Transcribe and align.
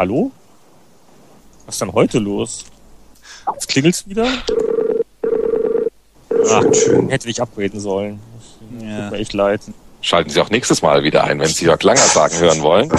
Hallo? 0.00 0.32
Was 1.66 1.74
ist 1.74 1.82
denn 1.82 1.92
heute 1.92 2.20
los? 2.20 2.64
Jetzt 3.52 3.68
klingelt's 3.68 4.08
wieder? 4.08 4.26
Ach, 6.48 6.64
schön. 6.72 7.10
Hätte 7.10 7.28
ich 7.28 7.42
upgraden 7.42 7.78
sollen. 7.80 8.18
Ja. 8.80 9.02
Tut 9.02 9.10
mir 9.10 9.18
echt 9.18 9.34
leid. 9.34 9.60
Schalten 10.00 10.30
Sie 10.30 10.40
auch 10.40 10.48
nächstes 10.48 10.80
Mal 10.80 11.02
wieder 11.02 11.24
ein, 11.24 11.38
wenn 11.38 11.48
Sie 11.48 11.66
Jörg 11.66 11.82
Langer 11.82 12.00
sagen 12.00 12.34
hören 12.38 12.62
wollen. 12.62 12.90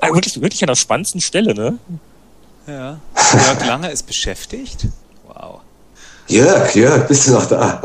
Ah, 0.00 0.08
wirklich, 0.08 0.38
wirklich 0.42 0.62
an 0.62 0.66
der 0.66 0.74
spannendsten 0.74 1.22
Stelle, 1.22 1.54
ne? 1.54 1.78
Ja. 2.66 3.00
Jörg 3.32 3.66
Langer 3.66 3.90
ist 3.90 4.02
beschäftigt? 4.02 4.86
Wow. 5.26 5.62
Jörg, 6.26 6.74
Jörg, 6.74 7.08
bist 7.08 7.26
du 7.26 7.32
noch 7.32 7.46
da? 7.46 7.80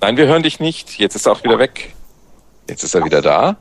Nein, 0.00 0.16
wir 0.16 0.26
hören 0.26 0.42
dich 0.42 0.60
nicht. 0.60 0.98
Jetzt 0.98 1.14
ist 1.14 1.26
er 1.26 1.32
auch 1.32 1.44
wieder 1.44 1.58
weg. 1.58 1.94
Jetzt 2.70 2.84
ist 2.84 2.94
er 2.94 3.04
wieder 3.04 3.20
da. 3.20 3.58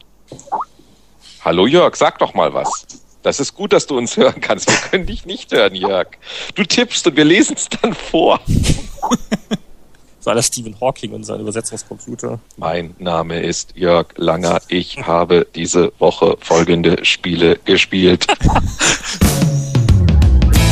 Hallo 1.46 1.68
Jörg, 1.68 1.98
sag 1.98 2.20
doch 2.20 2.34
mal 2.34 2.54
was. 2.54 2.88
Das 3.22 3.42
ist 3.42 3.54
gut, 3.54 3.74
dass 3.74 3.86
du 3.86 3.98
uns 3.98 4.16
hören 4.18 4.40
kannst. 4.40 4.70
Wir 4.70 4.78
können 4.78 5.06
dich 5.06 5.26
nicht 5.26 5.52
hören, 5.52 5.76
Jörg. 5.76 6.08
Du 6.56 6.64
tippst 6.64 7.06
und 7.06 7.18
wir 7.18 7.26
lesen 7.26 7.56
es 7.58 7.68
dann 7.68 7.94
vor. 7.94 8.40
War 10.24 10.36
das 10.36 10.48
Stephen 10.48 10.80
Hawking 10.80 11.12
und 11.12 11.26
sein 11.26 11.42
Übersetzungscomputer. 11.42 12.40
Mein 12.56 12.96
Name 12.98 13.42
ist 13.42 13.76
Jörg 13.76 14.08
Langer. 14.16 14.62
Ich 14.70 15.06
habe 15.06 15.46
diese 15.54 15.92
Woche 16.00 16.38
folgende 16.40 17.04
Spiele 17.04 17.60
gespielt. 17.66 18.26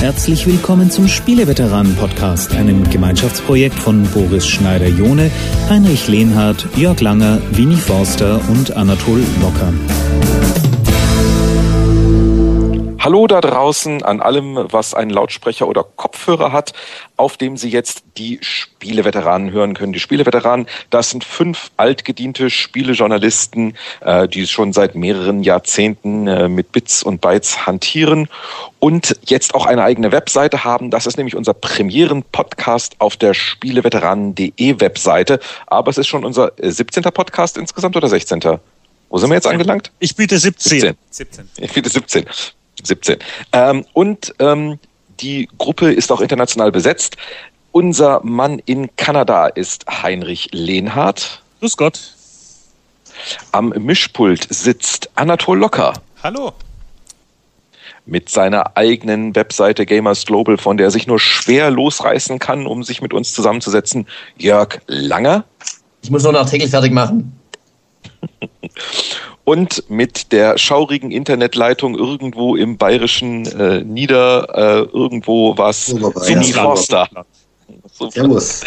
Herzlich 0.01 0.47
willkommen 0.47 0.89
zum 0.89 1.07
Spieleveteranen-Podcast, 1.07 2.55
einem 2.55 2.89
Gemeinschaftsprojekt 2.89 3.77
von 3.77 4.01
Boris 4.05 4.47
Schneider-Jone, 4.47 5.29
Heinrich 5.69 6.07
Lehnhardt, 6.07 6.67
Jörg 6.75 6.99
Langer, 7.01 7.39
Winnie 7.51 7.75
Forster 7.75 8.41
und 8.49 8.75
Anatol 8.75 9.21
Locker. 9.39 9.71
Hallo 13.03 13.25
da 13.25 13.41
draußen 13.41 14.03
an 14.03 14.21
allem, 14.21 14.59
was 14.69 14.93
einen 14.93 15.09
Lautsprecher 15.09 15.67
oder 15.67 15.83
Kopfhörer 15.83 16.52
hat, 16.52 16.73
auf 17.17 17.35
dem 17.35 17.58
Sie 17.58 17.69
jetzt 17.69 18.03
die 18.16 18.38
Spieleveteranen 18.43 19.52
hören 19.52 19.73
können. 19.73 19.91
Die 19.91 19.99
Spieleveteranen, 19.99 20.67
das 20.91 21.09
sind 21.09 21.23
fünf 21.23 21.71
altgediente 21.77 22.52
Spielejournalisten, 22.52 23.75
äh, 24.02 24.27
die 24.27 24.45
schon 24.45 24.71
seit 24.71 24.93
mehreren 24.93 25.41
Jahrzehnten 25.41 26.27
äh, 26.27 26.47
mit 26.47 26.73
Bits 26.73 27.02
und 27.02 27.21
Bytes 27.21 27.66
hantieren 27.66 28.30
und 28.77 29.17
jetzt 29.25 29.55
auch 29.55 29.65
eine 29.65 29.81
eigene 29.81 30.11
Webseite 30.11 30.63
haben. 30.63 30.91
Das 30.91 31.08
ist 31.08 31.17
nämlich 31.17 31.36
unser 31.36 31.55
Premieren-Podcast 31.55 32.97
auf 32.99 33.17
der 33.17 33.33
Spieleveteranen.de 33.33 34.80
Webseite. 34.80 35.39
Aber 35.65 35.89
es 35.89 35.97
ist 35.97 36.08
schon 36.08 36.23
unser 36.23 36.52
17. 36.61 37.03
Äh, 37.03 37.11
Podcast 37.11 37.58
insgesamt 37.58 37.95
oder 37.95 38.09
16. 38.09 38.59
Wo 39.09 39.17
sind 39.17 39.31
wir 39.31 39.36
jetzt 39.38 39.47
angelangt? 39.47 39.91
Ich 39.97 40.15
biete 40.15 40.38
17. 40.38 40.80
17. 40.80 40.97
17. 41.09 41.49
Ich 41.58 41.73
biete 41.73 41.89
17. 41.89 42.25
17. 42.87 43.17
Ähm, 43.53 43.85
und 43.93 44.33
ähm, 44.39 44.79
die 45.19 45.47
Gruppe 45.57 45.91
ist 45.91 46.11
auch 46.11 46.21
international 46.21 46.71
besetzt. 46.71 47.17
Unser 47.71 48.21
Mann 48.23 48.59
in 48.65 48.95
Kanada 48.95 49.47
ist 49.47 49.85
Heinrich 49.87 50.49
Lehnhardt. 50.51 51.41
Grüß 51.59 51.77
Gott. 51.77 52.15
Am 53.52 53.69
Mischpult 53.69 54.47
sitzt 54.49 55.09
Anatol 55.15 55.59
Locker. 55.59 55.93
Hallo. 56.23 56.53
Mit 58.05 58.29
seiner 58.29 58.75
eigenen 58.75 59.35
Webseite 59.35 59.85
Gamers 59.85 60.25
Global, 60.25 60.57
von 60.57 60.77
der 60.77 60.87
er 60.87 60.91
sich 60.91 61.07
nur 61.07 61.19
schwer 61.19 61.69
losreißen 61.69 62.39
kann, 62.39 62.65
um 62.65 62.83
sich 62.83 63.02
mit 63.02 63.13
uns 63.13 63.31
zusammenzusetzen, 63.33 64.07
Jörg 64.37 64.81
Langer. 64.87 65.45
Ich 66.02 66.09
muss 66.09 66.23
noch 66.23 66.29
einen 66.29 66.39
Artikel 66.39 66.67
fertig 66.67 66.91
machen. 66.91 67.39
Und 69.44 69.89
mit 69.89 70.31
der 70.31 70.57
schaurigen 70.57 71.11
Internetleitung 71.11 71.95
irgendwo 71.95 72.55
im 72.55 72.77
bayerischen 72.77 73.45
äh, 73.45 73.83
Nieder 73.83 74.47
äh, 74.53 74.95
irgendwo 74.95 75.58
was 75.58 75.85
zum 75.85 76.11
Forster. 76.11 77.09
Servus. 78.09 78.61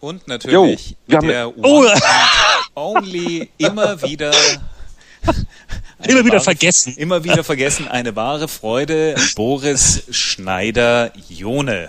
Und 0.00 0.28
natürlich 0.28 0.96
jo, 1.06 1.18
der 1.20 1.52
oh. 1.56 1.86
Only 2.74 3.48
immer 3.56 4.00
wieder 4.02 4.32
immer 6.06 6.20
wieder 6.20 6.34
wahre, 6.34 6.40
vergessen. 6.40 6.94
Immer 6.96 7.24
wieder 7.24 7.42
vergessen, 7.42 7.88
eine 7.88 8.14
wahre 8.14 8.48
Freude, 8.48 9.16
Boris 9.34 10.04
Schneider-Jone. 10.10 11.88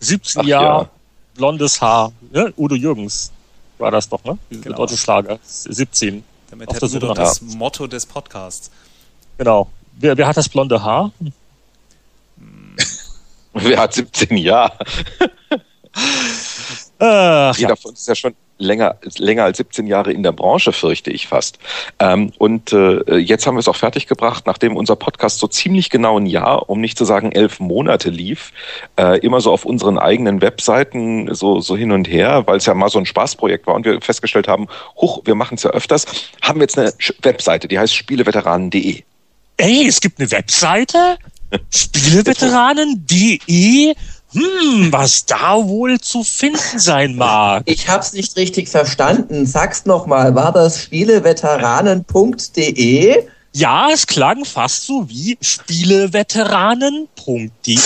17 0.00 0.46
Jahre, 0.46 0.82
ja. 0.84 0.90
Blondes 1.34 1.80
Haar, 1.80 2.12
ne? 2.30 2.52
Udo 2.56 2.74
Jürgens 2.74 3.32
war 3.78 3.90
das 3.90 4.08
doch, 4.08 4.22
ne? 4.24 4.38
Genau. 4.50 4.76
Deutsche 4.76 4.96
Schlager. 4.96 5.38
17. 5.42 6.24
Damit 6.50 6.68
auf 6.68 6.76
hätten 6.76 6.92
wir 6.92 7.00
doch 7.00 7.14
das 7.14 7.40
Motto 7.40 7.86
des 7.86 8.06
Podcasts. 8.06 8.70
Genau. 9.38 9.70
Wer, 9.98 10.16
wer 10.16 10.26
hat 10.26 10.36
das 10.36 10.48
blonde 10.48 10.82
Haar? 10.82 11.12
wer 13.52 13.78
hat 13.78 13.94
17 13.94 14.36
Jahre? 14.36 14.76
Ach, 16.98 17.56
Jeder 17.56 17.70
ja. 17.70 17.76
von 17.76 17.90
uns 17.90 18.00
ist 18.00 18.08
ja 18.08 18.14
schon 18.14 18.34
länger, 18.60 18.96
länger 19.18 19.44
als 19.44 19.56
17 19.56 19.86
Jahre 19.86 20.12
in 20.12 20.22
der 20.22 20.32
Branche, 20.32 20.72
fürchte 20.72 21.10
ich 21.10 21.26
fast. 21.26 21.58
Ähm, 21.98 22.32
und 22.38 22.72
äh, 22.72 23.16
jetzt 23.16 23.46
haben 23.46 23.56
wir 23.56 23.60
es 23.60 23.68
auch 23.68 23.76
fertiggebracht, 23.76 24.46
nachdem 24.46 24.76
unser 24.76 24.96
Podcast 24.96 25.38
so 25.38 25.48
ziemlich 25.48 25.90
genau 25.90 26.18
ein 26.18 26.26
Jahr, 26.26 26.68
um 26.68 26.80
nicht 26.80 26.96
zu 26.96 27.04
sagen 27.04 27.32
elf 27.32 27.60
Monate 27.60 28.10
lief, 28.10 28.52
äh, 28.96 29.18
immer 29.20 29.40
so 29.40 29.52
auf 29.52 29.64
unseren 29.64 29.98
eigenen 29.98 30.42
Webseiten 30.42 31.34
so, 31.34 31.60
so 31.60 31.76
hin 31.76 31.92
und 31.92 32.08
her, 32.08 32.46
weil 32.46 32.58
es 32.58 32.66
ja 32.66 32.74
mal 32.74 32.88
so 32.88 32.98
ein 32.98 33.06
Spaßprojekt 33.06 33.66
war 33.66 33.74
und 33.74 33.84
wir 33.84 34.00
festgestellt 34.00 34.48
haben, 34.48 34.68
huch, 35.00 35.22
wir 35.24 35.34
machen 35.34 35.54
es 35.54 35.62
ja 35.62 35.70
öfters, 35.70 36.06
haben 36.42 36.60
wir 36.60 36.64
jetzt 36.64 36.78
eine 36.78 36.92
Webseite, 37.22 37.68
die 37.68 37.78
heißt 37.78 37.94
spieleveteranen.de. 37.94 39.02
Ey, 39.56 39.86
es 39.86 40.00
gibt 40.00 40.20
eine 40.20 40.30
Webseite? 40.30 41.16
Spieleveteranen.de? 41.70 43.94
Hm, 44.32 44.92
was 44.92 45.26
da 45.26 45.66
wohl 45.66 45.98
zu 46.00 46.22
finden 46.22 46.78
sein 46.78 47.16
mag. 47.16 47.64
Ich 47.66 47.88
hab's 47.88 48.12
nicht 48.12 48.36
richtig 48.36 48.68
verstanden. 48.68 49.44
Sag's 49.46 49.86
nochmal, 49.86 50.36
war 50.36 50.52
das 50.52 50.80
spieleveteranen.de? 50.82 53.24
Ja, 53.52 53.88
es 53.92 54.06
klang 54.06 54.44
fast 54.44 54.86
so 54.86 55.08
wie 55.08 55.36
spieleveteranen.de. 55.40 57.78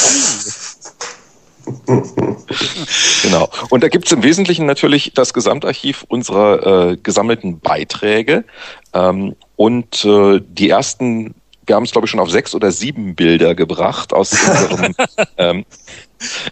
genau. 3.23 3.49
Und 3.71 3.83
da 3.83 3.89
gibt's 3.89 4.13
im 4.13 4.23
Wesentlichen 4.23 4.67
natürlich 4.67 5.13
das 5.15 5.33
Gesamtarchiv 5.33 6.05
unserer 6.09 6.91
äh, 6.91 6.99
gesammelten 6.99 7.61
Beiträge 7.61 8.45
ähm, 8.93 9.35
und 9.57 10.05
äh, 10.05 10.43
die 10.47 10.69
ersten 10.69 11.35
wir 11.67 11.77
haben 11.77 11.85
es, 11.85 11.93
glaube 11.93 12.07
ich, 12.07 12.11
schon 12.11 12.21
auf 12.21 12.31
sechs 12.31 12.55
oder 12.55 12.71
sieben 12.71 13.15
Bilder 13.15 13.55
gebracht 13.55 14.13
aus 14.13 14.33
unserem, 14.33 14.95
ähm, 15.39 15.65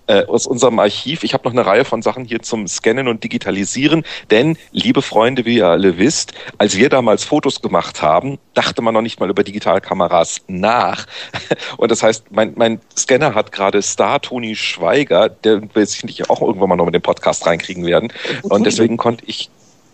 äh, 0.06 0.24
aus 0.26 0.46
unserem 0.46 0.78
Archiv. 0.78 1.24
Ich 1.24 1.34
habe 1.34 1.44
noch 1.44 1.52
eine 1.52 1.66
Reihe 1.66 1.84
von 1.84 2.02
Sachen 2.02 2.24
hier 2.24 2.42
zum 2.42 2.66
Scannen 2.66 3.08
und 3.08 3.24
Digitalisieren. 3.24 4.04
Denn, 4.30 4.58
liebe 4.70 5.02
Freunde, 5.02 5.44
wie 5.44 5.56
ihr 5.58 5.68
alle 5.68 5.98
wisst, 5.98 6.32
als 6.58 6.76
wir 6.76 6.88
damals 6.88 7.24
Fotos 7.24 7.62
gemacht 7.62 8.02
haben, 8.02 8.38
dachte 8.54 8.82
man 8.82 8.94
noch 8.94 9.02
nicht 9.02 9.20
mal 9.20 9.30
über 9.30 9.44
Digitalkameras 9.44 10.42
nach. 10.48 11.06
Und 11.76 11.90
das 11.90 12.02
heißt, 12.02 12.26
mein, 12.30 12.52
mein 12.56 12.80
Scanner 12.96 13.34
hat 13.34 13.52
gerade 13.52 13.82
Star 13.82 14.20
Toni 14.20 14.56
Schweiger, 14.56 15.28
der 15.28 15.62
wir 15.74 15.86
sicherlich 15.86 16.28
auch 16.28 16.42
irgendwann 16.42 16.68
mal 16.68 16.76
noch 16.76 16.86
mit 16.86 16.94
dem 16.94 17.02
Podcast 17.02 17.46
reinkriegen 17.46 17.86
werden. 17.86 18.12
Und 18.42 18.64
deswegen 18.64 18.96
konnte 18.96 19.24
ich 19.26 19.50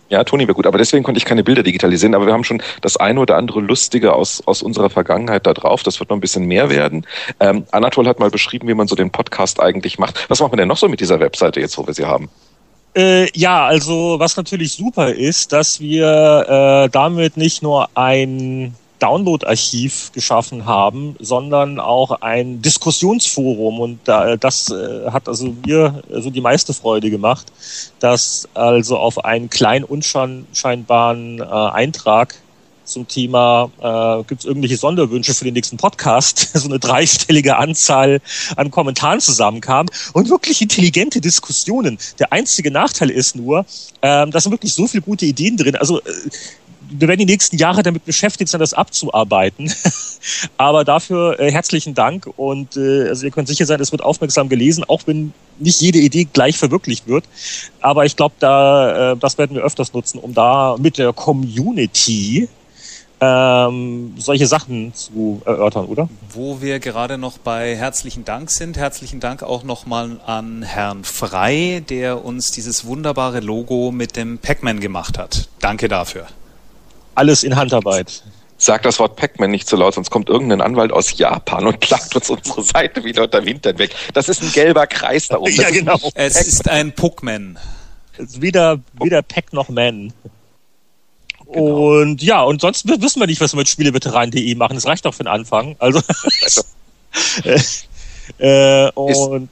ja, 0.09 0.23
Toni 0.23 0.43
wäre 0.43 0.55
gut, 0.55 0.65
aber 0.65 0.77
deswegen 0.77 1.03
konnte 1.03 1.19
ich 1.19 1.25
keine 1.25 1.43
Bilder 1.43 1.63
digitalisieren. 1.63 2.15
Aber 2.15 2.25
wir 2.25 2.33
haben 2.33 2.43
schon 2.43 2.61
das 2.81 2.97
eine 2.97 3.19
oder 3.19 3.37
andere 3.37 3.61
Lustige 3.61 4.13
aus, 4.13 4.41
aus 4.45 4.61
unserer 4.61 4.89
Vergangenheit 4.89 5.45
da 5.45 5.53
drauf. 5.53 5.83
Das 5.83 5.99
wird 5.99 6.09
noch 6.09 6.17
ein 6.17 6.21
bisschen 6.21 6.45
mehr 6.45 6.69
werden. 6.69 7.05
Ähm, 7.39 7.65
Anatol 7.71 8.07
hat 8.07 8.19
mal 8.19 8.31
beschrieben, 8.31 8.67
wie 8.67 8.73
man 8.73 8.87
so 8.87 8.95
den 8.95 9.11
Podcast 9.11 9.61
eigentlich 9.61 9.99
macht. 9.99 10.25
Was 10.29 10.39
macht 10.39 10.51
man 10.51 10.57
denn 10.57 10.67
noch 10.67 10.77
so 10.77 10.89
mit 10.89 10.99
dieser 10.99 11.19
Webseite 11.19 11.59
jetzt, 11.59 11.77
wo 11.77 11.85
wir 11.85 11.93
sie 11.93 12.05
haben? 12.05 12.29
Äh, 12.95 13.29
ja, 13.37 13.65
also 13.65 14.15
was 14.17 14.35
natürlich 14.35 14.73
super 14.73 15.13
ist, 15.13 15.53
dass 15.53 15.79
wir 15.79 16.85
äh, 16.87 16.89
damit 16.89 17.37
nicht 17.37 17.61
nur 17.61 17.89
ein 17.93 18.73
Download-Archiv 18.99 20.11
geschaffen 20.13 20.65
haben, 20.65 21.15
sondern 21.19 21.79
auch 21.79 22.21
ein 22.21 22.61
Diskussionsforum. 22.61 23.79
Und 23.79 23.99
das 24.05 24.69
äh, 24.69 25.11
hat 25.11 25.27
also 25.27 25.55
mir 25.65 26.03
also 26.11 26.29
die 26.29 26.41
meiste 26.41 26.73
Freude 26.73 27.09
gemacht, 27.09 27.47
dass 27.99 28.47
also 28.53 28.97
auf 28.97 29.23
einen 29.23 29.49
kleinen 29.49 29.85
unscheinbaren 29.85 31.39
äh, 31.39 31.43
Eintrag 31.43 32.35
zum 32.89 33.07
Thema, 33.07 33.71
äh, 33.79 34.23
gibt 34.27 34.41
es 34.41 34.45
irgendwelche 34.45 34.77
Sonderwünsche 34.77 35.33
für 35.33 35.45
den 35.45 35.53
nächsten 35.53 35.77
Podcast, 35.77 36.49
so 36.53 36.67
eine 36.67 36.79
dreistellige 36.79 37.57
Anzahl 37.57 38.19
an 38.55 38.71
Kommentaren 38.71 39.19
zusammenkam 39.19 39.87
und 40.13 40.29
wirklich 40.29 40.61
intelligente 40.61 41.21
Diskussionen. 41.21 41.97
Der 42.17 42.33
einzige 42.33 42.71
Nachteil 42.71 43.09
ist 43.09 43.35
nur, 43.35 43.59
äh, 44.01 44.27
da 44.27 44.39
sind 44.39 44.51
wirklich 44.51 44.73
so 44.73 44.87
viele 44.87 45.03
gute 45.03 45.25
Ideen 45.25 45.55
drin. 45.55 45.75
Also 45.75 45.99
äh, 45.99 46.11
wir 46.89 47.07
werden 47.07 47.19
die 47.19 47.25
nächsten 47.25 47.57
Jahre 47.57 47.83
damit 47.83 48.05
beschäftigt 48.05 48.49
sein, 48.49 48.59
das 48.59 48.73
abzuarbeiten. 48.73 49.71
Aber 50.57 50.83
dafür 50.83 51.39
äh, 51.39 51.51
herzlichen 51.51 51.93
Dank 51.93 52.27
und 52.37 52.75
äh, 52.77 53.09
also 53.09 53.25
ihr 53.25 53.31
könnt 53.31 53.47
sicher 53.47 53.65
sein, 53.65 53.79
es 53.79 53.91
wird 53.91 54.03
aufmerksam 54.03 54.49
gelesen, 54.49 54.83
auch 54.87 55.01
wenn 55.05 55.33
nicht 55.59 55.81
jede 55.81 55.99
Idee 55.99 56.27
gleich 56.31 56.57
verwirklicht 56.57 57.07
wird. 57.07 57.25
Aber 57.81 58.05
ich 58.05 58.15
glaube, 58.15 58.35
da 58.39 59.13
äh, 59.13 59.17
das 59.17 59.37
werden 59.37 59.55
wir 59.55 59.63
öfters 59.63 59.93
nutzen, 59.93 60.19
um 60.19 60.33
da 60.33 60.75
mit 60.79 60.97
der 60.97 61.13
Community 61.13 62.47
ähm, 63.21 64.13
solche 64.17 64.47
Sachen 64.47 64.93
zu 64.93 65.41
erörtern, 65.45 65.85
oder? 65.85 66.09
Wo 66.29 66.61
wir 66.61 66.79
gerade 66.79 67.17
noch 67.17 67.37
bei 67.37 67.75
herzlichen 67.75 68.23
Dank 68.23 68.49
sind, 68.49 68.77
herzlichen 68.77 69.19
Dank 69.19 69.43
auch 69.43 69.63
nochmal 69.63 70.19
an 70.25 70.63
Herrn 70.63 71.03
Frei, 71.03 71.83
der 71.89 72.23
uns 72.23 72.51
dieses 72.51 72.85
wunderbare 72.85 73.41
Logo 73.41 73.91
mit 73.91 74.15
dem 74.15 74.37
Pac-Man 74.37 74.79
gemacht 74.79 75.17
hat. 75.17 75.49
Danke 75.59 75.89
dafür. 75.89 76.27
Alles 77.19 77.43
in 77.43 77.57
Handarbeit. 77.57 78.23
Sag 78.57 78.83
das 78.83 78.97
Wort 78.97 79.17
Pac-Man 79.17 79.51
nicht 79.51 79.67
zu 79.67 79.75
laut, 79.75 79.93
sonst 79.93 80.09
kommt 80.09 80.29
irgendein 80.29 80.61
Anwalt 80.61 80.93
aus 80.93 81.17
Japan 81.17 81.67
und 81.67 81.81
plagt 81.81 82.15
uns 82.15 82.29
unsere 82.29 82.63
Seite 82.63 83.03
wieder 83.03 83.23
unter 83.23 83.43
Wintern 83.43 83.77
weg. 83.77 83.93
Das 84.13 84.29
ist 84.29 84.41
ein 84.41 84.53
gelber 84.53 84.87
Kreis 84.87 85.27
da 85.27 85.37
oben. 85.37 85.51
ja, 85.51 85.69
genau. 85.69 85.99
Es 86.13 86.39
ist 86.39 86.69
ein 86.69 86.93
Puckman. 86.93 87.59
Weder, 88.17 88.79
weder 89.01 89.21
Pac 89.21 89.51
noch 89.51 89.67
Man. 89.67 90.13
Genau. 91.51 91.99
Und 91.99 92.23
ja, 92.23 92.41
und 92.43 92.61
sonst 92.61 92.87
wissen 92.87 93.19
wir 93.19 93.27
nicht, 93.27 93.41
was 93.41 93.51
wir 93.51 93.57
mit 93.57 93.67
Spieleveteranen.de 93.67 94.55
machen. 94.55 94.75
Das 94.75 94.85
reicht 94.85 95.03
doch 95.03 95.13
für 95.13 95.23
den 95.23 95.27
Anfang. 95.27 95.75
Also. 95.79 95.99
äh, 98.37 98.91
und 98.91 99.49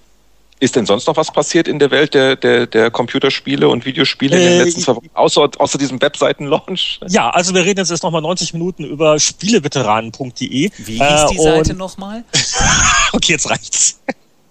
ist, 0.60 0.76
denn 0.76 0.86
sonst 0.86 1.08
noch 1.08 1.18
was 1.18 1.32
passiert 1.32 1.68
in 1.68 1.80
der 1.80 1.92
Welt 1.92 2.14
der, 2.14 2.36
der, 2.36 2.66
der 2.66 2.90
Computerspiele 2.90 3.68
und 3.68 3.86
Videospiele 3.86 4.36
in 4.38 4.44
den 4.44 4.52
äh, 4.54 4.64
letzten 4.64 4.82
zwei 4.82 4.96
Wochen, 4.96 5.10
außer, 5.14 5.50
außer 5.58 5.78
diesem 5.78 6.02
Webseiten-Launch? 6.02 7.00
Ja, 7.08 7.30
also 7.30 7.54
wir 7.54 7.64
reden 7.64 7.80
jetzt 7.80 7.92
erst 7.92 8.04
nochmal 8.04 8.22
90 8.22 8.54
Minuten 8.54 8.84
über 8.84 9.20
Spieleveteranen.de. 9.20 10.72
Wie 10.78 10.92
hieß 10.92 11.02
äh, 11.02 11.28
die 11.32 11.38
Seite 11.38 11.74
nochmal? 11.74 12.24
okay, 13.14 13.34
jetzt 13.34 13.50
reicht's. 13.50 14.00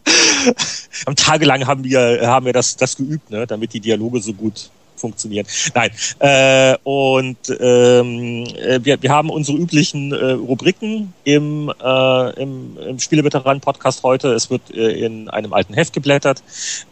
Am 1.06 1.16
tagelang 1.16 1.66
haben 1.66 1.82
wir, 1.82 2.20
haben 2.22 2.46
wir 2.46 2.52
das, 2.52 2.76
das 2.76 2.96
geübt, 2.96 3.30
ne, 3.30 3.46
damit 3.46 3.72
die 3.72 3.80
Dialoge 3.80 4.20
so 4.20 4.32
gut 4.32 4.70
funktionieren. 4.98 5.46
Nein. 5.74 5.90
Äh, 6.18 6.76
und 6.84 7.36
ähm, 7.60 8.44
äh, 8.56 8.80
wir, 8.82 9.02
wir 9.02 9.10
haben 9.10 9.30
unsere 9.30 9.58
üblichen 9.58 10.12
äh, 10.12 10.32
Rubriken 10.32 11.12
im, 11.24 11.72
äh, 11.82 12.42
im, 12.42 12.76
im 12.78 12.98
Spieleveteranen-Podcast 12.98 14.02
heute. 14.02 14.32
Es 14.32 14.50
wird 14.50 14.62
äh, 14.74 15.04
in 15.04 15.28
einem 15.28 15.52
alten 15.52 15.74
Heft 15.74 15.92
geblättert. 15.92 16.42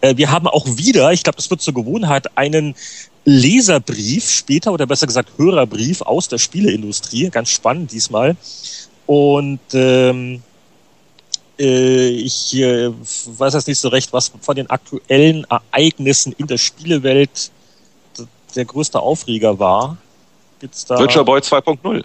Äh, 0.01 0.17
wir 0.17 0.31
haben 0.31 0.47
auch 0.47 0.67
wieder, 0.77 1.13
ich 1.13 1.23
glaube, 1.23 1.37
das 1.37 1.51
wird 1.51 1.63
zur 1.63 1.75
Gewohnheit, 1.75 2.37
einen 2.37 2.75
Leserbrief 3.25 4.29
später 4.31 4.73
oder 4.73 4.87
besser 4.87 5.07
gesagt 5.07 5.31
Hörerbrief 5.39 6.03
aus 6.03 6.29
der 6.29 6.39
Spieleindustrie. 6.39 7.31
Ganz 7.31 7.51
spannend 7.51 7.93
diesmal. 7.93 8.37
Und 9.07 9.61
ähm, 9.73 10.43
äh, 11.59 12.09
ich 12.09 12.55
äh, 12.57 12.91
weiß 12.91 13.55
jetzt 13.55 13.69
nicht 13.69 13.79
so 13.79 13.89
recht, 13.89 14.13
was 14.13 14.33
von 14.41 14.57
den 14.57 14.71
aktuellen 14.71 15.45
Ereignissen 15.45 16.33
in 16.37 16.47
der 16.47 16.59
Spielewelt 16.59 17.51
der 18.57 18.65
größte 18.65 19.01
Aufreger 19.01 19.59
war. 19.59 19.97
Gibt's 20.61 20.85
da 20.85 20.99
Virtual 20.99 21.25
Boy 21.25 21.41
2.0. 21.41 22.05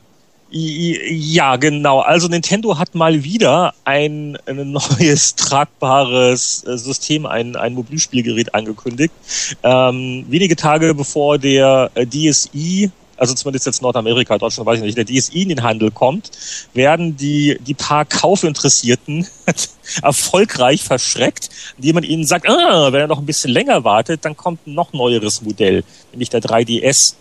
Ja, 0.52 1.58
genau. 1.58 2.00
Also 2.00 2.28
Nintendo 2.28 2.80
hat 2.80 2.96
mal 2.96 3.24
wieder 3.24 3.74
ein, 3.84 4.38
ein 4.48 4.72
neues 4.72 5.36
tragbares 5.36 6.64
äh, 6.66 6.78
System, 6.78 7.28
ein, 7.28 7.56
ein 7.56 7.74
Mobilspielgerät 7.76 8.56
angekündigt. 8.56 9.14
Ähm, 9.62 10.26
wenige 10.28 10.56
Tage 10.56 10.96
bevor 10.96 11.38
der 11.38 11.92
äh, 11.94 12.06
DSi 12.08 12.90
also 13.20 13.34
zumindest 13.34 13.66
jetzt 13.66 13.82
Nordamerika, 13.82 14.38
Deutschland 14.38 14.66
weiß 14.66 14.80
ich 14.80 14.86
nicht, 14.86 14.98
der 14.98 15.06
DSI 15.06 15.44
in 15.44 15.50
den 15.50 15.64
Handel 15.64 15.92
kommt, 15.92 16.32
werden 16.74 17.18
die, 17.18 17.58
die 17.66 17.74
paar 17.74 18.06
Kaufinteressierten 18.06 19.28
erfolgreich 20.02 20.84
verschreckt, 20.84 21.50
indem 21.78 21.96
man 21.96 22.04
ihnen 22.04 22.26
sagt, 22.26 22.48
ah, 22.48 22.92
wenn 22.92 23.02
er 23.02 23.08
noch 23.08 23.20
ein 23.20 23.26
bisschen 23.26 23.52
länger 23.52 23.84
wartet, 23.84 24.26
dann 24.26 24.38
kommt 24.38 24.66
ein 24.68 24.74
noch 24.74 24.94
neueres 24.94 25.42
Modell, 25.42 25.84
nämlich 26.12 26.30
der 26.30 26.42
3DS. 26.42 27.16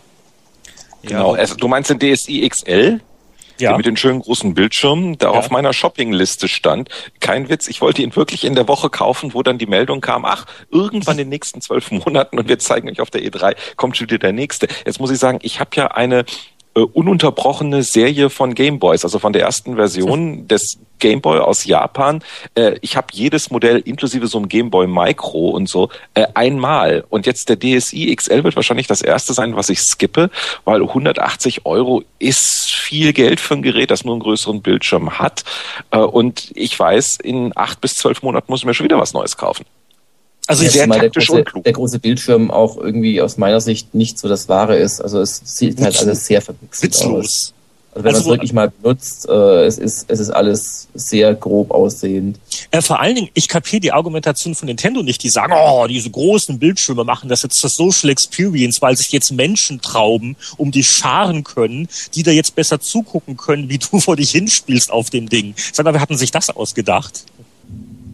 Genau, 1.02 1.34
also, 1.34 1.54
du 1.54 1.68
meinst 1.68 1.90
den 1.90 1.98
DSI 1.98 2.48
XL? 2.48 3.00
Ja. 3.60 3.76
mit 3.76 3.87
den 3.87 3.96
schönen 3.96 4.20
großen 4.20 4.55
Bildschirmen, 4.55 5.19
der 5.19 5.31
ja. 5.31 5.38
auf 5.38 5.50
meiner 5.50 5.72
Shoppingliste 5.72 6.49
stand. 6.49 6.88
Kein 7.20 7.49
Witz, 7.49 7.69
ich 7.69 7.81
wollte 7.81 8.02
ihn 8.02 8.14
wirklich 8.16 8.44
in 8.44 8.55
der 8.55 8.69
Woche 8.69 8.90
kaufen, 8.90 9.34
wo 9.34 9.43
dann 9.43 9.58
die 9.58 9.66
Meldung 9.66 10.00
kam, 10.00 10.25
ach, 10.25 10.46
irgendwann 10.70 11.14
in 11.14 11.19
den 11.19 11.28
nächsten 11.28 11.60
zwölf 11.60 11.90
Monaten 11.90 12.38
und 12.38 12.49
wir 12.49 12.58
zeigen 12.58 12.88
euch 12.88 13.00
auf 13.00 13.10
der 13.10 13.22
E3, 13.22 13.56
kommt 13.76 13.96
schon 13.96 14.08
wieder 14.08 14.19
der 14.19 14.32
nächste. 14.32 14.69
Jetzt 14.84 15.00
muss 15.00 15.10
ich 15.10 15.19
sagen, 15.19 15.38
ich 15.43 15.60
habe 15.60 15.70
ja 15.75 15.88
eine 15.88 16.25
äh, 16.78 16.82
ununterbrochene 16.92 17.82
Serie 17.82 18.30
von 18.30 18.54
Gameboys, 18.54 19.04
also 19.04 19.19
von 19.19 19.32
der 19.32 19.42
ersten 19.42 19.76
Version 19.76 20.46
des 20.46 20.78
Gameboy 20.98 21.40
aus 21.40 21.64
Japan. 21.64 22.22
Äh, 22.54 22.76
ich 22.82 22.96
habe 22.96 23.08
jedes 23.12 23.50
Modell 23.50 23.78
inklusive 23.78 24.26
so 24.26 24.38
einem 24.38 24.48
Gameboy 24.48 24.86
Micro 24.86 25.50
und 25.50 25.69
so 25.69 25.90
äh, 26.14 26.26
einmal. 26.34 27.04
Und 27.08 27.26
jetzt 27.26 27.48
der 27.48 27.58
DSi 27.58 28.14
XL 28.14 28.44
wird 28.44 28.56
wahrscheinlich 28.56 28.86
das 28.86 29.02
erste 29.02 29.32
sein, 29.32 29.56
was 29.56 29.69
ich 29.69 29.80
skippe, 29.80 30.30
weil 30.64 30.82
180 30.82 31.66
Euro 31.66 32.02
ist 32.19 32.70
viel 32.72 33.12
Geld 33.12 33.40
für 33.40 33.54
ein 33.54 33.62
Gerät, 33.62 33.90
das 33.90 34.04
nur 34.04 34.14
einen 34.14 34.22
größeren 34.22 34.62
Bildschirm 34.62 35.19
hat. 35.19 35.44
Äh, 35.90 35.98
und 35.98 36.52
ich 36.54 36.78
weiß, 36.78 37.19
in 37.22 37.52
acht 37.56 37.81
bis 37.81 37.94
zwölf 37.94 38.22
Monaten 38.22 38.46
muss 38.48 38.60
ich 38.60 38.66
mir 38.66 38.74
schon 38.74 38.84
wieder 38.84 38.98
was 38.98 39.14
Neues 39.14 39.36
kaufen. 39.36 39.64
Also 40.48 40.66
sehr 40.66 40.86
mal 40.86 40.98
taktisch 40.98 41.26
der 41.26 41.34
große, 41.34 41.38
und 41.38 41.44
klug. 41.44 41.64
Der 41.64 41.72
große 41.74 41.98
Bildschirm 41.98 42.50
auch 42.50 42.78
irgendwie 42.78 43.20
aus 43.20 43.36
meiner 43.36 43.60
Sicht 43.60 43.94
nicht 43.94 44.18
so 44.18 44.28
das 44.28 44.48
Wahre 44.48 44.76
ist. 44.76 45.00
Also 45.00 45.20
es 45.20 45.42
sieht 45.44 45.80
halt 45.80 45.98
alles 46.00 46.24
sehr 46.24 46.40
verpixelt 46.40 46.96
aus. 47.04 47.52
Also 47.92 48.04
wenn 48.04 48.14
also, 48.14 48.28
man 48.28 48.34
es 48.34 48.38
wirklich 48.38 48.52
mal 48.54 48.70
benutzt, 48.70 49.28
äh, 49.28 49.66
es, 49.66 49.76
ist, 49.76 50.06
es 50.08 50.20
ist 50.20 50.30
alles 50.30 50.88
sehr 50.94 51.34
grob 51.34 51.70
aussehend. 51.70 52.38
Äh, 52.70 52.80
vor 52.80 53.00
allen 53.00 53.16
Dingen, 53.16 53.28
ich 53.34 53.46
kapiere 53.46 53.80
die 53.80 53.92
Argumentation 53.92 54.54
von 54.54 54.66
Nintendo 54.66 55.02
nicht. 55.02 55.22
Die 55.22 55.28
sagen, 55.28 55.52
oh, 55.54 55.86
diese 55.86 56.08
großen 56.08 56.58
Bildschirme 56.58 57.04
machen 57.04 57.28
das 57.28 57.42
jetzt 57.42 57.58
zur 57.58 57.68
Social 57.68 58.08
Experience, 58.08 58.80
weil 58.80 58.96
sich 58.96 59.12
jetzt 59.12 59.32
Menschen 59.32 59.82
trauben, 59.82 60.36
um 60.56 60.70
die 60.70 60.84
scharen 60.84 61.44
können, 61.44 61.88
die 62.14 62.22
da 62.22 62.30
jetzt 62.30 62.54
besser 62.54 62.80
zugucken 62.80 63.36
können, 63.36 63.68
wie 63.68 63.78
du 63.78 64.00
vor 64.00 64.16
dich 64.16 64.30
hinspielst 64.30 64.90
auf 64.90 65.10
dem 65.10 65.28
Ding. 65.28 65.54
Sag 65.72 65.84
mal, 65.84 65.92
wir 65.92 66.00
hatten 66.00 66.16
sich 66.16 66.30
das 66.30 66.48
ausgedacht. 66.50 67.24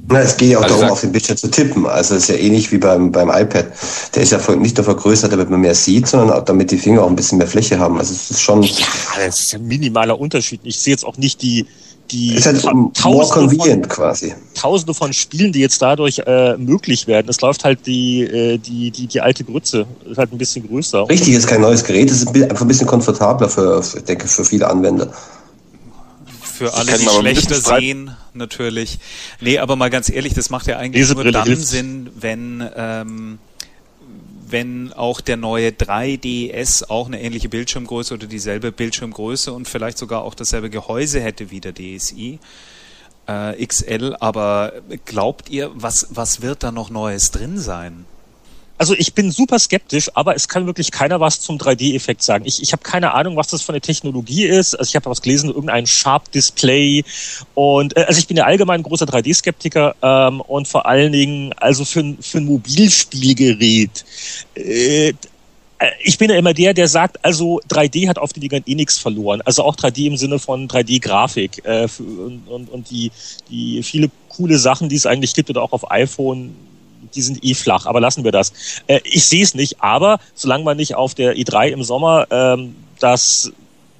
Na, 0.06 0.20
es 0.20 0.36
geht 0.36 0.50
ja 0.50 0.58
auch 0.58 0.62
also 0.62 0.76
darum, 0.76 0.92
auf 0.92 1.00
den 1.00 1.12
Bildschirm 1.12 1.36
zu 1.36 1.50
tippen. 1.50 1.86
Also 1.86 2.14
es 2.14 2.24
ist 2.24 2.28
ja 2.28 2.36
ähnlich 2.36 2.70
wie 2.72 2.78
beim, 2.78 3.10
beim 3.10 3.30
iPad. 3.30 3.66
Der 4.14 4.22
ist 4.22 4.32
ja 4.32 4.56
nicht 4.56 4.76
nur 4.76 4.84
vergrößert, 4.84 5.32
damit 5.32 5.48
man 5.48 5.60
mehr 5.60 5.74
sieht, 5.74 6.06
sondern 6.06 6.30
auch 6.30 6.44
damit 6.44 6.70
die 6.70 6.76
Finger 6.76 7.02
auch 7.02 7.08
ein 7.08 7.16
bisschen 7.16 7.38
mehr 7.38 7.46
Fläche 7.46 7.78
haben. 7.78 7.98
Also 7.98 8.12
es 8.12 8.30
ist 8.30 8.40
schon. 8.40 8.62
Ja, 8.62 8.86
das 9.24 9.40
ist 9.40 9.54
ein 9.54 9.66
minimaler 9.66 10.18
Unterschied. 10.18 10.60
Ich 10.64 10.78
sehe 10.78 10.92
jetzt 10.92 11.04
auch 11.04 11.16
nicht 11.16 11.40
die, 11.40 11.66
die 12.10 12.34
ist 12.34 12.44
halt 12.44 12.62
tausende, 12.94 13.56
von, 13.56 13.82
quasi. 13.88 14.34
tausende 14.54 14.92
von 14.92 15.12
Spielen, 15.14 15.52
die 15.52 15.60
jetzt 15.60 15.80
dadurch 15.80 16.18
äh, 16.26 16.56
möglich 16.58 17.06
werden. 17.06 17.28
Es 17.30 17.40
läuft 17.40 17.64
halt 17.64 17.86
die, 17.86 18.22
äh, 18.22 18.58
die, 18.58 18.90
die, 18.90 19.06
die 19.06 19.20
alte 19.22 19.42
Grütze. 19.42 19.86
Ist 20.08 20.18
halt 20.18 20.32
ein 20.32 20.38
bisschen 20.38 20.68
größer. 20.68 21.08
Richtig, 21.08 21.34
ist 21.34 21.46
kein 21.46 21.62
neues 21.62 21.82
Gerät. 21.82 22.10
Es 22.10 22.22
ist 22.22 22.28
einfach 22.28 22.60
ein 22.60 22.68
bisschen 22.68 22.86
komfortabler 22.86 23.48
für, 23.48 23.82
für, 23.82 24.02
denke, 24.02 24.28
für 24.28 24.44
viele 24.44 24.68
Anwender 24.68 25.10
für 26.54 26.74
alle, 26.74 26.96
die 26.96 27.06
schlechter 27.06 27.56
sehen, 27.56 28.16
natürlich. 28.32 28.98
Nee, 29.40 29.58
aber 29.58 29.76
mal 29.76 29.90
ganz 29.90 30.08
ehrlich, 30.08 30.34
das 30.34 30.50
macht 30.50 30.66
ja 30.66 30.78
eigentlich 30.78 31.08
nur 31.12 31.24
dann 31.24 31.44
hilft. 31.44 31.66
Sinn, 31.66 32.10
wenn, 32.14 32.68
ähm, 32.76 33.38
wenn 34.48 34.92
auch 34.92 35.20
der 35.20 35.36
neue 35.36 35.70
3DS 35.70 36.88
auch 36.88 37.08
eine 37.08 37.20
ähnliche 37.20 37.48
Bildschirmgröße 37.48 38.14
oder 38.14 38.26
dieselbe 38.26 38.72
Bildschirmgröße 38.72 39.52
und 39.52 39.68
vielleicht 39.68 39.98
sogar 39.98 40.22
auch 40.22 40.34
dasselbe 40.34 40.70
Gehäuse 40.70 41.20
hätte 41.20 41.50
wie 41.50 41.60
der 41.60 41.74
DSi. 41.74 42.38
Äh, 43.26 43.66
XL, 43.66 44.16
aber 44.20 44.74
glaubt 45.06 45.48
ihr, 45.48 45.70
was, 45.74 46.08
was 46.10 46.42
wird 46.42 46.62
da 46.62 46.70
noch 46.70 46.90
Neues 46.90 47.30
drin 47.30 47.58
sein? 47.58 48.04
Also 48.76 48.94
ich 48.94 49.14
bin 49.14 49.30
super 49.30 49.58
skeptisch, 49.58 50.10
aber 50.14 50.34
es 50.34 50.48
kann 50.48 50.66
wirklich 50.66 50.90
keiner 50.90 51.20
was 51.20 51.40
zum 51.40 51.58
3D-Effekt 51.58 52.22
sagen. 52.22 52.44
Ich, 52.46 52.60
ich 52.62 52.72
habe 52.72 52.82
keine 52.82 53.14
Ahnung, 53.14 53.36
was 53.36 53.48
das 53.48 53.62
für 53.62 53.72
eine 53.72 53.80
Technologie 53.80 54.44
ist. 54.44 54.74
Also 54.74 54.90
ich 54.90 54.96
habe 54.96 55.08
was 55.08 55.22
gelesen, 55.22 55.48
irgendein 55.48 55.86
Sharp-Display 55.86 57.04
und 57.54 57.96
äh, 57.96 58.04
also 58.04 58.18
ich 58.18 58.26
bin 58.26 58.36
ja 58.36 58.44
allgemein 58.44 58.80
ein 58.80 58.82
großer 58.82 59.06
3D-Skeptiker 59.06 59.94
ähm, 60.02 60.40
und 60.40 60.66
vor 60.66 60.86
allen 60.86 61.12
Dingen 61.12 61.52
also 61.54 61.84
für, 61.84 62.16
für 62.20 62.38
ein 62.38 62.46
Mobilspielgerät. 62.46 64.04
Äh, 64.56 65.12
äh, 65.84 65.90
ich 66.02 66.18
bin 66.18 66.30
ja 66.30 66.36
immer 66.36 66.54
der, 66.54 66.74
der 66.74 66.88
sagt, 66.88 67.24
also 67.24 67.60
3D 67.70 68.08
hat 68.08 68.18
auf 68.18 68.32
den 68.32 68.40
Dingern 68.40 68.62
eh 68.66 68.74
nichts 68.74 68.98
verloren. 68.98 69.40
Also 69.42 69.62
auch 69.62 69.76
3D 69.76 70.06
im 70.06 70.16
Sinne 70.16 70.38
von 70.38 70.68
3D-Grafik 70.68 71.64
äh, 71.64 71.88
und, 71.98 72.48
und, 72.48 72.70
und 72.70 72.90
die, 72.90 73.10
die 73.50 73.82
viele 73.82 74.10
coole 74.28 74.58
Sachen, 74.58 74.88
die 74.88 74.96
es 74.96 75.06
eigentlich 75.06 75.34
gibt 75.34 75.50
oder 75.50 75.62
auch 75.62 75.72
auf 75.72 75.90
iPhone 75.90 76.54
die 77.14 77.22
sind 77.22 77.44
eh 77.44 77.54
flach, 77.54 77.86
aber 77.86 78.00
lassen 78.00 78.24
wir 78.24 78.32
das. 78.32 78.52
Äh, 78.86 79.00
ich 79.04 79.24
sehe 79.24 79.42
es 79.42 79.54
nicht, 79.54 79.80
aber 79.80 80.18
solange 80.34 80.64
man 80.64 80.76
nicht 80.76 80.94
auf 80.94 81.14
der 81.14 81.36
E3 81.36 81.68
im 81.68 81.82
Sommer 81.82 82.26
ähm, 82.30 82.76
das 83.00 83.52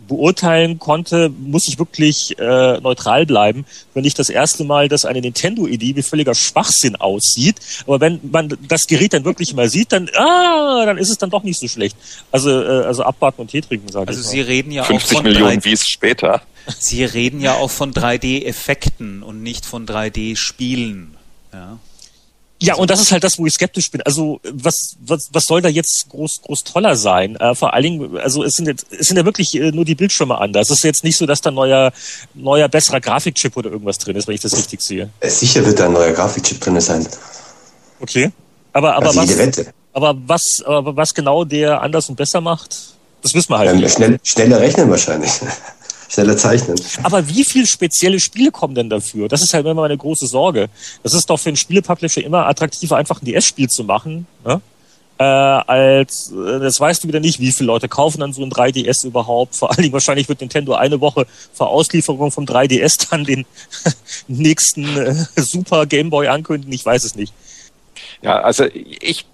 beurteilen 0.06 0.78
konnte, 0.78 1.30
muss 1.30 1.68
ich 1.68 1.78
wirklich 1.78 2.38
äh, 2.38 2.80
neutral 2.80 3.26
bleiben. 3.26 3.64
Wenn 3.94 4.04
ich 4.04 4.14
das 4.14 4.28
erste 4.28 4.64
Mal, 4.64 4.88
dass 4.88 5.04
eine 5.04 5.20
Nintendo-Idee 5.20 5.96
wie 5.96 6.02
völliger 6.02 6.34
Schwachsinn 6.34 6.96
aussieht, 6.96 7.56
aber 7.86 8.00
wenn 8.00 8.20
man 8.30 8.56
das 8.68 8.86
Gerät 8.86 9.12
dann 9.12 9.24
wirklich 9.24 9.54
mal 9.54 9.68
sieht, 9.68 9.92
dann 9.92 10.10
ah, 10.14 10.84
dann 10.84 10.98
ist 10.98 11.10
es 11.10 11.18
dann 11.18 11.30
doch 11.30 11.42
nicht 11.42 11.58
so 11.58 11.68
schlecht. 11.68 11.96
Also 12.30 12.50
äh, 12.50 12.84
also 12.84 13.02
abwarten 13.02 13.42
und 13.42 13.50
Tee 13.50 13.60
trinken, 13.60 13.90
sage 13.90 14.08
also 14.08 14.20
ich. 14.20 14.26
Also 14.26 14.36
Sie 14.36 14.40
reden 14.40 14.70
ja 14.70 14.84
50 14.84 15.10
auch 15.10 15.22
von 15.22 15.24
Millionen 15.24 15.60
3D 15.60 15.64
Wies 15.64 15.88
später. 15.88 16.42
Sie 16.78 17.04
reden 17.04 17.40
ja 17.40 17.54
auch 17.54 17.70
von 17.70 17.92
3D-Effekten 17.92 19.22
und 19.22 19.42
nicht 19.42 19.66
von 19.66 19.86
3D-Spielen. 19.86 21.16
Ja. 21.52 21.78
Ja, 22.62 22.76
und 22.76 22.88
das 22.88 23.00
ist 23.00 23.10
halt 23.12 23.24
das, 23.24 23.38
wo 23.38 23.46
ich 23.46 23.52
skeptisch 23.52 23.90
bin. 23.90 24.00
Also 24.02 24.40
was, 24.44 24.96
was, 25.04 25.28
was 25.32 25.44
soll 25.46 25.60
da 25.60 25.68
jetzt 25.68 26.08
groß, 26.08 26.42
groß 26.42 26.64
toller 26.64 26.96
sein? 26.96 27.36
Äh, 27.36 27.54
vor 27.54 27.74
allen 27.74 27.82
Dingen, 27.82 28.16
also 28.18 28.44
es 28.44 28.54
sind 28.54 28.66
jetzt, 28.66 28.86
es 28.90 29.08
sind 29.08 29.16
ja 29.16 29.24
wirklich 29.24 29.54
äh, 29.54 29.72
nur 29.72 29.84
die 29.84 29.94
Bildschirme 29.94 30.38
anders. 30.38 30.70
Es 30.70 30.78
ist 30.78 30.84
jetzt 30.84 31.04
nicht 31.04 31.16
so, 31.16 31.26
dass 31.26 31.40
da 31.40 31.50
neuer, 31.50 31.92
neuer, 32.34 32.68
besserer 32.68 33.00
Grafikchip 33.00 33.56
oder 33.56 33.70
irgendwas 33.70 33.98
drin 33.98 34.16
ist, 34.16 34.28
wenn 34.28 34.34
ich 34.34 34.40
das 34.40 34.56
richtig 34.56 34.80
sehe. 34.80 35.10
Äh, 35.20 35.30
sicher 35.30 35.66
wird 35.66 35.80
da 35.80 35.86
ein 35.86 35.92
neuer 35.92 36.12
Grafikchip 36.12 36.60
drin 36.60 36.80
sein. 36.80 37.06
Okay. 38.00 38.30
Aber, 38.72 38.94
aber 38.94 39.06
also 39.06 39.20
was, 39.20 39.66
aber 39.92 40.16
was, 40.26 40.62
aber 40.64 40.96
was 40.96 41.14
genau 41.14 41.44
der 41.44 41.80
anders 41.80 42.08
und 42.08 42.16
besser 42.16 42.40
macht, 42.40 42.76
das 43.22 43.34
wissen 43.34 43.50
wir 43.50 43.58
halt 43.58 43.70
ähm, 43.70 43.80
nicht. 43.80 43.94
Schnell, 43.94 44.18
schneller 44.22 44.60
rechnen 44.60 44.90
wahrscheinlich 44.90 45.32
schneller 46.14 46.36
zeichnen. 46.36 46.80
Aber 47.02 47.28
wie 47.28 47.44
viele 47.44 47.66
spezielle 47.66 48.20
Spiele 48.20 48.50
kommen 48.50 48.74
denn 48.74 48.88
dafür? 48.88 49.28
Das 49.28 49.42
ist 49.42 49.52
halt 49.52 49.66
immer 49.66 49.82
meine 49.82 49.96
große 49.96 50.26
Sorge. 50.26 50.68
Das 51.02 51.12
ist 51.14 51.28
doch 51.28 51.38
für 51.38 51.50
einen 51.50 51.56
Spielepublisher 51.56 52.24
immer 52.24 52.46
attraktiver, 52.46 52.96
einfach 52.96 53.20
ein 53.20 53.26
DS-Spiel 53.26 53.68
zu 53.68 53.84
machen. 53.84 54.26
Ne? 54.44 54.60
Äh, 55.16 55.22
als 55.24 56.32
äh, 56.32 56.58
das 56.58 56.80
weißt 56.80 57.04
du 57.04 57.08
wieder 57.08 57.20
nicht, 57.20 57.38
wie 57.38 57.52
viele 57.52 57.68
Leute 57.68 57.88
kaufen 57.88 58.20
dann 58.20 58.32
so 58.32 58.42
ein 58.42 58.50
3DS 58.50 59.06
überhaupt. 59.06 59.54
Vor 59.54 59.70
allen 59.70 59.82
Dingen 59.82 59.92
wahrscheinlich 59.92 60.28
wird 60.28 60.40
Nintendo 60.40 60.74
eine 60.74 61.00
Woche 61.00 61.26
vor 61.52 61.68
Auslieferung 61.68 62.32
vom 62.32 62.46
3DS 62.46 63.10
dann 63.10 63.24
den 63.24 63.46
nächsten 64.28 64.96
äh, 64.96 65.14
Super 65.36 65.86
Game 65.86 66.10
Boy 66.10 66.28
ankündigen. 66.28 66.72
Ich 66.72 66.84
weiß 66.84 67.04
es 67.04 67.14
nicht. 67.14 67.32
Ja, 68.22 68.40
also 68.40 68.64
ich 68.72 69.26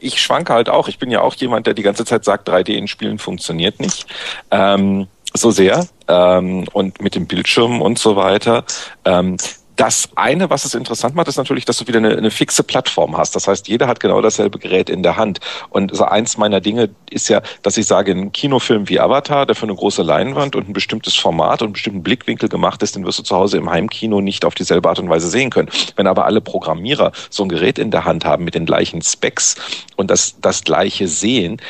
ich 0.00 0.20
schwanke 0.20 0.54
halt 0.54 0.70
auch. 0.70 0.88
Ich 0.88 0.98
bin 0.98 1.10
ja 1.10 1.20
auch 1.20 1.34
jemand, 1.34 1.66
der 1.66 1.74
die 1.74 1.82
ganze 1.82 2.04
Zeit 2.04 2.24
sagt, 2.24 2.48
3D 2.48 2.70
in 2.70 2.88
Spielen 2.88 3.18
funktioniert 3.18 3.80
nicht. 3.80 4.06
Ähm, 4.50 5.08
so 5.34 5.50
sehr 5.50 5.86
ähm, 6.08 6.66
und 6.72 7.00
mit 7.00 7.14
dem 7.14 7.26
Bildschirm 7.26 7.80
und 7.80 7.98
so 7.98 8.16
weiter. 8.16 8.64
Ähm, 9.04 9.36
das 9.76 10.10
eine, 10.16 10.50
was 10.50 10.64
es 10.64 10.74
interessant 10.74 11.14
macht, 11.14 11.28
ist 11.28 11.38
natürlich, 11.38 11.64
dass 11.64 11.78
du 11.78 11.86
wieder 11.86 11.98
eine, 11.98 12.16
eine, 12.16 12.30
fixe 12.30 12.62
Plattform 12.62 13.16
hast. 13.16 13.34
Das 13.34 13.48
heißt, 13.48 13.68
jeder 13.68 13.86
hat 13.86 14.00
genau 14.00 14.20
dasselbe 14.20 14.58
Gerät 14.58 14.90
in 14.90 15.02
der 15.02 15.16
Hand. 15.16 15.40
Und 15.70 15.94
so 15.94 16.04
eins 16.04 16.36
meiner 16.36 16.60
Dinge 16.60 16.90
ist 17.10 17.28
ja, 17.28 17.40
dass 17.62 17.76
ich 17.76 17.86
sage, 17.86 18.12
ein 18.12 18.32
Kinofilm 18.32 18.88
wie 18.88 19.00
Avatar, 19.00 19.46
der 19.46 19.56
für 19.56 19.64
eine 19.64 19.74
große 19.74 20.02
Leinwand 20.02 20.56
und 20.56 20.68
ein 20.68 20.72
bestimmtes 20.72 21.16
Format 21.16 21.62
und 21.62 21.68
einen 21.68 21.72
bestimmten 21.72 22.02
Blickwinkel 22.02 22.48
gemacht 22.48 22.82
ist, 22.82 22.96
den 22.96 23.06
wirst 23.06 23.18
du 23.18 23.22
zu 23.22 23.34
Hause 23.34 23.56
im 23.56 23.70
Heimkino 23.70 24.20
nicht 24.20 24.44
auf 24.44 24.54
dieselbe 24.54 24.88
Art 24.88 24.98
und 24.98 25.08
Weise 25.08 25.28
sehen 25.28 25.50
können. 25.50 25.70
Wenn 25.96 26.06
aber 26.06 26.26
alle 26.26 26.40
Programmierer 26.40 27.12
so 27.30 27.42
ein 27.42 27.48
Gerät 27.48 27.78
in 27.78 27.90
der 27.90 28.04
Hand 28.04 28.24
haben 28.24 28.44
mit 28.44 28.54
den 28.54 28.66
gleichen 28.66 29.00
Specs 29.00 29.56
und 29.96 30.10
das, 30.10 30.36
das 30.40 30.62
gleiche 30.62 31.08
sehen, 31.08 31.60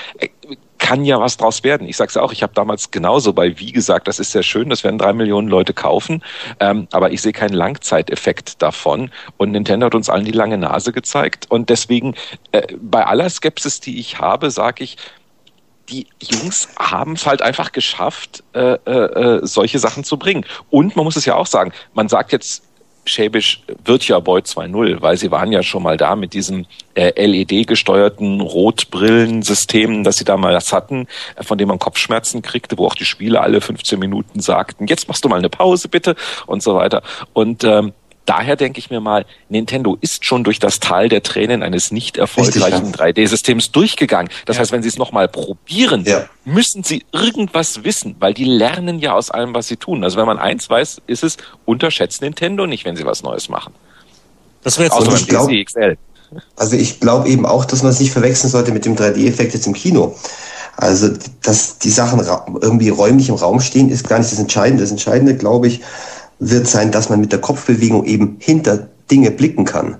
kann 0.82 1.04
ja 1.04 1.20
was 1.20 1.36
draus 1.36 1.62
werden. 1.62 1.86
Ich 1.86 1.96
sage 1.96 2.10
es 2.10 2.16
auch, 2.16 2.32
ich 2.32 2.42
habe 2.42 2.54
damals 2.54 2.90
genauso 2.90 3.32
bei 3.32 3.56
Wie 3.58 3.70
gesagt, 3.70 4.08
das 4.08 4.18
ist 4.18 4.32
sehr 4.32 4.42
schön, 4.42 4.68
das 4.68 4.82
werden 4.82 4.98
drei 4.98 5.12
Millionen 5.12 5.46
Leute 5.46 5.72
kaufen, 5.72 6.24
ähm, 6.58 6.88
aber 6.90 7.12
ich 7.12 7.22
sehe 7.22 7.32
keinen 7.32 7.54
Langzeiteffekt 7.54 8.60
davon. 8.60 9.10
Und 9.36 9.52
Nintendo 9.52 9.86
hat 9.86 9.94
uns 9.94 10.10
allen 10.10 10.24
die 10.24 10.32
lange 10.32 10.58
Nase 10.58 10.92
gezeigt. 10.92 11.46
Und 11.48 11.70
deswegen, 11.70 12.16
äh, 12.50 12.66
bei 12.80 13.06
aller 13.06 13.30
Skepsis, 13.30 13.78
die 13.78 14.00
ich 14.00 14.18
habe, 14.18 14.50
sage 14.50 14.82
ich, 14.82 14.96
die 15.88 16.08
Jungs 16.20 16.68
haben 16.76 17.12
es 17.12 17.26
halt 17.26 17.42
einfach 17.42 17.70
geschafft, 17.70 18.42
äh, 18.52 18.74
äh, 18.84 18.90
äh 18.90 19.46
solche 19.46 19.78
Sachen 19.78 20.02
zu 20.02 20.16
bringen. 20.18 20.44
Und 20.68 20.96
man 20.96 21.04
muss 21.04 21.14
es 21.14 21.26
ja 21.26 21.36
auch 21.36 21.46
sagen, 21.46 21.72
man 21.94 22.08
sagt 22.08 22.32
jetzt 22.32 22.64
schäbisch 23.04 23.62
Virtua 23.84 24.20
Boy 24.20 24.42
2.0, 24.42 25.00
weil 25.00 25.16
sie 25.16 25.30
waren 25.30 25.52
ja 25.52 25.62
schon 25.62 25.82
mal 25.82 25.96
da 25.96 26.14
mit 26.14 26.34
diesem 26.34 26.66
äh, 26.94 27.12
LED-gesteuerten 27.16 28.40
Rotbrillensystem, 28.40 30.04
das 30.04 30.16
sie 30.16 30.24
damals 30.24 30.72
hatten, 30.72 31.06
äh, 31.36 31.42
von 31.42 31.58
dem 31.58 31.68
man 31.68 31.78
Kopfschmerzen 31.78 32.42
kriegte, 32.42 32.78
wo 32.78 32.86
auch 32.86 32.94
die 32.94 33.04
Spieler 33.04 33.42
alle 33.42 33.60
15 33.60 33.98
Minuten 33.98 34.40
sagten, 34.40 34.86
jetzt 34.86 35.08
machst 35.08 35.24
du 35.24 35.28
mal 35.28 35.38
eine 35.38 35.50
Pause 35.50 35.88
bitte 35.88 36.14
und 36.46 36.62
so 36.62 36.74
weiter. 36.74 37.02
Und 37.32 37.64
ähm, 37.64 37.92
daher 38.26 38.56
denke 38.56 38.78
ich 38.78 38.90
mir 38.90 39.00
mal, 39.00 39.24
Nintendo 39.48 39.96
ist 40.00 40.24
schon 40.24 40.44
durch 40.44 40.58
das 40.58 40.80
Tal 40.80 41.08
der 41.08 41.22
Tränen 41.22 41.62
eines 41.62 41.90
nicht 41.90 42.16
erfolgreichen 42.16 42.92
3D-Systems 42.92 43.72
durchgegangen. 43.72 44.30
Das 44.46 44.56
ja. 44.56 44.60
heißt, 44.60 44.72
wenn 44.72 44.82
sie 44.82 44.88
es 44.88 44.98
nochmal 44.98 45.28
probieren, 45.28 46.04
ja. 46.04 46.26
müssen 46.44 46.82
sie 46.84 47.04
irgendwas 47.12 47.84
wissen, 47.84 48.16
weil 48.18 48.34
die 48.34 48.44
lernen 48.44 48.98
ja 48.98 49.14
aus 49.14 49.30
allem, 49.30 49.54
was 49.54 49.68
sie 49.68 49.76
tun. 49.76 50.04
Also 50.04 50.16
wenn 50.16 50.26
man 50.26 50.38
eins 50.38 50.68
weiß, 50.68 51.02
ist 51.06 51.24
es, 51.24 51.36
unterschätzt 51.64 52.22
Nintendo 52.22 52.66
nicht, 52.66 52.84
wenn 52.84 52.96
sie 52.96 53.06
was 53.06 53.22
Neues 53.22 53.48
machen. 53.48 53.74
Das 54.62 54.78
wäre 54.78 54.84
jetzt 54.84 54.96
Außer 54.96 55.10
beim 55.10 55.26
glaub, 55.26 55.50
XL. 55.50 55.96
Also 56.56 56.76
ich 56.76 57.00
glaube 57.00 57.28
eben 57.28 57.44
auch, 57.44 57.64
dass 57.64 57.82
man 57.82 57.92
es 57.92 58.00
nicht 58.00 58.12
verwechseln 58.12 58.50
sollte 58.50 58.72
mit 58.72 58.84
dem 58.84 58.96
3D-Effekt 58.96 59.54
jetzt 59.54 59.66
im 59.66 59.74
Kino. 59.74 60.16
Also, 60.76 61.10
dass 61.42 61.78
die 61.78 61.90
Sachen 61.90 62.18
irgendwie 62.60 62.88
räumlich 62.88 63.28
im 63.28 63.34
Raum 63.34 63.60
stehen, 63.60 63.90
ist 63.90 64.08
gar 64.08 64.18
nicht 64.18 64.32
das 64.32 64.38
Entscheidende. 64.38 64.82
Das 64.82 64.90
Entscheidende, 64.90 65.36
glaube 65.36 65.68
ich, 65.68 65.82
wird 66.50 66.66
sein, 66.66 66.90
dass 66.90 67.08
man 67.08 67.20
mit 67.20 67.32
der 67.32 67.40
Kopfbewegung 67.40 68.04
eben 68.04 68.36
hinter 68.40 68.88
Dinge 69.10 69.30
blicken 69.30 69.64
kann. 69.64 69.96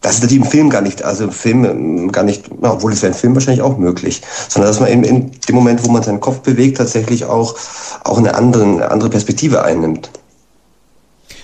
Das 0.00 0.16
ist 0.16 0.22
natürlich 0.22 0.44
im 0.44 0.50
Film 0.50 0.68
gar 0.68 0.82
nicht, 0.82 1.02
also 1.02 1.24
im 1.24 1.32
Film 1.32 1.64
ähm, 1.64 2.12
gar 2.12 2.24
nicht, 2.24 2.50
obwohl 2.60 2.92
es 2.92 3.00
wäre 3.00 3.12
im 3.12 3.18
Film 3.18 3.34
wahrscheinlich 3.34 3.62
auch 3.62 3.78
möglich, 3.78 4.20
sondern 4.48 4.70
dass 4.70 4.78
man 4.78 4.90
in, 4.90 5.02
in 5.02 5.30
dem 5.30 5.54
Moment, 5.54 5.82
wo 5.82 5.90
man 5.90 6.02
seinen 6.02 6.20
Kopf 6.20 6.40
bewegt, 6.40 6.76
tatsächlich 6.76 7.24
auch, 7.24 7.56
auch 8.04 8.18
eine, 8.18 8.34
andere, 8.34 8.64
eine 8.64 8.90
andere 8.90 9.08
Perspektive 9.08 9.64
einnimmt. 9.64 10.10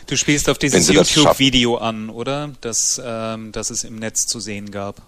Du 0.07 0.17
spielst 0.17 0.51
auf 0.51 0.59
dieses 0.59 0.89
YouTube-Video 0.89 1.77
an, 1.77 2.11
oder? 2.11 2.51
Das, 2.61 3.01
ähm, 3.03 3.53
das 3.53 3.71
es 3.71 3.85
im 3.85 3.97
Netz 3.97 4.27
zu 4.27 4.41
sehen 4.41 4.71
gab 4.71 5.01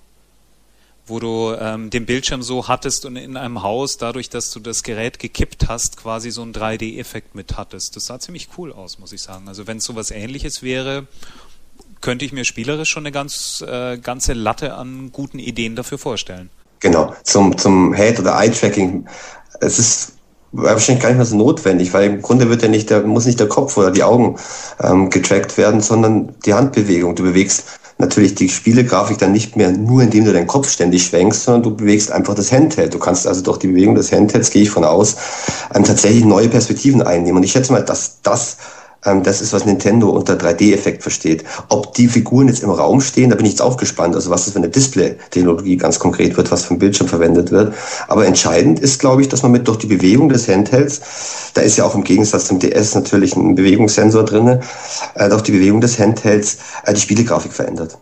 wo 1.12 1.20
du 1.20 1.54
ähm, 1.60 1.90
den 1.90 2.06
Bildschirm 2.06 2.42
so 2.42 2.68
hattest 2.68 3.04
und 3.04 3.16
in 3.16 3.36
einem 3.36 3.62
Haus, 3.62 3.98
dadurch, 3.98 4.30
dass 4.30 4.50
du 4.50 4.60
das 4.60 4.82
Gerät 4.82 5.18
gekippt 5.18 5.68
hast, 5.68 5.98
quasi 5.98 6.30
so 6.30 6.40
einen 6.40 6.54
3D-Effekt 6.54 7.34
mit 7.34 7.58
hattest. 7.58 7.96
Das 7.96 8.06
sah 8.06 8.18
ziemlich 8.18 8.48
cool 8.56 8.72
aus, 8.72 8.98
muss 8.98 9.12
ich 9.12 9.20
sagen. 9.20 9.46
Also 9.46 9.66
wenn 9.66 9.76
es 9.76 9.84
sowas 9.84 10.10
ähnliches 10.10 10.62
wäre, 10.62 11.06
könnte 12.00 12.24
ich 12.24 12.32
mir 12.32 12.46
spielerisch 12.46 12.88
schon 12.88 13.02
eine 13.02 13.12
ganz 13.12 13.62
äh, 13.66 13.98
ganze 13.98 14.32
Latte 14.32 14.72
an 14.74 15.12
guten 15.12 15.38
Ideen 15.38 15.76
dafür 15.76 15.98
vorstellen. 15.98 16.48
Genau, 16.80 17.14
zum, 17.24 17.58
zum 17.58 17.92
Head- 17.92 18.18
oder 18.18 18.40
Eye-Tracking. 18.40 19.06
Es 19.60 19.78
ist 19.78 20.14
wahrscheinlich 20.52 21.02
gar 21.02 21.10
nicht 21.10 21.18
mehr 21.18 21.26
so 21.26 21.36
notwendig, 21.36 21.92
weil 21.92 22.06
im 22.06 22.22
Grunde 22.22 22.48
wird 22.48 22.62
ja 22.62 22.68
nicht 22.68 22.88
der, 22.88 23.02
muss 23.02 23.26
nicht 23.26 23.38
der 23.38 23.48
Kopf 23.48 23.76
oder 23.76 23.90
die 23.90 24.02
Augen 24.02 24.38
ähm, 24.80 25.10
getrackt 25.10 25.58
werden, 25.58 25.82
sondern 25.82 26.34
die 26.46 26.54
Handbewegung. 26.54 27.14
Du 27.16 27.22
bewegst 27.22 27.64
natürlich 28.02 28.34
die 28.34 28.48
Spielegrafik 28.48 29.16
dann 29.18 29.32
nicht 29.32 29.56
mehr 29.56 29.70
nur, 29.70 30.02
indem 30.02 30.24
du 30.24 30.32
deinen 30.32 30.46
Kopf 30.46 30.68
ständig 30.68 31.04
schwenkst, 31.06 31.44
sondern 31.44 31.62
du 31.62 31.76
bewegst 31.76 32.10
einfach 32.10 32.34
das 32.34 32.52
Handheld. 32.52 32.92
Du 32.92 32.98
kannst 32.98 33.26
also 33.26 33.42
durch 33.42 33.58
die 33.58 33.68
Bewegung 33.68 33.94
des 33.94 34.12
Handhelds, 34.12 34.50
gehe 34.50 34.62
ich 34.62 34.70
von 34.70 34.84
aus, 34.84 35.16
ähm, 35.74 35.84
tatsächlich 35.84 36.24
neue 36.24 36.48
Perspektiven 36.48 37.00
einnehmen. 37.00 37.38
Und 37.38 37.44
ich 37.44 37.52
schätze 37.52 37.72
mal, 37.72 37.82
dass 37.82 38.20
das 38.22 38.58
das 39.02 39.40
ist, 39.40 39.52
was 39.52 39.66
Nintendo 39.66 40.10
unter 40.10 40.34
3D-Effekt 40.34 41.02
versteht. 41.02 41.44
Ob 41.68 41.92
die 41.94 42.06
Figuren 42.06 42.46
jetzt 42.46 42.62
im 42.62 42.70
Raum 42.70 43.00
stehen, 43.00 43.30
da 43.30 43.36
bin 43.36 43.46
ich 43.46 43.52
jetzt 43.52 43.62
auch 43.62 43.76
gespannt. 43.76 44.14
Also 44.14 44.30
was 44.30 44.44
das 44.44 44.52
für 44.52 44.60
eine 44.60 44.68
Display-Technologie 44.68 45.76
ganz 45.76 45.98
konkret 45.98 46.36
wird, 46.36 46.52
was 46.52 46.64
vom 46.64 46.78
Bildschirm 46.78 47.08
verwendet 47.08 47.50
wird. 47.50 47.74
Aber 48.06 48.26
entscheidend 48.26 48.78
ist, 48.78 49.00
glaube 49.00 49.22
ich, 49.22 49.28
dass 49.28 49.42
man 49.42 49.50
mit 49.50 49.66
durch 49.66 49.78
die 49.78 49.88
Bewegung 49.88 50.28
des 50.28 50.46
Handhelds, 50.46 51.00
da 51.54 51.62
ist 51.62 51.76
ja 51.76 51.84
auch 51.84 51.96
im 51.96 52.04
Gegensatz 52.04 52.46
zum 52.46 52.60
DS 52.60 52.94
natürlich 52.94 53.34
ein 53.34 53.56
Bewegungssensor 53.56 54.24
drinne, 54.24 54.60
äh, 55.14 55.28
durch 55.28 55.42
die 55.42 55.52
Bewegung 55.52 55.80
des 55.80 55.98
Handhelds 55.98 56.58
äh, 56.84 56.94
die 56.94 57.00
Spielegrafik 57.00 57.52
verändert. 57.52 57.98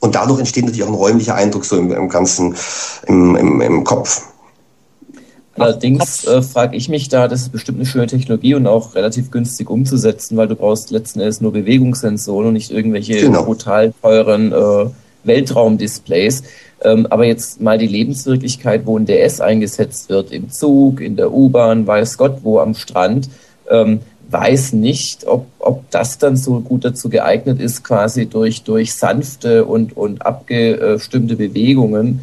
Und 0.00 0.14
dadurch 0.14 0.38
entsteht 0.38 0.64
natürlich 0.64 0.84
auch 0.84 0.88
ein 0.88 0.94
räumlicher 0.94 1.34
Eindruck 1.34 1.66
so 1.66 1.76
im, 1.76 1.92
im 1.92 2.08
ganzen, 2.08 2.56
im, 3.06 3.36
im, 3.36 3.60
im 3.60 3.84
Kopf. 3.84 4.22
Allerdings 5.60 6.24
äh, 6.26 6.42
frage 6.42 6.76
ich 6.76 6.88
mich 6.88 7.08
da, 7.08 7.28
das 7.28 7.42
ist 7.42 7.52
bestimmt 7.52 7.78
eine 7.78 7.86
schöne 7.86 8.06
Technologie 8.06 8.54
und 8.54 8.66
auch 8.66 8.94
relativ 8.94 9.30
günstig 9.30 9.68
umzusetzen, 9.70 10.36
weil 10.36 10.48
du 10.48 10.56
brauchst 10.56 10.90
letzten 10.90 11.20
Endes 11.20 11.40
nur 11.40 11.52
Bewegungssensoren 11.52 12.48
und 12.48 12.52
nicht 12.54 12.70
irgendwelche 12.70 13.20
genau. 13.20 13.44
brutal 13.44 13.92
teuren 14.02 14.52
äh, 14.52 14.90
Weltraumdisplays. 15.24 16.42
Ähm, 16.82 17.06
aber 17.10 17.26
jetzt 17.26 17.60
mal 17.60 17.78
die 17.78 17.86
Lebenswirklichkeit, 17.86 18.86
wo 18.86 18.98
ein 18.98 19.04
DS 19.04 19.40
eingesetzt 19.40 20.08
wird, 20.08 20.32
im 20.32 20.50
Zug, 20.50 21.00
in 21.00 21.16
der 21.16 21.32
U-Bahn, 21.32 21.86
weiß 21.86 22.16
Gott 22.16 22.38
wo 22.42 22.58
am 22.58 22.74
Strand, 22.74 23.28
ähm, 23.70 24.00
weiß 24.30 24.72
nicht, 24.74 25.26
ob, 25.26 25.46
ob 25.58 25.90
das 25.90 26.18
dann 26.18 26.36
so 26.36 26.60
gut 26.60 26.84
dazu 26.84 27.08
geeignet 27.08 27.60
ist, 27.60 27.84
quasi 27.84 28.26
durch, 28.26 28.62
durch 28.62 28.94
sanfte 28.94 29.64
und, 29.64 29.96
und 29.96 30.24
abgestimmte 30.24 31.36
Bewegungen. 31.36 32.20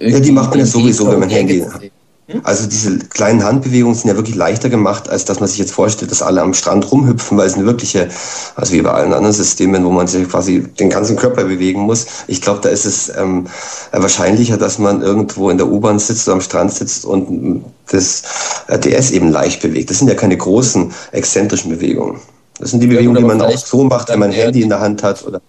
Ja, 0.00 0.20
die 0.20 0.30
macht 0.30 0.50
man 0.50 0.60
ja 0.60 0.66
sowieso, 0.66 1.10
wenn 1.10 1.20
man 1.20 1.30
Handy 1.30 1.60
hat. 1.60 1.80
Hm? 2.28 2.40
Also 2.42 2.66
diese 2.66 2.98
kleinen 2.98 3.44
Handbewegungen 3.44 3.94
sind 3.94 4.08
ja 4.08 4.16
wirklich 4.16 4.34
leichter 4.34 4.68
gemacht, 4.68 5.08
als 5.08 5.24
dass 5.24 5.38
man 5.38 5.48
sich 5.48 5.58
jetzt 5.58 5.72
vorstellt, 5.72 6.10
dass 6.10 6.22
alle 6.22 6.42
am 6.42 6.54
Strand 6.54 6.90
rumhüpfen, 6.90 7.38
weil 7.38 7.46
es 7.46 7.54
eine 7.54 7.66
wirkliche, 7.66 8.08
also 8.56 8.72
wie 8.72 8.82
bei 8.82 8.90
allen 8.90 9.12
anderen 9.12 9.32
Systemen, 9.32 9.84
wo 9.84 9.90
man 9.90 10.08
sich 10.08 10.28
quasi 10.28 10.62
den 10.62 10.90
ganzen 10.90 11.16
Körper 11.16 11.44
bewegen 11.44 11.82
muss. 11.82 12.06
Ich 12.26 12.42
glaube, 12.42 12.60
da 12.62 12.68
ist 12.68 12.84
es 12.84 13.12
ähm, 13.16 13.46
wahrscheinlicher, 13.92 14.56
dass 14.56 14.78
man 14.78 15.02
irgendwo 15.02 15.50
in 15.50 15.58
der 15.58 15.68
U-Bahn 15.68 16.00
sitzt 16.00 16.26
oder 16.26 16.34
am 16.34 16.40
Strand 16.40 16.72
sitzt 16.72 17.04
und 17.04 17.64
das 17.90 18.22
DS 18.68 19.12
eben 19.12 19.30
leicht 19.30 19.62
bewegt. 19.62 19.90
Das 19.90 19.98
sind 19.98 20.08
ja 20.08 20.14
keine 20.14 20.36
großen 20.36 20.92
exzentrischen 21.12 21.70
Bewegungen. 21.70 22.20
Das 22.58 22.70
sind 22.70 22.80
die 22.80 22.88
Bewegungen, 22.88 23.18
die 23.18 23.24
man 23.24 23.40
auch 23.40 23.56
so 23.56 23.84
macht, 23.84 24.08
wenn 24.08 24.18
man 24.18 24.30
ein 24.30 24.34
Handy 24.34 24.62
in 24.62 24.68
der 24.68 24.80
Hand 24.80 25.02
hat 25.02 25.24
oder 25.24 25.40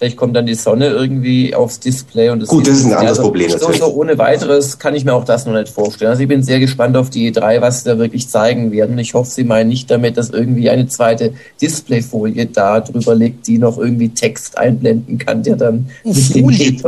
Vielleicht 0.00 0.16
kommt 0.16 0.34
dann 0.34 0.46
die 0.46 0.54
Sonne 0.54 0.86
irgendwie 0.86 1.54
aufs 1.54 1.78
Display 1.78 2.30
und 2.30 2.40
das 2.40 2.48
Gut, 2.48 2.66
das 2.66 2.78
ist 2.78 2.86
ein 2.86 2.94
anderes 2.94 3.18
also, 3.18 3.22
Problem. 3.24 3.50
So, 3.50 3.70
so 3.70 3.92
ohne 3.92 4.16
weiteres 4.16 4.78
kann 4.78 4.94
ich 4.94 5.04
mir 5.04 5.12
auch 5.12 5.26
das 5.26 5.44
noch 5.44 5.52
nicht 5.52 5.68
vorstellen. 5.68 6.10
Also 6.10 6.22
ich 6.22 6.28
bin 6.28 6.42
sehr 6.42 6.58
gespannt 6.58 6.96
auf 6.96 7.10
die 7.10 7.30
E3, 7.30 7.60
was 7.60 7.82
sie 7.82 7.90
da 7.90 7.98
wirklich 7.98 8.26
zeigen 8.26 8.72
werden. 8.72 8.96
Ich 8.96 9.12
hoffe, 9.12 9.30
sie 9.30 9.44
meinen 9.44 9.68
nicht 9.68 9.90
damit, 9.90 10.16
dass 10.16 10.30
irgendwie 10.30 10.70
eine 10.70 10.88
zweite 10.88 11.34
Displayfolie 11.60 12.46
da 12.46 12.80
drüber 12.80 13.14
liegt, 13.14 13.46
die 13.46 13.58
noch 13.58 13.76
irgendwie 13.76 14.08
Text 14.08 14.56
einblenden 14.56 15.18
kann, 15.18 15.42
der 15.42 15.56
dann 15.56 15.90
mit 16.02 16.34
den 16.34 16.80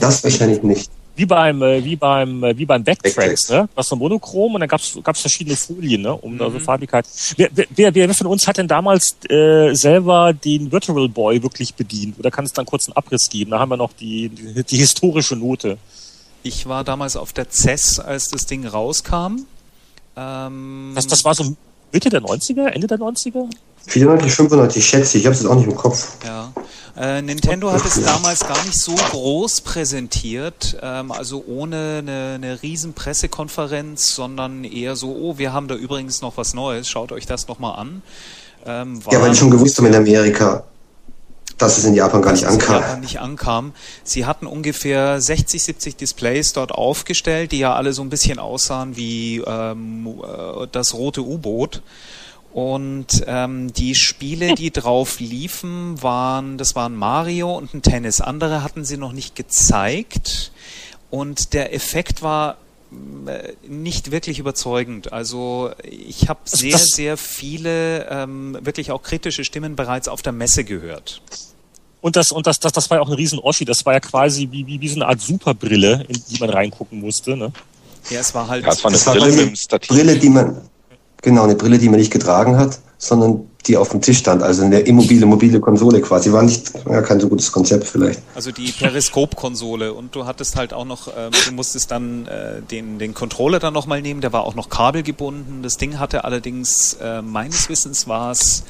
Das 0.00 0.24
wahrscheinlich 0.24 0.62
nicht 0.62 0.90
wie 1.16 1.26
beim 1.26 1.62
äh, 1.62 1.82
wie 1.84 1.96
beim 1.96 2.44
äh, 2.44 2.56
wie 2.56 2.66
beim 2.66 2.84
Backtracks, 2.84 3.50
ne? 3.50 3.68
Was 3.74 3.88
so 3.88 3.96
monochrom 3.96 4.54
und 4.54 4.60
dann 4.60 4.68
gab's 4.68 4.98
gab's 5.02 5.20
verschiedene 5.20 5.56
Folien, 5.56 6.02
ne? 6.02 6.14
Um 6.14 6.34
mhm. 6.34 6.38
da 6.38 6.50
so. 6.50 6.58
Farbigkeit. 6.60 7.06
Wer, 7.36 7.50
wer, 7.74 7.94
wer 7.94 8.14
von 8.14 8.26
uns 8.26 8.46
hat 8.46 8.58
denn 8.58 8.68
damals 8.68 9.16
äh, 9.28 9.74
selber 9.74 10.32
den 10.32 10.70
Virtual 10.70 11.08
Boy 11.08 11.42
wirklich 11.42 11.74
bedient? 11.74 12.18
Oder 12.18 12.30
kann 12.30 12.44
es 12.44 12.52
dann 12.52 12.66
kurz 12.66 12.86
einen 12.86 12.96
Abriss 12.96 13.28
geben? 13.28 13.50
Da 13.50 13.58
haben 13.58 13.70
wir 13.70 13.76
noch 13.76 13.92
die 13.92 14.28
die, 14.28 14.62
die 14.62 14.76
historische 14.76 15.36
Note. 15.36 15.78
Ich 16.42 16.66
war 16.66 16.84
damals 16.84 17.16
auf 17.16 17.32
der 17.32 17.50
CES, 17.50 17.98
als 17.98 18.28
das 18.28 18.46
Ding 18.46 18.66
rauskam. 18.66 19.46
Ähm, 20.16 20.92
das, 20.94 21.06
das 21.06 21.24
war 21.24 21.34
so 21.34 21.56
Mitte 21.92 22.08
der 22.08 22.22
90er, 22.22 22.66
Ende 22.66 22.86
der 22.86 22.98
90er? 22.98 23.48
94, 23.86 24.32
95, 24.32 24.86
schätze 24.86 25.16
ich. 25.16 25.22
Ich 25.22 25.26
habe 25.26 25.34
es 25.34 25.42
jetzt 25.42 25.50
auch 25.50 25.56
nicht 25.56 25.68
im 25.68 25.76
Kopf. 25.76 26.16
Ja. 26.24 26.52
Äh, 26.96 27.20
Nintendo 27.20 27.72
hat 27.72 27.84
es 27.84 28.02
damals 28.02 28.40
gar 28.40 28.62
nicht 28.64 28.80
so 28.80 28.94
groß 28.94 29.60
präsentiert, 29.60 30.78
ähm, 30.80 31.12
also 31.12 31.44
ohne 31.46 31.98
eine, 31.98 32.32
eine 32.36 32.62
riesen 32.62 32.94
Pressekonferenz, 32.94 34.14
sondern 34.14 34.64
eher 34.64 34.96
so, 34.96 35.14
oh, 35.14 35.36
wir 35.36 35.52
haben 35.52 35.68
da 35.68 35.74
übrigens 35.74 36.22
noch 36.22 36.38
was 36.38 36.54
Neues, 36.54 36.88
schaut 36.88 37.12
euch 37.12 37.26
das 37.26 37.48
nochmal 37.48 37.78
an. 37.78 38.02
Ähm, 38.64 39.00
ja, 39.10 39.20
weil 39.20 39.32
ich 39.32 39.38
schon 39.38 39.50
gewusst 39.50 39.76
habe 39.76 39.88
in 39.88 39.94
Amerika, 39.94 40.64
dass 41.58 41.78
es 41.78 41.84
in 41.84 41.94
Japan 41.94 42.22
gar 42.22 42.32
nicht 42.32 42.46
ankam. 42.46 42.80
Japan 42.80 43.00
nicht 43.00 43.20
ankam. 43.20 43.72
Sie 44.02 44.24
hatten 44.24 44.46
ungefähr 44.46 45.20
60, 45.20 45.62
70 45.62 45.96
Displays 45.96 46.54
dort 46.54 46.72
aufgestellt, 46.72 47.52
die 47.52 47.58
ja 47.58 47.74
alle 47.74 47.92
so 47.92 48.02
ein 48.02 48.10
bisschen 48.10 48.38
aussahen 48.38 48.96
wie 48.96 49.42
ähm, 49.46 50.06
äh, 50.22 50.66
das 50.72 50.94
rote 50.94 51.22
U-Boot. 51.22 51.82
Und 52.56 53.22
ähm, 53.26 53.70
die 53.74 53.94
Spiele, 53.94 54.54
die 54.54 54.70
drauf 54.70 55.20
liefen, 55.20 56.02
waren, 56.02 56.56
das 56.56 56.74
waren 56.74 56.96
Mario 56.96 57.54
und 57.54 57.74
ein 57.74 57.82
Tennis. 57.82 58.22
Andere 58.22 58.62
hatten 58.62 58.82
sie 58.82 58.96
noch 58.96 59.12
nicht 59.12 59.36
gezeigt. 59.36 60.52
Und 61.10 61.52
der 61.52 61.74
Effekt 61.74 62.22
war 62.22 62.56
äh, 63.26 63.52
nicht 63.68 64.10
wirklich 64.10 64.38
überzeugend. 64.38 65.12
Also 65.12 65.70
ich 65.82 66.30
habe 66.30 66.40
also 66.44 66.56
sehr, 66.56 66.78
sehr 66.78 67.16
viele 67.18 68.06
ähm, 68.08 68.56
wirklich 68.62 68.90
auch 68.90 69.02
kritische 69.02 69.44
Stimmen 69.44 69.76
bereits 69.76 70.08
auf 70.08 70.22
der 70.22 70.32
Messe 70.32 70.64
gehört. 70.64 71.20
Und 72.00 72.16
das, 72.16 72.32
und 72.32 72.46
das, 72.46 72.58
das, 72.58 72.72
das 72.72 72.88
war 72.88 72.96
ja 72.96 73.02
auch 73.02 73.08
ein 73.08 73.16
riesen 73.16 73.38
Oschi. 73.38 73.66
Das 73.66 73.84
war 73.84 73.92
ja 73.92 74.00
quasi 74.00 74.48
wie, 74.50 74.66
wie, 74.66 74.80
wie 74.80 74.88
so 74.88 74.94
eine 74.94 75.08
Art 75.08 75.20
Superbrille, 75.20 76.06
in 76.08 76.22
die 76.30 76.38
man 76.38 76.48
reingucken 76.48 77.00
musste. 77.00 77.36
Ne? 77.36 77.52
Ja, 78.08 78.20
es 78.20 78.34
war 78.34 78.48
halt. 78.48 78.64
Ja, 78.64 78.72
es 78.72 78.82
war 78.82 78.90
eine 78.90 79.20
Brille, 79.20 79.36
dem 79.44 79.56
Stativ. 79.56 79.88
Brille, 79.90 80.18
die 80.18 80.30
man, 80.30 80.70
Genau, 81.26 81.42
eine 81.42 81.56
Brille, 81.56 81.78
die 81.78 81.88
man 81.88 81.98
nicht 81.98 82.12
getragen 82.12 82.56
hat, 82.56 82.78
sondern 82.98 83.50
die 83.66 83.76
auf 83.76 83.88
dem 83.88 84.00
Tisch 84.00 84.18
stand, 84.18 84.44
also 84.44 84.62
eine 84.62 84.78
immobile, 84.78 85.26
mobile 85.26 85.58
Konsole 85.58 86.00
quasi. 86.00 86.30
War 86.30 86.44
nicht, 86.44 86.70
ja, 86.88 87.02
kein 87.02 87.18
so 87.18 87.28
gutes 87.28 87.50
Konzept 87.50 87.84
vielleicht. 87.84 88.20
Also 88.36 88.52
die 88.52 88.70
Periskop-Konsole 88.70 89.92
und 89.92 90.14
du 90.14 90.24
hattest 90.24 90.54
halt 90.54 90.72
auch 90.72 90.84
noch, 90.84 91.08
äh, 91.08 91.30
du 91.48 91.52
musstest 91.52 91.90
dann 91.90 92.28
äh, 92.28 92.62
den, 92.70 93.00
den 93.00 93.12
Controller 93.12 93.58
dann 93.58 93.74
nochmal 93.74 94.02
nehmen, 94.02 94.20
der 94.20 94.32
war 94.32 94.44
auch 94.44 94.54
noch 94.54 94.68
kabelgebunden. 94.68 95.64
Das 95.64 95.78
Ding 95.78 95.98
hatte 95.98 96.22
allerdings, 96.22 96.96
äh, 97.02 97.22
meines 97.22 97.68
Wissens 97.68 98.06
war 98.06 98.30
es, 98.30 98.62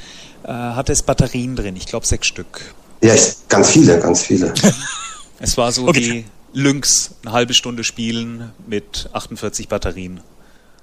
äh, 0.44 0.48
hatte 0.48 0.92
es 0.92 1.02
Batterien 1.02 1.56
drin, 1.56 1.76
ich 1.76 1.84
glaube 1.84 2.06
sechs 2.06 2.26
Stück. 2.26 2.74
Ja, 3.02 3.12
ganz 3.50 3.68
viele, 3.68 4.00
ganz 4.00 4.22
viele. 4.22 4.54
es 5.40 5.58
war 5.58 5.72
so 5.72 5.88
okay. 5.88 6.00
die 6.00 6.58
Lynx, 6.58 7.10
eine 7.22 7.32
halbe 7.34 7.52
Stunde 7.52 7.84
spielen 7.84 8.50
mit 8.66 9.10
48 9.12 9.68
Batterien. 9.68 10.22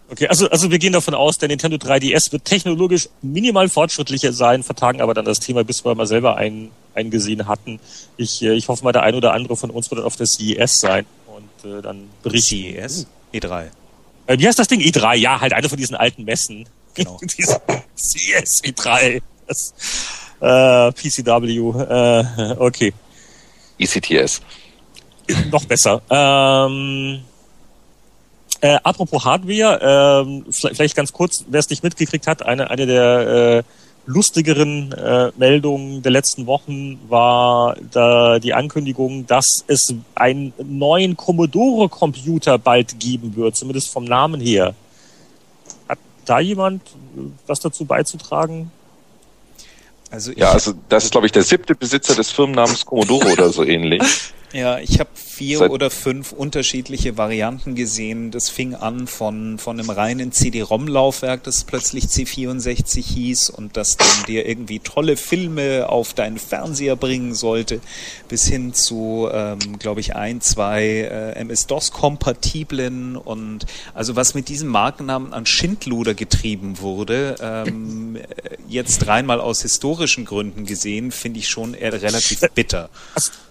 Okay, 0.10 0.28
also, 0.28 0.50
also 0.50 0.70
wir 0.70 0.80
gehen 0.80 0.94
davon 0.94 1.14
aus, 1.14 1.38
der 1.38 1.50
Nintendo 1.50 1.78
3DS 1.78 2.32
wird 2.32 2.46
technologisch 2.46 3.10
minimal 3.22 3.70
fortschrittlicher 3.70 4.34
sein, 4.34 4.62
vertagen 4.64 5.02
aber 5.02 5.14
dann 5.14 5.26
das 5.26 5.40
Thema, 5.40 5.64
bis 5.64 5.84
wir 5.86 5.96
mal 5.96 6.06
selber 6.06 6.36
einen 6.38 6.72
eingesehen 6.94 7.48
hatten. 7.48 7.80
Ich, 8.18 8.42
äh, 8.42 8.54
ich 8.54 8.68
hoffe 8.68 8.84
mal, 8.84 8.92
der 8.92 9.04
ein 9.04 9.16
oder 9.16 9.34
andere 9.34 9.58
von 9.58 9.70
uns 9.70 9.90
wird 9.90 10.02
auf 10.02 10.16
der 10.16 10.28
CES 10.28 10.80
sein 10.80 11.06
und 11.28 11.72
äh, 11.72 11.82
dann 11.82 12.10
berichten. 12.22 12.76
CES? 12.76 13.08
E3. 13.34 13.68
Äh, 14.28 14.38
wie 14.40 14.48
heißt 14.48 14.60
das 14.60 14.68
Ding? 14.68 14.82
E3, 14.82 15.16
ja, 15.16 15.42
halt 15.42 15.54
eine 15.54 15.70
von 15.70 15.78
diesen 15.78 15.96
alten 15.96 16.24
Messen. 16.26 16.68
Genau. 16.94 17.20
CES, 17.96 18.64
E3. 18.64 19.22
Das, 19.48 19.74
äh, 20.40 20.92
PCW, 20.92 21.58
äh, 21.58 22.56
okay. 22.60 22.94
ECTS. 23.80 24.42
Noch 25.52 25.66
besser. 25.66 26.02
Ähm, 26.10 27.22
äh, 28.64 28.80
apropos 28.82 29.26
Hardware, 29.26 30.46
äh, 30.48 30.54
vielleicht 30.74 30.96
ganz 30.96 31.12
kurz, 31.12 31.44
wer 31.50 31.60
es 31.60 31.70
nicht 31.70 31.84
mitgekriegt 31.84 32.28
hat, 32.28 32.46
eine, 32.46 32.70
eine 32.70 32.86
der 32.86 33.58
äh, 33.58 33.64
lustigeren 34.06 34.94
äh, 34.94 35.32
Meldungen 35.36 36.02
der 36.02 36.14
letzten 36.14 36.46
Wochen 36.46 36.98
war 37.10 37.76
da 37.92 38.40
die 38.40 38.54
Ankündigung, 38.54 39.28
dass 39.28 39.66
es 39.68 39.94
einen 40.16 40.54
neuen 40.64 41.18
Commodore-Computer 41.18 42.58
bald 42.58 43.02
geben 43.02 43.36
wird, 43.36 43.58
zumindest 43.58 43.90
vom 43.92 44.06
Namen 44.06 44.40
her. 44.40 44.76
Hat 45.90 46.00
da 46.24 46.40
jemand 46.40 46.84
was 47.46 47.60
dazu 47.60 47.84
beizutragen? 47.84 48.72
Also 50.10 50.32
ja, 50.32 50.52
also 50.52 50.74
das 50.88 51.04
ist, 51.04 51.12
glaube 51.12 51.26
ich, 51.26 51.34
der 51.34 51.44
siebte 51.44 51.76
Besitzer 51.76 52.16
des 52.16 52.32
Firmennamens 52.32 52.86
Commodore 52.86 53.34
oder 53.34 53.50
so 53.50 53.66
ähnlich. 53.66 54.02
Ja, 54.54 54.78
ich 54.78 55.00
habe 55.00 55.10
vier 55.16 55.58
Seit 55.58 55.72
oder 55.72 55.90
fünf 55.90 56.32
unterschiedliche 56.32 57.18
Varianten 57.18 57.74
gesehen. 57.74 58.30
Das 58.30 58.50
fing 58.50 58.76
an 58.76 59.08
von, 59.08 59.58
von 59.58 59.80
einem 59.80 59.90
reinen 59.90 60.32
CD-ROM-Laufwerk, 60.32 61.42
das 61.44 61.64
plötzlich 61.64 62.06
C64 62.06 63.02
hieß 63.02 63.50
und 63.50 63.76
das 63.78 63.98
dann 63.98 64.08
dir 64.28 64.48
irgendwie 64.48 64.78
tolle 64.78 65.18
Filme 65.18 65.90
auf 65.90 66.14
deinen 66.14 66.38
Fernseher 66.38 66.96
bringen 66.96 67.34
sollte, 67.34 67.82
bis 68.30 68.46
hin 68.46 68.76
zu, 68.76 69.28
ähm, 69.34 69.80
glaube 69.80 70.02
ich, 70.02 70.16
ein, 70.16 70.40
zwei 70.40 70.84
äh, 70.84 71.32
MS-DOS-kompatiblen 71.32 73.16
und 73.16 73.66
also 73.96 74.16
was 74.16 74.36
mit 74.36 74.50
diesem 74.50 74.70
Markennamen 74.70 75.34
an 75.34 75.48
Schindluder 75.48 76.14
getrieben 76.14 76.80
wurde, 76.80 77.38
ähm, 77.42 78.20
jetzt 78.68 79.08
reinmal 79.08 79.42
aus 79.42 79.64
historischen 79.64 80.26
Gründen 80.26 80.68
gesehen, 80.68 81.12
finde 81.12 81.40
ich 81.40 81.50
schon 81.50 81.74
eher 81.74 82.00
relativ 82.00 82.42
bitter. 82.54 82.92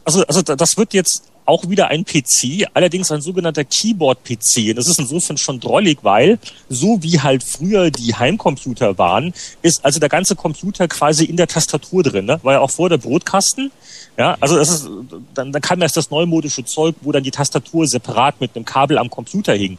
Also, 0.05 0.25
also 0.27 0.43
das 0.43 0.77
wird 0.77 0.95
jetzt 0.95 1.25
auch 1.45 1.69
wieder 1.69 1.89
ein 1.89 2.05
PC, 2.05 2.69
allerdings 2.73 3.11
ein 3.11 3.21
sogenannter 3.21 3.65
Keyboard-PC. 3.65 4.75
Das 4.75 4.87
ist 4.87 4.99
insofern 4.99 5.37
schon 5.37 5.61
drollig, 5.61 5.99
weil 6.03 6.39
so 6.69 7.03
wie 7.03 7.21
halt 7.21 7.43
früher 7.43 7.91
die 7.91 8.15
Heimcomputer 8.15 8.99
waren, 8.99 9.35
ist 9.61 9.85
also 9.85 9.99
der 9.99 10.09
ganze 10.09 10.37
Computer 10.37 10.87
quasi 10.89 11.25
in 11.25 11.37
der 11.37 11.49
Tastatur 11.49 12.03
drin. 12.03 12.27
Ne? 12.27 12.39
War 12.43 12.55
ja 12.55 12.61
auch 12.61 12.71
vor 12.71 12.89
der 12.89 12.99
Brotkasten. 12.99 13.73
Ja, 14.17 14.37
also 14.41 14.57
das 14.57 14.71
ist, 14.71 14.89
dann, 15.35 15.53
dann 15.53 15.63
kam 15.63 15.81
erst 15.81 15.97
das 15.97 16.11
neumodische 16.11 16.65
Zeug, 16.65 16.95
wo 17.01 17.13
dann 17.13 17.23
die 17.23 17.31
Tastatur 17.31 17.87
separat 17.87 18.41
mit 18.41 18.55
einem 18.55 18.65
Kabel 18.65 18.99
am 18.99 19.09
Computer 19.09 19.55
hing. 19.55 19.79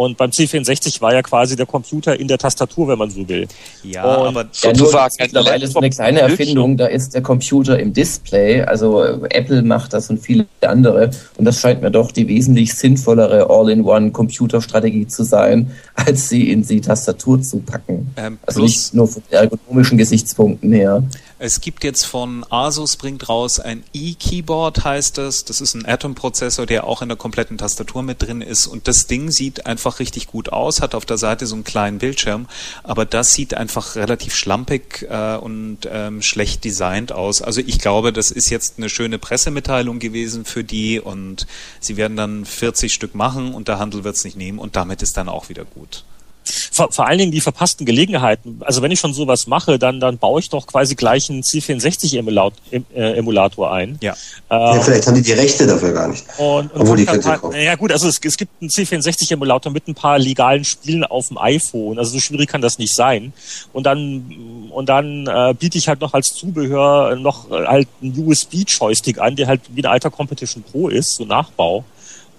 Und 0.00 0.16
beim 0.16 0.30
C64 0.30 1.02
war 1.02 1.12
ja 1.12 1.20
quasi 1.20 1.56
der 1.56 1.66
Computer 1.66 2.18
in 2.18 2.26
der 2.26 2.38
Tastatur, 2.38 2.88
wenn 2.88 2.96
man 2.96 3.10
so 3.10 3.28
will. 3.28 3.46
Ja, 3.82 4.14
und 4.14 4.28
aber 4.28 4.48
ja, 4.62 4.72
mittlerweile 5.18 5.66
ist 5.66 5.76
eine 5.76 5.90
kleine 5.90 6.20
Erfindung, 6.20 6.78
da 6.78 6.86
ist 6.86 7.12
der 7.12 7.20
Computer 7.20 7.78
im 7.78 7.92
Display. 7.92 8.62
Also 8.62 9.02
Apple 9.28 9.60
macht 9.60 9.92
das 9.92 10.08
und 10.08 10.16
viele 10.16 10.46
andere. 10.62 11.10
Und 11.36 11.44
das 11.44 11.60
scheint 11.60 11.82
mir 11.82 11.90
doch 11.90 12.12
die 12.12 12.26
wesentlich 12.28 12.72
sinnvollere 12.72 13.50
All-in-One-Computerstrategie 13.50 15.06
zu 15.06 15.22
sein, 15.22 15.70
als 15.94 16.30
sie 16.30 16.50
in 16.50 16.66
die 16.66 16.80
Tastatur 16.80 17.42
zu 17.42 17.58
packen. 17.58 18.10
Ähm, 18.16 18.38
also 18.46 18.62
nicht 18.62 18.94
nur 18.94 19.06
von 19.06 19.22
ergonomischen 19.28 19.98
Gesichtspunkten 19.98 20.72
her. 20.72 21.02
Es 21.42 21.62
gibt 21.62 21.84
jetzt 21.84 22.04
von 22.04 22.44
Asus 22.50 22.96
bringt 22.96 23.30
raus 23.30 23.60
ein 23.60 23.82
E-Keyboard 23.94 24.84
heißt 24.84 25.16
das. 25.16 25.46
Das 25.46 25.62
ist 25.62 25.74
ein 25.74 25.86
Atom-Prozessor, 25.86 26.66
der 26.66 26.84
auch 26.84 27.00
in 27.00 27.08
der 27.08 27.16
kompletten 27.16 27.56
Tastatur 27.56 28.02
mit 28.02 28.20
drin 28.20 28.42
ist. 28.42 28.66
Und 28.66 28.86
das 28.86 29.06
Ding 29.06 29.30
sieht 29.30 29.64
einfach 29.64 29.89
richtig 29.98 30.28
gut 30.28 30.52
aus, 30.52 30.80
hat 30.80 30.94
auf 30.94 31.04
der 31.04 31.18
Seite 31.18 31.46
so 31.46 31.54
einen 31.54 31.64
kleinen 31.64 31.98
Bildschirm, 31.98 32.46
aber 32.82 33.04
das 33.04 33.34
sieht 33.34 33.54
einfach 33.54 33.96
relativ 33.96 34.34
schlampig 34.34 35.06
äh, 35.10 35.36
und 35.36 35.78
ähm, 35.90 36.22
schlecht 36.22 36.64
designt 36.64 37.12
aus. 37.12 37.42
Also 37.42 37.60
ich 37.60 37.78
glaube, 37.78 38.12
das 38.12 38.30
ist 38.30 38.50
jetzt 38.50 38.78
eine 38.78 38.88
schöne 38.88 39.18
Pressemitteilung 39.18 39.98
gewesen 39.98 40.44
für 40.44 40.64
die 40.64 41.00
und 41.00 41.46
sie 41.80 41.96
werden 41.96 42.16
dann 42.16 42.44
40 42.44 42.92
Stück 42.92 43.14
machen 43.14 43.54
und 43.54 43.68
der 43.68 43.78
Handel 43.78 44.04
wird 44.04 44.16
es 44.16 44.24
nicht 44.24 44.36
nehmen 44.36 44.58
und 44.58 44.76
damit 44.76 45.02
ist 45.02 45.16
dann 45.16 45.28
auch 45.28 45.48
wieder 45.48 45.64
gut. 45.64 46.04
Vor, 46.44 46.92
vor 46.92 47.06
allen 47.06 47.18
Dingen 47.18 47.32
die 47.32 47.40
verpassten 47.40 47.86
Gelegenheiten. 47.86 48.60
Also 48.64 48.82
wenn 48.82 48.90
ich 48.90 49.00
schon 49.00 49.14
sowas 49.14 49.46
mache, 49.46 49.78
dann, 49.78 50.00
dann 50.00 50.18
baue 50.18 50.40
ich 50.40 50.48
doch 50.48 50.66
quasi 50.66 50.94
gleich 50.94 51.30
einen 51.30 51.42
C64-Emulator 51.42 53.72
ein. 53.72 53.98
Ja. 54.00 54.12
Äh, 54.50 54.54
ja. 54.54 54.80
Vielleicht 54.80 55.06
haben 55.06 55.14
die 55.14 55.22
die 55.22 55.32
Rechte 55.32 55.66
dafür 55.66 55.92
gar 55.92 56.08
nicht. 56.08 56.24
Und, 56.38 56.72
und 56.72 56.80
Obwohl 56.80 56.96
die 56.96 57.06
können 57.06 57.24
halt, 57.24 57.42
Ja 57.54 57.76
gut, 57.76 57.92
also 57.92 58.08
es, 58.08 58.20
es 58.22 58.36
gibt 58.36 58.52
einen 58.60 58.70
C64-Emulator 58.70 59.72
mit 59.72 59.88
ein 59.88 59.94
paar 59.94 60.18
legalen 60.18 60.64
Spielen 60.64 61.04
auf 61.04 61.28
dem 61.28 61.38
iPhone. 61.38 61.98
Also 61.98 62.12
so 62.12 62.20
schwierig 62.20 62.48
kann 62.48 62.60
das 62.60 62.78
nicht 62.78 62.94
sein. 62.94 63.32
Und 63.72 63.84
dann, 63.84 64.68
und 64.70 64.88
dann 64.88 65.26
äh, 65.26 65.54
biete 65.58 65.78
ich 65.78 65.88
halt 65.88 66.00
noch 66.00 66.14
als 66.14 66.34
Zubehör 66.34 67.16
noch 67.16 67.50
äh, 67.50 67.66
halt 67.66 67.88
einen 68.02 68.26
USB-Joystick 68.26 69.18
an, 69.18 69.36
der 69.36 69.46
halt 69.46 69.60
wie 69.70 69.82
ein 69.82 69.90
alter 69.90 70.10
Competition 70.10 70.62
Pro 70.62 70.88
ist, 70.88 71.14
so 71.14 71.24
Nachbau. 71.24 71.84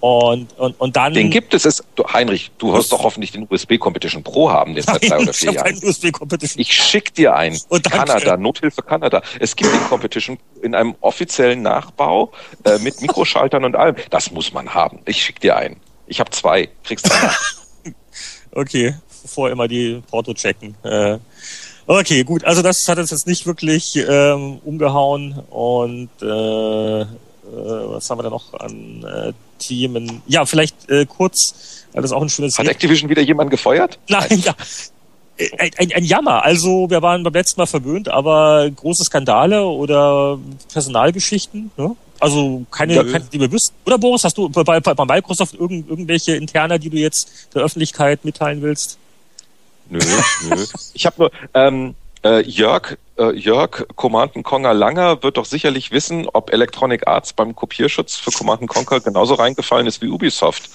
Und, 0.01 0.57
und, 0.57 0.79
und 0.79 0.95
dann. 0.95 1.13
Den 1.13 1.29
gibt 1.29 1.53
es. 1.53 1.63
es 1.63 1.83
du, 1.95 2.03
Heinrich, 2.03 2.51
du 2.57 2.73
wirst 2.73 2.91
doch 2.91 3.03
hoffentlich 3.03 3.31
den 3.31 3.47
USB 3.47 3.77
Competition 3.77 4.23
Pro 4.23 4.49
haben, 4.49 4.73
den 4.73 4.83
seit 4.83 5.07
drei 5.07 5.19
oder 5.19 5.31
vier 5.31 5.53
Jahren. 5.53 5.79
USB 5.83 6.11
Competition. 6.11 6.59
Ich 6.59 6.73
schick 6.73 7.13
dir 7.13 7.35
einen. 7.35 7.59
Und 7.69 7.89
Kanada, 7.89 8.35
Nothilfe 8.35 8.81
Kanada. 8.81 9.21
Es 9.39 9.55
gibt 9.55 9.71
den 9.71 9.83
Competition 9.83 10.39
in 10.63 10.73
einem 10.73 10.95
offiziellen 11.01 11.61
Nachbau 11.61 12.31
äh, 12.63 12.79
mit 12.79 12.99
Mikroschaltern 12.99 13.63
und 13.63 13.75
allem. 13.75 13.95
Das 14.09 14.31
muss 14.31 14.51
man 14.51 14.73
haben. 14.73 14.99
Ich 15.05 15.23
schick 15.23 15.39
dir 15.39 15.55
einen. 15.55 15.77
Ich 16.07 16.19
habe 16.19 16.31
zwei. 16.31 16.69
Kriegst 16.83 17.07
du 17.07 17.11
Okay, 18.53 18.95
vorher 19.25 19.53
immer 19.53 19.67
die 19.67 20.01
Porto 20.09 20.33
checken. 20.33 20.75
Äh, 20.83 21.19
okay, 21.85 22.23
gut. 22.23 22.43
Also 22.43 22.63
das 22.63 22.87
hat 22.87 22.97
uns 22.97 23.11
jetzt 23.11 23.27
nicht 23.27 23.45
wirklich 23.45 23.95
ähm, 23.95 24.59
umgehauen 24.65 25.39
und 25.51 26.09
äh, 26.21 27.05
was 27.51 28.09
haben 28.09 28.19
wir 28.19 28.23
da 28.23 28.29
noch 28.29 28.53
an 28.53 29.03
äh, 29.03 29.33
Themen? 29.59 30.21
Ja, 30.27 30.45
vielleicht 30.45 30.89
äh, 30.89 31.05
kurz, 31.05 31.85
weil 31.93 32.01
das 32.01 32.11
auch 32.11 32.21
ein 32.21 32.29
schönes. 32.29 32.57
Hat 32.57 32.67
Activision 32.67 33.09
wieder 33.09 33.21
jemanden 33.21 33.51
gefeuert? 33.51 33.99
Nein, 34.09 34.41
ja. 34.43 34.55
Ein, 35.57 35.71
ein, 35.77 35.91
ein 35.93 36.03
Jammer. 36.03 36.43
Also 36.43 36.89
wir 36.89 37.01
waren 37.01 37.23
beim 37.23 37.33
letzten 37.33 37.59
Mal 37.59 37.65
verwöhnt, 37.65 38.09
aber 38.09 38.69
große 38.69 39.03
Skandale 39.03 39.65
oder 39.65 40.37
Personalgeschichten. 40.71 41.71
Ne? 41.77 41.95
Also 42.19 42.63
keine, 42.69 42.93
ja, 42.93 43.03
keine, 43.03 43.25
die 43.25 43.39
wir 43.39 43.51
wüssten. 43.51 43.75
Oder 43.85 43.97
Boris, 43.97 44.23
hast 44.23 44.37
du 44.37 44.47
bei, 44.49 44.79
bei 44.79 45.05
Microsoft 45.05 45.55
irgend, 45.55 45.89
irgendwelche 45.89 46.35
Interner, 46.35 46.77
die 46.77 46.91
du 46.91 46.97
jetzt 46.97 47.49
der 47.55 47.63
Öffentlichkeit 47.63 48.23
mitteilen 48.23 48.61
willst? 48.61 48.99
Nö, 49.89 49.99
nö. 50.47 50.65
Ich 50.93 51.05
habe 51.07 51.15
nur 51.17 51.31
ähm, 51.55 51.95
äh, 52.23 52.41
Jörg 52.41 52.97
äh, 53.17 53.31
Jörg 53.35 53.85
Command 53.95 54.33
Conquer 54.43 54.73
Langer 54.73 55.21
wird 55.23 55.37
doch 55.37 55.45
sicherlich 55.45 55.91
wissen, 55.91 56.27
ob 56.33 56.51
Electronic 56.51 57.07
Arts 57.07 57.33
beim 57.33 57.55
Kopierschutz 57.55 58.15
für 58.15 58.31
Command 58.31 58.67
Conquer 58.67 58.99
genauso 58.99 59.35
reingefallen 59.35 59.87
ist 59.87 60.01
wie 60.01 60.07
Ubisoft. 60.07 60.69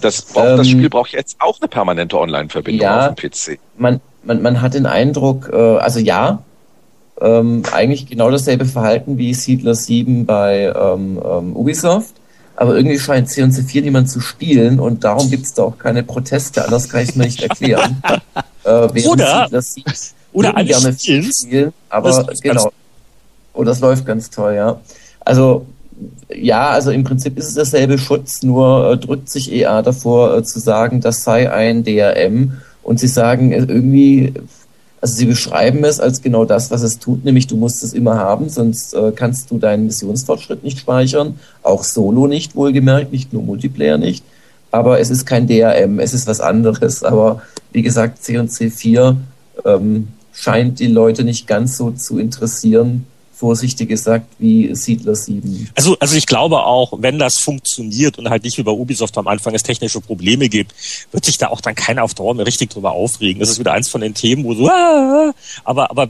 Das, 0.00 0.22
braucht, 0.22 0.46
ähm, 0.46 0.56
das 0.56 0.68
Spiel 0.68 0.88
braucht 0.88 1.12
jetzt 1.12 1.36
auch 1.40 1.60
eine 1.60 1.68
permanente 1.68 2.18
Online-Verbindung 2.18 2.82
ja, 2.82 3.10
auf 3.10 3.14
dem 3.14 3.30
PC. 3.30 3.58
Man, 3.76 4.00
man, 4.22 4.40
man 4.42 4.60
hat 4.62 4.74
den 4.74 4.86
Eindruck, 4.86 5.50
äh, 5.52 5.56
also 5.56 6.00
ja, 6.00 6.42
ähm, 7.20 7.62
eigentlich 7.72 8.06
genau 8.06 8.30
dasselbe 8.30 8.64
Verhalten 8.64 9.18
wie 9.18 9.34
Siedler 9.34 9.74
7 9.74 10.26
bei 10.26 10.72
ähm, 10.74 11.20
ähm, 11.24 11.56
Ubisoft. 11.56 12.14
Aber 12.56 12.76
irgendwie 12.76 12.98
scheint 12.98 13.28
C 13.28 13.42
und 13.42 13.50
C4 13.50 13.82
niemand 13.82 14.08
zu 14.08 14.20
spielen 14.20 14.78
und 14.78 15.02
darum 15.02 15.28
gibt 15.28 15.44
es 15.44 15.54
da 15.54 15.64
auch 15.64 15.76
keine 15.76 16.04
Proteste, 16.04 16.64
anders 16.64 16.88
kann 16.88 17.02
ich 17.02 17.08
es 17.10 17.16
mir 17.16 17.24
nicht 17.24 17.42
erklären. 17.42 18.00
äh, 18.64 19.08
Oder, 19.08 19.48
oder 20.34 20.56
alle 20.56 20.66
gerne 20.66 20.92
spielen, 20.92 21.72
aber 21.88 22.26
genau. 22.42 22.72
Und 23.54 23.62
oh, 23.62 23.64
das 23.64 23.80
läuft 23.80 24.04
ganz 24.04 24.30
toll, 24.30 24.54
ja. 24.54 24.80
Also 25.20 25.64
ja, 26.34 26.70
also 26.70 26.90
im 26.90 27.04
Prinzip 27.04 27.38
ist 27.38 27.48
es 27.48 27.54
derselbe 27.54 27.98
Schutz, 27.98 28.42
nur 28.42 28.90
äh, 28.90 28.96
drückt 28.96 29.28
sich 29.28 29.52
EA 29.52 29.82
davor 29.82 30.36
äh, 30.36 30.42
zu 30.42 30.58
sagen, 30.58 31.00
das 31.00 31.22
sei 31.22 31.50
ein 31.50 31.84
DRM 31.84 32.58
und 32.82 32.98
sie 32.98 33.06
sagen 33.06 33.52
äh, 33.52 33.58
irgendwie, 33.58 34.34
also 35.00 35.14
sie 35.14 35.26
beschreiben 35.26 35.84
es 35.84 36.00
als 36.00 36.20
genau 36.20 36.44
das, 36.44 36.70
was 36.70 36.82
es 36.82 36.98
tut, 36.98 37.24
nämlich 37.24 37.46
du 37.46 37.56
musst 37.56 37.84
es 37.84 37.92
immer 37.92 38.16
haben, 38.16 38.48
sonst 38.48 38.94
äh, 38.94 39.12
kannst 39.14 39.50
du 39.50 39.58
deinen 39.58 39.86
Missionsfortschritt 39.86 40.64
nicht 40.64 40.80
speichern, 40.80 41.38
auch 41.62 41.84
Solo 41.84 42.26
nicht 42.26 42.56
wohlgemerkt, 42.56 43.12
nicht 43.12 43.32
nur 43.32 43.42
Multiplayer 43.42 43.98
nicht, 43.98 44.24
aber 44.72 44.98
es 44.98 45.10
ist 45.10 45.26
kein 45.26 45.46
DRM, 45.46 46.00
es 46.00 46.12
ist 46.12 46.26
was 46.26 46.40
anderes, 46.40 47.04
aber 47.04 47.42
wie 47.72 47.82
gesagt, 47.82 48.24
C 48.24 48.38
und 48.38 48.50
C4 48.50 49.16
ähm, 49.64 50.08
scheint 50.34 50.80
die 50.80 50.88
Leute 50.88 51.24
nicht 51.24 51.46
ganz 51.46 51.76
so 51.76 51.90
zu 51.92 52.18
interessieren, 52.18 53.06
vorsichtig 53.34 53.88
gesagt, 53.88 54.26
wie 54.38 54.74
Siedler 54.74 55.14
7. 55.14 55.70
Also, 55.74 55.96
also 55.98 56.16
ich 56.16 56.26
glaube 56.26 56.64
auch, 56.64 56.94
wenn 56.98 57.18
das 57.18 57.38
funktioniert 57.38 58.18
und 58.18 58.30
halt 58.30 58.44
nicht 58.44 58.58
wie 58.58 58.62
bei 58.62 58.70
Ubisoft 58.70 59.16
am 59.18 59.26
Anfang 59.26 59.54
es 59.54 59.62
technische 59.62 60.00
Probleme 60.00 60.48
gibt, 60.48 60.72
wird 61.12 61.24
sich 61.24 61.38
da 61.38 61.48
auch 61.48 61.60
dann 61.60 61.74
keiner 61.74 62.04
auf 62.04 62.14
Dauer 62.14 62.34
mehr 62.34 62.46
richtig 62.46 62.70
drüber 62.70 62.92
aufregen. 62.92 63.40
Das 63.40 63.50
ist 63.50 63.58
wieder 63.58 63.72
eins 63.72 63.88
von 63.88 64.00
den 64.00 64.14
Themen, 64.14 64.44
wo 64.44 64.54
so, 64.54 64.68
ah, 64.68 65.34
aber, 65.64 65.90
aber 65.90 66.08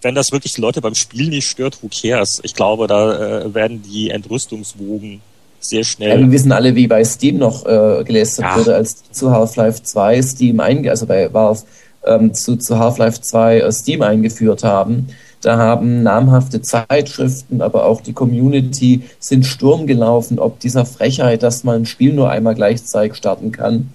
wenn 0.00 0.14
das 0.14 0.32
wirklich 0.32 0.54
die 0.54 0.60
Leute 0.60 0.80
beim 0.80 0.94
Spiel 0.94 1.28
nicht 1.28 1.46
stört, 1.46 1.82
who 1.82 1.88
cares? 1.88 2.40
Ich 2.42 2.54
glaube, 2.54 2.86
da 2.86 3.42
äh, 3.42 3.54
werden 3.54 3.82
die 3.82 4.10
Entrüstungswogen 4.10 5.20
sehr 5.60 5.84
schnell. 5.84 6.10
Ja, 6.10 6.18
wir 6.18 6.32
wissen 6.32 6.52
alle, 6.52 6.74
wie 6.74 6.88
bei 6.88 7.04
Steam 7.04 7.38
noch 7.38 7.64
äh, 7.64 8.02
gelästert 8.04 8.46
ja. 8.46 8.58
wurde, 8.58 8.74
als 8.74 9.04
zu 9.12 9.30
Half-Life 9.30 9.82
2 9.82 10.22
Steam 10.22 10.60
einge, 10.60 10.90
also 10.90 11.06
bei 11.06 11.32
Valve 11.32 11.62
ähm, 12.04 12.34
zu, 12.34 12.56
zu 12.56 12.78
Half-Life 12.78 13.20
2 13.20 13.60
äh, 13.60 13.72
Steam 13.72 14.02
eingeführt 14.02 14.64
haben. 14.64 15.08
Da 15.42 15.58
haben 15.58 16.04
namhafte 16.04 16.62
Zeitschriften, 16.62 17.62
aber 17.62 17.84
auch 17.84 18.00
die 18.00 18.12
Community 18.12 19.02
sind 19.18 19.44
Sturm 19.44 19.88
gelaufen, 19.88 20.38
ob 20.38 20.60
dieser 20.60 20.84
Frechheit, 20.84 21.42
dass 21.42 21.64
man 21.64 21.82
ein 21.82 21.86
Spiel 21.86 22.12
nur 22.12 22.30
einmal 22.30 22.54
gleichzeitig 22.54 23.16
starten 23.16 23.50
kann. 23.50 23.90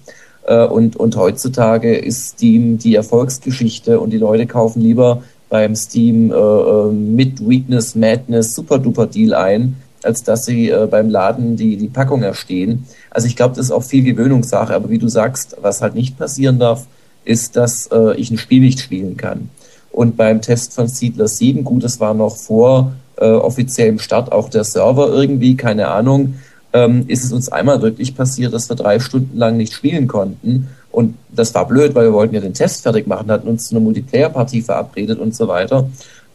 Äh, 0.46 0.66
und, 0.66 0.96
und 0.96 1.16
heutzutage 1.16 1.96
ist 1.96 2.30
Steam 2.30 2.78
die 2.78 2.94
Erfolgsgeschichte 2.94 3.98
und 3.98 4.10
die 4.10 4.18
Leute 4.18 4.46
kaufen 4.46 4.82
lieber 4.82 5.22
beim 5.48 5.74
Steam 5.74 6.30
äh, 6.30 6.34
äh 6.34 6.92
mit 6.92 7.46
Weakness, 7.46 7.94
Madness, 7.94 8.54
Super 8.54 8.78
Duper 8.78 9.06
Deal 9.06 9.32
ein, 9.32 9.76
als 10.02 10.22
dass 10.22 10.44
sie 10.44 10.68
äh, 10.68 10.86
beim 10.90 11.08
Laden 11.08 11.56
die, 11.56 11.76
die 11.76 11.88
Packung 11.88 12.22
erstehen. 12.22 12.84
Also 13.10 13.26
ich 13.26 13.36
glaube, 13.36 13.56
das 13.56 13.66
ist 13.66 13.72
auch 13.72 13.82
viel 13.82 14.04
Gewöhnungssache, 14.04 14.74
aber 14.74 14.90
wie 14.90 14.98
du 14.98 15.08
sagst, 15.08 15.56
was 15.62 15.80
halt 15.80 15.94
nicht 15.94 16.18
passieren 16.18 16.58
darf, 16.58 16.86
ist, 17.24 17.56
dass 17.56 17.86
äh, 17.88 18.14
ich 18.16 18.30
ein 18.30 18.38
Spiel 18.38 18.60
nicht 18.60 18.80
spielen 18.80 19.16
kann. 19.16 19.50
Und 19.90 20.16
beim 20.16 20.40
Test 20.40 20.74
von 20.74 20.88
Siedler 20.88 21.28
7, 21.28 21.64
gut, 21.64 21.84
es 21.84 22.00
war 22.00 22.14
noch 22.14 22.36
vor 22.36 22.92
äh, 23.16 23.30
offiziellem 23.30 23.98
Start 23.98 24.32
auch 24.32 24.48
der 24.48 24.64
Server 24.64 25.08
irgendwie, 25.08 25.56
keine 25.56 25.88
Ahnung, 25.88 26.34
ähm, 26.72 27.04
ist 27.08 27.24
es 27.24 27.32
uns 27.32 27.48
einmal 27.48 27.82
wirklich 27.82 28.14
passiert, 28.14 28.52
dass 28.52 28.68
wir 28.68 28.76
drei 28.76 29.00
Stunden 29.00 29.36
lang 29.36 29.56
nicht 29.56 29.72
spielen 29.72 30.06
konnten. 30.06 30.68
Und 30.90 31.14
das 31.30 31.54
war 31.54 31.66
blöd, 31.66 31.94
weil 31.94 32.06
wir 32.06 32.12
wollten 32.12 32.34
ja 32.34 32.40
den 32.40 32.54
Test 32.54 32.82
fertig 32.82 33.06
machen, 33.06 33.30
hatten 33.30 33.48
uns 33.48 33.68
zu 33.68 33.74
einer 33.74 33.84
Multiplayer-Partie 33.84 34.62
verabredet 34.62 35.18
und 35.18 35.34
so 35.34 35.48
weiter. 35.48 35.88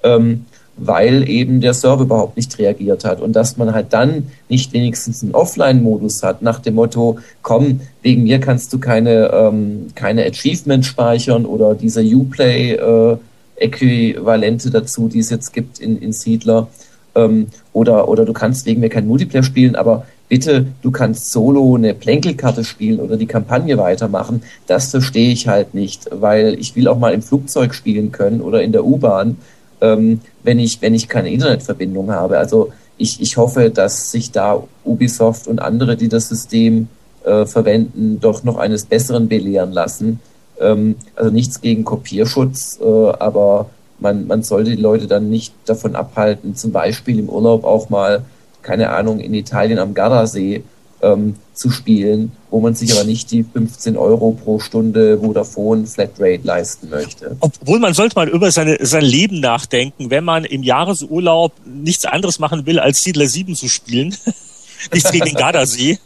Ähm, 0.04 0.46
weil 0.76 1.30
eben 1.30 1.62
der 1.62 1.74
Server 1.74 2.04
überhaupt 2.04 2.36
nicht 2.36 2.58
reagiert 2.58 3.06
hat. 3.06 3.22
Und 3.22 3.34
dass 3.34 3.58
man 3.58 3.74
halt 3.74 3.94
dann 3.94 4.32
nicht 4.50 4.74
wenigstens 4.74 5.22
einen 5.22 5.36
Offline-Modus 5.36 6.24
hat 6.24 6.42
nach 6.42 6.60
dem 6.60 6.74
Motto, 6.76 7.20
komm, 7.42 7.80
wegen 8.02 8.24
mir 8.24 8.40
kannst 8.40 8.74
du 8.74 8.80
keine, 8.80 9.32
ähm, 9.32 9.88
keine 9.96 10.26
Achievement 10.26 10.86
speichern 10.86 11.46
oder 11.46 11.76
diese 11.76 12.02
Uplay-Äquivalente 12.02 14.68
äh, 14.68 14.72
dazu, 14.72 15.08
die 15.08 15.20
es 15.20 15.30
jetzt 15.30 15.54
gibt 15.54 15.80
in, 15.80 16.02
in 16.02 16.12
Siedler. 16.12 16.68
Ähm, 17.16 17.48
oder, 17.72 18.10
oder 18.10 18.26
du 18.26 18.34
kannst 18.34 18.66
wegen 18.66 18.82
mir 18.82 18.90
kein 18.90 19.08
Multiplayer 19.08 19.44
spielen, 19.44 19.76
aber 19.76 20.08
bitte, 20.30 20.66
du 20.82 20.90
kannst 20.90 21.32
solo 21.32 21.76
eine 21.76 21.94
Plänkelkarte 21.94 22.64
spielen 22.64 23.00
oder 23.00 23.18
die 23.18 23.28
Kampagne 23.28 23.78
weitermachen, 23.78 24.42
das 24.66 24.90
verstehe 24.90 25.32
ich 25.32 25.48
halt 25.48 25.76
nicht, 25.76 26.08
weil 26.12 26.58
ich 26.60 26.76
will 26.76 26.88
auch 26.88 26.98
mal 26.98 27.14
im 27.14 27.22
Flugzeug 27.22 27.76
spielen 27.76 28.12
können 28.12 28.42
oder 28.42 28.64
in 28.64 28.72
der 28.72 28.84
U-Bahn 28.84 29.38
ähm, 29.84 30.22
wenn, 30.44 30.60
ich, 30.60 30.82
wenn 30.82 30.96
ich 30.96 31.10
keine 31.10 31.32
Internetverbindung 31.32 32.10
habe. 32.12 32.38
Also 32.38 32.72
ich, 32.98 33.22
ich 33.22 33.38
hoffe, 33.38 33.70
dass 33.70 34.12
sich 34.12 34.32
da 34.32 34.64
Ubisoft 34.86 35.48
und 35.48 35.60
andere, 35.60 35.98
die 35.98 36.08
das 36.08 36.30
System 36.30 36.88
äh, 37.26 37.46
verwenden, 37.46 38.20
doch 38.22 38.44
noch 38.44 38.58
eines 38.58 38.86
Besseren 38.86 39.28
belehren 39.28 39.74
lassen. 39.74 40.22
Ähm, 40.60 40.96
also 41.16 41.32
nichts 41.32 41.60
gegen 41.60 41.84
Kopierschutz, 41.84 42.80
äh, 42.82 42.86
aber 42.86 43.70
man, 44.00 44.26
man 44.26 44.44
sollte 44.44 44.72
die 44.72 44.82
Leute 44.82 45.08
dann 45.08 45.30
nicht 45.30 45.54
davon 45.66 45.96
abhalten, 45.96 46.56
zum 46.56 46.72
Beispiel 46.72 47.20
im 47.20 47.30
Urlaub 47.30 47.66
auch 47.66 47.90
mal, 47.90 48.24
keine 48.62 48.90
Ahnung, 48.90 49.20
in 49.20 49.34
Italien 49.34 49.80
am 49.80 49.94
Gardasee 49.94 50.64
ähm, 51.04 51.36
zu 51.54 51.70
spielen, 51.70 52.32
wo 52.50 52.60
man 52.60 52.74
sich 52.74 52.94
aber 52.94 53.04
nicht 53.04 53.30
die 53.32 53.44
15 53.44 53.98
Euro 53.98 54.32
pro 54.32 54.60
Stunde 54.60 55.20
Vodafone 55.20 55.86
Flatrate 55.86 56.42
leisten 56.44 56.90
möchte. 56.90 57.36
Obwohl 57.42 57.80
man 57.80 57.94
sollte 57.94 58.16
mal 58.16 58.30
über 58.30 58.52
seine, 58.52 58.78
sein 58.82 59.04
Leben 59.04 59.40
nachdenken, 59.40 60.10
wenn 60.10 60.24
man 60.24 60.46
im 60.46 60.64
Jahresurlaub 60.64 61.54
nichts 61.66 62.06
anderes 62.06 62.40
machen 62.40 62.66
will, 62.66 62.80
als 62.80 63.00
Siedler 63.00 63.28
7 63.28 63.56
zu 63.56 63.68
spielen. 63.68 64.16
nichts 64.94 65.12
gegen 65.12 65.26
den 65.26 65.36
Gardasee. 65.36 66.00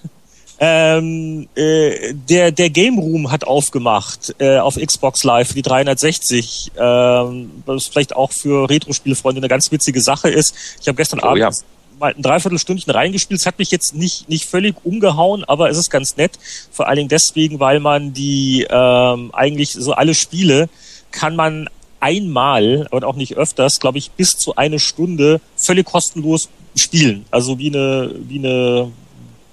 Ähm, 0.59 1.47
äh, 1.53 2.13
der, 2.13 2.51
der 2.51 2.71
Game 2.71 2.97
Room 2.97 3.31
hat 3.31 3.45
aufgemacht 3.45 4.33
äh, 4.39 4.57
auf 4.57 4.75
Xbox 4.75 5.23
Live, 5.23 5.53
die 5.53 5.61
360, 5.61 6.71
ähm, 6.75 7.51
was 7.65 7.85
vielleicht 7.85 8.15
auch 8.15 8.31
für 8.31 8.67
Retro-Spielefreunde 8.67 9.39
eine 9.39 9.49
ganz 9.49 9.71
witzige 9.71 10.01
Sache 10.01 10.29
ist. 10.29 10.55
Ich 10.81 10.87
habe 10.87 10.95
gestern 10.95 11.19
oh, 11.19 11.27
Abend 11.27 11.41
ja 11.41 11.51
ein 11.99 12.21
Dreiviertelstündchen 12.21 12.91
reingespielt. 12.91 13.39
Es 13.39 13.45
hat 13.45 13.59
mich 13.59 13.71
jetzt 13.71 13.95
nicht, 13.95 14.29
nicht 14.29 14.45
völlig 14.45 14.75
umgehauen, 14.83 15.43
aber 15.43 15.69
es 15.69 15.77
ist 15.77 15.89
ganz 15.89 16.17
nett. 16.17 16.33
Vor 16.71 16.87
allen 16.87 16.97
Dingen 16.97 17.09
deswegen, 17.09 17.59
weil 17.59 17.79
man 17.79 18.13
die 18.13 18.67
ähm, 18.69 19.31
eigentlich 19.33 19.71
so 19.71 19.93
alle 19.93 20.13
Spiele 20.13 20.69
kann 21.11 21.35
man 21.35 21.69
einmal 21.99 22.87
und 22.91 23.03
auch 23.03 23.15
nicht 23.15 23.37
öfters, 23.37 23.79
glaube 23.79 23.97
ich, 23.97 24.11
bis 24.11 24.31
zu 24.31 24.55
eine 24.55 24.79
Stunde 24.79 25.41
völlig 25.55 25.85
kostenlos 25.85 26.49
spielen. 26.75 27.25
Also 27.31 27.57
wie 27.57 27.67
eine, 27.67 28.13
wie 28.27 28.39
eine 28.39 28.91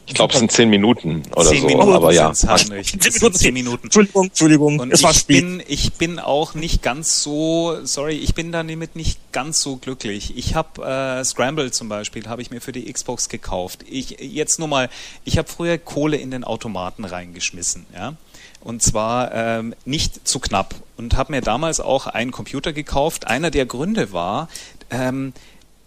ich 0.06 0.14
glaube, 0.14 0.32
es 0.32 0.38
sind 0.38 0.52
zehn 0.52 0.68
Minuten 0.68 1.22
oder 1.34 1.48
zehn 1.48 1.62
so, 1.62 1.66
Minuten 1.66 1.92
aber 1.92 2.12
ja. 2.12 2.32
Heinrich. 2.46 2.98
Zehn 3.00 3.12
Minuten, 3.12 3.34
zehn 3.36 3.54
Minuten. 3.54 3.84
Entschuldigung, 3.84 4.26
Entschuldigung, 4.26 4.78
Und 4.78 4.92
es 4.92 5.02
war 5.02 5.14
spät. 5.14 5.40
Bin, 5.40 5.62
ich 5.66 5.94
bin 5.94 6.18
auch 6.18 6.54
nicht 6.54 6.82
ganz 6.82 7.22
so, 7.22 7.78
sorry, 7.84 8.16
ich 8.16 8.34
bin 8.34 8.52
damit 8.52 8.96
nicht 8.96 9.18
ganz 9.32 9.60
so 9.60 9.76
glücklich. 9.76 10.36
Ich 10.36 10.54
habe 10.54 10.82
äh, 10.84 11.24
Scramble 11.24 11.72
zum 11.72 11.88
Beispiel, 11.88 12.26
habe 12.28 12.42
ich 12.42 12.50
mir 12.50 12.60
für 12.60 12.72
die 12.72 12.92
Xbox 12.92 13.28
gekauft. 13.28 13.84
Ich 13.88 14.16
jetzt 14.20 14.58
nur 14.58 14.68
mal, 14.68 14.90
ich 15.24 15.38
habe 15.38 15.48
früher 15.48 15.78
Kohle 15.78 16.16
in 16.16 16.30
den 16.30 16.44
Automaten 16.44 17.04
reingeschmissen, 17.04 17.86
ja. 17.94 18.14
Und 18.60 18.82
zwar 18.82 19.32
ähm, 19.34 19.74
nicht 19.84 20.26
zu 20.26 20.40
knapp. 20.40 20.74
Und 20.96 21.16
habe 21.16 21.32
mir 21.32 21.42
damals 21.42 21.80
auch 21.80 22.06
einen 22.06 22.30
Computer 22.30 22.72
gekauft. 22.72 23.26
Einer 23.26 23.50
der 23.50 23.66
Gründe 23.66 24.12
war, 24.12 24.48
ähm, 24.90 25.34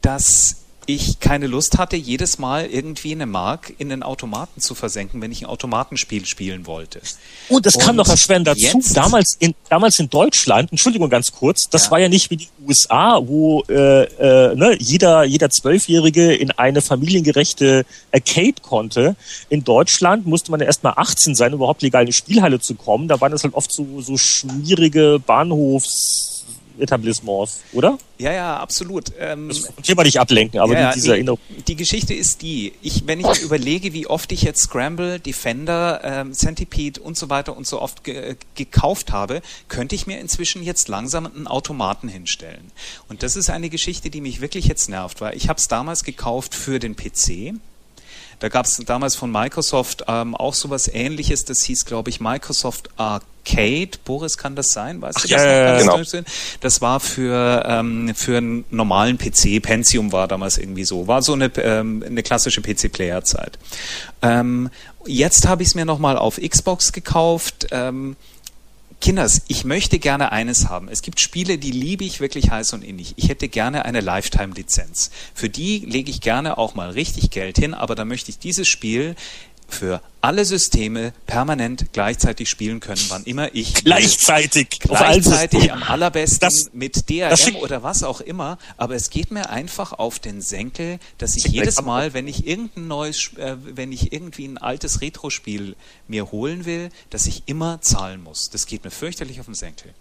dass 0.01 0.57
ich 0.87 1.19
keine 1.19 1.47
Lust 1.47 1.77
hatte, 1.77 1.97
jedes 1.97 2.39
Mal 2.39 2.65
irgendwie 2.65 3.11
eine 3.11 3.25
Mark 3.25 3.73
in 3.77 3.89
den 3.89 4.03
Automaten 4.03 4.61
zu 4.61 4.73
versenken, 4.73 5.21
wenn 5.21 5.33
ich 5.33 5.41
ein 5.41 5.45
Automatenspiel 5.45 6.25
spielen 6.25 6.65
wollte. 6.65 7.01
Und 7.49 7.65
das 7.65 7.77
kam 7.77 7.97
noch 7.97 8.07
erschwerend 8.07 8.47
dazu. 8.47 8.79
Damals 8.93 9.35
in, 9.37 9.53
damals 9.69 9.99
in 9.99 10.09
Deutschland, 10.09 10.71
Entschuldigung 10.71 11.09
ganz 11.09 11.33
kurz, 11.33 11.65
das 11.69 11.85
ja. 11.85 11.91
war 11.91 11.99
ja 11.99 12.07
nicht 12.07 12.31
wie 12.31 12.37
die 12.37 12.47
USA, 12.65 13.19
wo 13.21 13.63
äh, 13.69 14.03
äh, 14.03 14.55
ne, 14.55 14.77
jeder, 14.79 15.25
jeder 15.25 15.49
Zwölfjährige 15.49 16.33
in 16.33 16.51
eine 16.51 16.81
familiengerechte 16.81 17.85
Arcade 18.13 18.61
konnte. 18.61 19.17
In 19.49 19.65
Deutschland 19.65 20.25
musste 20.25 20.51
man 20.51 20.61
ja 20.61 20.67
erst 20.67 20.83
mal 20.83 20.93
18 20.95 21.35
sein, 21.35 21.53
um 21.53 21.59
überhaupt 21.59 21.81
legal 21.81 22.03
in 22.03 22.07
eine 22.07 22.13
Spielhalle 22.13 22.61
zu 22.61 22.75
kommen. 22.75 23.09
Da 23.09 23.19
waren 23.19 23.33
das 23.33 23.43
halt 23.43 23.55
oft 23.55 23.73
so, 23.73 23.99
so 23.99 24.17
schwierige 24.17 25.19
Bahnhofs 25.25 26.36
Etablissements, 26.79 27.61
oder? 27.73 27.97
Ja, 28.17 28.31
ja, 28.31 28.57
absolut. 28.57 29.11
Ähm, 29.19 29.49
das 29.49 29.71
Thema 29.83 30.03
nicht 30.03 30.19
ablenken, 30.19 30.59
aber 30.59 30.73
ja, 30.73 30.91
diese 30.93 31.11
Erinnerung. 31.11 31.39
Die 31.67 31.75
Geschichte 31.75 32.13
ist 32.13 32.41
die, 32.41 32.73
ich, 32.81 33.05
wenn 33.05 33.19
ich 33.19 33.41
überlege, 33.41 33.93
wie 33.93 34.07
oft 34.07 34.31
ich 34.31 34.41
jetzt 34.41 34.61
Scramble, 34.61 35.19
Defender, 35.19 36.01
ähm, 36.03 36.33
Centipede 36.33 37.01
und 37.01 37.17
so 37.17 37.29
weiter 37.29 37.55
und 37.55 37.67
so 37.67 37.81
oft 37.81 38.03
ge 38.03 38.35
gekauft 38.55 39.11
habe, 39.11 39.41
könnte 39.67 39.95
ich 39.95 40.07
mir 40.07 40.19
inzwischen 40.19 40.63
jetzt 40.63 40.87
langsam 40.87 41.25
einen 41.25 41.47
Automaten 41.47 42.07
hinstellen. 42.07 42.71
Und 43.07 43.23
das 43.23 43.35
ist 43.35 43.49
eine 43.49 43.69
Geschichte, 43.69 44.09
die 44.09 44.21
mich 44.21 44.41
wirklich 44.41 44.65
jetzt 44.65 44.89
nervt, 44.89 45.21
weil 45.21 45.35
ich 45.35 45.49
habe 45.49 45.57
es 45.57 45.67
damals 45.67 46.03
gekauft 46.03 46.55
für 46.55 46.79
den 46.79 46.95
PC 46.95 47.53
da 48.39 48.49
gab 48.49 48.65
es 48.65 48.77
damals 48.85 49.15
von 49.15 49.31
Microsoft 49.31 50.03
ähm, 50.07 50.35
auch 50.35 50.53
sowas 50.53 50.87
ähnliches, 50.87 51.45
das 51.45 51.63
hieß, 51.63 51.85
glaube 51.85 52.09
ich, 52.09 52.19
Microsoft 52.19 52.89
Arcade. 52.97 53.91
Boris, 54.05 54.37
kann 54.37 54.55
das 54.55 54.73
sein? 54.73 55.01
Weißt 55.01 55.17
Ach, 55.17 55.21
du 55.23 55.27
das 55.29 55.43
ja, 55.43 55.83
noch? 55.83 56.11
Genau. 56.11 56.23
Das 56.59 56.81
war 56.81 56.99
für, 56.99 57.63
ähm, 57.67 58.13
für 58.13 58.37
einen 58.37 58.65
normalen 58.69 59.17
PC. 59.17 59.61
Pentium 59.61 60.11
war 60.11 60.27
damals 60.27 60.57
irgendwie 60.57 60.83
so. 60.83 61.07
War 61.07 61.21
so 61.21 61.33
eine, 61.33 61.51
ähm, 61.57 62.03
eine 62.05 62.21
klassische 62.21 62.61
PC-Player-Zeit. 62.61 63.57
Ähm, 64.21 64.69
jetzt 65.05 65.47
habe 65.47 65.63
ich 65.63 65.69
es 65.69 65.75
mir 65.75 65.85
nochmal 65.85 66.17
auf 66.17 66.39
Xbox 66.39 66.91
gekauft. 66.91 67.67
Ähm, 67.71 68.17
Kinders, 68.99 69.43
ich 69.47 69.63
möchte 69.63 69.99
gerne 69.99 70.31
eines 70.31 70.69
haben. 70.69 70.89
Es 70.89 71.01
gibt 71.01 71.19
Spiele, 71.19 71.57
die 71.57 71.71
liebe 71.71 72.03
ich 72.03 72.19
wirklich 72.19 72.49
heiß 72.49 72.73
und 72.73 72.83
innig. 72.83 73.13
Ich 73.17 73.29
hätte 73.29 73.47
gerne 73.47 73.85
eine 73.85 74.01
Lifetime-Lizenz. 74.01 75.11
Für 75.33 75.49
die 75.49 75.79
lege 75.79 76.09
ich 76.09 76.19
gerne 76.19 76.57
auch 76.57 76.73
mal 76.73 76.89
richtig 76.89 77.29
Geld 77.29 77.57
hin, 77.57 77.73
aber 77.73 77.93
da 77.93 78.05
möchte 78.05 78.31
ich 78.31 78.39
dieses 78.39 78.67
Spiel 78.67 79.15
für 79.67 80.01
alle 80.21 80.45
Systeme 80.45 81.13
permanent 81.25 81.93
gleichzeitig 81.93 82.49
spielen 82.49 82.79
können, 82.79 83.01
wann 83.09 83.23
immer 83.23 83.53
ich 83.53 83.73
gleichzeitig 83.75 84.79
gleichzeitig 84.79 85.71
am 85.71 85.83
allerbesten 85.83 86.39
das, 86.39 86.69
mit 86.73 87.09
DRM 87.09 87.55
oder 87.57 87.83
was 87.83 88.03
auch 88.03 88.21
immer. 88.21 88.57
Aber 88.77 88.95
es 88.95 89.09
geht 89.09 89.31
mir 89.31 89.49
einfach 89.49 89.93
auf 89.93 90.19
den 90.19 90.41
Senkel, 90.41 90.99
dass 91.17 91.35
ich 91.37 91.45
jedes 91.45 91.81
Mal, 91.81 92.13
wenn 92.13 92.27
ich 92.27 92.47
irgendein 92.47 92.87
neues, 92.87 93.31
äh, 93.37 93.55
wenn 93.59 93.91
ich 93.91 94.11
irgendwie 94.11 94.47
ein 94.47 94.57
altes 94.57 95.01
Retro-Spiel 95.01 95.75
mir 96.07 96.31
holen 96.31 96.65
will, 96.65 96.89
dass 97.09 97.25
ich 97.25 97.43
immer 97.45 97.81
zahlen 97.81 98.21
muss. 98.21 98.49
Das 98.49 98.65
geht 98.65 98.83
mir 98.83 98.91
fürchterlich 98.91 99.39
auf 99.39 99.45
den 99.45 99.55
Senkel. 99.55 99.93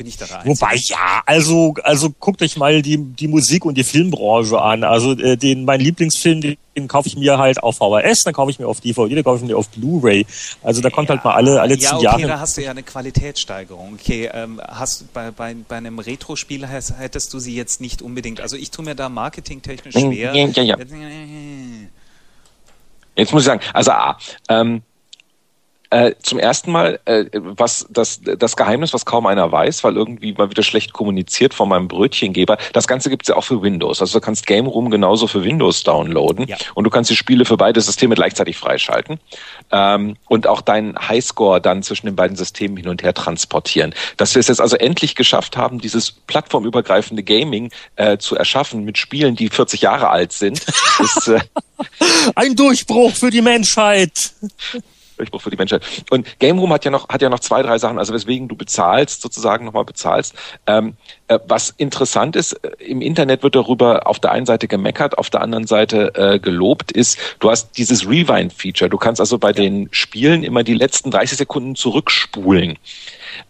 Bin 0.00 0.06
ich 0.06 0.16
da 0.16 0.24
der 0.24 0.46
Wobei, 0.46 0.76
ja, 0.76 1.20
also, 1.26 1.74
also 1.82 2.08
guckt 2.08 2.40
euch 2.40 2.56
mal 2.56 2.80
die, 2.80 2.96
die 2.96 3.28
Musik- 3.28 3.66
und 3.66 3.74
die 3.76 3.84
Filmbranche 3.84 4.58
an. 4.58 4.82
Also 4.82 5.12
äh, 5.12 5.36
den, 5.36 5.66
mein 5.66 5.78
Lieblingsfilm, 5.78 6.40
den, 6.40 6.56
den 6.74 6.88
kaufe 6.88 7.06
ich 7.06 7.18
mir 7.18 7.36
halt 7.36 7.62
auf 7.62 7.76
VHS, 7.76 8.20
dann 8.24 8.32
kaufe 8.32 8.50
ich 8.50 8.58
mir 8.58 8.66
auf 8.66 8.80
DVD, 8.80 9.16
dann 9.16 9.24
kaufe 9.24 9.44
ich 9.44 9.50
mir 9.50 9.58
auf 9.58 9.68
Blu-ray. 9.68 10.24
Also 10.62 10.80
da 10.80 10.88
kommt 10.88 11.10
ja, 11.10 11.16
halt 11.16 11.24
mal 11.26 11.34
alle, 11.34 11.60
alle 11.60 11.74
ja, 11.74 11.90
zehn 11.90 11.98
okay, 11.98 12.04
Jahre. 12.04 12.26
da 12.28 12.40
hast 12.40 12.56
du 12.56 12.62
ja 12.62 12.70
eine 12.70 12.82
Qualitätssteigerung. 12.82 13.98
Okay, 14.00 14.30
ähm, 14.32 14.58
hast 14.66 15.12
bei, 15.12 15.32
bei, 15.32 15.54
bei 15.68 15.76
einem 15.76 15.98
Retro-Spiel 15.98 16.66
hättest 16.66 17.34
du 17.34 17.38
sie 17.38 17.54
jetzt 17.54 17.82
nicht 17.82 18.00
unbedingt. 18.00 18.40
Also 18.40 18.56
ich 18.56 18.70
tue 18.70 18.86
mir 18.86 18.94
da 18.94 19.10
marketingtechnisch 19.10 19.92
schwer. 19.92 20.34
Ja, 20.34 20.46
ja, 20.46 20.62
ja. 20.62 20.76
Jetzt 23.16 23.34
muss 23.34 23.42
ich 23.42 23.46
sagen, 23.46 23.60
also 23.74 23.90
A, 23.90 24.16
ähm, 24.48 24.80
äh, 25.90 26.14
zum 26.22 26.38
ersten 26.38 26.70
Mal, 26.70 27.00
äh, 27.04 27.26
was 27.32 27.86
das, 27.90 28.20
das 28.22 28.56
Geheimnis, 28.56 28.94
was 28.94 29.04
kaum 29.04 29.26
einer 29.26 29.50
weiß, 29.50 29.82
weil 29.84 29.96
irgendwie 29.96 30.32
mal 30.32 30.48
wieder 30.48 30.62
schlecht 30.62 30.92
kommuniziert 30.92 31.52
von 31.52 31.68
meinem 31.68 31.88
Brötchengeber. 31.88 32.58
Das 32.72 32.86
Ganze 32.86 33.10
gibt's 33.10 33.28
ja 33.28 33.36
auch 33.36 33.44
für 33.44 33.60
Windows. 33.60 34.00
Also 34.00 34.18
du 34.18 34.24
kannst 34.24 34.46
Game 34.46 34.66
Room 34.66 34.90
genauso 34.90 35.26
für 35.26 35.42
Windows 35.42 35.82
downloaden 35.82 36.46
ja. 36.46 36.56
und 36.74 36.84
du 36.84 36.90
kannst 36.90 37.10
die 37.10 37.16
Spiele 37.16 37.44
für 37.44 37.56
beide 37.56 37.80
Systeme 37.80 38.14
gleichzeitig 38.14 38.56
freischalten 38.56 39.18
ähm, 39.72 40.16
und 40.28 40.46
auch 40.46 40.60
deinen 40.60 40.96
Highscore 40.96 41.60
dann 41.60 41.82
zwischen 41.82 42.06
den 42.06 42.16
beiden 42.16 42.36
Systemen 42.36 42.76
hin 42.76 42.88
und 42.88 43.02
her 43.02 43.12
transportieren. 43.12 43.92
Dass 44.16 44.34
wir 44.34 44.40
es 44.40 44.48
jetzt 44.48 44.60
also 44.60 44.76
endlich 44.76 45.16
geschafft 45.16 45.56
haben, 45.56 45.80
dieses 45.80 46.12
plattformübergreifende 46.12 47.24
Gaming 47.24 47.72
äh, 47.96 48.18
zu 48.18 48.36
erschaffen 48.36 48.84
mit 48.84 48.96
Spielen, 48.96 49.34
die 49.34 49.48
40 49.48 49.82
Jahre 49.82 50.10
alt 50.10 50.32
sind, 50.32 50.60
ist 51.00 51.28
äh, 51.28 51.40
ein 52.36 52.54
Durchbruch 52.54 53.12
für 53.12 53.30
die 53.30 53.42
Menschheit. 53.42 54.32
Durchbruch 55.20 55.42
für 55.42 55.50
die 55.50 55.56
Menschheit. 55.56 55.82
Und 56.10 56.38
Game 56.38 56.58
Room 56.58 56.72
hat 56.72 56.84
ja 56.84 56.90
noch, 56.90 57.08
hat 57.08 57.22
ja 57.22 57.28
noch 57.28 57.40
zwei, 57.40 57.62
drei 57.62 57.78
Sachen, 57.78 57.98
also 57.98 58.12
weswegen 58.12 58.48
du 58.48 58.56
bezahlst, 58.56 59.22
sozusagen 59.22 59.66
nochmal 59.66 59.84
bezahlst. 59.84 60.34
Ähm, 60.66 60.96
äh, 61.28 61.38
was 61.46 61.70
interessant 61.76 62.36
ist, 62.36 62.52
äh, 62.52 62.70
im 62.78 63.02
Internet 63.02 63.42
wird 63.42 63.54
darüber 63.54 64.06
auf 64.06 64.18
der 64.18 64.32
einen 64.32 64.46
Seite 64.46 64.66
gemeckert, 64.66 65.18
auf 65.18 65.30
der 65.30 65.42
anderen 65.42 65.66
Seite 65.66 66.14
äh, 66.14 66.38
gelobt, 66.38 66.90
ist, 66.92 67.18
du 67.38 67.50
hast 67.50 67.76
dieses 67.76 68.08
Rewind-Feature. 68.08 68.90
Du 68.90 68.96
kannst 68.96 69.20
also 69.20 69.38
bei 69.38 69.52
den 69.52 69.88
Spielen 69.92 70.42
immer 70.42 70.64
die 70.64 70.74
letzten 70.74 71.10
30 71.10 71.38
Sekunden 71.38 71.74
zurückspulen. 71.76 72.78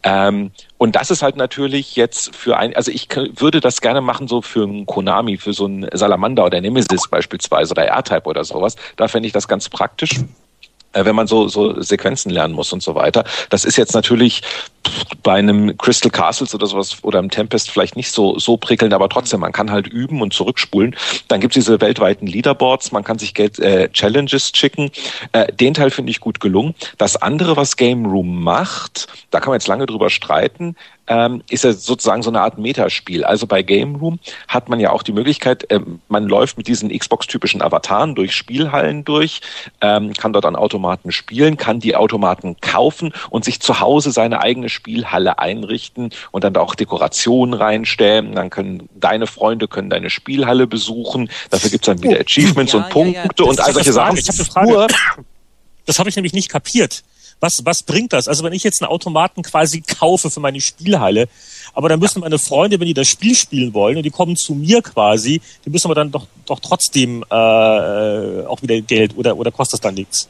Ähm, 0.03 0.51
und 0.79 0.97
das 0.97 1.11
ist 1.11 1.23
halt 1.23 1.37
natürlich 1.37 1.97
jetzt 1.97 2.35
für 2.35 2.57
ein, 2.57 2.75
also 2.75 2.91
ich 2.91 3.09
würde 3.37 3.61
das 3.61 3.81
gerne 3.81 4.01
machen 4.01 4.29
so 4.29 4.43
für 4.43 4.65
ein 4.65 4.87
Konami, 4.87 5.37
für 5.37 5.53
so 5.53 5.67
ein 5.67 5.89
Salamander 5.93 6.45
oder 6.47 6.61
Nemesis 6.61 7.09
beispielsweise 7.09 7.73
oder 7.73 7.87
R-Type 7.87 8.29
oder 8.29 8.45
sowas. 8.45 8.77
Da 8.97 9.09
fände 9.09 9.27
ich 9.27 9.33
das 9.33 9.49
ganz 9.49 9.69
praktisch. 9.69 10.21
Äh, 10.93 11.05
wenn 11.05 11.15
man 11.15 11.27
so, 11.27 11.49
so 11.49 11.81
Sequenzen 11.81 12.31
lernen 12.31 12.55
muss 12.55 12.73
und 12.73 12.83
so 12.83 12.95
weiter. 12.95 13.25
Das 13.49 13.65
ist 13.65 13.77
jetzt 13.77 13.95
natürlich 13.95 14.43
bei 15.23 15.35
einem 15.35 15.77
Crystal 15.77 16.11
Castles 16.11 16.55
oder 16.55 16.67
sowas 16.67 16.99
oder 17.03 17.19
einem 17.19 17.31
Tempest 17.31 17.71
vielleicht 17.71 17.97
nicht 17.97 18.11
so, 18.11 18.39
so 18.39 18.57
prickelnd, 18.57 18.93
aber 18.93 19.09
trotzdem, 19.09 19.41
man 19.41 19.53
kann 19.53 19.71
halt 19.71 19.87
üben 19.87 20.21
und 20.21 20.33
zurückspulen. 20.33 20.97
Dann 21.29 21.41
gibt 21.41 21.57
es 21.57 21.65
diese 21.65 21.81
weltweiten 21.81 22.27
Leaderboards, 22.27 22.91
man 22.91 23.05
kann 23.05 23.19
sich 23.19 23.35
Geld, 23.35 23.59
äh, 23.61 23.89
Challenges 23.91 24.51
schicken. 24.55 24.91
Äh, 25.33 25.53
den 25.53 25.75
Teil 25.75 25.91
finde 25.91 26.11
ich 26.11 26.21
gut 26.21 26.41
gelungen. 26.41 26.75
Das 26.99 27.17
andere, 27.17 27.57
was 27.57 27.77
Game 27.77 28.07
Room 28.07 28.43
macht, 28.43 29.07
da 29.31 29.41
kann 29.41 29.51
man 29.51 29.59
jetzt 29.59 29.69
lange 29.69 29.87
drüber 29.87 30.11
streiten, 30.11 30.77
ähm, 31.07 31.43
ist 31.51 31.65
ja 31.65 31.73
sozusagen 31.73 32.23
so 32.23 32.31
eine 32.31 32.41
Art 32.41 32.59
Metaspiel. 32.59 33.25
Also 33.25 33.47
bei 33.47 33.63
Game 33.63 33.97
Room 33.97 34.19
hat 34.49 34.69
man 34.69 34.81
ja 34.81 34.91
auch 34.91 35.03
die 35.03 35.13
Möglichkeit, 35.13 35.71
äh, 35.71 35.81
man 36.09 36.27
läuft 36.27 36.57
mit 36.57 36.69
diesen 36.69 36.97
Xbox-typischen 36.97 37.63
Avataren 37.63 38.15
durch 38.15 38.35
Spielhallen 38.35 39.05
durch, 39.05 39.41
ähm, 39.81 40.13
kann 40.15 40.33
dort 40.33 40.47
an 40.47 40.57
Automaten 40.57 41.13
spielen, 41.13 41.57
kann 41.57 41.81
die 41.81 41.97
Automaten 41.97 42.57
kaufen 42.61 43.13
und 43.31 43.45
sich 43.45 43.61
zu 43.61 43.81
Hause 43.81 44.13
seine 44.13 44.41
eigene 44.41 44.69
Spielhalle 44.69 45.39
einrichten 45.39 46.11
und 46.31 46.45
dann 46.45 46.55
da 46.55 46.61
auch 46.61 46.75
Dekorationen 46.75 47.55
reinstellen. 47.55 48.35
Dann 48.35 48.51
können 48.51 48.89
deine 48.95 49.27
Freunde 49.27 49.69
können 49.69 49.91
deine 49.91 50.11
Spielhalle 50.11 50.67
besuchen. 50.67 51.31
Dafür 51.51 51.71
gibt's 51.71 51.87
dann 51.87 52.03
wieder 52.03 52.19
oh, 52.19 52.21
Achievements 52.21 52.73
ja, 52.73 52.81
und 52.81 52.91
Punkte 52.91 53.19
ja, 53.19 53.29
ja. 53.39 53.45
und 53.45 53.61
all 53.61 53.73
solche 53.73 53.93
Sachen. 53.93 54.17
Ich 54.17 54.29
habe 54.29 54.39
eine 54.39 54.85
Frage. 54.87 54.95
Das 55.87 55.99
habe 55.99 56.09
ich 56.09 56.17
nämlich 56.17 56.33
nicht 56.33 56.49
kapiert. 56.49 57.03
Was, 57.41 57.65
was 57.65 57.83
bringt 57.83 58.13
das? 58.13 58.29
Also 58.29 58.45
wenn 58.45 58.53
ich 58.53 58.63
jetzt 58.63 58.83
einen 58.83 58.91
Automaten 58.91 59.43
quasi 59.43 59.81
kaufe 59.81 60.31
für 60.31 60.41
meine 60.41 60.61
Spielhalle, 60.61 61.29
aber 61.73 61.89
dann 61.89 61.99
müssen 61.99 62.21
meine 62.21 62.39
Freunde, 62.39 62.79
wenn 62.79 62.87
die 62.87 62.95
das 62.95 63.09
Spiel 63.09 63.35
spielen 63.35 63.73
wollen 63.73 63.97
und 63.97 64.03
die 64.03 64.11
kommen 64.11 64.37
zu 64.37 64.55
mir 64.55 64.83
quasi, 64.83 65.41
die 65.65 65.71
müssen 65.71 65.87
aber 65.87 65.95
dann 65.95 66.11
doch, 66.11 66.27
doch 66.45 66.61
trotzdem 66.61 67.25
äh, 67.31 67.35
auch 67.35 68.61
wieder 68.63 68.81
Geld 68.83 69.17
oder, 69.17 69.37
oder 69.37 69.51
kostet 69.51 69.75
das 69.75 69.81
dann 69.81 69.95
nichts? 69.95 70.29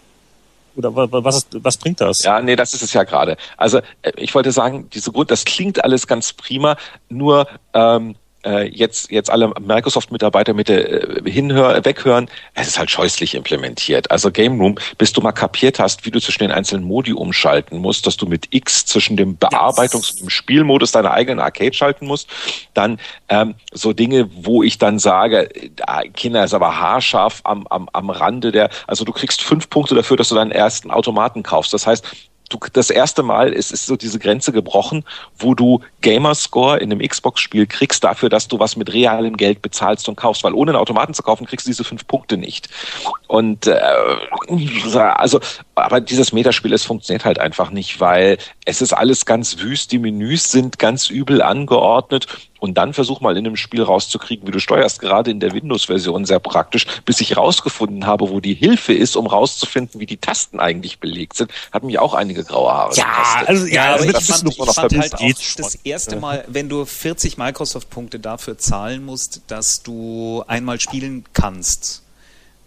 Oder 0.77 0.95
was, 0.95 1.37
ist, 1.37 1.49
was 1.65 1.77
bringt 1.77 2.01
das? 2.01 2.23
Ja, 2.23 2.41
nee, 2.41 2.55
das 2.55 2.73
ist 2.73 2.83
es 2.83 2.93
ja 2.93 3.03
gerade. 3.03 3.37
Also 3.57 3.79
äh, 4.03 4.13
ich 4.17 4.35
wollte 4.35 4.53
sagen, 4.53 4.89
diese 4.93 5.11
Grund, 5.11 5.31
das 5.31 5.45
klingt 5.45 5.83
alles 5.83 6.07
ganz 6.07 6.33
prima, 6.33 6.77
nur 7.09 7.49
ähm, 7.75 8.15
äh, 8.45 8.69
jetzt, 8.69 9.11
jetzt 9.11 9.31
alle 9.31 9.53
Microsoft-Mitarbeiter 9.61 10.55
mit 10.55 10.71
äh, 10.71 11.23
hinhör, 11.25 11.85
weghören, 11.85 12.29
es 12.55 12.69
ist 12.69 12.79
halt 12.79 12.91
scheußlich 12.91 13.35
implementiert. 13.35 14.11
Also 14.11 14.31
Game 14.31 14.61
Room, 14.61 14.77
bis 14.99 15.13
du 15.13 15.21
mal 15.21 15.33
kapiert 15.33 15.79
hast, 15.79 16.05
wie 16.07 16.11
du 16.11 16.21
zwischen 16.21 16.41
den 16.41 16.51
einzelnen 16.51 16.85
Modi 16.85 17.13
umschalten 17.13 17.79
musst, 17.79 18.07
dass 18.07 18.17
du 18.17 18.27
mit 18.27 18.49
X 18.51 18.87
zwischen 18.87 19.17
dem 19.17 19.39
Bearbeitungs- 19.39 20.13
und 20.13 20.21
dem 20.21 20.31
Spielmodus 20.31 20.93
deiner 20.93 21.13
eigenen 21.13 21.41
Arcade 21.41 21.75
schalten 21.75 22.07
musst, 22.07 22.29
dann 22.75 22.99
ähm, 23.29 23.55
so 23.73 23.93
Dinge, 23.93 24.31
wo 24.33 24.63
ich 24.63 24.79
dann 24.79 24.99
sage, 24.99 25.49
äh, 25.55 26.09
Kinder 26.15 26.45
ist 26.45 26.55
aber 26.55 26.79
haarscharf 26.79 27.41
am, 27.45 27.67
am, 27.69 27.89
am 27.93 28.11
Rande 28.11 28.53
der, 28.53 28.71
also 28.87 29.05
du 29.05 29.13
kriegst 29.13 29.43
fünf 29.43 29.71
Punkte 29.71 29.95
dafür, 29.95 30.17
dass 30.17 30.29
du 30.29 30.35
deinen 30.35 30.53
ersten 30.53 30.91
Automaten 30.91 31.43
kaufst. 31.43 31.73
Das 31.73 31.87
heißt, 31.87 32.05
du 32.51 32.59
das 32.73 32.91
erste 32.91 33.23
Mal 33.23 33.53
ist, 33.53 33.73
ist 33.73 33.87
so 33.87 33.97
diese 33.97 34.19
Grenze 34.19 34.53
gebrochen, 34.53 35.05
wo 35.39 35.55
du 35.55 35.81
Gamerscore 36.03 36.79
in 36.79 36.93
einem 36.93 37.07
Xbox-Spiel 37.07 37.67
kriegst 37.67 38.05
dafür, 38.05 38.29
dass 38.29 38.49
du 38.49 38.59
was 38.59 38.77
mit 38.77 38.93
realem 38.93 39.37
Geld 39.37 39.63
bezahlst 39.63 40.09
und 40.09 40.17
kaufst, 40.17 40.45
weil 40.45 40.55
ohne 40.55 40.73
einen 40.73 40.81
Automaten 40.81 41.15
zu 41.15 41.23
kaufen, 41.23 41.47
kriegst 41.47 41.67
du 41.67 41.71
diese 41.71 41.85
fünf 41.85 42.07
Punkte 42.07 42.37
nicht. 42.37 42.69
Und 43.27 43.67
äh, 43.67 43.81
also, 44.95 45.41
aber 45.75 46.01
dieses 46.01 46.33
Metaspiel, 46.33 46.73
es 46.73 46.85
funktioniert 46.85 47.25
halt 47.25 47.39
einfach 47.39 47.71
nicht, 47.71 48.01
weil 48.01 48.39
es 48.65 48.83
ist 48.83 48.93
alles 48.93 49.25
ganz 49.25 49.59
wüst, 49.59 49.93
die 49.93 49.99
Menüs 49.99 50.51
sind 50.51 50.79
ganz 50.79 51.09
übel 51.09 51.43
angeordnet 51.43 52.27
und 52.61 52.75
dann 52.75 52.93
versuch 52.95 53.21
mal 53.21 53.37
in 53.37 53.47
einem 53.47 53.57
Spiel 53.57 53.83
rauszukriegen, 53.83 54.47
wie 54.47 54.53
du 54.53 54.61
steuerst, 54.61 55.01
gerade 55.01 55.31
in 55.31 55.41
der 55.41 55.53
Windows-Version 55.53 56.25
sehr 56.27 56.39
praktisch, 56.39 56.87
bis 57.05 57.21
ich 57.21 57.37
rausgefunden 57.37 58.07
habe, 58.07 58.31
wo 58.31 58.41
die 58.41 58.55
Hilfe 58.55 58.93
ist, 58.93 59.17
um 59.17 59.27
rauszufinden, 59.27 60.01
wie 60.01 60.07
die 60.07 60.19
Tasten 60.19 60.61
eigentlich 60.61 61.01
belegt 61.01 61.37
sind, 61.37 61.51
hat 61.73 61.83
mich 61.83 61.99
auch 61.99 62.15
einige 62.15 62.45
graue 62.45 62.73
Haare. 62.73 62.95
Ja, 62.95 63.05
gekostet. 63.05 63.49
also 63.49 63.67
ja, 63.67 63.75
ja 63.75 63.95
aber 63.95 64.05
ich 64.05 64.25
fand, 64.25 64.49
ich 64.49 64.75
fand 64.75 64.99
halt 64.99 65.15
auch 65.15 65.55
das 65.57 65.75
erste 65.77 66.17
Mal, 66.17 66.45
wenn 66.47 66.69
du 66.69 66.85
40 66.85 67.39
Microsoft-Punkte 67.39 68.21
dafür 68.21 68.59
zahlen 68.59 69.05
musst, 69.05 69.43
dass 69.49 69.83
du 69.83 70.45
einmal 70.47 70.79
spielen 70.81 71.25
kannst 71.33 72.03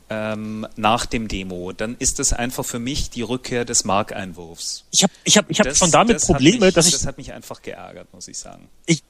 ähm, 0.09 0.67
nach 0.75 1.05
dem 1.05 1.27
Demo, 1.27 1.71
dann 1.71 1.95
ist 1.97 2.19
das 2.19 2.33
einfach 2.33 2.65
für 2.65 2.79
mich 2.79 3.09
die 3.09 3.21
Rückkehr 3.21 3.65
des 3.65 3.85
Markeinwurfs. 3.85 4.85
Ich 4.91 5.03
habe 5.03 5.13
ich 5.23 5.37
hab, 5.37 5.49
ich 5.49 5.59
hab 5.59 5.67
das, 5.67 5.77
schon 5.77 5.91
damit 5.91 6.17
das 6.17 6.27
Probleme, 6.27 6.65
mich, 6.65 6.75
dass 6.75 6.87
ich... 6.87 6.93
Das 6.93 7.05
hat 7.05 7.17
mich 7.17 7.33
einfach 7.33 7.61
geärgert, 7.61 8.13
muss 8.13 8.27
ich 8.27 8.37
sagen. 8.37 8.67
Ich, 8.85 9.01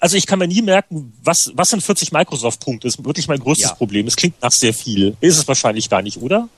also 0.00 0.16
ich 0.16 0.26
kann 0.26 0.38
mir 0.38 0.48
nie 0.48 0.62
merken, 0.62 1.12
was, 1.22 1.50
was 1.54 1.70
sind 1.70 1.82
40 1.82 2.12
Microsoft-Punkte? 2.12 2.86
Das 2.86 2.96
ist 2.96 3.04
wirklich 3.04 3.28
mein 3.28 3.38
größtes 3.38 3.70
ja. 3.70 3.74
Problem. 3.74 4.06
Es 4.06 4.16
klingt 4.16 4.40
nach 4.42 4.50
sehr 4.50 4.74
viel. 4.74 5.16
Ist 5.20 5.38
es 5.38 5.48
wahrscheinlich 5.48 5.88
gar 5.90 6.02
nicht, 6.02 6.18
oder? 6.18 6.48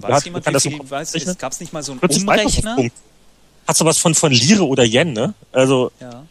Weiß 0.00 0.16
hat, 0.16 0.24
jemand, 0.24 0.44
kann 0.44 0.54
das 0.54 0.62
viel, 0.62 0.78
weiß, 0.78 1.14
es 1.14 1.38
gab 1.38 1.52
es 1.52 1.60
nicht 1.60 1.72
mal 1.72 1.82
so 1.82 1.92
einen 1.92 2.00
Umrechner? 2.00 2.76
Hat 3.66 3.76
sowas 3.76 3.98
von, 3.98 4.14
von 4.14 4.32
Lire 4.32 4.66
oder 4.66 4.84
Yen, 4.84 5.12
ne? 5.12 5.34
Also. 5.52 5.92
Ja. 6.00 6.24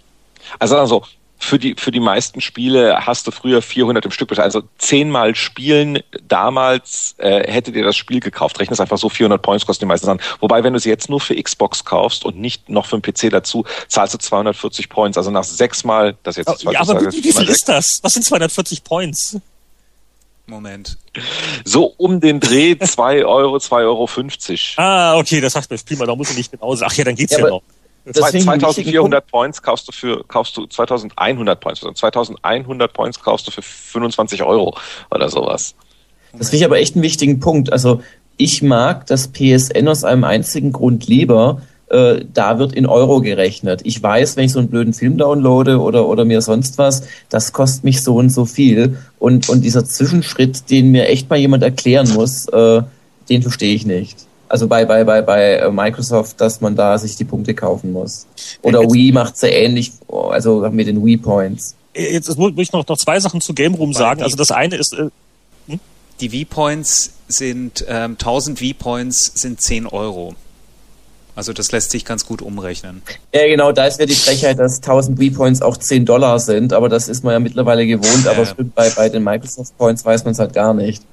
Also, 0.59 0.77
also, 0.77 1.03
für 1.37 1.59
die, 1.59 1.75
für 1.77 1.91
die 1.91 1.99
meisten 1.99 2.41
Spiele 2.41 3.05
hast 3.05 3.27
du 3.27 3.31
früher 3.31 3.61
400 3.61 4.05
im 4.05 4.11
Stück 4.11 4.29
bezahlt. 4.29 4.45
Also 4.45 4.63
zehnmal 4.77 5.35
spielen 5.35 5.99
damals 6.27 7.15
äh, 7.17 7.51
hätte 7.51 7.71
dir 7.71 7.83
das 7.83 7.95
Spiel 7.95 8.19
gekauft. 8.19 8.59
Rechne 8.59 8.73
es 8.73 8.79
einfach 8.79 8.97
so, 8.97 9.09
400 9.09 9.41
Points 9.41 9.65
kosten 9.65 9.85
die 9.85 9.87
meisten 9.87 10.05
Sachen. 10.05 10.21
Wobei, 10.39 10.63
wenn 10.63 10.73
du 10.73 10.79
sie 10.79 10.89
jetzt 10.89 11.09
nur 11.09 11.19
für 11.19 11.41
Xbox 11.41 11.85
kaufst 11.85 12.25
und 12.25 12.37
nicht 12.37 12.69
noch 12.69 12.87
für 12.87 12.99
den 12.99 13.01
PC 13.01 13.29
dazu, 13.31 13.65
zahlst 13.87 14.15
du 14.15 14.17
240 14.17 14.89
Points. 14.89 15.17
Also 15.17 15.31
nach 15.31 15.43
sechsmal, 15.43 16.17
das 16.23 16.37
jetzt 16.37 16.65
oh, 16.65 16.71
Ja, 16.71 16.81
aber 16.81 17.01
wie, 17.01 17.23
wie 17.23 17.31
viel 17.31 17.49
ist 17.49 17.69
das? 17.69 17.99
Was 18.01 18.13
sind 18.13 18.25
240 18.25 18.83
Points? 18.83 19.37
Moment. 20.47 20.97
So 21.65 21.93
um 21.97 22.21
den 22.21 22.39
Dreh 22.39 22.77
2 22.79 23.25
Euro, 23.25 23.57
2,50 23.57 23.83
Euro. 23.83 24.09
Ah, 24.77 25.17
okay, 25.17 25.41
das 25.41 25.53
sagt 25.53 25.69
mir 25.69 25.77
prima, 25.77 26.05
da 26.05 26.15
muss 26.15 26.31
ich 26.31 26.37
nicht 26.37 26.51
genau 26.51 26.73
sagen. 26.75 26.91
Ach 26.91 26.97
ja, 26.97 27.03
dann 27.03 27.15
geht's 27.15 27.33
ja, 27.33 27.39
ja 27.39 27.49
noch. 27.49 27.63
2400 28.13 29.27
Points 29.27 29.61
kaufst 29.61 29.87
du 29.87 29.91
für, 29.91 30.23
kaufst 30.27 30.57
du 30.57 30.65
2100 30.65 31.59
Points, 31.59 31.81
2100 31.81 32.93
Points 32.93 33.19
kaufst 33.21 33.47
du 33.47 33.51
für 33.51 33.61
25 33.61 34.43
Euro 34.43 34.77
oder 35.11 35.29
sowas. 35.29 35.75
Das 36.33 36.49
finde 36.49 36.57
ich 36.57 36.65
aber 36.65 36.79
echt 36.79 36.95
einen 36.95 37.03
wichtigen 37.03 37.39
Punkt. 37.39 37.71
Also 37.71 38.01
ich 38.37 38.61
mag 38.61 39.07
das 39.07 39.29
PSN 39.29 39.87
aus 39.87 40.03
einem 40.03 40.23
einzigen 40.23 40.71
Grund 40.71 41.07
lieber. 41.07 41.61
Äh, 41.89 42.25
da 42.33 42.59
wird 42.59 42.73
in 42.73 42.85
Euro 42.85 43.21
gerechnet. 43.21 43.81
Ich 43.83 44.01
weiß, 44.01 44.35
wenn 44.35 44.45
ich 44.45 44.51
so 44.51 44.59
einen 44.59 44.69
blöden 44.69 44.93
Film 44.93 45.17
downloade 45.17 45.79
oder, 45.79 46.07
oder 46.07 46.25
mir 46.25 46.41
sonst 46.41 46.77
was, 46.77 47.03
das 47.29 47.53
kostet 47.53 47.83
mich 47.83 48.03
so 48.03 48.15
und 48.15 48.29
so 48.29 48.45
viel. 48.45 48.97
Und, 49.19 49.49
und 49.49 49.61
dieser 49.61 49.85
Zwischenschritt, 49.85 50.69
den 50.69 50.91
mir 50.91 51.07
echt 51.07 51.29
mal 51.29 51.39
jemand 51.39 51.63
erklären 51.63 52.13
muss, 52.13 52.47
äh, 52.49 52.81
den 53.29 53.41
verstehe 53.41 53.73
ich 53.73 53.85
nicht. 53.85 54.26
Also 54.49 54.67
bei, 54.67 54.85
bei, 54.85 55.03
bei, 55.03 55.21
bei 55.21 55.55
äh, 55.55 55.71
Microsoft, 55.71 56.39
dass 56.39 56.61
man 56.61 56.75
da 56.75 56.97
sich 56.97 57.15
die 57.15 57.25
Punkte 57.25 57.53
kaufen 57.53 57.91
muss. 57.91 58.27
Oder 58.61 58.81
jetzt, 58.81 58.93
Wii 58.93 59.11
macht 59.11 59.35
es 59.35 59.41
ja 59.41 59.49
ähnlich, 59.49 59.91
also 60.07 60.67
mit 60.71 60.87
den 60.87 61.03
Wii 61.03 61.17
Points. 61.17 61.75
Jetzt 61.93 62.37
muss 62.37 62.53
ich 62.55 62.71
noch, 62.71 62.87
noch 62.87 62.97
zwei 62.97 63.19
Sachen 63.19 63.41
zu 63.41 63.53
Game 63.53 63.73
Room 63.73 63.93
sagen. 63.93 64.21
Also 64.21 64.37
das 64.37 64.51
eine 64.51 64.75
ist. 64.75 64.93
Äh, 64.93 65.09
hm? 65.67 65.79
Die 66.21 66.31
Wii 66.31 66.45
Points 66.45 67.11
sind, 67.27 67.85
ähm, 67.87 68.11
1000 68.13 68.61
Wii 68.61 68.73
Points 68.73 69.31
sind 69.35 69.59
10 69.59 69.87
Euro. 69.87 70.35
Also 71.35 71.53
das 71.53 71.71
lässt 71.71 71.91
sich 71.91 72.03
ganz 72.03 72.25
gut 72.25 72.41
umrechnen. 72.41 73.03
Ja, 73.31 73.45
genau, 73.45 73.71
da 73.71 73.85
ist 73.85 73.99
ja 73.99 74.07
die 74.07 74.15
Frechheit, 74.15 74.57
dass 74.57 74.77
1000 74.77 75.19
Wii 75.19 75.29
Points 75.31 75.61
auch 75.61 75.77
10 75.77 76.05
Dollar 76.05 76.39
sind, 76.39 76.73
aber 76.73 76.89
das 76.89 77.07
ist 77.07 77.23
man 77.23 77.33
ja 77.33 77.39
mittlerweile 77.39 77.85
gewohnt, 77.85 78.25
äh. 78.25 78.29
aber 78.29 78.45
stimmt, 78.47 78.73
bei, 78.73 78.89
bei 78.89 79.07
den 79.07 79.23
Microsoft 79.23 79.77
Points 79.77 80.03
weiß 80.03 80.23
man 80.23 80.31
es 80.31 80.39
halt 80.39 80.53
gar 80.53 80.73
nicht. 80.73 81.03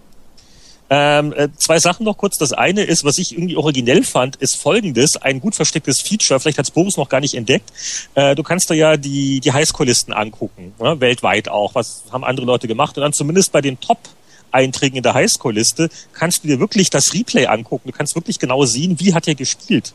Ähm, 0.91 1.33
äh, 1.33 1.49
zwei 1.57 1.79
Sachen 1.79 2.05
noch 2.05 2.19
kurz. 2.19 2.37
Das 2.39 2.53
eine 2.53 2.83
ist, 2.83 3.05
was 3.05 3.19
ich 3.19 3.33
irgendwie 3.33 3.57
originell 3.57 4.05
fand, 4.05 4.37
ist 4.37 4.57
folgendes, 4.57 5.17
ein 5.17 5.41
gut 5.41 5.55
verstecktes 5.55 6.01
Feature, 6.01 6.39
vielleicht 6.41 6.59
hat 6.59 6.73
Boris 6.75 6.97
noch 6.97 7.09
gar 7.09 7.21
nicht 7.21 7.35
entdeckt. 7.35 7.73
Äh, 8.15 8.35
du 8.35 8.43
kannst 8.43 8.71
da 8.71 8.75
ja 8.75 8.97
die, 8.97 9.41
die 9.41 9.53
Highscore-Listen 9.53 10.13
angucken, 10.13 10.75
ne? 10.79 11.01
weltweit 11.01 11.49
auch. 11.49 11.75
Was 11.75 12.05
haben 12.11 12.25
andere 12.25 12.47
Leute 12.47 12.69
gemacht? 12.69 12.97
Und 12.97 13.03
dann 13.03 13.13
zumindest 13.13 13.53
bei 13.53 13.61
den 13.61 13.81
Top 13.81 13.99
Einträgen 14.51 14.97
in 14.97 15.03
der 15.03 15.15
Highscore-Liste 15.15 15.89
kannst 16.13 16.45
du 16.45 16.49
dir 16.49 16.61
wirklich 16.61 16.91
das 16.91 17.13
Replay 17.13 17.47
angucken. 17.47 17.89
Du 17.91 17.97
kannst 17.97 18.15
wirklich 18.15 18.39
genau 18.39 18.65
sehen, 18.65 19.01
wie 19.01 19.15
hat 19.15 19.27
er 19.27 19.35
gespielt. 19.35 19.93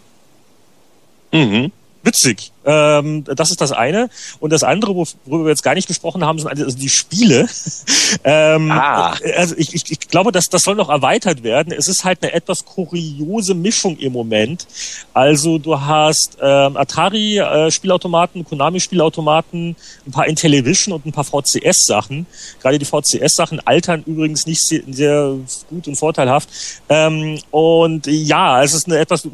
Mhm 1.32 1.72
witzig. 2.04 2.52
Ähm, 2.66 3.24
das 3.24 3.52
ist 3.52 3.62
das 3.62 3.72
eine. 3.72 4.10
Und 4.40 4.52
das 4.52 4.64
andere, 4.64 4.96
worüber 4.96 5.46
wir 5.46 5.50
jetzt 5.50 5.64
gar 5.64 5.74
nicht 5.74 5.88
gesprochen 5.88 6.24
haben, 6.26 6.40
sind 6.40 6.50
also 6.50 6.78
die 6.78 6.90
Spiele. 6.90 7.48
ähm, 8.24 8.72
ah. 8.72 9.16
Also 9.38 9.56
ich, 9.58 9.74
ich, 9.74 9.92
ich 9.92 10.00
glaube, 10.00 10.32
dass 10.32 10.50
das 10.50 10.64
soll 10.64 10.76
noch 10.76 10.90
erweitert 10.90 11.44
werden. 11.44 11.74
Es 11.74 11.88
ist 11.88 12.04
halt 12.04 12.22
eine 12.22 12.34
etwas 12.34 12.66
kuriose 12.66 13.54
Mischung 13.54 13.98
im 13.98 14.14
Moment. 14.14 14.68
Also 15.14 15.58
du 15.58 15.80
hast 15.80 16.38
ähm, 16.42 16.78
Atari-Spielautomaten, 16.78 18.46
Konami-Spielautomaten, 18.46 19.76
ein 20.06 20.12
paar 20.12 20.28
Intellivision 20.28 20.94
und 20.94 21.06
ein 21.06 21.12
paar 21.12 21.24
VCS-Sachen. 21.24 22.26
Gerade 22.62 22.80
die 22.80 22.86
VCS-Sachen 22.86 23.60
altern 23.66 24.04
übrigens 24.06 24.46
nicht 24.46 24.62
sehr, 24.62 24.82
sehr 24.90 25.36
gut 25.70 25.88
und 25.88 25.96
vorteilhaft. 25.96 26.50
Ähm, 26.90 27.40
und 27.52 28.08
ja, 28.08 28.64
es 28.64 28.74
ist 28.74 28.88
eine 28.88 29.00
etwas 29.00 29.28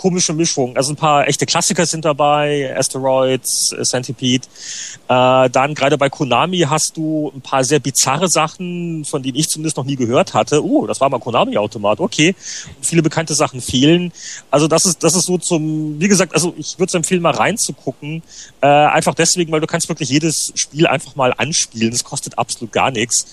komische 0.00 0.32
Mischung. 0.32 0.78
Also 0.78 0.94
ein 0.94 0.96
paar 0.96 1.28
echte 1.28 1.44
Klassiker 1.44 1.84
sind 1.84 2.06
dabei, 2.06 2.74
Asteroids, 2.74 3.72
äh, 3.72 3.82
Centipede. 3.82 4.46
Äh, 5.08 5.50
dann 5.50 5.74
gerade 5.74 5.98
bei 5.98 6.08
Konami 6.08 6.60
hast 6.60 6.96
du 6.96 7.30
ein 7.34 7.42
paar 7.42 7.64
sehr 7.64 7.80
bizarre 7.80 8.28
Sachen, 8.28 9.04
von 9.04 9.22
denen 9.22 9.36
ich 9.36 9.50
zumindest 9.50 9.76
noch 9.76 9.84
nie 9.84 9.96
gehört 9.96 10.32
hatte. 10.32 10.64
Oh, 10.64 10.86
das 10.86 11.02
war 11.02 11.10
mal 11.10 11.20
Konami-Automat, 11.20 12.00
okay. 12.00 12.34
viele 12.80 13.02
bekannte 13.02 13.34
Sachen 13.34 13.60
fehlen. 13.60 14.10
Also 14.50 14.68
das 14.68 14.86
ist, 14.86 15.04
das 15.04 15.14
ist 15.14 15.26
so 15.26 15.36
zum, 15.36 16.00
wie 16.00 16.08
gesagt, 16.08 16.32
also 16.32 16.54
ich 16.56 16.78
würde 16.78 16.88
es 16.88 16.94
empfehlen, 16.94 17.20
mal 17.20 17.34
reinzugucken. 17.34 18.22
Äh, 18.62 18.68
einfach 18.68 19.14
deswegen, 19.14 19.52
weil 19.52 19.60
du 19.60 19.66
kannst 19.66 19.90
wirklich 19.90 20.08
jedes 20.08 20.50
Spiel 20.54 20.86
einfach 20.86 21.14
mal 21.14 21.34
anspielen. 21.36 21.92
Es 21.92 22.04
kostet 22.04 22.38
absolut 22.38 22.72
gar 22.72 22.90
nichts. 22.90 23.26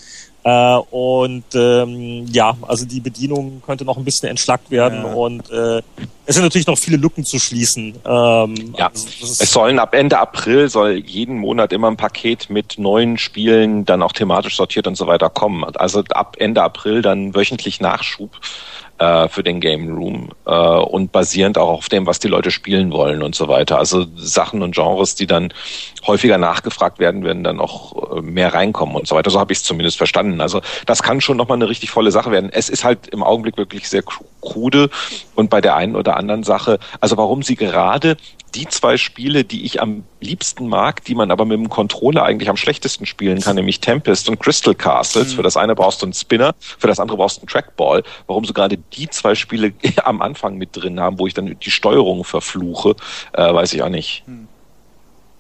Äh, 0.47 0.77
und 0.91 1.43
ähm, 1.55 2.25
ja, 2.31 2.55
also 2.61 2.85
die 2.85 3.01
Bedienung 3.01 3.61
könnte 3.65 3.83
noch 3.83 3.97
ein 3.97 4.05
bisschen 4.05 4.29
entschlackt 4.29 4.71
werden 4.71 5.03
ja. 5.03 5.11
und 5.11 5.49
äh, 5.51 5.81
es 6.25 6.35
sind 6.35 6.43
natürlich 6.45 6.67
noch 6.67 6.77
viele 6.77 6.95
Lücken 6.95 7.25
zu 7.25 7.37
schließen. 7.37 7.95
Ähm, 8.05 8.73
ja, 8.77 8.87
also 8.87 9.43
es 9.43 9.51
sollen 9.51 9.77
ab 9.77 9.93
Ende 9.93 10.17
April 10.17 10.69
soll 10.69 11.03
jeden 11.05 11.39
Monat 11.39 11.73
immer 11.73 11.89
ein 11.89 11.97
Paket 11.97 12.49
mit 12.49 12.75
neuen 12.77 13.17
Spielen 13.17 13.83
dann 13.83 14.01
auch 14.01 14.13
thematisch 14.13 14.55
sortiert 14.55 14.87
und 14.87 14.95
so 14.95 15.05
weiter 15.05 15.29
kommen. 15.29 15.65
Also 15.75 16.01
ab 16.11 16.37
Ende 16.39 16.63
April 16.63 17.01
dann 17.01 17.35
wöchentlich 17.35 17.81
Nachschub 17.81 18.31
äh, 18.99 19.27
für 19.27 19.43
den 19.43 19.59
Game 19.59 19.95
Room 19.95 20.29
äh, 20.45 20.51
und 20.51 21.11
basierend 21.11 21.57
auch 21.57 21.69
auf 21.69 21.89
dem, 21.89 22.05
was 22.05 22.19
die 22.19 22.27
Leute 22.27 22.51
spielen 22.51 22.91
wollen 22.91 23.21
und 23.21 23.35
so 23.35 23.47
weiter. 23.47 23.77
Also 23.77 24.05
Sachen 24.15 24.61
und 24.61 24.75
Genres, 24.75 25.15
die 25.15 25.27
dann 25.27 25.53
häufiger 26.05 26.37
nachgefragt 26.37 26.99
werden, 26.99 27.23
werden 27.23 27.43
dann 27.43 27.59
auch 27.59 28.17
äh, 28.17 28.21
mehr 28.21 28.53
reinkommen 28.53 28.95
und 28.95 29.07
so 29.07 29.15
weiter. 29.15 29.29
So 29.29 29.39
habe 29.39 29.53
ich 29.53 29.59
es 29.59 29.63
zumindest 29.63 29.97
verstanden. 29.97 30.41
Also 30.41 30.61
das 30.85 31.03
kann 31.03 31.21
schon 31.21 31.37
nochmal 31.37 31.57
eine 31.57 31.69
richtig 31.69 31.91
volle 31.91 32.11
Sache 32.11 32.31
werden. 32.31 32.49
Es 32.51 32.69
ist 32.69 32.83
halt 32.83 33.07
im 33.07 33.23
Augenblick 33.23 33.57
wirklich 33.57 33.87
sehr 33.89 34.03
krude 34.41 34.89
und 35.35 35.49
bei 35.49 35.61
der 35.61 35.75
einen 35.75 35.95
oder 35.95 36.17
anderen 36.17 36.43
Sache, 36.43 36.79
also 36.99 37.17
warum 37.17 37.43
sie 37.43 37.55
gerade 37.55 38.17
die 38.55 38.67
zwei 38.67 38.97
Spiele, 38.97 39.43
die 39.43 39.65
ich 39.65 39.81
am 39.81 40.03
liebsten 40.19 40.67
mag, 40.67 41.03
die 41.05 41.15
man 41.15 41.31
aber 41.31 41.45
mit 41.45 41.57
dem 41.57 41.69
Controller 41.69 42.23
eigentlich 42.23 42.49
am 42.49 42.57
schlechtesten 42.57 43.05
spielen 43.05 43.41
kann, 43.41 43.55
nämlich 43.55 43.79
Tempest 43.79 44.29
und 44.29 44.39
Crystal 44.39 44.73
Castles. 44.73 45.31
Mhm. 45.31 45.35
Für 45.35 45.43
das 45.43 45.57
eine 45.57 45.75
brauchst 45.75 46.01
du 46.01 46.05
einen 46.05 46.13
Spinner, 46.13 46.55
für 46.59 46.87
das 46.87 46.99
andere 46.99 47.17
brauchst 47.17 47.37
du 47.37 47.41
einen 47.41 47.47
Trackball. 47.47 48.03
Warum 48.25 48.45
so 48.45 48.53
gerade 48.53 48.77
die 48.77 49.09
zwei 49.09 49.35
Spiele 49.35 49.73
am 50.03 50.21
Anfang 50.21 50.57
mit 50.57 50.75
drin 50.75 50.99
haben, 50.99 51.19
wo 51.19 51.27
ich 51.27 51.33
dann 51.33 51.57
die 51.59 51.71
Steuerung 51.71 52.23
verfluche, 52.23 52.95
äh, 53.33 53.53
weiß 53.53 53.73
ich 53.73 53.83
auch 53.83 53.89
nicht. 53.89 54.23
Mhm. 54.27 54.47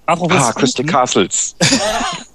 Apropos 0.05 0.41
ah, 0.41 0.53
Crystal 0.53 0.85
Castles. 0.85 1.55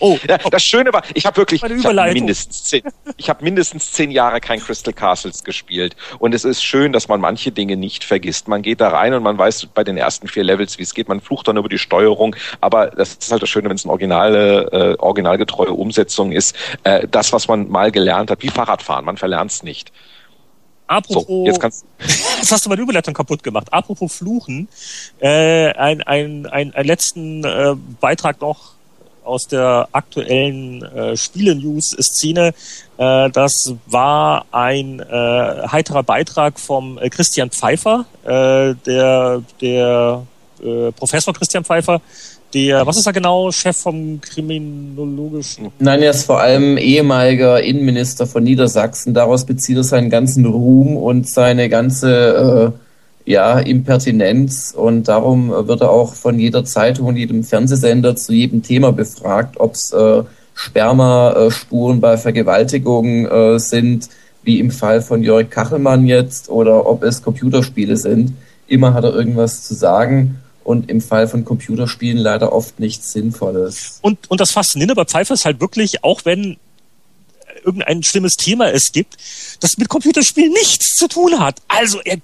Oh, 0.00 0.18
ja, 0.28 0.38
das 0.38 0.62
Schöne 0.62 0.92
war, 0.92 1.02
ich 1.14 1.26
habe 1.26 1.36
wirklich 1.36 1.62
ich 1.62 1.84
hab 1.84 2.12
mindestens, 2.12 2.64
zehn, 2.64 2.82
ich 3.16 3.28
hab 3.28 3.42
mindestens 3.42 3.92
zehn 3.92 4.10
Jahre 4.10 4.40
kein 4.40 4.60
Crystal 4.60 4.92
Castles 4.92 5.44
gespielt. 5.44 5.94
Und 6.18 6.34
es 6.34 6.44
ist 6.44 6.62
schön, 6.62 6.92
dass 6.92 7.08
man 7.08 7.20
manche 7.20 7.52
Dinge 7.52 7.76
nicht 7.76 8.04
vergisst. 8.04 8.48
Man 8.48 8.62
geht 8.62 8.80
da 8.80 8.88
rein 8.88 9.14
und 9.14 9.22
man 9.22 9.36
weiß 9.36 9.66
bei 9.74 9.84
den 9.84 9.96
ersten 9.96 10.28
vier 10.28 10.44
Levels, 10.44 10.78
wie 10.78 10.82
es 10.82 10.94
geht. 10.94 11.08
Man 11.08 11.20
flucht 11.20 11.48
dann 11.48 11.56
über 11.56 11.68
die 11.68 11.78
Steuerung. 11.78 12.34
Aber 12.60 12.86
das 12.88 13.14
ist 13.14 13.30
halt 13.30 13.42
das 13.42 13.48
Schöne, 13.48 13.68
wenn 13.68 13.76
es 13.76 13.84
eine 13.84 13.92
originale, 13.92 14.96
äh, 14.96 15.02
originalgetreue 15.02 15.72
Umsetzung 15.72 16.32
ist. 16.32 16.56
Äh, 16.82 17.06
das, 17.08 17.32
was 17.32 17.48
man 17.48 17.68
mal 17.68 17.90
gelernt 17.90 18.30
hat, 18.30 18.42
wie 18.42 18.48
Fahrradfahren, 18.48 19.04
man 19.04 19.16
verlernt 19.16 19.50
es 19.50 19.62
nicht. 19.62 19.92
Apropos, 20.86 21.26
so, 21.26 21.46
jetzt, 21.46 21.60
kannst 21.60 21.86
jetzt 21.98 22.52
hast 22.52 22.64
du 22.64 22.68
meine 22.68 22.82
Überleitung 22.82 23.14
kaputt 23.14 23.42
gemacht. 23.42 23.72
Apropos 23.72 24.16
Fluchen, 24.16 24.68
äh, 25.20 25.72
ein, 25.72 26.02
ein, 26.02 26.46
ein, 26.46 26.74
ein 26.74 26.86
letzten 26.86 27.44
äh, 27.44 27.74
Beitrag 28.00 28.40
noch 28.40 28.73
aus 29.24 29.46
der 29.48 29.88
aktuellen 29.92 30.82
äh, 30.82 31.16
Spiele-News-Szene. 31.16 32.54
Äh, 32.98 33.30
das 33.30 33.74
war 33.86 34.46
ein 34.52 35.00
äh, 35.00 35.68
heiterer 35.68 36.02
Beitrag 36.02 36.60
vom 36.60 36.98
äh, 36.98 37.08
Christian 37.08 37.50
Pfeiffer, 37.50 38.04
äh, 38.24 38.74
der, 38.86 39.42
der 39.60 40.26
äh, 40.62 40.92
Professor 40.92 41.34
Christian 41.34 41.64
Pfeiffer, 41.64 42.00
der, 42.54 42.86
was 42.86 42.96
ist 42.96 43.06
er 43.06 43.12
genau, 43.12 43.50
Chef 43.50 43.76
vom 43.76 44.20
Kriminologischen? 44.20 45.72
Nein, 45.80 46.02
er 46.02 46.10
ist 46.10 46.24
vor 46.24 46.40
allem 46.40 46.78
ehemaliger 46.78 47.60
Innenminister 47.60 48.28
von 48.28 48.44
Niedersachsen. 48.44 49.12
Daraus 49.12 49.44
bezieht 49.44 49.76
er 49.76 49.82
seinen 49.82 50.08
ganzen 50.08 50.46
Ruhm 50.46 50.96
und 50.96 51.28
seine 51.28 51.68
ganze 51.68 52.72
äh, 52.72 52.83
ja, 53.26 53.58
Impertinenz 53.58 54.74
und 54.76 55.08
darum 55.08 55.48
wird 55.50 55.80
er 55.80 55.90
auch 55.90 56.14
von 56.14 56.38
jeder 56.38 56.64
Zeitung 56.64 57.06
und 57.06 57.16
jedem 57.16 57.42
Fernsehsender 57.42 58.16
zu 58.16 58.32
jedem 58.32 58.62
Thema 58.62 58.92
befragt, 58.92 59.58
ob 59.58 59.74
es 59.74 59.92
äh, 59.92 60.22
Spermaspuren 60.54 62.00
bei 62.00 62.16
Vergewaltigungen 62.18 63.26
äh, 63.26 63.58
sind, 63.58 64.08
wie 64.42 64.60
im 64.60 64.70
Fall 64.70 65.00
von 65.00 65.22
Jörg 65.22 65.48
Kachelmann 65.48 66.06
jetzt, 66.06 66.50
oder 66.50 66.86
ob 66.86 67.02
es 67.02 67.22
Computerspiele 67.22 67.96
sind. 67.96 68.34
Immer 68.66 68.92
hat 68.92 69.04
er 69.04 69.14
irgendwas 69.14 69.64
zu 69.64 69.74
sagen 69.74 70.38
und 70.62 70.90
im 70.90 71.00
Fall 71.00 71.26
von 71.26 71.44
Computerspielen 71.44 72.18
leider 72.18 72.52
oft 72.52 72.78
nichts 72.78 73.12
Sinnvolles. 73.12 73.98
Und, 74.02 74.30
und 74.30 74.40
das 74.40 74.50
Faszinierende 74.50 74.94
bei 74.94 75.04
Pfeiffer 75.04 75.34
ist 75.34 75.46
halt 75.46 75.60
wirklich, 75.60 76.04
auch 76.04 76.24
wenn 76.24 76.58
irgendein 77.64 78.02
schlimmes 78.02 78.36
Thema 78.36 78.70
es 78.70 78.92
gibt, 78.92 79.16
das 79.60 79.78
mit 79.78 79.88
Computerspielen 79.88 80.52
nichts 80.52 80.94
zu 80.96 81.08
tun 81.08 81.40
hat. 81.40 81.62
Also 81.68 82.00
er 82.04 82.18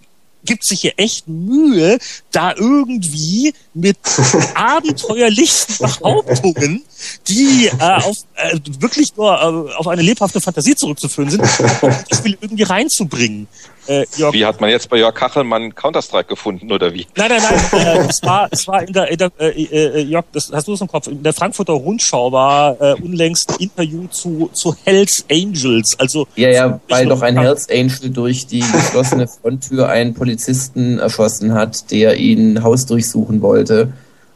gibt 0.45 0.64
sich 0.64 0.80
hier 0.80 0.95
echt 0.97 1.28
Mühe, 1.28 1.99
da 2.30 2.55
irgendwie 2.55 3.55
mit 3.74 3.99
abenteuerlichsten 4.55 5.76
Behauptungen, 5.78 6.82
die 7.28 7.66
äh, 7.66 8.03
auf, 8.03 8.16
äh, 8.34 8.59
wirklich 8.78 9.16
nur 9.16 9.32
äh, 9.32 9.74
auf 9.76 9.88
eine 9.88 10.03
lebhafte 10.03 10.41
Fantasie 10.41 10.74
zurückzuführen 10.74 11.30
sind, 11.30 11.43
das 11.43 12.18
Spiel 12.18 12.36
irgendwie 12.41 12.62
reinzubringen. 12.64 13.49
Äh, 13.87 14.05
Jörg, 14.16 14.33
wie 14.33 14.45
hat 14.45 14.61
man 14.61 14.70
jetzt 14.70 14.89
bei 14.89 14.99
Jörg 14.99 15.14
Kachelmann 15.14 15.74
Counter-Strike 15.74 16.28
gefunden 16.28 16.70
oder 16.70 16.93
wie? 16.93 17.07
Nein, 17.16 17.31
nein, 17.31 17.43
nein. 17.43 17.87
äh, 17.87 18.07
das 18.07 18.22
war, 18.22 18.49
war 18.66 18.83
in 18.83 18.93
der, 18.93 19.11
in 19.11 19.18
der 19.18 19.31
äh, 19.39 19.49
äh, 19.49 20.01
Jörg, 20.03 20.24
das 20.33 20.51
hast 20.53 20.68
du 20.68 20.74
es 20.74 20.81
im 20.81 20.89
Kopf. 20.89 21.07
In 21.07 21.22
der 21.22 21.33
Frankfurter 21.33 21.72
Rundschau 21.72 22.31
war 22.33 22.81
äh, 22.81 22.95
unlängst 22.95 23.51
ein 23.51 23.57
Interview 23.59 24.07
zu, 24.09 24.51
zu 24.53 24.74
Hells 24.85 25.24
Angels. 25.31 25.99
Also 25.99 26.26
ja, 26.37 26.51
ja, 26.51 26.81
weil 26.89 27.07
doch 27.07 27.22
ein 27.22 27.39
Hells 27.39 27.68
Angel 27.68 28.11
durch 28.11 28.47
die 28.47 28.61
geschlossene 28.61 29.26
Fronttür 29.26 29.89
einen 29.89 30.14
Polizisten 30.14 30.99
erschossen 30.99 31.55
hat, 31.55 31.91
der 31.91 32.16
ihn 32.16 32.62
hausdurchsuchen 32.62 33.43
wollte. 33.43 33.93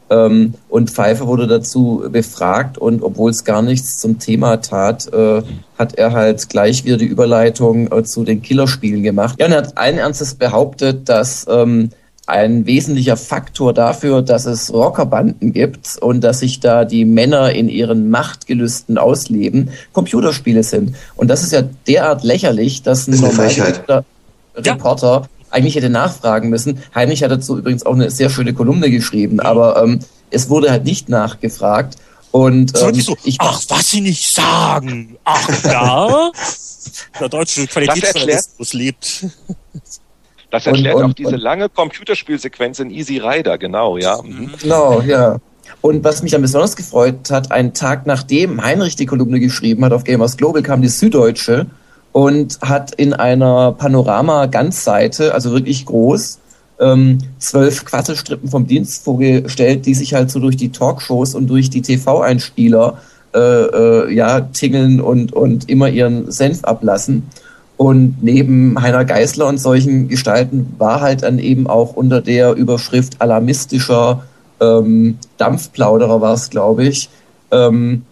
Ähm, 0.09 0.53
und 0.69 0.91
Pfeiffer 0.91 1.27
wurde 1.27 1.47
dazu 1.47 2.03
befragt 2.11 2.77
und 2.77 3.01
obwohl 3.01 3.31
es 3.31 3.43
gar 3.43 3.61
nichts 3.61 3.97
zum 3.97 4.19
Thema 4.19 4.57
tat, 4.57 5.11
äh, 5.11 5.41
hat 5.79 5.95
er 5.95 6.11
halt 6.11 6.47
gleich 6.49 6.85
wieder 6.85 6.97
die 6.97 7.05
Überleitung 7.05 7.91
äh, 7.91 8.03
zu 8.03 8.23
den 8.23 8.41
Killerspielen 8.41 9.01
gemacht. 9.01 9.35
Ja, 9.39 9.47
und 9.47 9.51
er 9.51 9.59
hat 9.59 9.77
allen 9.77 9.97
Ernstes 9.97 10.35
behauptet, 10.35 11.09
dass 11.09 11.47
ähm, 11.49 11.89
ein 12.27 12.65
wesentlicher 12.65 13.17
Faktor 13.17 13.73
dafür, 13.73 14.21
dass 14.21 14.45
es 14.45 14.73
Rockerbanden 14.73 15.53
gibt 15.53 15.97
und 16.01 16.23
dass 16.23 16.39
sich 16.39 16.59
da 16.59 16.85
die 16.85 17.05
Männer 17.05 17.51
in 17.51 17.69
ihren 17.69 18.09
Machtgelüsten 18.09 18.97
ausleben, 18.97 19.69
Computerspiele 19.93 20.63
sind. 20.63 20.95
Und 21.15 21.29
das 21.29 21.43
ist 21.43 21.51
ja 21.51 21.63
derart 21.87 22.23
lächerlich, 22.23 22.81
dass 22.81 23.07
ein 23.07 23.19
normaler 23.19 23.73
Reporter 24.55 25.21
ja 25.21 25.34
eigentlich 25.55 25.75
hätte 25.75 25.89
nachfragen 25.89 26.49
müssen. 26.49 26.83
Heinrich 26.93 27.23
hat 27.23 27.31
dazu 27.31 27.57
übrigens 27.57 27.85
auch 27.85 27.93
eine 27.93 28.11
sehr 28.11 28.29
schöne 28.29 28.53
Kolumne 28.53 28.91
geschrieben, 28.91 29.39
aber 29.39 29.81
ähm, 29.81 29.99
es 30.29 30.49
wurde 30.49 30.69
halt 30.69 30.83
nicht 30.83 31.09
nachgefragt. 31.09 31.95
Und 32.31 32.73
ähm, 32.81 32.93
so, 32.95 33.15
ich, 33.23 33.37
ach, 33.39 33.61
was 33.69 33.89
sie 33.89 34.01
nicht 34.01 34.35
sagen. 34.35 35.17
Ach 35.23 35.63
ja. 35.63 36.31
Der 37.19 37.29
deutsche 37.29 37.65
Qualitätsjournalismus 37.65 38.73
lebt. 38.73 39.25
Das 40.51 40.65
erklärt 40.67 40.95
und, 40.95 41.03
und, 41.03 41.11
auch 41.11 41.15
diese 41.15 41.37
lange 41.37 41.69
Computerspielsequenz 41.69 42.79
in 42.79 42.89
Easy 42.91 43.17
Rider, 43.17 43.57
genau, 43.57 43.97
ja. 43.97 44.21
Mhm. 44.21 44.51
Genau, 44.61 45.01
ja. 45.01 45.37
Und 45.81 46.03
was 46.03 46.21
mich 46.21 46.33
dann 46.33 46.41
besonders 46.41 46.75
gefreut 46.75 47.31
hat, 47.31 47.51
einen 47.51 47.73
Tag 47.73 48.05
nachdem 48.05 48.61
Heinrich 48.61 48.95
die 48.95 49.05
Kolumne 49.05 49.39
geschrieben 49.39 49.85
hat 49.85 49.93
auf 49.93 50.03
Gamers 50.03 50.35
Global, 50.37 50.61
kam 50.61 50.81
die 50.81 50.89
Süddeutsche 50.89 51.67
und 52.15 52.61
hat 52.61 52.95
in 52.95 53.11
einer 53.11 53.73
Panorama-Ganzseite, 53.73 55.33
also 55.33 55.51
wirklich 55.51 55.85
groß, 55.85 56.39
ähm, 56.79 57.17
zwölf 57.39 57.83
Quasselstrippen 57.83 58.49
vom 58.49 58.67
Dienst 58.67 59.03
vorgestellt, 59.03 59.85
die 59.85 59.93
sich 59.93 60.13
halt 60.13 60.31
so 60.31 60.39
durch 60.39 60.55
die 60.55 60.71
Talkshows 60.71 61.35
und 61.35 61.47
durch 61.47 61.69
die 61.69 61.81
TV-Einspieler 61.81 62.99
äh, 63.33 63.39
äh, 63.39 64.13
ja, 64.13 64.39
tingeln 64.39 65.01
und, 65.01 65.33
und 65.33 65.69
immer 65.69 65.89
ihren 65.89 66.31
Senf 66.31 66.63
ablassen. 66.63 67.23
Und 67.75 68.23
neben 68.23 68.81
Heiner 68.81 69.03
Geißler 69.03 69.47
und 69.47 69.57
solchen 69.57 70.07
Gestalten 70.07 70.73
war 70.77 71.01
halt 71.01 71.23
dann 71.23 71.37
eben 71.37 71.67
auch 71.67 71.97
unter 71.97 72.21
der 72.21 72.53
Überschrift 72.53 73.19
alarmistischer 73.19 74.23
ähm, 74.61 75.17
Dampfplauderer 75.37 76.21
war 76.21 76.35
es, 76.35 76.49
glaube 76.49 76.85
ich, 76.85 77.09
ähm, 77.51 78.03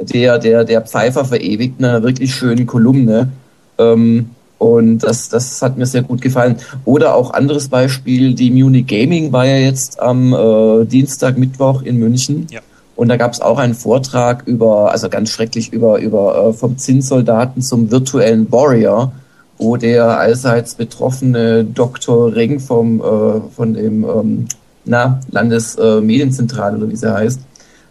der, 0.00 0.40
der, 0.40 0.64
der 0.64 0.80
Pfeifer 0.80 1.24
verewigt 1.24 1.78
in 1.78 1.84
einer 1.84 2.02
wirklich 2.02 2.34
schönen 2.34 2.66
Kolumne, 2.66 3.30
ähm, 3.78 4.30
und 4.58 5.00
das, 5.00 5.28
das 5.28 5.60
hat 5.60 5.76
mir 5.76 5.86
sehr 5.86 6.02
gut 6.02 6.20
gefallen. 6.20 6.54
Oder 6.84 7.16
auch 7.16 7.34
anderes 7.34 7.68
Beispiel, 7.68 8.32
die 8.34 8.52
Munich 8.52 8.86
Gaming 8.86 9.32
war 9.32 9.44
ja 9.44 9.56
jetzt 9.56 9.98
am 9.98 10.32
äh, 10.32 10.84
Dienstag, 10.84 11.36
Mittwoch 11.36 11.82
in 11.82 11.98
München. 11.98 12.46
Ja. 12.48 12.60
Und 12.94 13.08
da 13.08 13.16
gab 13.16 13.32
es 13.32 13.40
auch 13.40 13.58
einen 13.58 13.74
Vortrag 13.74 14.44
über, 14.46 14.92
also 14.92 15.08
ganz 15.08 15.30
schrecklich 15.30 15.72
über, 15.72 15.98
über 15.98 16.50
äh, 16.50 16.52
vom 16.52 16.78
Zinssoldaten 16.78 17.60
zum 17.60 17.90
virtuellen 17.90 18.52
Warrior, 18.52 19.10
wo 19.58 19.76
der 19.76 20.18
allseits 20.18 20.76
betroffene 20.76 21.64
Dr. 21.64 22.32
Reng 22.32 22.60
vom, 22.60 23.00
äh, 23.00 23.40
von 23.56 23.74
dem 23.74 24.04
ähm, 24.04 24.46
na, 24.84 25.20
Landesmedienzentrale 25.32 26.76
oder 26.76 26.88
wie 26.88 26.96
sie 26.96 27.12
heißt, 27.12 27.40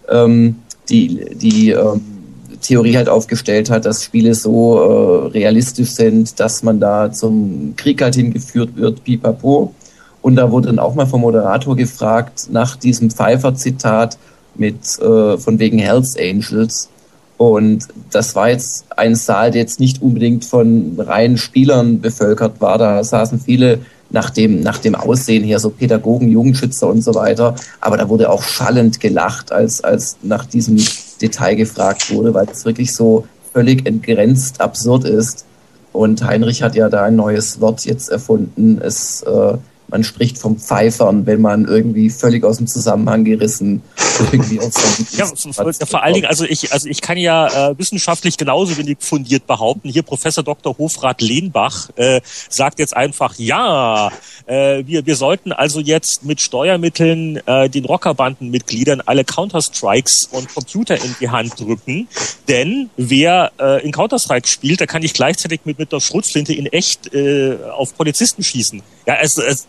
ähm, 0.07 0.55
die, 0.87 1.25
die 1.35 1.71
ähm, 1.71 2.01
Theorie 2.61 2.95
halt 2.95 3.09
aufgestellt 3.09 3.69
hat, 3.69 3.85
dass 3.85 4.03
Spiele 4.03 4.35
so 4.35 4.79
äh, 4.79 5.27
realistisch 5.29 5.91
sind, 5.91 6.39
dass 6.39 6.63
man 6.63 6.79
da 6.79 7.11
zum 7.11 7.73
Krieg 7.75 8.01
halt 8.01 8.15
hingeführt 8.15 8.75
wird, 8.75 9.03
pipapo. 9.03 9.73
Und 10.21 10.35
da 10.35 10.51
wurde 10.51 10.67
dann 10.67 10.79
auch 10.79 10.93
mal 10.93 11.07
vom 11.07 11.21
Moderator 11.21 11.75
gefragt 11.75 12.47
nach 12.51 12.75
diesem 12.75 13.09
Pfeiffer-Zitat 13.09 14.17
mit 14.55 14.99
äh, 14.99 15.37
von 15.37 15.59
wegen 15.59 15.79
Hells 15.79 16.15
Angels. 16.17 16.89
Und 17.37 17.87
das 18.11 18.35
war 18.35 18.49
jetzt 18.49 18.85
ein 18.95 19.15
Saal, 19.15 19.49
der 19.49 19.61
jetzt 19.61 19.79
nicht 19.79 20.01
unbedingt 20.01 20.45
von 20.45 20.93
reinen 20.99 21.37
Spielern 21.37 21.99
bevölkert 21.99 22.61
war. 22.61 22.77
Da 22.77 23.03
saßen 23.03 23.39
viele 23.39 23.79
nach 24.11 24.29
dem, 24.29 24.61
nach 24.61 24.77
dem 24.77 24.93
Aussehen 24.93 25.43
her, 25.43 25.59
so 25.59 25.71
Pädagogen, 25.71 26.29
Jugendschützer 26.29 26.87
und 26.87 27.01
so 27.01 27.15
weiter. 27.15 27.55
Aber 27.79 27.97
da 27.97 28.09
wurde 28.09 28.29
auch 28.29 28.43
schallend 28.43 28.99
gelacht, 28.99 29.51
als, 29.51 29.83
als 29.83 30.17
nach 30.21 30.45
diesem 30.45 30.77
Detail 31.21 31.55
gefragt 31.55 32.13
wurde, 32.13 32.33
weil 32.33 32.47
es 32.49 32.65
wirklich 32.65 32.93
so 32.93 33.25
völlig 33.53 33.85
entgrenzt 33.85 34.61
absurd 34.61 35.03
ist. 35.03 35.45
Und 35.93 36.23
Heinrich 36.23 36.63
hat 36.63 36.75
ja 36.75 36.87
da 36.89 37.03
ein 37.03 37.15
neues 37.15 37.59
Wort 37.59 37.85
jetzt 37.85 38.09
erfunden. 38.09 38.79
Es 38.81 39.21
äh, 39.23 39.57
man 39.91 40.03
spricht 40.03 40.37
vom 40.37 40.57
Pfeifern, 40.57 41.25
wenn 41.25 41.41
man 41.41 41.65
irgendwie 41.65 42.09
völlig 42.09 42.43
aus 42.43 42.57
dem 42.57 42.67
Zusammenhang 42.67 43.25
gerissen 43.25 43.81
irgendwie 44.19 44.59
auf 44.59 44.71
ja, 45.11 45.25
vor 45.85 46.03
allen 46.03 46.13
Dingen, 46.13 46.25
also 46.25 46.45
ich, 46.45 46.71
also 46.71 46.87
ich 46.87 47.01
kann 47.01 47.17
ja 47.17 47.71
äh, 47.71 47.77
wissenschaftlich 47.77 48.37
genauso 48.37 48.77
wenig 48.77 48.97
fundiert 48.99 49.47
behaupten. 49.47 49.89
Hier 49.89 50.03
Professor 50.03 50.43
Dr. 50.43 50.77
Hofrat 50.77 51.21
Lehnbach 51.21 51.89
äh, 51.95 52.21
sagt 52.49 52.79
jetzt 52.79 52.95
einfach, 52.95 53.35
ja, 53.37 54.11
äh, 54.45 54.83
wir, 54.85 55.05
wir 55.05 55.15
sollten 55.15 55.51
also 55.51 55.79
jetzt 55.79 56.23
mit 56.23 56.41
Steuermitteln 56.41 57.37
äh, 57.45 57.69
den 57.69 57.85
Rockerbandenmitgliedern 57.85 59.01
alle 59.01 59.23
Counter-Strikes 59.23 60.29
und 60.31 60.53
Computer 60.53 60.95
in 60.95 61.15
die 61.19 61.29
Hand 61.29 61.59
drücken. 61.59 62.07
Denn 62.47 62.89
wer 62.97 63.51
äh, 63.59 63.83
in 63.83 63.91
Counter-Strike 63.91 64.47
spielt, 64.47 64.79
der 64.79 64.87
kann 64.87 65.01
nicht 65.01 65.15
gleichzeitig 65.15 65.61
mit, 65.65 65.79
mit 65.79 65.91
der 65.91 65.99
Schrotflinte 65.99 66.53
in 66.53 66.67
echt 66.67 67.13
äh, 67.13 67.57
auf 67.71 67.95
Polizisten 67.95 68.43
schießen. 68.43 68.81
Ja, 69.05 69.17
es, 69.21 69.37
es 69.37 69.67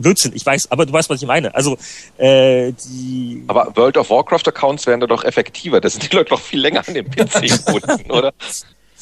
Blödsinn, 0.00 0.32
ich 0.34 0.44
weiß, 0.44 0.70
aber 0.70 0.86
du 0.86 0.92
weißt, 0.92 1.10
was 1.10 1.20
ich 1.20 1.28
meine. 1.28 1.54
Also 1.54 1.76
äh, 2.18 2.72
die. 2.72 3.44
Aber 3.46 3.72
World 3.76 3.96
of 3.96 4.10
Warcraft 4.10 4.46
Accounts 4.46 4.86
wären 4.86 5.00
da 5.00 5.06
doch 5.06 5.24
effektiver. 5.24 5.80
Das 5.80 5.94
sind 5.94 6.10
die 6.10 6.16
Leute 6.16 6.30
doch 6.30 6.40
viel 6.40 6.60
länger 6.60 6.86
an 6.86 6.94
dem 6.94 7.10
PC 7.10 7.64
gebunden, 7.66 8.10
oder? 8.10 8.32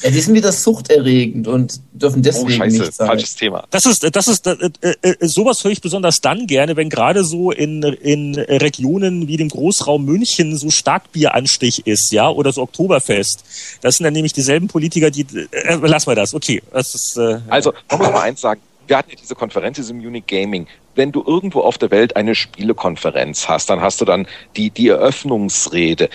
Ja, 0.01 0.11
die 0.11 0.21
sind 0.21 0.33
wieder 0.33 0.53
suchterregend 0.53 1.47
und 1.49 1.81
dürfen 1.91 2.21
deswegen 2.21 2.47
oh, 2.47 2.49
Scheiße, 2.49 2.79
nicht 2.79 2.93
sein. 2.93 3.07
falsches 3.07 3.35
Thema. 3.35 3.65
Das 3.69 3.85
ist, 3.85 4.07
das 4.15 4.27
ist, 4.29 4.47
äh, 4.47 4.55
äh, 4.81 4.95
äh, 5.01 5.27
sowas 5.27 5.61
höre 5.63 5.71
ich 5.71 5.81
besonders 5.81 6.21
dann 6.21 6.47
gerne, 6.47 6.77
wenn 6.77 6.89
gerade 6.89 7.25
so 7.25 7.51
in, 7.51 7.83
in 7.83 8.35
Regionen 8.35 9.27
wie 9.27 9.35
dem 9.35 9.49
Großraum 9.49 10.05
München 10.05 10.55
so 10.55 10.69
Starkbieranstich 10.69 11.85
ist, 11.85 12.13
ja, 12.13 12.29
oder 12.29 12.53
so 12.53 12.61
Oktoberfest. 12.61 13.43
Das 13.81 13.97
sind 13.97 14.05
dann 14.05 14.13
nämlich 14.13 14.31
dieselben 14.31 14.69
Politiker, 14.69 15.11
die, 15.11 15.25
äh, 15.51 15.77
lass 15.81 16.05
mal 16.05 16.15
das, 16.15 16.33
okay. 16.33 16.61
Das 16.71 16.95
ist, 16.95 17.17
äh, 17.17 17.39
also, 17.49 17.73
man 17.89 17.99
muss 17.99 18.09
mal 18.09 18.21
eins 18.21 18.39
sagen, 18.39 18.61
wir 18.87 18.97
hatten 18.97 19.11
ja 19.11 19.17
diese 19.21 19.35
Konferenz, 19.35 19.75
diese 19.75 19.93
Munich 19.93 20.25
Gaming. 20.25 20.65
Wenn 20.99 21.13
du 21.13 21.23
irgendwo 21.25 21.61
auf 21.61 21.77
der 21.77 21.91
Welt 21.91 22.17
eine 22.17 22.35
Spielekonferenz 22.35 23.47
hast, 23.47 23.69
dann 23.69 23.79
hast 23.79 24.01
du 24.01 24.05
dann 24.05 24.27
die, 24.57 24.69
die 24.69 24.89
Eröffnungsrede. 24.89 26.09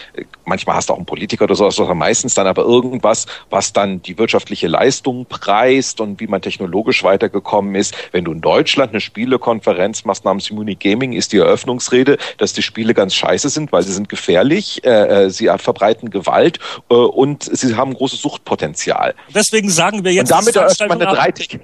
Manchmal 0.44 0.76
hast 0.76 0.90
du 0.90 0.92
auch 0.92 0.98
einen 0.98 1.06
Politiker 1.06 1.44
oder 1.44 1.54
sowas, 1.54 1.78
meistens 1.94 2.34
dann 2.34 2.46
aber 2.46 2.64
irgendwas, 2.64 3.24
was 3.48 3.72
dann 3.72 4.02
die 4.02 4.18
wirtschaftliche 4.18 4.68
Leistung 4.68 5.24
preist 5.24 6.02
und 6.02 6.20
wie 6.20 6.26
man 6.26 6.42
technologisch 6.42 7.02
weitergekommen 7.02 7.74
ist. 7.76 7.94
Wenn 8.12 8.26
du 8.26 8.32
in 8.32 8.42
Deutschland 8.42 8.90
eine 8.90 9.00
Spielekonferenz 9.00 10.04
machst 10.04 10.26
namens 10.26 10.50
Munich 10.50 10.80
Gaming, 10.80 11.14
ist 11.14 11.32
die 11.32 11.38
Eröffnungsrede, 11.38 12.18
dass 12.36 12.52
die 12.52 12.60
Spiele 12.60 12.92
ganz 12.92 13.14
scheiße 13.14 13.48
sind, 13.48 13.72
weil 13.72 13.84
sie 13.84 13.92
sind 13.92 14.10
gefährlich, 14.10 14.84
äh, 14.84 15.24
äh 15.24 15.30
sie 15.30 15.50
verbreiten 15.56 16.10
Gewalt 16.10 16.58
äh, 16.90 16.94
und 16.94 17.44
sie 17.44 17.74
haben 17.74 17.94
großes 17.94 18.20
Suchtpotenzial. 18.20 19.14
Deswegen 19.34 19.70
sagen 19.70 20.04
wir 20.04 20.12
jetzt. 20.12 20.30
Und 20.30 20.40
damit 20.40 20.56
eröffnet 20.56 20.90
man 20.90 21.00
eine 21.00 21.16
dreitägige 21.16 21.60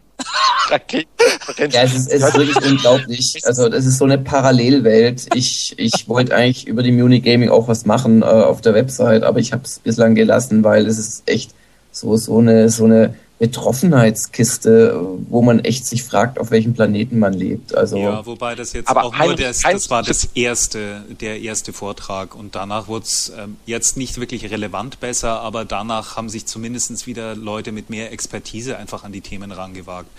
ja, 1.59 1.83
es 1.83 1.95
ist, 1.95 2.13
es 2.13 2.23
ist 2.23 2.35
wirklich 2.35 2.57
unglaublich. 2.71 3.10
Also 3.45 3.69
das 3.69 3.87
ist 3.87 3.99
so 3.99 4.05
eine 4.05 4.19
Parallelwelt. 4.19 5.27
Ich, 5.35 5.75
ich 5.77 6.09
wollte 6.09 6.35
eigentlich 6.35 6.67
über 6.67 6.83
die 6.83 6.93
Munich 6.93 7.23
Gaming 7.23 7.51
auch 7.51 7.69
was 7.69 7.87
machen 7.87 8.23
äh, 8.23 8.25
auf 8.25 8.61
der 8.61 8.75
Website, 8.75 9.23
aber 9.23 9.39
ich 9.39 9.53
habe 9.53 9.63
es 9.65 9.79
bislang 9.79 10.15
gelassen, 10.15 10.65
weil 10.65 10.87
es 10.87 10.99
ist 10.99 11.23
echt 11.27 11.53
so, 11.93 12.17
so 12.17 12.39
eine, 12.39 12.69
so 12.69 12.85
eine 12.85 13.15
Betroffenheitskiste, 13.41 15.01
wo 15.31 15.41
man 15.41 15.61
echt 15.61 15.87
sich 15.87 16.05
fragt, 16.05 16.39
auf 16.39 16.51
welchem 16.51 16.75
Planeten 16.75 17.19
man 17.19 17.33
lebt. 17.33 17.75
Also 17.75 17.97
ja, 17.97 18.25
wobei 18.27 18.55
das 18.55 18.75
jetzt 18.75 18.87
aber 18.87 19.03
auch 19.03 19.17
nur 19.17 19.35
das, 19.35 19.63
das 19.63 19.89
war 19.89 20.03
das 20.03 20.29
erste, 20.35 21.03
der 21.09 21.41
erste 21.41 21.73
Vortrag 21.73 22.35
und 22.35 22.55
danach 22.55 22.87
wurde 22.87 23.07
es 23.07 23.33
ähm, 23.37 23.57
jetzt 23.65 23.97
nicht 23.97 24.21
wirklich 24.21 24.51
relevant 24.51 25.01
besser, 25.01 25.41
aber 25.41 25.65
danach 25.65 26.17
haben 26.17 26.29
sich 26.29 26.45
zumindest 26.45 27.07
wieder 27.07 27.35
Leute 27.35 27.73
mit 27.73 27.89
mehr 27.89 28.13
Expertise 28.13 28.77
einfach 28.77 29.05
an 29.05 29.13
die 29.13 29.23
Themen 29.23 29.53
rangewagt. 29.53 30.11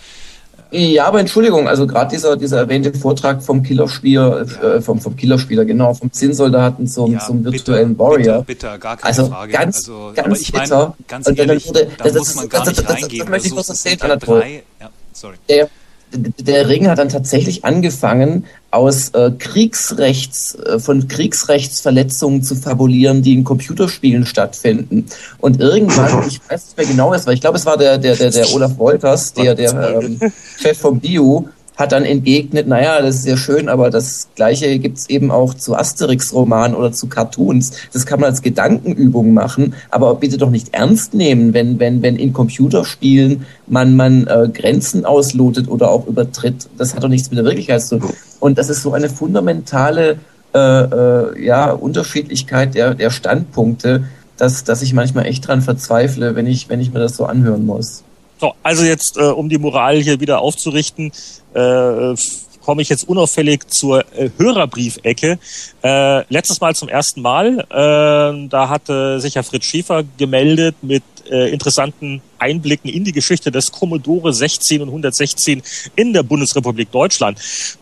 Ja, 0.74 1.04
aber 1.04 1.20
Entschuldigung, 1.20 1.68
also 1.68 1.86
gerade 1.86 2.10
dieser, 2.10 2.34
dieser 2.36 2.58
erwähnte 2.58 2.94
Vortrag 2.94 3.42
vom 3.42 3.62
Killerspieler, 3.62 4.46
ja. 4.46 4.74
äh, 4.76 4.80
vom, 4.80 5.00
vom 5.00 5.14
Killerspieler, 5.14 5.66
genau, 5.66 5.92
vom 5.92 6.10
Zinnsoldaten 6.10 6.86
zum, 6.86 7.12
ja, 7.12 7.18
zum 7.18 7.44
virtuellen 7.44 7.90
bitter, 7.90 8.00
Warrior. 8.00 8.42
Bitter, 8.42 8.42
bitter, 8.42 8.78
gar 8.78 8.96
keine 8.96 9.06
also 9.06 9.26
Frage. 9.26 9.52
Ganz, 9.52 9.76
also, 9.76 10.12
ganz 10.14 10.40
ich 10.40 10.52
bitter. 10.52 10.94
Mein, 10.98 11.06
ganz 11.08 11.38
ehrlich, 11.38 11.68
wurde, 11.68 11.88
da 11.98 12.04
das, 12.04 12.14
muss 12.14 12.34
man 12.36 12.48
gar 12.48 12.64
das, 12.64 12.68
nicht 12.68 12.88
das, 12.88 12.96
reingehen. 12.96 13.18
Das, 13.20 13.28
möchte 13.28 13.48
ich 13.48 13.54
kurz 13.54 13.68
erzählen, 13.68 14.00
Anatol. 14.00 14.44
Ja, 14.80 14.90
sorry. 15.12 15.36
Der, 15.46 15.68
der 16.12 16.68
Ring 16.68 16.88
hat 16.88 16.98
dann 16.98 17.08
tatsächlich 17.08 17.64
angefangen, 17.64 18.44
aus 18.70 19.10
äh, 19.10 19.30
Kriegsrechts, 19.38 20.54
äh, 20.54 20.78
von 20.78 21.08
Kriegsrechtsverletzungen 21.08 22.42
zu 22.42 22.54
fabulieren, 22.54 23.22
die 23.22 23.34
in 23.34 23.44
Computerspielen 23.44 24.26
stattfinden. 24.26 25.06
Und 25.38 25.60
irgendwann, 25.60 26.24
ich 26.28 26.40
weiß 26.48 26.66
nicht 26.66 26.76
mehr 26.78 26.86
genau, 26.86 27.10
was 27.10 27.26
war, 27.26 27.32
ich 27.32 27.40
glaube, 27.40 27.58
es 27.58 27.66
war 27.66 27.76
der, 27.76 27.98
der, 27.98 28.16
der, 28.16 28.30
der 28.30 28.52
Olaf 28.52 28.78
Wolters, 28.78 29.32
der, 29.34 29.54
der 29.54 30.00
ähm, 30.00 30.18
Chef 30.58 30.78
vom 30.78 31.00
Bio, 31.00 31.48
hat 31.82 31.92
dann 31.92 32.04
entgegnet, 32.04 32.66
naja, 32.66 33.02
das 33.02 33.16
ist 33.16 33.26
ja 33.26 33.36
schön, 33.36 33.68
aber 33.68 33.90
das 33.90 34.28
Gleiche 34.36 34.78
gibt's 34.78 35.08
eben 35.08 35.30
auch 35.30 35.52
zu 35.52 35.74
Asterix-Romanen 35.74 36.74
oder 36.76 36.92
zu 36.92 37.08
Cartoons. 37.08 37.72
Das 37.92 38.06
kann 38.06 38.20
man 38.20 38.30
als 38.30 38.40
Gedankenübung 38.40 39.34
machen, 39.34 39.74
aber 39.90 40.14
bitte 40.14 40.38
doch 40.38 40.50
nicht 40.50 40.72
ernst 40.72 41.12
nehmen, 41.12 41.52
wenn, 41.52 41.78
wenn, 41.80 42.00
wenn 42.02 42.16
in 42.16 42.32
Computerspielen 42.32 43.44
man, 43.66 43.96
man 43.96 44.26
äh, 44.26 44.48
Grenzen 44.52 45.04
auslotet 45.04 45.68
oder 45.68 45.90
auch 45.90 46.06
übertritt. 46.06 46.68
Das 46.78 46.94
hat 46.94 47.02
doch 47.02 47.08
nichts 47.08 47.30
mit 47.30 47.38
der 47.38 47.44
Wirklichkeit 47.44 47.82
zu 47.82 47.98
tun. 47.98 48.12
Und 48.40 48.58
das 48.58 48.70
ist 48.70 48.82
so 48.82 48.92
eine 48.92 49.10
fundamentale 49.10 50.18
äh, 50.54 50.58
äh, 50.58 51.44
ja, 51.44 51.72
Unterschiedlichkeit 51.72 52.74
der, 52.74 52.94
der 52.94 53.10
Standpunkte, 53.10 54.04
dass, 54.36 54.64
dass 54.64 54.82
ich 54.82 54.94
manchmal 54.94 55.26
echt 55.26 55.46
dran 55.46 55.62
verzweifle, 55.62 56.36
wenn 56.36 56.46
ich, 56.46 56.68
wenn 56.68 56.80
ich 56.80 56.92
mir 56.92 57.00
das 57.00 57.16
so 57.16 57.26
anhören 57.26 57.66
muss. 57.66 58.04
So, 58.42 58.54
also 58.64 58.82
jetzt, 58.82 59.18
äh, 59.18 59.20
um 59.20 59.48
die 59.48 59.56
Moral 59.56 60.02
hier 60.02 60.18
wieder 60.18 60.40
aufzurichten, 60.40 61.12
äh, 61.54 62.14
komme 62.60 62.82
ich 62.82 62.88
jetzt 62.88 63.08
unauffällig 63.08 63.68
zur 63.68 64.00
äh, 64.16 64.30
Hörerbriefecke. 64.36 65.38
Äh, 65.84 66.24
letztes 66.28 66.60
Mal 66.60 66.74
zum 66.74 66.88
ersten 66.88 67.22
Mal, 67.22 67.60
äh, 67.60 68.48
da 68.48 68.68
hatte 68.68 69.20
sich 69.20 69.34
ja 69.34 69.44
Fritz 69.44 69.66
Schäfer 69.66 70.02
gemeldet 70.18 70.74
mit 70.82 71.04
äh, 71.30 71.52
interessanten 71.52 72.20
Einblicken 72.40 72.90
in 72.90 73.04
die 73.04 73.12
Geschichte 73.12 73.52
des 73.52 73.70
Commodore 73.70 74.32
16 74.32 74.82
und 74.82 74.88
116 74.88 75.62
in 75.94 76.12
der 76.12 76.24
Bundesrepublik 76.24 76.90
Deutschland. 76.90 77.38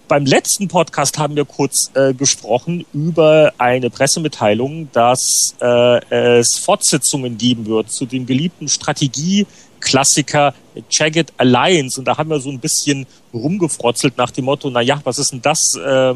Beim 0.09 0.27
letzten 0.27 0.69
Podcast 0.69 1.19
haben 1.19 1.37
wir 1.37 1.47
kurz 1.47 1.91
äh, 1.95 2.13
gesprochen 2.13 2.85
über 2.93 3.55
eine 3.57 3.89
Pressemitteilung, 3.89 4.91
dass 4.93 5.55
äh, 5.63 6.37
es 6.39 6.59
Fortsetzungen 6.59 7.39
geben 7.39 7.65
wird 7.65 7.91
zu 7.91 8.05
dem 8.05 8.27
geliebten 8.27 8.69
Strategie 8.69 9.47
Klassiker 9.81 10.55
Jagged 10.91 11.33
Alliance. 11.37 11.99
Und 11.99 12.07
da 12.07 12.17
haben 12.17 12.31
wir 12.31 12.41
so 12.41 12.51
ein 12.51 12.59
bisschen 12.59 13.07
rumgefrotzelt 13.33 14.17
nach 14.17 14.31
dem 14.31 14.45
Motto, 14.47 14.71
na 14.71 14.81
ja, 14.81 15.01
was 15.05 15.19
ist 15.19 15.33
denn 15.33 15.43
das? 15.43 15.75
Äh, 15.77 16.15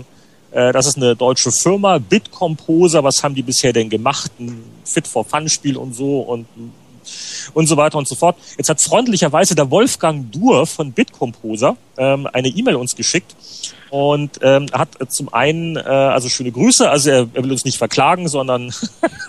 äh, 0.54 0.72
das 0.72 0.86
ist 0.86 0.96
eine 0.96 1.16
deutsche 1.16 1.50
Firma, 1.50 1.98
Bitcomposer, 1.98 3.02
was 3.02 3.22
haben 3.22 3.34
die 3.34 3.42
bisher 3.42 3.72
denn 3.72 3.90
gemacht? 3.90 4.30
Ein 4.38 4.64
Fit 4.84 5.06
for 5.06 5.24
Fun 5.24 5.48
Spiel 5.48 5.76
und 5.76 5.94
so 5.94 6.20
und 6.20 6.46
und 7.54 7.66
so 7.66 7.76
weiter 7.76 7.98
und 7.98 8.08
so 8.08 8.14
fort. 8.14 8.36
Jetzt 8.56 8.68
hat 8.68 8.80
freundlicherweise 8.80 9.54
der 9.54 9.70
Wolfgang 9.70 10.30
Dur 10.30 10.66
von 10.66 10.92
Bitcomposer 10.92 11.76
ähm, 11.96 12.28
eine 12.32 12.48
E-Mail 12.48 12.76
uns 12.76 12.96
geschickt 12.96 13.34
und 13.90 14.40
ähm, 14.42 14.66
hat 14.72 14.88
zum 15.08 15.32
einen, 15.32 15.76
äh, 15.76 15.80
also 15.80 16.28
schöne 16.28 16.50
Grüße, 16.50 16.90
also 16.90 17.10
er, 17.10 17.28
er 17.32 17.44
will 17.44 17.52
uns 17.52 17.64
nicht 17.64 17.78
verklagen, 17.78 18.26
sondern 18.28 18.72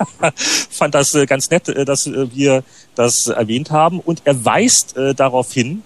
fand 0.71 0.95
das 0.95 1.13
äh, 1.13 1.25
ganz 1.25 1.49
nett, 1.51 1.69
äh, 1.69 1.85
dass 1.85 2.07
äh, 2.07 2.33
wir 2.33 2.63
das 2.95 3.27
erwähnt 3.27 3.69
haben 3.71 3.99
und 3.99 4.21
er 4.25 4.43
weist 4.43 4.97
äh, 4.97 5.13
darauf 5.13 5.53
hin, 5.53 5.83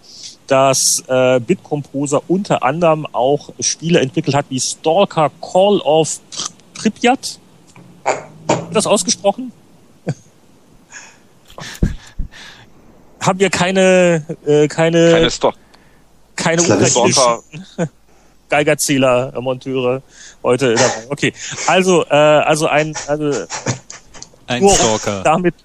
dass 0.48 1.04
äh, 1.08 1.40
Bitcomposer 1.40 2.22
unter 2.28 2.64
anderem 2.64 3.06
auch 3.12 3.50
Spiele 3.60 4.00
entwickelt 4.00 4.36
hat 4.36 4.46
wie 4.50 4.60
Stalker 4.60 5.32
Call 5.42 5.80
of 5.82 6.20
Pripyat. 6.74 7.40
Das 8.74 8.88
ausgesprochen? 8.88 9.52
Haben 13.22 13.40
wir 13.40 13.50
keine 13.50 14.24
äh, 14.46 14.68
keine 14.68 15.12
keine, 15.12 15.32
Stock. 15.32 15.56
keine 16.36 16.62
Geigerzähler, 18.50 19.34
äh, 19.36 19.42
Monteure 19.42 20.02
heute 20.42 20.74
dabei. 20.74 21.06
Okay, 21.10 21.34
also 21.68 22.06
äh, 22.06 22.16
also 22.16 22.68
ein 22.68 22.96
also 23.08 23.46
ein 24.48 24.70
Stalker. 24.70 25.24
Damit 25.24 25.56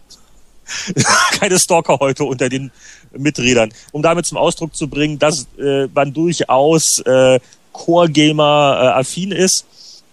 keine 1.38 1.59
Stalker 1.59 1.99
heute 2.01 2.24
unter 2.24 2.49
den 2.49 2.70
Miträdern, 3.16 3.72
um 3.92 4.03
damit 4.03 4.26
zum 4.26 4.38
Ausdruck 4.38 4.74
zu 4.74 4.88
bringen, 4.88 5.18
dass 5.18 5.47
äh, 5.59 5.86
man 5.95 6.12
durchaus 6.12 6.99
äh, 7.07 7.40
Core-Gamer 7.72 8.78
äh, 8.80 9.01
affin 9.01 9.32
ist 9.32 9.64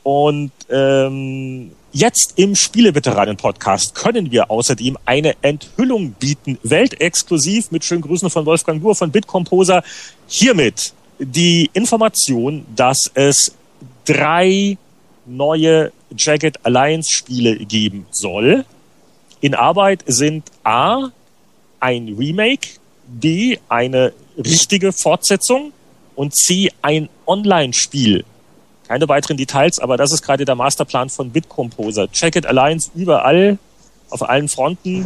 und 0.04 0.52
ähm, 0.70 1.72
Jetzt 1.94 2.36
im 2.38 2.56
Spieleveteranen-Podcast 2.56 3.96
können 3.96 4.32
wir 4.32 4.50
außerdem 4.50 4.98
eine 5.04 5.36
Enthüllung 5.42 6.12
bieten, 6.14 6.58
weltexklusiv 6.64 7.70
mit 7.72 7.84
schönen 7.84 8.02
Grüßen 8.02 8.30
von 8.30 8.46
Wolfgang 8.46 8.82
Gur 8.82 8.96
von 8.96 9.12
Bitcomposer. 9.12 9.84
Hiermit 10.26 10.94
die 11.20 11.70
Information, 11.74 12.66
dass 12.74 13.12
es 13.14 13.54
drei 14.06 14.78
neue 15.26 15.92
Jagged 16.18 16.66
Alliance 16.66 17.12
Spiele 17.12 17.58
geben 17.58 18.06
soll. 18.12 18.64
In 19.42 19.54
Arbeit 19.54 20.06
sind 20.08 20.46
A, 20.64 21.10
ein 21.82 22.16
Remake, 22.18 22.70
B, 23.06 23.58
eine 23.68 24.14
richtige 24.38 24.94
Fortsetzung 24.94 25.74
und 26.16 26.38
C, 26.38 26.72
ein 26.82 27.10
Online-Spiel. 27.28 28.24
Keine 28.92 29.08
weiteren 29.08 29.38
Details, 29.38 29.80
aber 29.80 29.96
das 29.96 30.12
ist 30.12 30.22
gerade 30.22 30.44
der 30.44 30.56
Masterplan 30.56 31.08
von 31.08 31.30
Bitcomposer. 31.30 32.10
Jagged 32.12 32.46
Alliance 32.46 32.92
überall, 32.94 33.58
auf 34.10 34.28
allen 34.28 34.50
Fronten. 34.50 35.06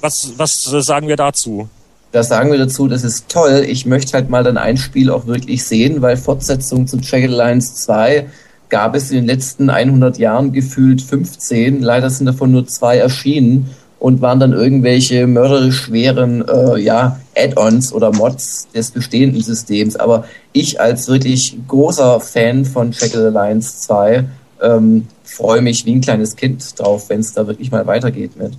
Was, 0.00 0.34
was 0.36 0.52
sagen 0.62 1.08
wir 1.08 1.16
dazu? 1.16 1.68
Da 2.12 2.22
sagen 2.22 2.52
wir 2.52 2.58
dazu, 2.60 2.86
das 2.86 3.02
ist 3.02 3.28
toll. 3.28 3.66
Ich 3.66 3.84
möchte 3.84 4.12
halt 4.12 4.30
mal 4.30 4.44
dann 4.44 4.58
ein 4.58 4.76
Spiel 4.76 5.10
auch 5.10 5.26
wirklich 5.26 5.64
sehen, 5.64 6.02
weil 6.02 6.16
Fortsetzung 6.16 6.86
zu 6.86 6.98
Jagged 6.98 7.30
Alliance 7.30 7.74
2 7.74 8.28
gab 8.68 8.94
es 8.94 9.10
in 9.10 9.16
den 9.16 9.26
letzten 9.26 9.68
100 9.68 10.16
Jahren 10.18 10.52
gefühlt 10.52 11.02
15. 11.02 11.82
Leider 11.82 12.10
sind 12.10 12.26
davon 12.26 12.52
nur 12.52 12.64
zwei 12.68 12.98
erschienen. 12.98 13.74
Und 14.00 14.22
waren 14.22 14.40
dann 14.40 14.52
irgendwelche 14.52 15.26
mörderisch 15.26 15.82
schweren 15.82 16.44
äh, 16.48 16.80
ja, 16.80 17.20
Add-ons 17.36 17.92
oder 17.92 18.10
Mods 18.12 18.66
des 18.74 18.90
bestehenden 18.90 19.42
Systems. 19.42 19.94
Aber 19.94 20.24
ich 20.52 20.80
als 20.80 21.06
wirklich 21.06 21.56
großer 21.68 22.18
Fan 22.18 22.64
von 22.64 22.92
Shackle 22.92 23.26
Alliance 23.26 23.82
2 23.82 24.24
ähm, 24.62 25.06
freue 25.22 25.60
mich 25.60 25.84
wie 25.84 25.92
ein 25.92 26.00
kleines 26.00 26.34
Kind 26.34 26.78
drauf, 26.78 27.08
wenn 27.08 27.20
es 27.20 27.34
da 27.34 27.46
wirklich 27.46 27.70
mal 27.70 27.86
weitergeht 27.86 28.36
mit. 28.36 28.54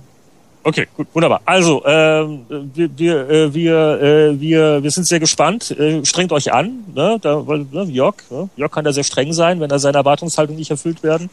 Okay, 0.64 0.86
gut, 0.96 1.08
wunderbar. 1.12 1.40
Also, 1.44 1.82
ähm, 1.84 2.46
wir, 2.48 2.88
wir, 2.96 3.28
äh, 3.28 3.52
wir, 3.52 4.00
äh, 4.00 4.40
wir, 4.40 4.82
wir 4.82 4.90
sind 4.92 5.08
sehr 5.08 5.18
gespannt. 5.18 5.72
Äh, 5.72 6.04
strengt 6.04 6.30
euch 6.30 6.52
an, 6.52 6.84
ne? 6.94 7.18
Da, 7.20 7.44
weil, 7.48 7.66
ne, 7.72 7.82
Jörg, 7.82 8.14
ne? 8.30 8.48
Jörg 8.56 8.70
kann 8.70 8.84
da 8.84 8.92
sehr 8.92 9.02
streng 9.02 9.32
sein, 9.32 9.58
wenn 9.58 9.68
da 9.68 9.80
seine 9.80 9.98
Erwartungshaltung 9.98 10.54
nicht 10.54 10.70
erfüllt 10.70 11.02
werden. 11.02 11.30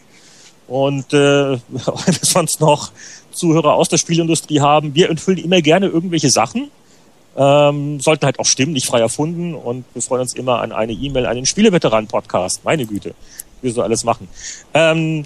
Und 0.69 1.13
äh, 1.13 1.17
wenn 1.57 1.59
wir 1.69 2.19
sonst 2.21 2.61
noch 2.61 2.91
Zuhörer 3.31 3.73
aus 3.73 3.89
der 3.89 3.97
Spielindustrie 3.97 4.61
haben, 4.61 4.95
wir 4.95 5.09
enthüllen 5.09 5.39
immer 5.39 5.61
gerne 5.61 5.87
irgendwelche 5.87 6.29
Sachen. 6.29 6.69
Ähm, 7.35 7.99
sollten 7.99 8.25
halt 8.25 8.39
auch 8.39 8.45
stimmen, 8.45 8.73
nicht 8.73 8.85
frei 8.87 8.99
erfunden. 8.99 9.55
Und 9.55 9.85
wir 9.93 10.01
freuen 10.01 10.21
uns 10.21 10.33
immer 10.33 10.61
an 10.61 10.71
eine 10.71 10.93
E-Mail 10.93 11.25
an 11.25 11.35
den 11.35 11.45
Spieleveteran-Podcast. 11.45 12.63
Meine 12.63 12.85
Güte, 12.85 13.15
wie 13.61 13.71
so 13.71 13.81
alles 13.81 14.03
machen. 14.03 14.27
Ähm, 14.73 15.25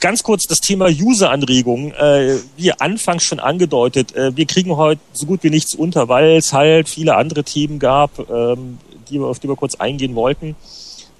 ganz 0.00 0.22
kurz 0.22 0.46
das 0.46 0.60
Thema 0.60 0.86
User-Anregungen. 0.86 1.92
Äh, 1.92 2.38
wie 2.56 2.72
anfangs 2.72 3.24
schon 3.24 3.40
angedeutet, 3.40 4.14
äh, 4.16 4.34
wir 4.34 4.46
kriegen 4.46 4.76
heute 4.76 5.00
so 5.12 5.26
gut 5.26 5.42
wie 5.42 5.50
nichts 5.50 5.74
unter, 5.74 6.08
weil 6.08 6.36
es 6.36 6.52
halt 6.52 6.88
viele 6.88 7.16
andere 7.16 7.44
Themen 7.44 7.78
gab, 7.78 8.18
ähm, 8.30 8.78
die 9.10 9.18
wir, 9.18 9.26
auf 9.26 9.40
die 9.40 9.48
wir 9.48 9.56
kurz 9.56 9.74
eingehen 9.74 10.14
wollten. 10.14 10.56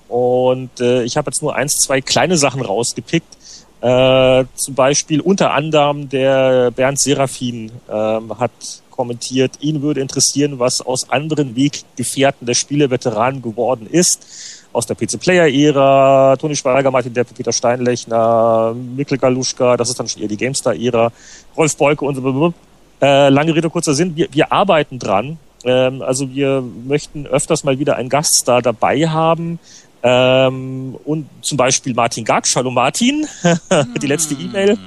Und 0.09 0.81
äh, 0.81 1.05
ich 1.05 1.17
habe 1.17 1.31
jetzt 1.31 1.43
nur 1.43 1.55
eins, 1.55 1.77
zwei 1.77 2.01
kleine 2.01 2.37
Sachen 2.37 2.63
rausgepickt. 2.63 3.37
Äh, 3.81 4.45
zum 4.55 4.75
Beispiel 4.75 5.21
unter 5.21 5.53
anderem 5.53 6.09
der 6.09 6.71
Bernd 6.71 7.01
Serafin 7.01 7.73
ähm, 7.91 8.39
hat 8.39 8.51
kommentiert, 8.91 9.53
ihn 9.61 9.81
würde 9.81 10.03
interessieren, 10.03 10.59
was 10.59 10.83
aus 10.83 11.09
anderen 11.09 11.57
Weggefährten 11.57 12.47
der 12.47 12.53
Spieleveteranen 12.53 13.41
geworden 13.41 13.87
ist. 13.91 14.27
Aus 14.75 14.87
der 14.87 14.95
PC-Player-Ära, 14.95 16.37
Toni 16.37 16.55
Schweiger, 16.55 16.91
Martin 16.91 17.15
Depp, 17.15 17.35
Peter 17.35 17.53
Steinlechner, 17.53 18.75
Mikkel 18.75 19.17
Galuschka, 19.17 19.79
das 19.79 19.89
ist 19.89 19.99
dann 19.99 20.07
schon 20.07 20.21
eher 20.23 20.29
die 20.29 20.37
GameStar-Ära, 20.37 21.11
Rolf 21.57 21.77
Beuke 21.77 22.05
und 22.05 22.17
so. 22.17 22.55
Äh, 23.01 23.31
lange 23.31 23.55
Rede, 23.55 23.71
kurzer 23.71 23.95
Sinn, 23.95 24.15
wir, 24.15 24.29
wir 24.31 24.53
arbeiten 24.53 24.99
dran. 24.99 25.39
Ähm, 25.65 26.03
also 26.03 26.31
wir 26.31 26.63
möchten 26.87 27.27
öfters 27.27 27.65
mal 27.65 27.79
wieder 27.79 27.97
einen 27.97 28.11
Gaststar 28.11 28.61
dabei 28.61 29.09
haben, 29.09 29.59
ähm, 30.03 30.97
und 31.05 31.29
zum 31.43 31.59
Beispiel 31.59 31.95
Martin 31.95 32.25
Gagsch, 32.25 32.57
hallo 32.57 32.71
Martin, 32.71 33.27
die 34.03 34.07
letzte 34.07 34.37
hm. 34.37 34.47
E-Mail. 34.47 34.79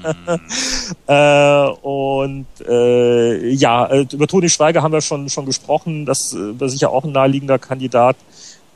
äh, 1.08 1.88
und 1.88 2.48
äh, 2.68 3.50
ja, 3.50 3.86
äh, 3.88 4.06
über 4.12 4.28
Toni 4.28 4.50
Schweiger 4.50 4.82
haben 4.82 4.92
wir 4.92 5.02
schon, 5.02 5.30
schon 5.30 5.46
gesprochen, 5.46 6.06
das 6.06 6.34
äh, 6.34 6.60
war 6.60 6.70
sicher 6.70 6.90
auch 6.90 7.04
ein 7.04 7.12
naheliegender 7.12 7.60
Kandidat. 7.60 8.16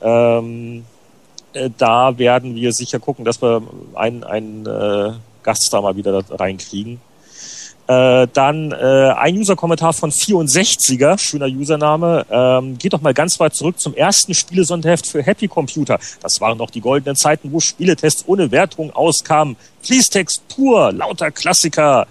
Ähm, 0.02 0.86
äh, 1.54 1.70
da 1.76 2.18
werden 2.20 2.56
wir 2.56 2.72
sicher 2.72 3.00
gucken, 3.00 3.26
dass 3.26 3.42
wir 3.42 3.64
einen, 3.96 4.24
einen 4.24 4.66
äh, 4.66 5.14
Gaststar 5.42 5.82
mal 5.82 5.96
wieder 5.96 6.22
da 6.22 6.36
reinkriegen. 6.36 7.00
Äh, 7.88 8.28
dann 8.34 8.74
äh, 8.74 8.76
ein 9.16 9.38
User-Kommentar 9.38 9.94
von 9.94 10.12
64er, 10.12 11.18
schöner 11.18 11.46
Username. 11.46 12.26
Ähm, 12.30 12.78
geht 12.78 12.92
doch 12.92 13.02
mal 13.02 13.14
ganz 13.14 13.40
weit 13.40 13.56
zurück 13.56 13.80
zum 13.80 13.94
ersten 13.96 14.34
Spielesonderheft 14.34 15.08
für 15.08 15.24
Happy 15.24 15.48
Computer. 15.48 15.98
Das 16.22 16.42
waren 16.42 16.58
noch 16.58 16.70
die 16.70 16.82
goldenen 16.82 17.16
Zeiten, 17.16 17.52
wo 17.54 17.62
Spieletests 17.62 18.26
ohne 18.28 18.52
Wertung 18.52 18.92
auskamen. 18.94 19.56
Fließtext 19.84 20.50
pur, 20.50 20.92
lauter 20.92 21.32
Klassiker. 21.32 22.08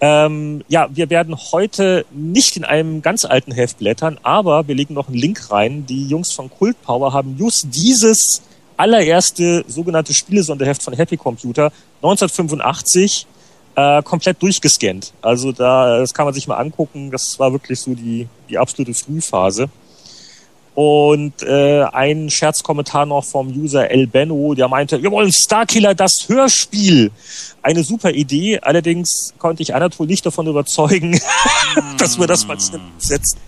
Ähm, 0.00 0.64
ja, 0.68 0.88
wir 0.90 1.10
werden 1.10 1.36
heute 1.52 2.06
nicht 2.10 2.56
in 2.56 2.64
einem 2.64 3.02
ganz 3.02 3.26
alten 3.26 3.52
Heft 3.52 3.78
blättern, 3.78 4.18
aber 4.22 4.66
wir 4.66 4.74
legen 4.74 4.94
noch 4.94 5.08
einen 5.08 5.18
Link 5.18 5.50
rein. 5.50 5.84
Die 5.84 6.08
Jungs 6.08 6.32
von 6.32 6.50
Cult 6.50 6.80
Power 6.82 7.12
haben 7.12 7.36
just 7.38 7.66
dieses 7.70 8.40
allererste 8.78 9.64
sogenannte 9.68 10.14
Spielesonderheft 10.14 10.82
von 10.82 10.94
Happy 10.94 11.18
Computer 11.18 11.70
1985 12.02 13.26
äh, 13.74 14.02
komplett 14.02 14.42
durchgescannt. 14.42 15.12
Also 15.22 15.52
da, 15.52 15.98
das 15.98 16.12
kann 16.14 16.24
man 16.24 16.34
sich 16.34 16.46
mal 16.46 16.56
angucken. 16.56 17.10
Das 17.10 17.38
war 17.38 17.52
wirklich 17.52 17.80
so 17.80 17.94
die, 17.94 18.28
die 18.48 18.58
absolute 18.58 18.94
Frühphase. 18.94 19.68
Und 20.74 21.42
äh, 21.42 21.82
ein 21.82 22.30
Scherzkommentar 22.30 23.04
noch 23.04 23.24
vom 23.24 23.48
User 23.48 23.90
El 23.90 24.06
Benno, 24.06 24.54
der 24.54 24.68
meinte, 24.68 25.02
wir 25.02 25.10
wollen 25.10 25.30
Starkiller 25.30 25.94
das 25.94 26.26
Hörspiel. 26.28 27.10
Eine 27.62 27.84
super 27.84 28.10
Idee. 28.10 28.58
Allerdings 28.60 29.34
konnte 29.38 29.62
ich 29.62 29.74
Anatol 29.74 30.06
nicht 30.06 30.24
davon 30.24 30.46
überzeugen, 30.46 31.20
dass 31.98 32.18
wir 32.18 32.26
das 32.26 32.46
mal 32.46 32.56
setzen. 32.58 33.38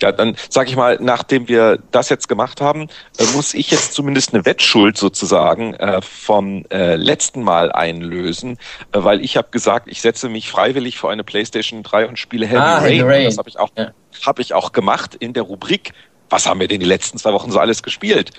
Ja, 0.00 0.12
dann 0.12 0.36
sage 0.48 0.70
ich 0.70 0.76
mal, 0.76 0.98
nachdem 1.00 1.48
wir 1.48 1.78
das 1.90 2.08
jetzt 2.08 2.28
gemacht 2.28 2.60
haben, 2.60 2.88
äh, 3.18 3.24
muss 3.34 3.54
ich 3.54 3.70
jetzt 3.70 3.94
zumindest 3.94 4.34
eine 4.34 4.44
Wettschuld 4.44 4.96
sozusagen 4.96 5.74
äh, 5.74 6.00
vom 6.02 6.64
äh, 6.70 6.96
letzten 6.96 7.42
Mal 7.42 7.72
einlösen, 7.72 8.58
äh, 8.92 9.02
weil 9.02 9.22
ich 9.24 9.36
habe 9.36 9.48
gesagt, 9.50 9.88
ich 9.88 10.00
setze 10.00 10.28
mich 10.28 10.48
freiwillig 10.48 10.98
vor 10.98 11.10
eine 11.10 11.24
PlayStation 11.24 11.82
3 11.82 12.08
und 12.08 12.18
spiele 12.18 12.46
Heavy 12.46 12.58
ah, 12.58 12.78
Rain. 12.78 13.02
Rain. 13.02 13.24
Das 13.24 13.38
habe 13.38 13.48
ich 13.48 13.58
auch 13.58 13.70
ja. 13.76 13.92
habe 14.24 14.42
ich 14.42 14.54
auch 14.54 14.72
gemacht 14.72 15.14
in 15.14 15.32
der 15.32 15.42
Rubrik. 15.42 15.92
Was 16.30 16.46
haben 16.46 16.60
wir 16.60 16.68
denn 16.68 16.80
die 16.80 16.86
letzten 16.86 17.18
zwei 17.18 17.32
Wochen 17.32 17.50
so 17.50 17.58
alles 17.58 17.82
gespielt? 17.82 18.30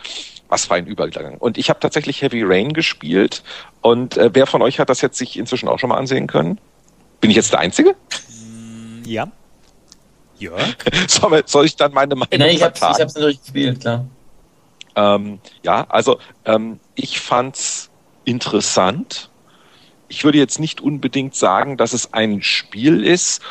Was 0.50 0.66
für 0.66 0.76
ein 0.76 0.86
Übergang. 0.86 1.38
Und 1.38 1.58
ich 1.58 1.70
habe 1.70 1.80
tatsächlich 1.80 2.22
Heavy 2.22 2.44
Rain 2.44 2.74
gespielt. 2.74 3.44
Und 3.82 4.18
äh, 4.18 4.30
wer 4.34 4.48
von 4.48 4.62
euch 4.62 4.80
hat 4.80 4.90
das 4.90 5.02
jetzt 5.02 5.18
sich 5.18 5.38
inzwischen 5.38 5.68
auch 5.68 5.80
schon 5.80 5.90
mal 5.90 5.98
ansehen 5.98 6.28
können? 6.28 6.60
Bin 7.20 7.30
ich 7.30 7.36
jetzt 7.36 7.52
der 7.52 7.60
Einzige? 7.60 7.96
Ja. 9.06 9.32
Jörg? 10.40 10.76
soll, 11.08 11.44
soll 11.46 11.66
ich 11.66 11.76
dann 11.76 11.94
meine 11.94 12.16
Meinung 12.16 12.38
Nein, 12.38 12.56
ich 12.56 12.64
habe 12.64 12.74
es 12.74 12.98
natürlich 12.98 13.42
gespielt, 13.42 13.82
klar. 13.82 14.06
Ähm, 14.96 15.40
ja, 15.64 15.86
also 15.90 16.20
ähm, 16.46 16.80
ich 16.96 17.20
fand's 17.20 17.90
interessant. 18.24 19.30
Ich 20.08 20.24
würde 20.24 20.38
jetzt 20.38 20.60
nicht 20.60 20.82
unbedingt 20.82 21.36
sagen, 21.36 21.78
dass 21.78 21.94
es 21.94 22.14
ein 22.14 22.42
Spiel 22.42 23.04
ist 23.04 23.42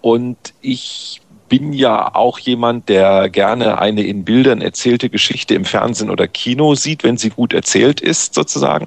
und 0.00 0.36
ich 0.60 1.20
bin 1.48 1.72
ja 1.72 2.14
auch 2.14 2.38
jemand, 2.38 2.88
der 2.88 3.30
gerne 3.30 3.78
eine 3.78 4.02
in 4.02 4.24
Bildern 4.24 4.60
erzählte 4.60 5.08
Geschichte 5.08 5.54
im 5.54 5.64
Fernsehen 5.64 6.10
oder 6.10 6.28
Kino 6.28 6.74
sieht, 6.74 7.04
wenn 7.04 7.16
sie 7.16 7.30
gut 7.30 7.52
erzählt 7.52 8.00
ist, 8.00 8.34
sozusagen. 8.34 8.86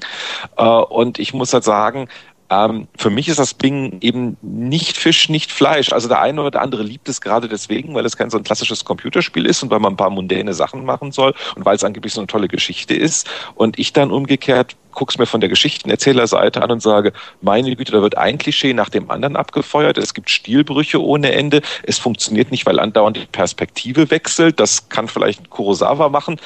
Äh, 0.58 0.64
und 0.64 1.20
ich 1.20 1.34
muss 1.34 1.54
halt 1.54 1.64
sagen, 1.64 2.08
ähm, 2.52 2.90
für 2.98 3.10
mich 3.10 3.30
ist 3.30 3.40
das 3.40 3.54
Bing 3.54 3.98
eben 4.02 4.36
nicht 4.42 4.98
Fisch, 4.98 5.30
nicht 5.30 5.52
Fleisch. 5.52 5.94
Also 5.94 6.10
der 6.10 6.22
eine 6.22 6.44
oder 6.44 6.62
andere 6.62 6.84
liebt 6.84 7.08
es 7.08 7.22
gerade 7.22 7.48
deswegen, 7.48 7.96
weil 7.96 8.06
es 8.06 8.18
kein 8.18 8.30
so 8.30 8.38
ein 8.38 8.44
klassisches 8.44 8.84
Computerspiel 8.84 9.46
ist 9.46 9.64
und 9.64 9.72
weil 9.72 9.80
man 9.80 9.94
ein 9.94 9.98
paar 9.98 10.10
mundäne 10.10 10.54
Sachen 10.54 10.84
machen 10.84 11.14
soll 11.14 11.34
und 11.56 11.64
weil 11.64 11.78
es 11.78 11.84
angeblich 11.86 12.14
so 12.14 12.20
eine 12.20 12.28
tolle 12.28 12.50
Geschichte 12.50 12.94
ist. 12.94 13.30
Und 13.56 13.80
ich 13.80 13.94
dann 13.94 14.12
umgekehrt 14.12 14.76
guck's 14.94 15.18
mir 15.18 15.26
von 15.26 15.42
der 15.42 15.50
Geschichtenerzählerseite 15.50 16.62
an 16.62 16.72
und 16.72 16.82
sage, 16.82 17.14
meine 17.42 17.76
Güte, 17.76 17.92
da 17.92 18.02
wird 18.02 18.18
ein 18.18 18.38
Klischee 18.38 18.74
nach 18.74 18.90
dem 18.90 19.10
anderen 19.10 19.36
abgefeuert. 19.36 19.98
Es 19.98 20.14
gibt 20.14 20.30
Stilbrüche 20.30 21.02
ohne 21.02 21.32
Ende. 21.32 21.62
Es 21.84 22.00
funktioniert 22.00 22.52
nicht, 22.52 22.66
weil 22.66 22.80
andauernd 22.80 23.18
die 23.18 23.26
Perspektive 23.26 24.12
wechselt. 24.12 24.60
Das 24.60 24.90
kann 24.90 25.08
vielleicht 25.08 25.50
Kurosawa 25.50 26.10
machen, 26.10 26.40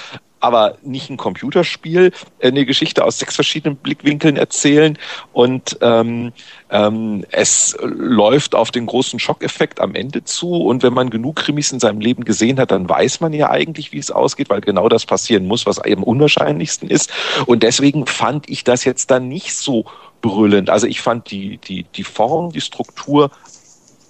aber 0.45 0.77
nicht 0.83 1.09
ein 1.09 1.17
Computerspiel, 1.17 2.11
äh, 2.39 2.47
eine 2.49 2.65
Geschichte 2.65 3.03
aus 3.03 3.17
sechs 3.17 3.33
verschiedenen 3.33 3.75
Blickwinkeln 3.77 4.37
erzählen. 4.37 4.95
Und 5.33 5.77
ähm, 5.81 6.33
ähm, 6.69 7.25
es 7.31 7.75
läuft 7.81 8.53
auf 8.53 8.69
den 8.69 8.85
großen 8.85 9.19
Schockeffekt 9.19 9.79
am 9.81 9.95
Ende 9.95 10.23
zu. 10.23 10.53
Und 10.53 10.83
wenn 10.83 10.93
man 10.93 11.09
genug 11.09 11.37
Krimis 11.37 11.71
in 11.71 11.79
seinem 11.79 11.99
Leben 11.99 12.23
gesehen 12.25 12.59
hat, 12.59 12.69
dann 12.69 12.87
weiß 12.87 13.21
man 13.21 13.33
ja 13.33 13.49
eigentlich, 13.49 13.91
wie 13.91 13.97
es 13.97 14.11
ausgeht, 14.11 14.49
weil 14.49 14.61
genau 14.61 14.87
das 14.87 15.07
passieren 15.07 15.47
muss, 15.47 15.65
was 15.65 15.83
eben 15.83 16.03
unwahrscheinlichsten 16.03 16.89
ist. 16.89 17.11
Und 17.47 17.63
deswegen 17.63 18.05
fand 18.05 18.47
ich 18.47 18.63
das 18.63 18.83
jetzt 18.83 19.09
dann 19.09 19.27
nicht 19.27 19.55
so 19.55 19.85
brüllend. 20.21 20.69
Also 20.69 20.85
ich 20.85 21.01
fand 21.01 21.31
die, 21.31 21.57
die, 21.57 21.83
die 21.95 22.03
Form, 22.03 22.51
die 22.51 22.61
Struktur, 22.61 23.31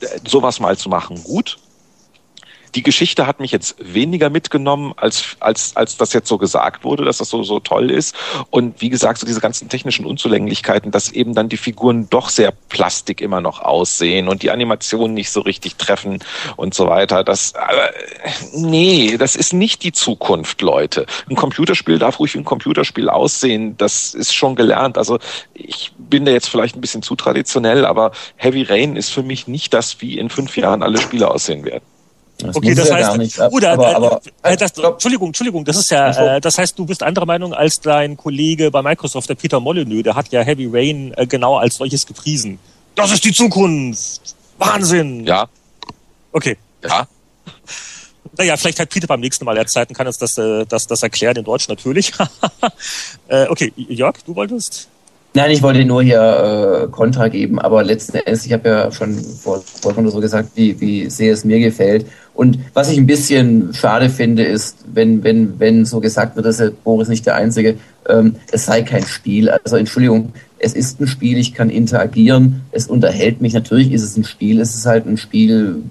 äh, 0.02 0.08
sowas 0.28 0.60
mal 0.60 0.78
zu 0.78 0.90
machen, 0.90 1.24
gut 1.24 1.58
die 2.76 2.84
Geschichte 2.84 3.26
hat 3.26 3.40
mich 3.40 3.52
jetzt 3.52 3.76
weniger 3.80 4.30
mitgenommen, 4.30 4.94
als, 4.98 5.38
als, 5.40 5.76
als 5.78 5.96
das 5.96 6.12
jetzt 6.12 6.28
so 6.28 6.38
gesagt 6.38 6.84
wurde, 6.84 7.06
dass 7.06 7.20
das 7.20 7.30
so, 7.30 7.42
so 7.44 7.62
toll 7.62 7.90
ist. 7.90 8.16
Und 8.50 8.82
wie 8.82 8.90
gesagt, 8.90 9.20
so 9.20 9.26
diese 9.26 9.40
ganzen 9.40 9.70
technischen 9.70 10.06
Unzulänglichkeiten, 10.06 10.92
dass 10.92 11.12
eben 11.12 11.34
dann 11.34 11.48
die 11.48 11.58
Figuren 11.58 12.10
doch 12.10 12.28
sehr 12.30 12.52
plastik 12.52 13.22
immer 13.22 13.40
noch 13.40 13.62
aussehen 13.62 14.28
und 14.28 14.44
die 14.44 14.52
Animationen 14.52 15.14
nicht 15.14 15.32
so 15.32 15.40
richtig 15.40 15.78
treffen 15.78 16.20
und 16.58 16.74
so 16.74 16.88
weiter. 16.88 17.24
Das, 17.24 17.54
äh, 17.54 18.32
nee, 18.54 19.16
das 19.18 19.38
ist 19.38 19.54
nicht 19.54 19.84
die 19.84 19.94
Zukunft, 19.94 20.62
Leute. 20.62 21.06
Ein 21.30 21.36
Computerspiel 21.36 21.98
darf 21.98 22.20
ruhig 22.20 22.34
wie 22.34 22.40
ein 22.40 22.46
Computerspiel 22.46 23.10
aussehen. 23.10 23.78
Das 23.78 24.14
ist 24.14 24.36
schon 24.36 24.56
gelernt. 24.56 24.98
Also 24.98 25.20
ich 25.54 25.94
bin 25.98 26.26
da 26.26 26.32
jetzt 26.32 26.50
vielleicht 26.50 26.76
ein 26.76 26.82
bisschen 26.82 27.04
zu 27.04 27.16
traditionell, 27.16 27.86
aber 27.86 28.12
Heavy 28.36 28.64
Rain 28.64 28.98
ist 28.98 29.12
für 29.12 29.24
mich 29.24 29.48
nicht 29.48 29.74
das, 29.74 30.02
wie 30.02 30.20
in 30.20 30.30
fünf 30.30 30.58
Jahren 30.58 30.84
alle 30.84 31.00
Spiele 31.00 31.32
aussehen 31.32 31.64
werden. 31.64 31.95
Das 32.48 32.56
okay, 32.56 32.76
das 32.76 32.92
heißt, 32.92 33.18
nicht, 33.18 33.40
oder, 33.40 33.74
aber, 33.74 33.96
aber, 33.96 34.22
äh, 34.44 34.58
das, 34.58 34.72
Entschuldigung, 34.78 35.28
Entschuldigung, 35.30 35.66
das 35.66 35.78
ist 35.78 35.92
ja, 35.92 36.36
äh, 36.36 36.42
das 36.42 36.58
heißt, 36.58 36.78
du 36.78 36.86
bist 36.86 37.04
anderer 37.04 37.26
Meinung 37.26 37.54
als 37.54 37.80
dein 37.80 38.18
Kollege 38.18 38.72
bei 38.72 38.82
Microsoft, 38.82 39.30
der 39.30 39.36
Peter 39.36 39.60
Molyneux, 39.60 40.04
der 40.04 40.16
hat 40.16 40.32
ja 40.32 40.42
Heavy 40.42 40.70
Rain 40.72 41.14
äh, 41.16 41.28
genau 41.28 41.58
als 41.58 41.76
solches 41.76 42.06
gepriesen. 42.06 42.60
Das 42.96 43.12
ist 43.12 43.24
die 43.24 43.34
Zukunft. 43.34 44.36
Wahnsinn. 44.58 45.26
Ja. 45.26 45.48
Okay. 46.32 46.58
Ja. 46.84 47.08
Naja, 48.38 48.58
vielleicht 48.58 48.80
hat 48.80 48.90
Peter 48.90 49.08
beim 49.08 49.20
nächsten 49.20 49.46
Mal 49.46 49.66
Zeit 49.68 49.90
und 49.90 49.96
kann 49.96 50.08
uns 50.08 50.18
das, 50.18 50.38
äh, 50.38 50.66
das, 50.66 50.88
das 50.88 51.04
erklären 51.04 51.38
in 51.38 51.44
Deutsch 51.44 51.68
natürlich. 51.68 52.12
äh, 53.28 53.48
okay, 53.48 53.72
Jörg, 53.76 54.18
du 54.26 54.36
wolltest? 54.36 54.90
Nein, 55.36 55.52
ich 55.52 55.62
wollte 55.62 55.84
nur 55.84 56.02
hier 56.02 56.86
äh, 56.86 56.88
Kontra 56.88 57.28
geben, 57.28 57.60
aber 57.60 57.84
letzten 57.84 58.16
Endes, 58.16 58.46
ich 58.46 58.54
habe 58.54 58.70
ja 58.70 58.90
schon 58.90 59.16
vor, 59.16 59.62
vorhin 59.82 60.10
so 60.10 60.22
gesagt, 60.22 60.52
wie, 60.56 60.80
wie 60.80 61.10
sehr 61.10 61.34
es 61.34 61.44
mir 61.44 61.60
gefällt. 61.60 62.06
Und 62.34 62.58
was 62.74 62.90
ich 62.90 62.98
ein 62.98 63.06
bisschen 63.06 63.74
schade 63.74 64.10
finde, 64.10 64.46
ist, 64.46 64.78
wenn, 64.94 65.26
wenn, 65.26 65.60
wenn 65.60 65.84
so 65.84 66.00
gesagt 66.00 66.38
wird, 66.38 66.46
dass 66.46 66.64
Boris 66.86 67.10
nicht 67.10 67.26
der 67.26 67.36
Einzige, 67.36 67.76
ähm, 68.08 68.38
es 68.50 68.66
sei 68.66 68.84
kein 68.84 69.06
Spiel. 69.06 69.50
Also 69.50 69.76
Entschuldigung, 69.76 70.32
es 70.58 70.72
ist 70.72 71.02
ein 71.02 71.08
Spiel, 71.08 71.38
ich 71.38 71.54
kann 71.54 71.70
interagieren, 71.70 72.62
es 72.72 72.88
unterhält 72.88 73.42
mich. 73.42 73.54
Natürlich 73.54 73.92
ist 73.92 74.04
es 74.04 74.16
ein 74.16 74.24
Spiel, 74.24 74.62
es 74.62 74.74
ist 74.74 74.86
halt 74.86 75.06
ein 75.06 75.18
Spiel, 75.18 75.84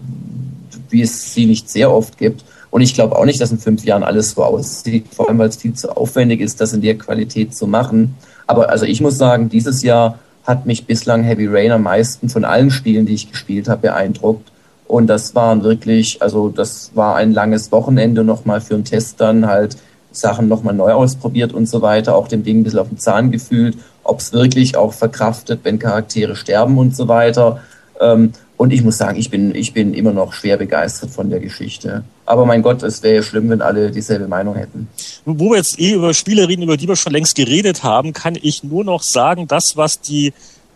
wie 0.89 1.03
es 1.03 1.35
sie 1.35 1.45
nicht 1.45 1.69
sehr 1.69 1.93
oft 1.93 2.17
gibt. 2.17 2.47
Und 2.71 2.81
ich 2.81 2.95
glaube 2.95 3.15
auch 3.15 3.27
nicht, 3.27 3.43
dass 3.43 3.53
in 3.53 3.59
fünf 3.59 3.85
Jahren 3.85 4.05
alles 4.05 4.31
so 4.31 4.43
aussieht, 4.43 5.05
vor 5.13 5.29
allem 5.29 5.37
weil 5.37 5.51
es 5.51 5.57
viel 5.57 5.75
zu 5.75 5.95
aufwendig 5.95 6.41
ist, 6.41 6.63
das 6.63 6.73
in 6.73 6.81
der 6.81 6.97
Qualität 6.97 7.55
zu 7.55 7.67
machen. 7.67 8.15
Aber 8.47 8.71
also 8.71 8.85
ich 8.85 9.01
muss 9.01 9.19
sagen, 9.19 9.49
dieses 9.49 9.83
Jahr 9.83 10.19
hat 10.45 10.67
mich 10.67 10.87
bislang 10.87 11.23
Heavy 11.23 11.47
Rain 11.47 11.73
am 11.73 11.83
meisten 11.83 12.29
von 12.29 12.45
allen 12.45 12.71
Spielen, 12.71 13.07
die 13.07 13.15
ich 13.15 13.31
gespielt 13.31 13.69
habe, 13.69 13.83
beeindruckt. 13.83 14.51
Und 14.87 15.07
das 15.07 15.35
waren 15.35 15.65
wirklich, 15.65 16.21
also 16.21 16.51
das 16.51 16.91
war 16.95 17.17
ein 17.17 17.33
langes 17.33 17.73
Wochenende 17.73 18.23
nochmal 18.23 18.61
für 18.61 18.75
einen 18.75 18.85
Test 18.85 19.21
dann 19.21 19.47
halt 19.47 19.77
Sachen 20.13 20.47
nochmal 20.49 20.75
neu 20.75 20.93
ausprobiert 20.93 21.53
und 21.53 21.69
so 21.69 21.83
weiter, 21.83 22.15
auch 22.15 22.29
dem 22.29 22.45
Ding 22.45 22.61
ein 22.61 22.63
bisschen 22.65 22.79
auf 22.79 22.89
den 22.89 22.99
Zahn 22.99 23.31
gefühlt, 23.31 23.77
ob 24.05 24.21
es 24.21 24.33
wirklich 24.33 24.77
auch 24.77 24.93
verkraftet, 24.93 25.61
wenn 25.65 25.79
Charaktere 25.79 26.37
sterben 26.37 26.79
und 26.79 26.95
so 26.95 27.09
weiter. 27.09 27.61
Ähm, 28.01 28.33
und 28.57 28.73
ich 28.73 28.83
muss 28.83 28.99
sagen, 28.99 29.19
ich 29.19 29.31
bin, 29.31 29.55
ich 29.55 29.73
bin 29.73 29.95
immer 29.95 30.13
noch 30.13 30.33
schwer 30.33 30.57
begeistert 30.57 31.11
von 31.11 31.29
der 31.29 31.41
Geschichte. 31.41 32.05
Aber 32.25 32.47
mein 32.47 32.63
Gott, 32.63 32.83
es 32.83 33.03
wäre 33.03 33.17
ja 33.17 33.23
schlimm, 33.23 33.51
wenn 33.51 33.61
alle 33.61 33.91
dieselbe 33.91 34.29
Meinung 34.29 34.55
hätten. 34.55 34.89
Wo 35.25 35.51
wir 35.51 35.57
jetzt 35.57 35.79
eh 35.81 35.93
über 35.95 36.15
Spiele 36.15 36.49
reden, 36.49 36.63
über 36.63 36.77
die 36.77 36.87
wir 36.87 36.97
schon 36.97 37.13
längst 37.13 37.35
geredet 37.35 37.83
haben, 37.83 38.13
kann 38.13 38.39
ich 38.41 38.63
nur 38.63 38.85
noch 38.85 39.03
sagen, 39.03 39.49
das, 39.49 39.77
was 39.77 40.01
die 40.01 40.33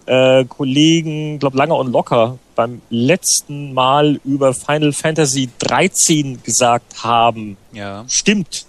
äh, 0.06 0.44
Kollegen, 0.46 1.38
glaube 1.38 1.56
Langer 1.56 1.76
und 1.76 1.92
Locker 1.92 2.38
beim 2.56 2.80
letzten 2.90 3.72
Mal 3.72 4.20
über 4.24 4.52
Final 4.54 4.92
Fantasy 4.92 5.48
13 5.58 6.42
gesagt 6.42 7.04
haben, 7.04 7.56
ja. 7.72 8.04
stimmt. 8.08 8.66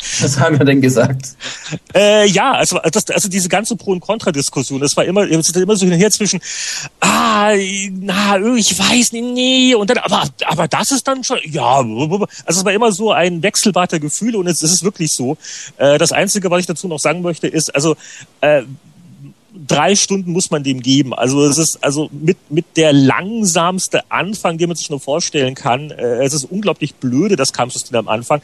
Was 0.20 0.38
haben 0.38 0.58
wir 0.58 0.64
denn 0.64 0.80
gesagt? 0.80 1.36
Äh, 1.94 2.26
ja, 2.28 2.52
also, 2.52 2.78
das, 2.90 3.08
also 3.10 3.28
diese 3.28 3.48
ganze 3.48 3.76
Pro- 3.76 3.92
und 3.92 4.00
Kontra-Diskussion, 4.00 4.80
das 4.80 4.96
war 4.96 5.04
immer, 5.04 5.22
es 5.30 5.50
immer 5.50 5.76
so 5.76 5.84
hin 5.84 5.94
und 5.94 6.00
her 6.00 6.10
zwischen, 6.10 6.40
ah, 7.00 7.52
na, 7.92 8.38
ich 8.54 8.78
weiß 8.78 9.12
nicht, 9.12 9.24
nee, 9.24 9.74
und 9.74 9.90
dann, 9.90 9.98
aber, 9.98 10.24
aber 10.46 10.68
das 10.68 10.90
ist 10.90 11.06
dann 11.06 11.22
schon, 11.22 11.38
ja, 11.44 11.78
also 11.78 12.26
es 12.46 12.64
war 12.64 12.72
immer 12.72 12.92
so 12.92 13.12
ein 13.12 13.42
Wechselbad 13.42 13.92
der 13.92 14.00
Gefühle 14.00 14.38
und 14.38 14.46
es 14.46 14.62
ist 14.62 14.82
wirklich 14.82 15.10
so. 15.12 15.36
Äh, 15.76 15.98
das 15.98 16.12
Einzige, 16.12 16.50
was 16.50 16.60
ich 16.60 16.66
dazu 16.66 16.88
noch 16.88 16.98
sagen 16.98 17.22
möchte, 17.22 17.46
ist, 17.46 17.74
also, 17.74 17.96
äh, 18.40 18.62
drei 19.70 19.94
Stunden 19.94 20.32
muss 20.32 20.50
man 20.50 20.62
dem 20.62 20.80
geben. 20.80 21.14
Also 21.14 21.44
es 21.44 21.58
ist 21.58 21.82
also 21.82 22.08
mit, 22.12 22.38
mit 22.50 22.64
der 22.76 22.92
langsamste 22.92 24.10
Anfang, 24.10 24.58
den 24.58 24.68
man 24.68 24.76
sich 24.76 24.90
nur 24.90 25.00
vorstellen 25.00 25.54
kann. 25.54 25.90
Äh, 25.90 26.24
es 26.24 26.34
ist 26.34 26.44
unglaublich 26.44 26.94
blöde, 26.94 27.36
das 27.36 27.52
Kampfsystem 27.52 27.98
am 27.98 28.08
Anfang 28.08 28.42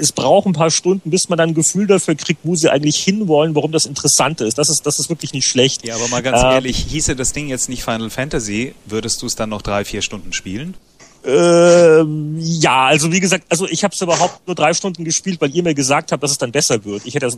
es 0.00 0.12
braucht 0.12 0.46
ein 0.46 0.52
paar 0.52 0.70
Stunden, 0.70 1.10
bis 1.10 1.28
man 1.28 1.36
dann 1.36 1.50
ein 1.50 1.54
Gefühl 1.54 1.86
dafür 1.86 2.14
kriegt, 2.14 2.40
wo 2.42 2.56
sie 2.56 2.70
eigentlich 2.70 2.96
hinwollen, 2.96 3.54
warum 3.54 3.72
das 3.72 3.86
interessant 3.86 4.40
ist. 4.40 4.56
Das 4.58 4.68
ist, 4.68 4.86
das 4.86 4.98
ist 4.98 5.10
wirklich 5.10 5.32
nicht 5.32 5.46
schlecht. 5.46 5.86
Ja, 5.86 5.96
aber 5.96 6.08
mal 6.08 6.22
ganz 6.22 6.42
ähm, 6.42 6.50
ehrlich, 6.50 6.78
hieße 6.88 7.16
das 7.16 7.32
Ding 7.32 7.48
jetzt 7.48 7.68
nicht 7.68 7.84
Final 7.84 8.10
Fantasy, 8.10 8.74
würdest 8.86 9.20
du 9.22 9.26
es 9.26 9.36
dann 9.36 9.50
noch 9.50 9.62
drei, 9.62 9.84
vier 9.84 10.02
Stunden 10.02 10.32
spielen? 10.32 10.74
Ähm, 11.22 12.38
ja, 12.38 12.86
also 12.86 13.12
wie 13.12 13.20
gesagt, 13.20 13.44
also 13.50 13.66
ich 13.68 13.84
habe 13.84 13.94
es 13.94 14.00
überhaupt 14.00 14.46
nur 14.46 14.56
drei 14.56 14.72
Stunden 14.72 15.04
gespielt, 15.04 15.38
weil 15.40 15.54
ihr 15.54 15.62
mir 15.62 15.74
gesagt 15.74 16.12
habt, 16.12 16.22
dass 16.22 16.30
es 16.30 16.38
dann 16.38 16.50
besser 16.50 16.82
wird. 16.84 17.02
Ich 17.04 17.14
hätte 17.14 17.26
es 17.26 17.36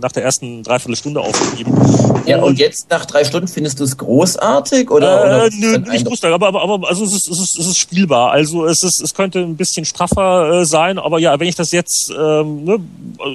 nach 0.00 0.10
der 0.10 0.24
ersten 0.24 0.64
Dreiviertelstunde 0.64 1.20
aufgegeben. 1.20 1.72
Ja, 2.26 2.38
und, 2.38 2.44
und 2.44 2.58
jetzt 2.58 2.90
nach 2.90 3.04
drei 3.06 3.24
Stunden 3.24 3.46
findest 3.46 3.78
du 3.78 3.84
es 3.84 3.96
großartig 3.96 4.90
oder? 4.90 5.44
Äh, 5.44 5.46
oder 5.46 5.50
nö, 5.56 5.78
nicht 5.78 6.04
großartig, 6.04 6.34
aber, 6.34 6.48
aber, 6.48 6.62
aber 6.62 6.88
also 6.88 7.04
es 7.04 7.12
ist, 7.12 7.28
es, 7.28 7.38
ist, 7.38 7.58
es 7.58 7.66
ist 7.66 7.78
spielbar. 7.78 8.32
Also 8.32 8.66
es 8.66 8.82
ist, 8.82 9.00
es 9.00 9.14
könnte 9.14 9.38
ein 9.38 9.56
bisschen 9.56 9.84
straffer 9.84 10.62
äh, 10.62 10.64
sein, 10.64 10.98
aber 10.98 11.20
ja, 11.20 11.38
wenn 11.38 11.46
ich 11.46 11.54
das 11.54 11.70
jetzt, 11.70 12.10
ähm, 12.10 12.64
ne, 12.64 12.80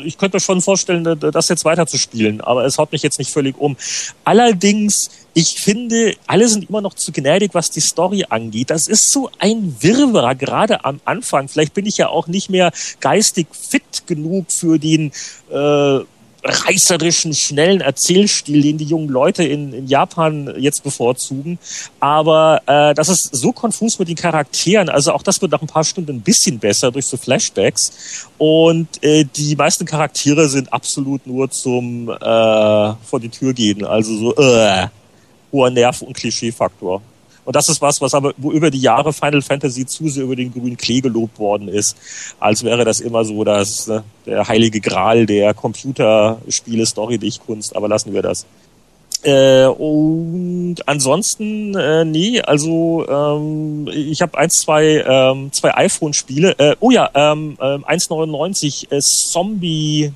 ich 0.03 0.17
könnte 0.17 0.35
mir 0.35 0.41
schon 0.41 0.61
vorstellen, 0.61 1.17
das 1.17 1.47
jetzt 1.47 1.63
weiter 1.63 1.87
zu 1.87 1.97
spielen, 1.97 2.41
aber 2.41 2.65
es 2.65 2.77
haut 2.77 2.91
mich 2.91 3.03
jetzt 3.03 3.19
nicht 3.19 3.31
völlig 3.31 3.57
um. 3.57 3.77
Allerdings 4.25 5.09
ich 5.37 5.61
finde, 5.61 6.15
alle 6.25 6.47
sind 6.47 6.67
immer 6.67 6.81
noch 6.81 6.95
zu 6.95 7.11
gnädig, 7.11 7.53
was 7.53 7.69
die 7.69 7.79
Story 7.79 8.25
angeht. 8.27 8.71
Das 8.71 8.87
ist 8.87 9.11
so 9.11 9.29
ein 9.37 9.75
Wirrwarr, 9.81 10.33
gerade 10.33 10.83
am 10.83 10.99
Anfang. 11.05 11.47
Vielleicht 11.47 11.75
bin 11.75 11.85
ich 11.85 11.97
ja 11.97 12.09
auch 12.09 12.25
nicht 12.25 12.49
mehr 12.49 12.71
geistig 13.01 13.45
fit 13.51 14.07
genug 14.07 14.51
für 14.51 14.79
den 14.79 15.11
äh, 15.51 15.99
reißerischen, 16.43 17.35
schnellen 17.35 17.81
Erzählstil, 17.81 18.63
den 18.63 18.79
die 18.79 18.85
jungen 18.85 19.09
Leute 19.09 19.43
in, 19.43 19.73
in 19.73 19.85
Japan 19.85 20.55
jetzt 20.57 20.83
bevorzugen. 20.83 21.59
Aber 21.99 22.63
äh, 22.65 22.95
das 22.95 23.07
ist 23.07 23.29
so 23.35 23.51
konfus 23.51 23.99
mit 23.99 24.07
den 24.07 24.15
Charakteren. 24.15 24.89
Also 24.89 25.11
auch 25.11 25.21
das 25.21 25.39
wird 25.39 25.51
nach 25.51 25.61
ein 25.61 25.67
paar 25.67 25.83
Stunden 25.83 26.15
ein 26.15 26.21
bisschen 26.21 26.57
besser 26.57 26.91
durch 26.91 27.05
so 27.05 27.15
Flashbacks. 27.15 28.25
Und 28.39 28.87
äh, 29.03 29.23
die 29.23 29.55
meisten 29.55 29.85
Charaktere 29.85 30.49
sind 30.49 30.73
absolut 30.73 31.27
nur 31.27 31.51
zum 31.51 32.09
äh, 32.09 32.15
vor 33.03 33.19
die 33.21 33.29
Tür 33.29 33.53
gehen. 33.53 33.85
Also 33.85 34.17
so, 34.17 34.35
äh, 34.35 34.87
hoher 35.51 35.69
Nerv- 35.69 36.01
und 36.01 36.13
Klischeefaktor. 36.13 37.01
Und 37.47 37.55
das 37.55 37.69
ist 37.69 37.81
was, 37.81 38.01
was 38.01 38.13
aber 38.13 38.33
wo 38.35 38.51
über 38.51 38.69
die 38.69 38.81
Jahre 38.81 39.13
Final 39.13 39.41
Fantasy 39.41 39.85
zu 39.85 40.09
sehr 40.09 40.25
über 40.25 40.35
den 40.35 40.51
grünen 40.51 40.75
Klee 40.75 40.99
gelobt 40.99 41.39
worden 41.39 41.69
ist, 41.69 41.95
als 42.41 42.61
wäre 42.61 42.83
das 42.83 42.99
immer 42.99 43.23
so 43.23 43.45
dass 43.45 43.87
ne, 43.87 44.03
der 44.25 44.45
heilige 44.45 44.81
Gral 44.81 45.25
der 45.25 45.53
Computerspiele 45.53 46.85
Story-Dichtkunst. 46.85 47.73
Aber 47.73 47.87
lassen 47.87 48.13
wir 48.13 48.21
das. 48.21 48.45
Äh, 49.23 49.65
und 49.65 50.75
ansonsten, 50.85 51.73
äh, 51.75 52.03
nee, 52.03 52.41
also 52.41 53.05
ähm, 53.07 53.87
ich 53.93 54.21
habe 54.21 54.37
eins, 54.37 54.55
zwei, 54.55 55.03
ähm, 55.07 55.51
zwei 55.53 55.73
iPhone-Spiele. 55.73 56.55
Äh, 56.59 56.75
oh 56.81 56.91
ja, 56.91 57.09
ähm, 57.13 57.57
äh, 57.61 57.77
1,99 57.77 58.91
äh, 58.91 58.99
Zombie, 58.99 60.11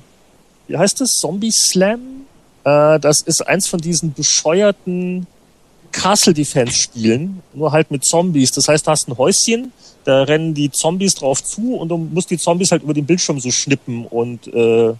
wie 0.68 0.76
heißt 0.76 1.00
das? 1.00 1.12
Zombie 1.12 1.50
Slam? 1.50 2.26
Äh, 2.64 3.00
das 3.00 3.20
ist 3.20 3.46
eins 3.46 3.66
von 3.68 3.80
diesen 3.80 4.12
bescheuerten 4.12 5.26
Castle 5.92 6.34
Defense 6.34 6.74
Spielen, 6.74 7.42
nur 7.52 7.72
halt 7.72 7.90
mit 7.90 8.04
Zombies. 8.04 8.52
Das 8.52 8.68
heißt, 8.68 8.86
du 8.86 8.90
hast 8.90 9.08
ein 9.08 9.18
Häuschen, 9.18 9.72
da 10.04 10.22
rennen 10.22 10.54
die 10.54 10.70
Zombies 10.70 11.14
drauf 11.14 11.44
zu 11.44 11.76
und 11.76 11.88
du 11.88 11.96
musst 11.96 12.30
die 12.30 12.38
Zombies 12.38 12.70
halt 12.70 12.82
über 12.82 12.94
den 12.94 13.06
Bildschirm 13.06 13.38
so 13.40 13.50
schnippen 13.50 14.06
und 14.06 14.46
äh, 14.48 14.94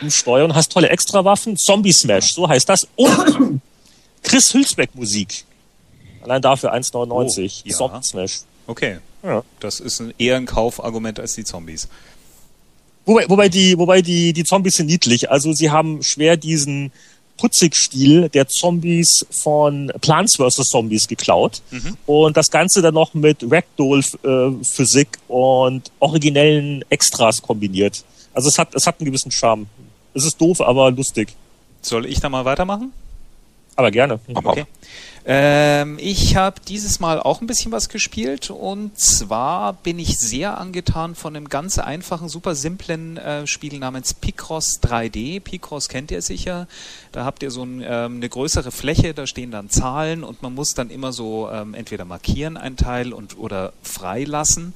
umsteuern. 0.00 0.54
Hast 0.54 0.72
tolle 0.72 0.88
Extrawaffen. 0.88 1.56
Zombie 1.56 1.92
Smash, 1.92 2.32
so 2.32 2.48
heißt 2.48 2.68
das. 2.68 2.86
Und 2.96 3.60
Chris 4.22 4.54
Hülsbeck 4.54 4.94
Musik. 4.94 5.44
Allein 6.22 6.40
dafür 6.40 6.72
1,99. 6.72 7.62
Oh, 7.64 7.68
ja. 7.68 7.76
Zombie 7.76 8.02
Smash. 8.02 8.40
Okay. 8.66 8.98
Ja. 9.22 9.42
Das 9.60 9.80
ist 9.80 10.00
ein, 10.00 10.14
eher 10.18 10.36
ein 10.36 10.46
Kaufargument 10.46 11.20
als 11.20 11.34
die 11.34 11.44
Zombies. 11.44 11.88
Wobei, 13.04 13.28
wobei 13.28 13.48
die, 13.48 13.76
wobei 13.78 14.02
die, 14.02 14.32
die 14.32 14.44
Zombies 14.44 14.74
sind 14.74 14.86
niedlich. 14.86 15.30
Also 15.30 15.52
sie 15.52 15.70
haben 15.70 16.02
schwer 16.02 16.36
diesen 16.36 16.92
Putzig-Stil 17.36 18.28
der 18.28 18.46
Zombies 18.46 19.26
von 19.30 19.92
Plants 20.00 20.36
vs. 20.36 20.68
Zombies 20.68 21.08
geklaut. 21.08 21.62
Mhm. 21.70 21.96
Und 22.06 22.36
das 22.36 22.50
Ganze 22.50 22.82
dann 22.82 22.94
noch 22.94 23.14
mit 23.14 23.38
Ragdoll-Physik 23.42 25.08
und 25.28 25.90
originellen 25.98 26.84
Extras 26.88 27.42
kombiniert. 27.42 28.04
Also 28.32 28.48
es 28.48 28.58
hat, 28.58 28.74
es 28.74 28.86
hat 28.86 29.00
einen 29.00 29.06
gewissen 29.06 29.32
Charme. 29.32 29.66
Es 30.14 30.24
ist 30.24 30.40
doof, 30.40 30.60
aber 30.60 30.90
lustig. 30.90 31.34
Soll 31.80 32.06
ich 32.06 32.20
da 32.20 32.28
mal 32.28 32.44
weitermachen? 32.44 32.92
Aber 33.74 33.90
gerne. 33.90 34.20
Okay. 34.32 34.66
Ähm, 35.24 35.98
ich 36.00 36.34
habe 36.34 36.60
dieses 36.66 36.98
Mal 36.98 37.20
auch 37.20 37.40
ein 37.40 37.46
bisschen 37.46 37.70
was 37.70 37.88
gespielt 37.88 38.50
und 38.50 38.98
zwar 38.98 39.72
bin 39.72 40.00
ich 40.00 40.18
sehr 40.18 40.58
angetan 40.58 41.14
von 41.14 41.36
einem 41.36 41.48
ganz 41.48 41.78
einfachen, 41.78 42.28
super 42.28 42.56
simplen 42.56 43.18
äh, 43.18 43.46
Spiel 43.46 43.78
namens 43.78 44.14
Picross 44.14 44.80
3D. 44.82 45.38
Picross 45.40 45.88
kennt 45.88 46.10
ihr 46.10 46.22
sicher. 46.22 46.66
Da 47.12 47.24
habt 47.24 47.44
ihr 47.44 47.52
so 47.52 47.62
ein, 47.62 47.84
ähm, 47.86 48.16
eine 48.16 48.28
größere 48.28 48.72
Fläche, 48.72 49.14
da 49.14 49.28
stehen 49.28 49.52
dann 49.52 49.70
Zahlen 49.70 50.24
und 50.24 50.42
man 50.42 50.54
muss 50.56 50.74
dann 50.74 50.90
immer 50.90 51.12
so 51.12 51.48
ähm, 51.52 51.74
entweder 51.74 52.04
markieren 52.04 52.56
ein 52.56 52.76
Teil 52.76 53.12
und 53.12 53.38
oder 53.38 53.72
freilassen. 53.82 54.74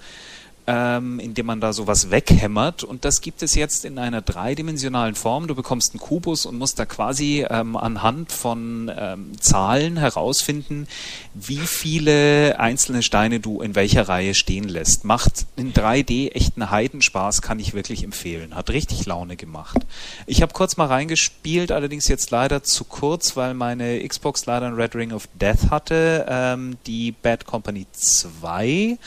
Ähm, 0.66 1.20
indem 1.20 1.46
man 1.46 1.60
da 1.60 1.72
sowas 1.72 2.10
weghämmert. 2.10 2.82
Und 2.82 3.04
das 3.04 3.20
gibt 3.20 3.42
es 3.42 3.54
jetzt 3.54 3.84
in 3.84 3.98
einer 3.98 4.20
dreidimensionalen 4.20 5.14
Form. 5.14 5.46
Du 5.46 5.54
bekommst 5.54 5.92
einen 5.92 6.00
Kubus 6.00 6.46
und 6.46 6.58
musst 6.58 6.78
da 6.78 6.86
quasi 6.86 7.46
ähm, 7.48 7.76
anhand 7.76 8.32
von 8.32 8.90
ähm, 8.96 9.32
Zahlen 9.40 9.96
herausfinden, 9.96 10.88
wie 11.34 11.58
viele 11.58 12.58
einzelne 12.58 13.02
Steine 13.02 13.40
du 13.40 13.60
in 13.60 13.74
welcher 13.74 14.08
Reihe 14.08 14.34
stehen 14.34 14.68
lässt. 14.68 15.04
Macht 15.04 15.46
in 15.56 15.72
3D 15.72 16.32
echt 16.32 16.56
einen 16.56 16.70
Heidenspaß, 16.70 17.42
kann 17.42 17.60
ich 17.60 17.74
wirklich 17.74 18.02
empfehlen. 18.02 18.54
Hat 18.54 18.70
richtig 18.70 19.06
Laune 19.06 19.36
gemacht. 19.36 19.78
Ich 20.26 20.42
habe 20.42 20.52
kurz 20.52 20.76
mal 20.76 20.86
reingespielt, 20.86 21.70
allerdings 21.70 22.08
jetzt 22.08 22.30
leider 22.30 22.62
zu 22.64 22.84
kurz, 22.84 23.36
weil 23.36 23.54
meine 23.54 24.06
Xbox 24.06 24.46
leider 24.46 24.66
ein 24.66 24.74
Red 24.74 24.94
Ring 24.96 25.12
of 25.12 25.28
Death 25.34 25.70
hatte, 25.70 26.26
ähm, 26.28 26.76
die 26.86 27.12
Bad 27.12 27.46
Company 27.46 27.86
2 27.92 28.98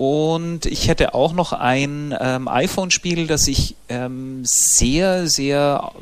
und 0.00 0.64
ich 0.64 0.88
hätte 0.88 1.12
auch 1.12 1.34
noch 1.34 1.52
ein 1.52 2.16
ähm, 2.18 2.48
iPhone-Spiel, 2.48 3.26
das 3.26 3.46
ich 3.48 3.74
ähm, 3.90 4.40
sehr, 4.44 5.26
sehr 5.26 5.92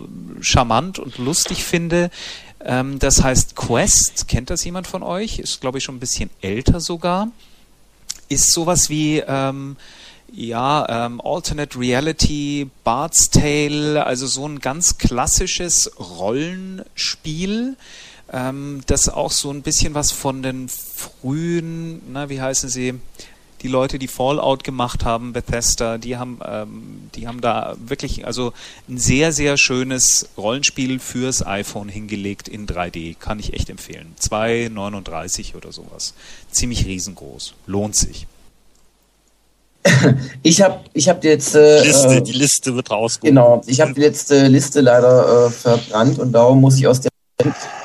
charmant 0.40 1.00
und 1.00 1.18
lustig 1.18 1.64
finde. 1.64 2.12
Ähm, 2.64 3.00
das 3.00 3.24
heißt 3.24 3.56
Quest. 3.56 4.28
Kennt 4.28 4.50
das 4.50 4.64
jemand 4.64 4.86
von 4.86 5.02
euch? 5.02 5.40
Ist, 5.40 5.60
glaube 5.60 5.78
ich, 5.78 5.84
schon 5.84 5.96
ein 5.96 5.98
bisschen 5.98 6.30
älter 6.42 6.78
sogar. 6.78 7.32
Ist 8.28 8.52
sowas 8.52 8.88
wie 8.88 9.18
ähm, 9.18 9.76
ja, 10.32 11.06
ähm, 11.06 11.20
Alternate 11.20 11.76
Reality, 11.76 12.70
Bard's 12.84 13.30
Tale, 13.30 14.06
also 14.06 14.28
so 14.28 14.46
ein 14.46 14.60
ganz 14.60 14.98
klassisches 14.98 15.90
Rollenspiel, 15.98 17.76
ähm, 18.32 18.80
das 18.86 19.08
auch 19.08 19.32
so 19.32 19.50
ein 19.50 19.62
bisschen 19.62 19.94
was 19.94 20.12
von 20.12 20.44
den 20.44 20.68
frühen, 20.68 22.00
na, 22.12 22.28
wie 22.28 22.40
heißen 22.40 22.68
sie, 22.68 23.00
die 23.62 23.68
Leute, 23.68 23.98
die 23.98 24.08
Fallout 24.08 24.64
gemacht 24.64 25.04
haben, 25.04 25.32
Bethesda, 25.32 25.98
die 25.98 26.16
haben, 26.16 26.40
ähm, 26.44 27.10
die 27.14 27.26
haben 27.26 27.40
da 27.40 27.76
wirklich 27.84 28.26
also 28.26 28.52
ein 28.88 28.98
sehr, 28.98 29.32
sehr 29.32 29.56
schönes 29.56 30.28
Rollenspiel 30.36 30.98
fürs 30.98 31.46
iPhone 31.46 31.88
hingelegt 31.88 32.48
in 32.48 32.66
3D. 32.66 33.16
Kann 33.18 33.38
ich 33.38 33.54
echt 33.54 33.70
empfehlen. 33.70 34.14
2,39 34.20 35.56
oder 35.56 35.72
sowas. 35.72 36.14
Ziemlich 36.50 36.86
riesengroß. 36.86 37.54
Lohnt 37.66 37.96
sich. 37.96 38.26
Ich 40.42 40.60
habe 40.62 40.80
ich 40.92 41.08
hab 41.08 41.24
jetzt. 41.24 41.54
Äh, 41.54 41.82
Liste, 41.82 42.16
äh, 42.16 42.22
die 42.22 42.32
Liste 42.32 42.74
wird 42.74 42.90
rausgeholt. 42.90 43.30
Genau, 43.30 43.62
ich 43.66 43.80
habe 43.80 43.94
die 43.94 44.00
letzte 44.00 44.46
Liste 44.46 44.80
leider 44.80 45.46
äh, 45.46 45.50
verbrannt 45.50 46.18
und 46.18 46.32
darum 46.32 46.60
muss 46.60 46.78
ich 46.78 46.86
aus 46.86 47.00
der 47.00 47.10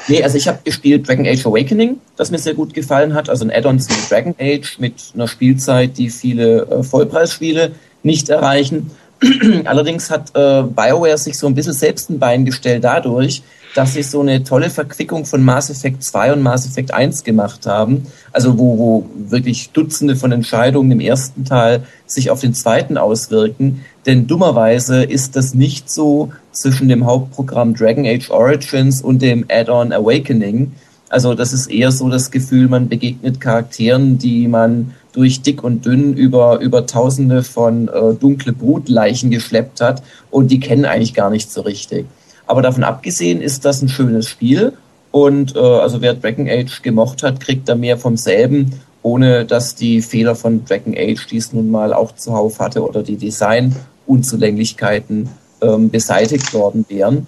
Nee, 0.07 0.23
also 0.23 0.37
ich 0.37 0.47
habe 0.47 0.59
gespielt 0.63 1.07
Dragon 1.07 1.25
Age 1.25 1.45
Awakening, 1.45 1.97
das 2.17 2.31
mir 2.31 2.37
sehr 2.37 2.53
gut 2.53 2.73
gefallen 2.73 3.13
hat. 3.13 3.29
Also 3.29 3.45
ein 3.45 3.51
Add-on 3.51 3.79
zu 3.79 3.93
Dragon 4.09 4.35
Age 4.39 4.79
mit 4.79 4.95
einer 5.13 5.27
Spielzeit, 5.27 5.97
die 5.97 6.09
viele 6.09 6.63
äh, 6.63 6.83
Vollpreisspiele 6.83 7.71
nicht 8.03 8.29
erreichen. 8.29 8.91
Allerdings 9.65 10.09
hat 10.09 10.31
äh, 10.35 10.63
BioWare 10.63 11.17
sich 11.17 11.37
so 11.37 11.47
ein 11.47 11.55
bisschen 11.55 11.73
selbst 11.73 12.09
ein 12.09 12.19
Bein 12.19 12.43
gestellt 12.43 12.83
dadurch, 12.83 13.43
dass 13.75 13.93
sie 13.93 14.03
so 14.03 14.21
eine 14.21 14.43
tolle 14.43 14.69
Verquickung 14.69 15.25
von 15.25 15.41
Mass 15.41 15.69
Effect 15.69 16.03
2 16.03 16.33
und 16.33 16.41
Mass 16.41 16.67
Effect 16.67 16.93
1 16.93 17.23
gemacht 17.23 17.65
haben. 17.65 18.05
Also 18.31 18.57
wo, 18.57 18.77
wo 18.77 19.09
wirklich 19.15 19.71
Dutzende 19.71 20.15
von 20.15 20.31
Entscheidungen 20.31 20.91
im 20.91 20.99
ersten 20.99 21.45
Teil 21.45 21.83
sich 22.05 22.29
auf 22.29 22.41
den 22.41 22.53
zweiten 22.53 22.97
auswirken. 22.97 23.85
Denn 24.05 24.27
dummerweise 24.27 25.03
ist 25.03 25.35
das 25.35 25.53
nicht 25.53 25.89
so 25.89 26.31
zwischen 26.53 26.87
dem 26.87 27.05
Hauptprogramm 27.05 27.75
Dragon 27.75 28.05
Age 28.05 28.29
Origins 28.29 29.01
und 29.01 29.21
dem 29.21 29.43
Add-on 29.49 29.91
Awakening. 29.91 30.71
Also 31.09 31.33
das 31.33 31.51
ist 31.53 31.67
eher 31.67 31.91
so 31.91 32.07
das 32.09 32.31
Gefühl, 32.31 32.69
man 32.69 32.87
begegnet 32.89 33.41
Charakteren, 33.41 34.17
die 34.17 34.47
man 34.47 34.93
durch 35.11 35.41
dick 35.41 35.63
und 35.63 35.85
dünn 35.85 36.13
über, 36.13 36.59
über 36.59 36.87
tausende 36.87 37.43
von 37.43 37.87
äh, 37.87 38.15
dunkle 38.15 38.53
Brutleichen 38.53 39.29
geschleppt 39.29 39.79
hat 39.81 40.01
und 40.31 40.49
die 40.49 40.59
kennen 40.59 40.85
eigentlich 40.85 41.13
gar 41.13 41.29
nicht 41.29 41.51
so 41.51 41.61
richtig. 41.61 42.07
Aber 42.47 42.61
davon 42.61 42.83
abgesehen 42.83 43.41
ist 43.41 43.65
das 43.65 43.81
ein 43.81 43.89
schönes 43.89 44.27
Spiel 44.27 44.73
und 45.11 45.55
äh, 45.55 45.59
also 45.59 46.01
wer 46.01 46.15
Dragon 46.15 46.49
Age 46.49 46.81
gemocht 46.81 47.21
hat, 47.21 47.39
kriegt 47.39 47.69
da 47.69 47.75
mehr 47.75 47.99
vom 47.99 48.17
selben, 48.17 48.73
ohne 49.03 49.45
dass 49.45 49.75
die 49.75 50.01
Fehler 50.01 50.33
von 50.33 50.65
Dragon 50.65 50.95
Age, 50.97 51.27
die 51.27 51.37
es 51.37 51.53
nun 51.53 51.69
mal 51.69 51.93
auch 51.93 52.15
zuhauf 52.15 52.59
hatte, 52.59 52.81
oder 52.81 53.03
die 53.03 53.17
Design-Unzulänglichkeiten 53.17 55.29
ähm, 55.63 55.89
beseitigt 55.89 56.53
worden 56.53 56.85
wären. 56.89 57.27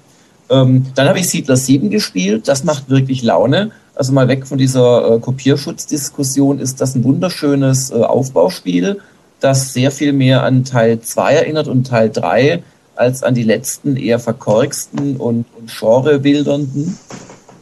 Ähm, 0.49 0.85
dann 0.95 1.07
habe 1.07 1.19
ich 1.19 1.29
Siedler 1.29 1.57
7 1.57 1.89
gespielt, 1.89 2.47
das 2.47 2.63
macht 2.63 2.89
wirklich 2.89 3.23
Laune. 3.23 3.71
Also 3.95 4.11
mal 4.11 4.27
weg 4.27 4.45
von 4.45 4.57
dieser 4.57 5.15
äh, 5.15 5.19
Kopierschutzdiskussion 5.19 6.59
ist 6.59 6.81
das 6.81 6.95
ein 6.95 7.03
wunderschönes 7.03 7.91
äh, 7.91 7.95
Aufbauspiel, 7.95 8.99
das 9.39 9.73
sehr 9.73 9.91
viel 9.91 10.13
mehr 10.13 10.43
an 10.43 10.65
Teil 10.65 10.99
2 10.99 11.33
erinnert 11.33 11.67
und 11.67 11.87
Teil 11.87 12.09
3 12.09 12.61
als 12.95 13.23
an 13.23 13.33
die 13.33 13.43
letzten 13.43 13.97
eher 13.97 14.19
verkorksten 14.19 15.17
und, 15.17 15.45
und 15.57 15.71
genrewildernden. 15.79 16.97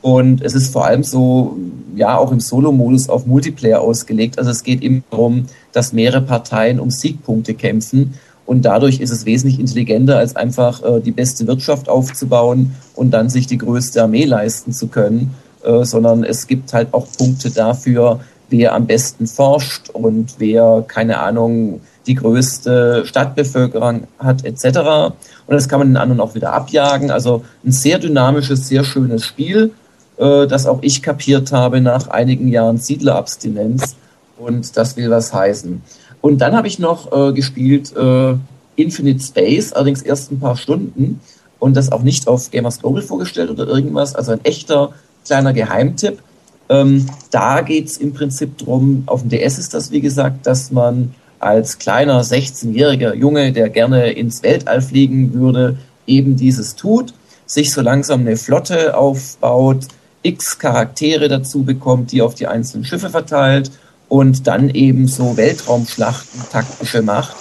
Und 0.01 0.41
es 0.41 0.53
ist 0.53 0.73
vor 0.73 0.85
allem 0.85 1.03
so, 1.03 1.57
ja, 1.95 2.17
auch 2.17 2.31
im 2.31 2.39
Solo-Modus 2.39 3.09
auf 3.09 3.25
Multiplayer 3.25 3.79
ausgelegt. 3.79 4.37
Also 4.37 4.51
es 4.51 4.63
geht 4.63 4.81
eben 4.81 5.03
darum, 5.09 5.45
dass 5.71 5.93
mehrere 5.93 6.21
Parteien 6.21 6.79
um 6.79 6.91
Siegpunkte 6.91 7.53
kämpfen. 7.53 8.15
Und 8.45 8.63
dadurch 8.63 8.99
ist 8.99 9.11
es 9.11 9.25
wesentlich 9.25 9.59
intelligenter, 9.59 10.17
als 10.17 10.35
einfach 10.35 10.83
äh, 10.83 10.99
die 10.99 11.11
beste 11.11 11.47
Wirtschaft 11.47 11.87
aufzubauen 11.87 12.75
und 12.95 13.11
dann 13.11 13.29
sich 13.29 13.47
die 13.47 13.57
größte 13.57 14.03
Armee 14.03 14.25
leisten 14.25 14.73
zu 14.73 14.87
können, 14.87 15.33
äh, 15.63 15.85
sondern 15.85 16.23
es 16.23 16.47
gibt 16.47 16.73
halt 16.73 16.93
auch 16.93 17.07
Punkte 17.17 17.51
dafür, 17.51 18.19
wer 18.49 18.73
am 18.73 18.85
besten 18.85 19.27
forscht 19.27 19.89
und 19.89 20.35
wer, 20.37 20.83
keine 20.87 21.19
Ahnung, 21.19 21.81
die 22.05 22.15
größte 22.15 23.03
Stadtbevölkerung 23.05 24.07
hat 24.19 24.43
etc. 24.43 25.13
Und 25.47 25.55
das 25.55 25.69
kann 25.69 25.79
man 25.79 25.89
den 25.89 25.97
anderen 25.97 26.19
auch 26.19 26.35
wieder 26.35 26.53
abjagen. 26.53 27.11
Also 27.11 27.43
ein 27.65 27.71
sehr 27.71 27.99
dynamisches, 27.99 28.67
sehr 28.67 28.83
schönes 28.83 29.25
Spiel, 29.25 29.71
äh, 30.17 30.47
das 30.47 30.65
auch 30.65 30.79
ich 30.81 31.01
kapiert 31.01 31.51
habe 31.51 31.81
nach 31.81 32.09
einigen 32.09 32.47
Jahren 32.47 32.77
Siedlerabstinenz. 32.77 33.95
Und 34.37 34.75
das 34.75 34.97
will 34.97 35.09
was 35.09 35.33
heißen. 35.33 35.81
Und 36.23 36.37
dann 36.37 36.55
habe 36.55 36.69
ich 36.69 36.79
noch 36.79 37.11
äh, 37.11 37.33
gespielt 37.33 37.93
äh, 37.97 38.35
Infinite 38.77 39.21
Space, 39.21 39.73
allerdings 39.73 40.01
erst 40.01 40.31
ein 40.31 40.39
paar 40.39 40.55
Stunden 40.55 41.19
und 41.59 41.75
das 41.75 41.91
auch 41.91 42.01
nicht 42.01 42.29
auf 42.29 42.49
Gamers 42.49 42.79
Global 42.79 43.01
vorgestellt 43.01 43.49
oder 43.49 43.67
irgendwas. 43.67 44.15
Also 44.15 44.31
ein 44.31 44.39
echter 44.45 44.93
kleiner 45.25 45.51
Geheimtipp. 45.51 46.19
Ähm, 46.69 47.07
da 47.29 47.59
geht 47.59 47.87
es 47.87 47.97
im 47.97 48.13
Prinzip 48.13 48.57
drum, 48.57 49.03
auf 49.05 49.19
dem 49.19 49.31
DS 49.31 49.57
ist 49.57 49.73
das 49.73 49.91
wie 49.91 49.99
gesagt, 49.99 50.47
dass 50.47 50.71
man 50.71 51.13
als 51.39 51.77
kleiner 51.77 52.23
16-jähriger 52.23 53.15
Junge, 53.15 53.51
der 53.51 53.67
gerne 53.67 54.13
ins 54.13 54.43
Weltall 54.43 54.81
fliegen 54.81 55.33
würde, 55.33 55.75
eben 56.07 56.37
dieses 56.37 56.77
tut, 56.77 57.13
sich 57.45 57.73
so 57.73 57.81
langsam 57.81 58.21
eine 58.21 58.37
Flotte 58.37 58.95
aufbaut, 58.95 59.87
x 60.21 60.57
Charaktere 60.57 61.27
dazu 61.27 61.63
bekommt, 61.63 62.13
die 62.13 62.21
auf 62.21 62.33
die 62.33 62.47
einzelnen 62.47 62.85
Schiffe 62.85 63.09
verteilt 63.09 63.71
und 64.13 64.45
dann 64.45 64.69
eben 64.69 65.07
so 65.07 65.37
Weltraumschlachten 65.37 66.39
taktische 66.51 67.01
macht. 67.01 67.35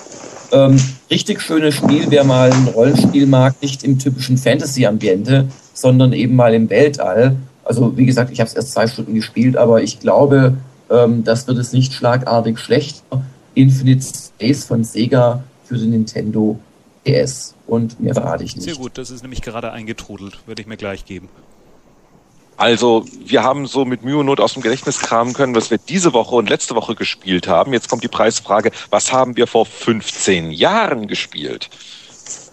Ähm, 0.53 0.81
richtig 1.11 1.43
schönes 1.43 1.75
Spiel, 1.75 2.07
wer 2.09 2.25
mal 2.25 2.51
ein 2.51 2.69
Rollenspiel 2.69 3.27
mag, 3.27 3.61
nicht 3.61 3.85
im 3.85 3.99
typischen 3.99 4.39
Fantasy-Ambiente, 4.39 5.49
sondern 5.75 6.15
eben 6.15 6.35
mal 6.35 6.55
im 6.55 6.71
Weltall. 6.71 7.37
Also 7.63 7.95
wie 7.99 8.07
gesagt, 8.07 8.31
ich 8.33 8.41
habe 8.41 8.49
es 8.49 8.55
erst 8.55 8.73
zwei 8.73 8.87
Stunden 8.87 9.15
gespielt, 9.15 9.59
aber 9.59 9.83
ich 9.83 10.01
glaube, 10.01 10.57
ähm, 10.89 11.25
das 11.25 11.47
wird 11.47 11.59
es 11.59 11.75
nicht 11.75 11.93
schlagartig 11.93 12.59
schlechter. 12.59 13.23
Infinite 13.53 14.07
Space 14.07 14.65
von 14.65 14.83
Sega 14.83 15.45
für 15.67 15.77
den 15.77 15.91
Nintendo 15.91 16.59
DS. 17.07 17.55
Und 17.67 18.01
mehr 18.01 18.15
verrate 18.15 18.45
ich 18.45 18.57
nicht. 18.57 18.65
Sehr 18.65 18.77
gut, 18.77 18.97
das 18.97 19.11
ist 19.11 19.21
nämlich 19.21 19.43
gerade 19.43 19.73
eingetrudelt. 19.73 20.39
Würde 20.47 20.63
ich 20.63 20.67
mir 20.67 20.79
gleich 20.79 21.05
geben. 21.05 21.29
Also, 22.63 23.05
wir 23.19 23.43
haben 23.43 23.67
so 23.67 23.85
mit 23.85 24.05
Mühe 24.05 24.19
und 24.19 24.27
Not 24.27 24.39
aus 24.39 24.53
dem 24.53 24.63
Gedächtnis 24.63 25.01
kramen 25.01 25.33
können, 25.33 25.53
was 25.57 25.73
wir 25.73 25.79
diese 25.79 26.13
Woche 26.13 26.37
und 26.37 26.49
letzte 26.49 26.77
Woche 26.77 26.95
gespielt 26.95 27.49
haben. 27.49 27.73
Jetzt 27.73 27.89
kommt 27.89 28.05
die 28.05 28.09
Preisfrage, 28.09 28.71
was 28.89 29.13
haben 29.13 29.37
wir 29.37 29.49
vor 29.49 29.67
15 29.67 30.53
Jahren 30.53 31.09
gespielt? 31.09 31.71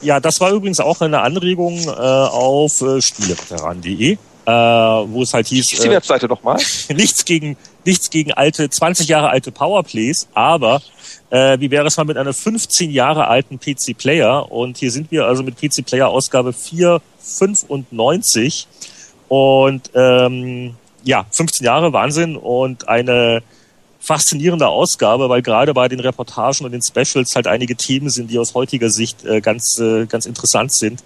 Ja, 0.02 0.20
das 0.20 0.42
war 0.42 0.52
übrigens 0.52 0.80
auch 0.80 1.00
eine 1.02 1.22
Anregung 1.22 1.78
äh, 1.88 1.92
auf 1.92 2.82
äh, 2.82 3.00
spieleveteran.de, 3.00 4.14
äh, 4.14 4.18
wo 4.48 5.22
es 5.22 5.36
halt 5.36 5.46
hieß. 5.46 5.74
Ist 5.74 5.84
die 5.84 5.90
äh, 5.90 5.92
Webseite 5.92 6.28
nochmal? 6.28 6.60
nichts 6.90 7.24
gegen 7.24 7.56
nichts 7.86 8.10
gegen 8.10 8.34
alte, 8.34 8.68
20 8.68 9.08
Jahre 9.08 9.30
alte 9.30 9.52
Powerplays, 9.52 10.28
aber 10.34 10.82
äh, 11.30 11.60
wie 11.60 11.70
wäre 11.70 11.86
es 11.86 11.98
mal 11.98 12.06
mit 12.06 12.18
einer 12.18 12.34
15 12.34 12.90
Jahre 12.90 13.28
alten 13.28 13.60
PC 13.60 13.96
Player? 13.96 14.52
Und 14.52 14.80
hier 14.80 14.90
sind 14.90 15.12
wir 15.12 15.26
also 15.26 15.44
mit 15.44 15.62
PC 15.62 15.86
Player 15.86 16.08
Ausgabe 16.08 16.52
495 16.52 18.66
und 19.30 19.90
ähm, 19.96 20.76
ja, 21.04 21.26
15 21.32 21.66
Jahre, 21.66 21.94
Wahnsinn 21.94 22.36
und 22.36 22.90
eine 22.90 23.42
faszinierende 24.02 24.68
Ausgabe, 24.68 25.30
weil 25.30 25.42
gerade 25.42 25.74
bei 25.74 25.88
den 25.88 26.00
Reportagen 26.00 26.66
und 26.66 26.72
den 26.72 26.82
Specials 26.82 27.36
halt 27.36 27.48
einige 27.48 27.76
Themen 27.76 28.10
sind, 28.10 28.32
die 28.32 28.40
aus 28.40 28.54
heutiger 28.54 28.90
Sicht 28.90 29.26
äh, 29.26 29.42
ganz, 29.42 29.78
äh, 29.78 30.06
ganz 30.06 30.26
interessant 30.26 30.74
sind. 30.74 31.04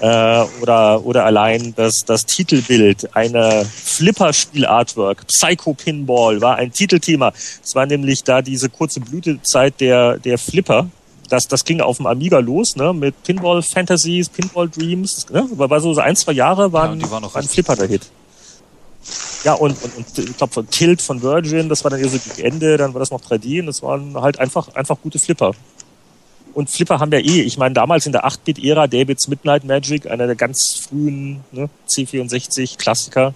Äh, 0.00 0.44
oder, 0.60 1.04
oder 1.06 1.24
allein 1.24 1.74
das, 1.76 2.00
das 2.04 2.26
Titelbild 2.26 3.14
einer 3.16 3.64
Flipper-Spiel-Artwork, 3.64 5.26
Psycho 5.28 5.74
Pinball, 5.74 6.40
war 6.40 6.56
ein 6.56 6.72
Titelthema. 6.72 7.32
Es 7.62 7.74
war 7.74 7.86
nämlich 7.86 8.24
da 8.24 8.42
diese 8.42 8.68
kurze 8.68 9.00
Blütezeit 9.00 9.80
der, 9.80 10.18
der 10.18 10.36
Flipper. 10.36 10.88
Das, 11.28 11.48
das 11.48 11.64
ging 11.64 11.80
auf 11.80 11.96
dem 11.96 12.06
Amiga 12.06 12.38
los, 12.38 12.76
ne, 12.76 12.92
mit 12.92 13.22
Pinball 13.22 13.62
Fantasies, 13.62 14.28
Pinball 14.28 14.68
Dreams, 14.68 15.26
ne, 15.30 15.46
war 15.52 15.80
so 15.80 15.96
ein, 15.96 16.16
zwei 16.16 16.32
Jahre 16.32 16.72
waren, 16.72 17.00
ja, 17.00 17.10
war 17.10 17.36
ein 17.36 17.48
Flipper 17.48 17.76
der 17.76 17.88
Hit. 17.88 18.02
Ja, 19.44 19.54
und, 19.54 19.82
und, 19.82 19.96
und 19.96 20.18
ich 20.18 20.36
glaube 20.36 20.52
von 20.52 20.68
Tilt 20.70 21.02
von 21.02 21.20
Virgin, 21.22 21.68
das 21.68 21.84
war 21.84 21.90
dann 21.90 22.00
eher 22.00 22.08
so 22.08 22.18
gegen 22.18 22.46
Ende, 22.46 22.76
dann 22.76 22.94
war 22.94 23.00
das 23.00 23.10
noch 23.10 23.20
3D 23.20 23.60
und 23.60 23.66
das 23.66 23.82
waren 23.82 24.14
halt 24.20 24.38
einfach, 24.38 24.74
einfach 24.74 24.96
gute 25.02 25.18
Flipper. 25.18 25.52
Und 26.54 26.70
Flipper 26.70 27.00
haben 27.00 27.12
ja 27.12 27.18
eh, 27.18 27.42
ich 27.42 27.58
meine, 27.58 27.74
damals 27.74 28.06
in 28.06 28.12
der 28.12 28.24
8-Bit-Ära 28.24 28.86
Davids 28.86 29.28
Midnight 29.28 29.64
Magic, 29.64 30.06
einer 30.06 30.26
der 30.26 30.36
ganz 30.36 30.86
frühen 30.88 31.40
ne, 31.52 31.68
C64-Klassiker. 31.88 33.34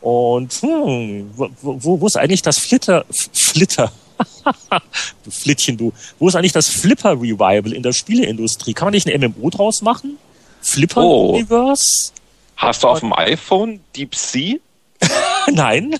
Und 0.00 0.52
hm, 0.54 1.30
wo, 1.36 1.48
wo, 1.62 2.00
wo 2.00 2.06
ist 2.06 2.16
eigentlich 2.16 2.42
das 2.42 2.58
Flitter, 2.58 3.04
Flitter? 3.10 3.92
du 5.24 5.30
Flittchen, 5.30 5.76
du. 5.76 5.92
Wo 6.18 6.28
ist 6.28 6.36
eigentlich 6.36 6.52
das 6.52 6.68
Flipper-Revival 6.68 7.72
in 7.72 7.82
der 7.82 7.92
Spieleindustrie? 7.92 8.74
Kann 8.74 8.86
man 8.86 8.94
nicht 8.94 9.08
ein 9.08 9.20
MMO 9.20 9.50
draus 9.50 9.82
machen? 9.82 10.18
Flipper-Universe? 10.60 12.12
Oh. 12.14 12.20
Hast 12.56 12.82
du 12.82 12.88
auf 12.88 13.00
dem 13.00 13.12
iPhone 13.12 13.80
Deep 13.96 14.14
Sea? 14.14 14.56
Nein. 15.52 15.96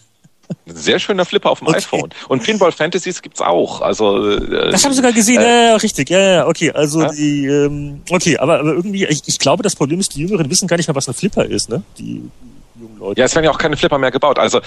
Ein 0.66 0.76
sehr 0.76 0.98
schöner 0.98 1.24
Flipper 1.24 1.50
auf 1.50 1.60
dem 1.60 1.68
okay. 1.68 1.78
iPhone. 1.78 2.10
Und 2.28 2.42
Pinball 2.42 2.72
Fantasies 2.72 3.22
gibt's 3.22 3.40
auch. 3.40 3.80
Also 3.80 4.28
äh, 4.28 4.70
das 4.70 4.84
habe 4.84 4.92
ich 4.92 4.96
sogar 4.96 5.12
gesehen. 5.12 5.40
Äh, 5.40 5.70
ja, 5.70 5.76
richtig. 5.76 6.10
Ja, 6.10 6.18
ja, 6.20 6.46
okay. 6.46 6.70
Also 6.72 7.02
ja? 7.02 7.12
die, 7.12 7.46
ähm, 7.46 8.02
okay, 8.10 8.38
aber, 8.38 8.60
aber 8.60 8.74
irgendwie, 8.74 9.04
ich, 9.06 9.22
ich 9.26 9.38
glaube, 9.38 9.62
das 9.62 9.74
Problem 9.74 9.98
ist, 10.00 10.14
die 10.14 10.20
Jüngeren 10.20 10.48
wissen 10.50 10.68
gar 10.68 10.76
nicht 10.76 10.88
mehr, 10.88 10.94
was 10.94 11.08
ein 11.08 11.14
Flipper 11.14 11.44
ist, 11.44 11.68
ne? 11.68 11.82
Die 11.98 12.22
jungen 12.82 12.98
Leute. 12.98 13.20
Ja, 13.20 13.26
es 13.26 13.34
werden 13.34 13.44
ja 13.44 13.50
auch 13.50 13.58
keine 13.58 13.76
Flipper 13.76 13.98
mehr 13.98 14.10
gebaut. 14.10 14.38
Also 14.38 14.60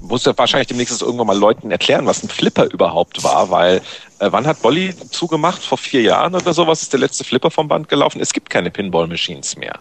muss 0.00 0.24
ja 0.24 0.36
wahrscheinlich 0.36 0.68
demnächst 0.68 1.00
irgendwann 1.02 1.26
mal 1.26 1.38
Leuten 1.38 1.70
erklären, 1.70 2.06
was 2.06 2.22
ein 2.22 2.28
Flipper 2.28 2.64
überhaupt 2.66 3.24
war, 3.24 3.50
weil 3.50 3.78
äh, 4.18 4.28
wann 4.30 4.46
hat 4.46 4.62
Bolly 4.62 4.94
zugemacht? 5.10 5.62
Vor 5.62 5.78
vier 5.78 6.02
Jahren 6.02 6.34
oder 6.34 6.52
so? 6.54 6.66
Was 6.66 6.82
ist 6.82 6.92
der 6.92 7.00
letzte 7.00 7.24
Flipper 7.24 7.50
vom 7.50 7.68
Band 7.68 7.88
gelaufen? 7.88 8.20
Es 8.20 8.32
gibt 8.32 8.50
keine 8.50 8.70
Pinball 8.70 9.06
Machines 9.06 9.56
mehr. 9.56 9.78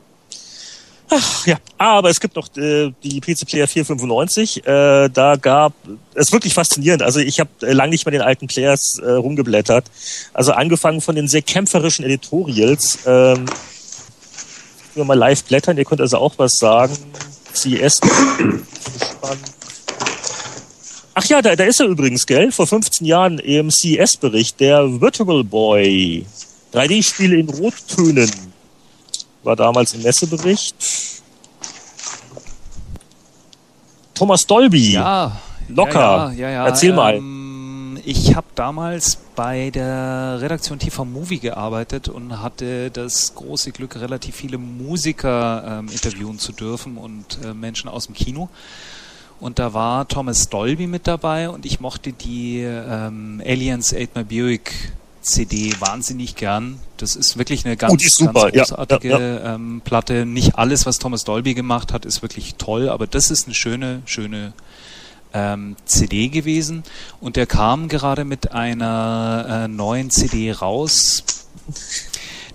Ach, 1.10 1.46
ja, 1.46 1.58
aber 1.78 2.10
es 2.10 2.20
gibt 2.20 2.36
noch 2.36 2.48
äh, 2.58 2.92
die 3.04 3.20
PC 3.20 3.46
Player 3.46 3.68
495. 3.68 4.66
Äh, 4.66 5.10
da 5.10 5.36
gab 5.36 5.74
es 6.16 6.32
wirklich 6.32 6.54
faszinierend. 6.54 7.04
Also 7.04 7.20
ich 7.20 7.40
habe 7.40 7.50
äh, 7.62 7.74
lange 7.74 7.92
nicht 7.92 8.06
mehr 8.06 8.12
den 8.12 8.22
alten 8.22 8.48
Players 8.48 8.98
äh, 8.98 9.12
rumgeblättert. 9.12 9.86
Also 10.34 10.54
angefangen 10.54 11.02
von 11.02 11.16
den 11.16 11.28
sehr 11.28 11.42
kämpferischen 11.44 12.04
Editorials. 12.04 13.00
Ähm, 13.06 13.46
wir 14.96 15.04
mal 15.06 15.18
live 15.18 15.44
blättern. 15.44 15.78
Ihr 15.78 15.86
könnt 15.86 16.02
also 16.02 16.18
auch 16.18 16.34
was 16.38 16.58
sagen. 16.58 16.98
CS. 17.54 18.02
Ach 21.16 21.26
ja, 21.26 21.42
da, 21.42 21.56
da 21.56 21.64
ist 21.64 21.80
er 21.80 21.88
übrigens, 21.88 22.26
gell? 22.26 22.52
Vor 22.52 22.68
15 22.68 23.06
Jahren 23.06 23.40
im 23.40 23.70
CES-Bericht, 23.70 24.60
der 24.60 25.00
Virtual 25.00 25.44
Boy. 25.44 26.26
3D-Spiele 26.74 27.38
in 27.38 27.50
Rottönen 27.50 28.32
war 29.44 29.56
damals 29.56 29.94
im 29.94 30.02
Messebericht. 30.02 30.76
Thomas 34.14 34.46
Dolby. 34.46 34.94
Ja. 34.94 35.40
Locker. 35.70 36.32
Ja, 36.32 36.32
ja, 36.32 36.50
ja, 36.50 36.66
Erzähl 36.66 36.94
mal. 36.94 37.16
Ähm, 37.16 38.00
ich 38.04 38.36
habe 38.36 38.48
damals 38.56 39.18
bei 39.36 39.70
der 39.70 40.38
Redaktion 40.42 40.80
TV 40.80 41.06
Movie 41.06 41.40
gearbeitet 41.40 42.10
und 42.10 42.42
hatte 42.42 42.92
das 42.92 43.36
große 43.36 43.72
Glück, 43.72 43.96
relativ 43.96 44.36
viele 44.36 44.58
Musiker 44.58 45.80
ähm, 45.80 45.90
interviewen 45.90 46.40
zu 46.40 46.52
dürfen 46.52 46.98
und 46.98 47.40
äh, 47.44 47.54
Menschen 47.54 47.90
aus 47.90 48.06
dem 48.08 48.16
Kino. 48.16 48.50
Und 49.40 49.60
da 49.60 49.74
war 49.74 50.08
Thomas 50.08 50.50
Dolby 50.50 50.88
mit 50.88 51.08
dabei 51.08 51.50
und 51.50 51.66
ich 51.66 51.80
mochte 51.80 52.14
die 52.14 52.62
ähm, 52.62 53.42
Aliens 53.46 53.94
Ate 53.94 54.10
My 54.16 54.24
Buick 54.24 54.94
CD 55.22 55.74
wahnsinnig 55.80 56.36
gern. 56.36 56.80
Das 56.98 57.16
ist 57.16 57.38
wirklich 57.38 57.66
eine 57.66 57.76
ganz, 57.76 57.94
oh, 57.94 57.98
ganz 57.98 58.34
großartige 58.34 59.10
ja, 59.10 59.20
ja, 59.20 59.34
ja. 59.34 59.56
Ähm, 59.56 59.82
Platte. 59.84 60.26
Nicht 60.26 60.58
alles, 60.58 60.86
was 60.86 61.00
Thomas 61.00 61.24
Dolby 61.24 61.54
gemacht 61.54 61.92
hat, 61.94 62.06
ist 62.06 62.22
wirklich 62.22 62.56
toll, 62.56 62.90
aber 62.90 63.08
das 63.08 63.32
ist 63.32 63.48
eine 63.48 63.56
schöne, 63.56 64.02
schöne 64.06 64.54
ähm, 65.34 65.76
CD 65.86 66.30
gewesen. 66.30 66.84
Und 67.20 67.36
der 67.36 67.46
kam 67.46 67.88
gerade 67.88 68.26
mit 68.26 68.52
einer 68.52 69.66
äh, 69.66 69.68
neuen 69.68 70.10
CD 70.10 70.52
raus. 70.52 71.24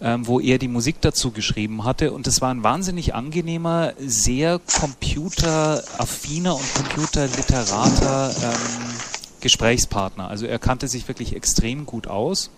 ähm, 0.00 0.26
wo 0.26 0.40
er 0.40 0.58
die 0.58 0.68
Musik 0.68 1.00
dazu 1.00 1.30
geschrieben 1.30 1.84
hatte. 1.84 2.12
Und 2.12 2.26
es 2.26 2.40
war 2.40 2.50
ein 2.50 2.62
wahnsinnig 2.62 3.14
angenehmer, 3.14 3.92
sehr 3.98 4.58
computeraffiner 4.58 6.54
und 6.54 6.74
computerliterater 6.74 8.34
ähm, 8.42 8.94
Gesprächspartner. 9.40 10.28
Also 10.28 10.46
er 10.46 10.58
kannte 10.58 10.88
sich 10.88 11.08
wirklich 11.08 11.34
extrem 11.34 11.86
gut 11.86 12.06
aus 12.06 12.50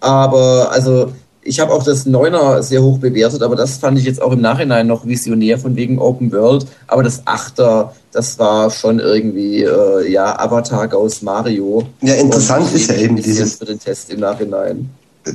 Aber 0.00 0.70
also 0.70 1.12
ich 1.42 1.60
habe 1.60 1.72
auch 1.72 1.82
das 1.82 2.04
Neuner 2.04 2.62
sehr 2.62 2.82
hoch 2.82 2.98
bewertet, 2.98 3.42
aber 3.42 3.56
das 3.56 3.78
fand 3.78 3.98
ich 3.98 4.04
jetzt 4.04 4.20
auch 4.20 4.32
im 4.32 4.40
Nachhinein 4.42 4.86
noch 4.86 5.06
visionär 5.06 5.58
von 5.58 5.76
wegen 5.76 5.98
Open 5.98 6.30
World. 6.30 6.66
Aber 6.86 7.02
das 7.02 7.22
Achter, 7.24 7.94
das 8.12 8.38
war 8.38 8.70
schon 8.70 8.98
irgendwie 8.98 9.62
äh, 9.62 10.10
ja 10.10 10.38
Avatar 10.38 10.94
aus 10.94 11.22
Mario. 11.22 11.84
Ja, 12.02 12.14
interessant 12.14 12.72
ist 12.74 12.90
ja 12.90 12.96
eben 12.96 13.16
dieses 13.16 13.54
für 13.54 13.64
den 13.64 13.78
Test 13.78 14.10
im 14.10 14.20
Nachhinein. 14.20 14.90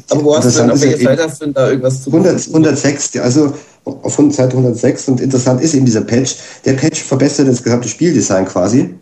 Aber 0.10 0.24
wo 0.24 0.38
hast 0.38 0.56
du 0.56 0.62
denn, 0.62 0.72
auf 0.72 0.82
welcher 0.82 0.98
Seite 0.98 1.24
hast 1.24 1.42
du 1.42 1.46
denn 1.46 1.54
da 1.54 1.70
irgendwas 1.70 2.04
zu 2.04 2.12
100, 2.12 2.48
106, 2.48 3.18
also 3.18 3.54
auf 3.86 4.16
Seite 4.16 4.58
106 4.58 5.10
und 5.10 5.20
interessant 5.20 5.62
ist 5.62 5.74
eben 5.74 5.86
dieser 5.86 6.02
Patch. 6.02 6.38
Der 6.66 6.74
Patch 6.74 7.04
verbessert 7.04 7.48
das 7.48 7.64
gesamte 7.64 7.90
Spieldesign 7.90 8.46
quasi. 8.46 8.96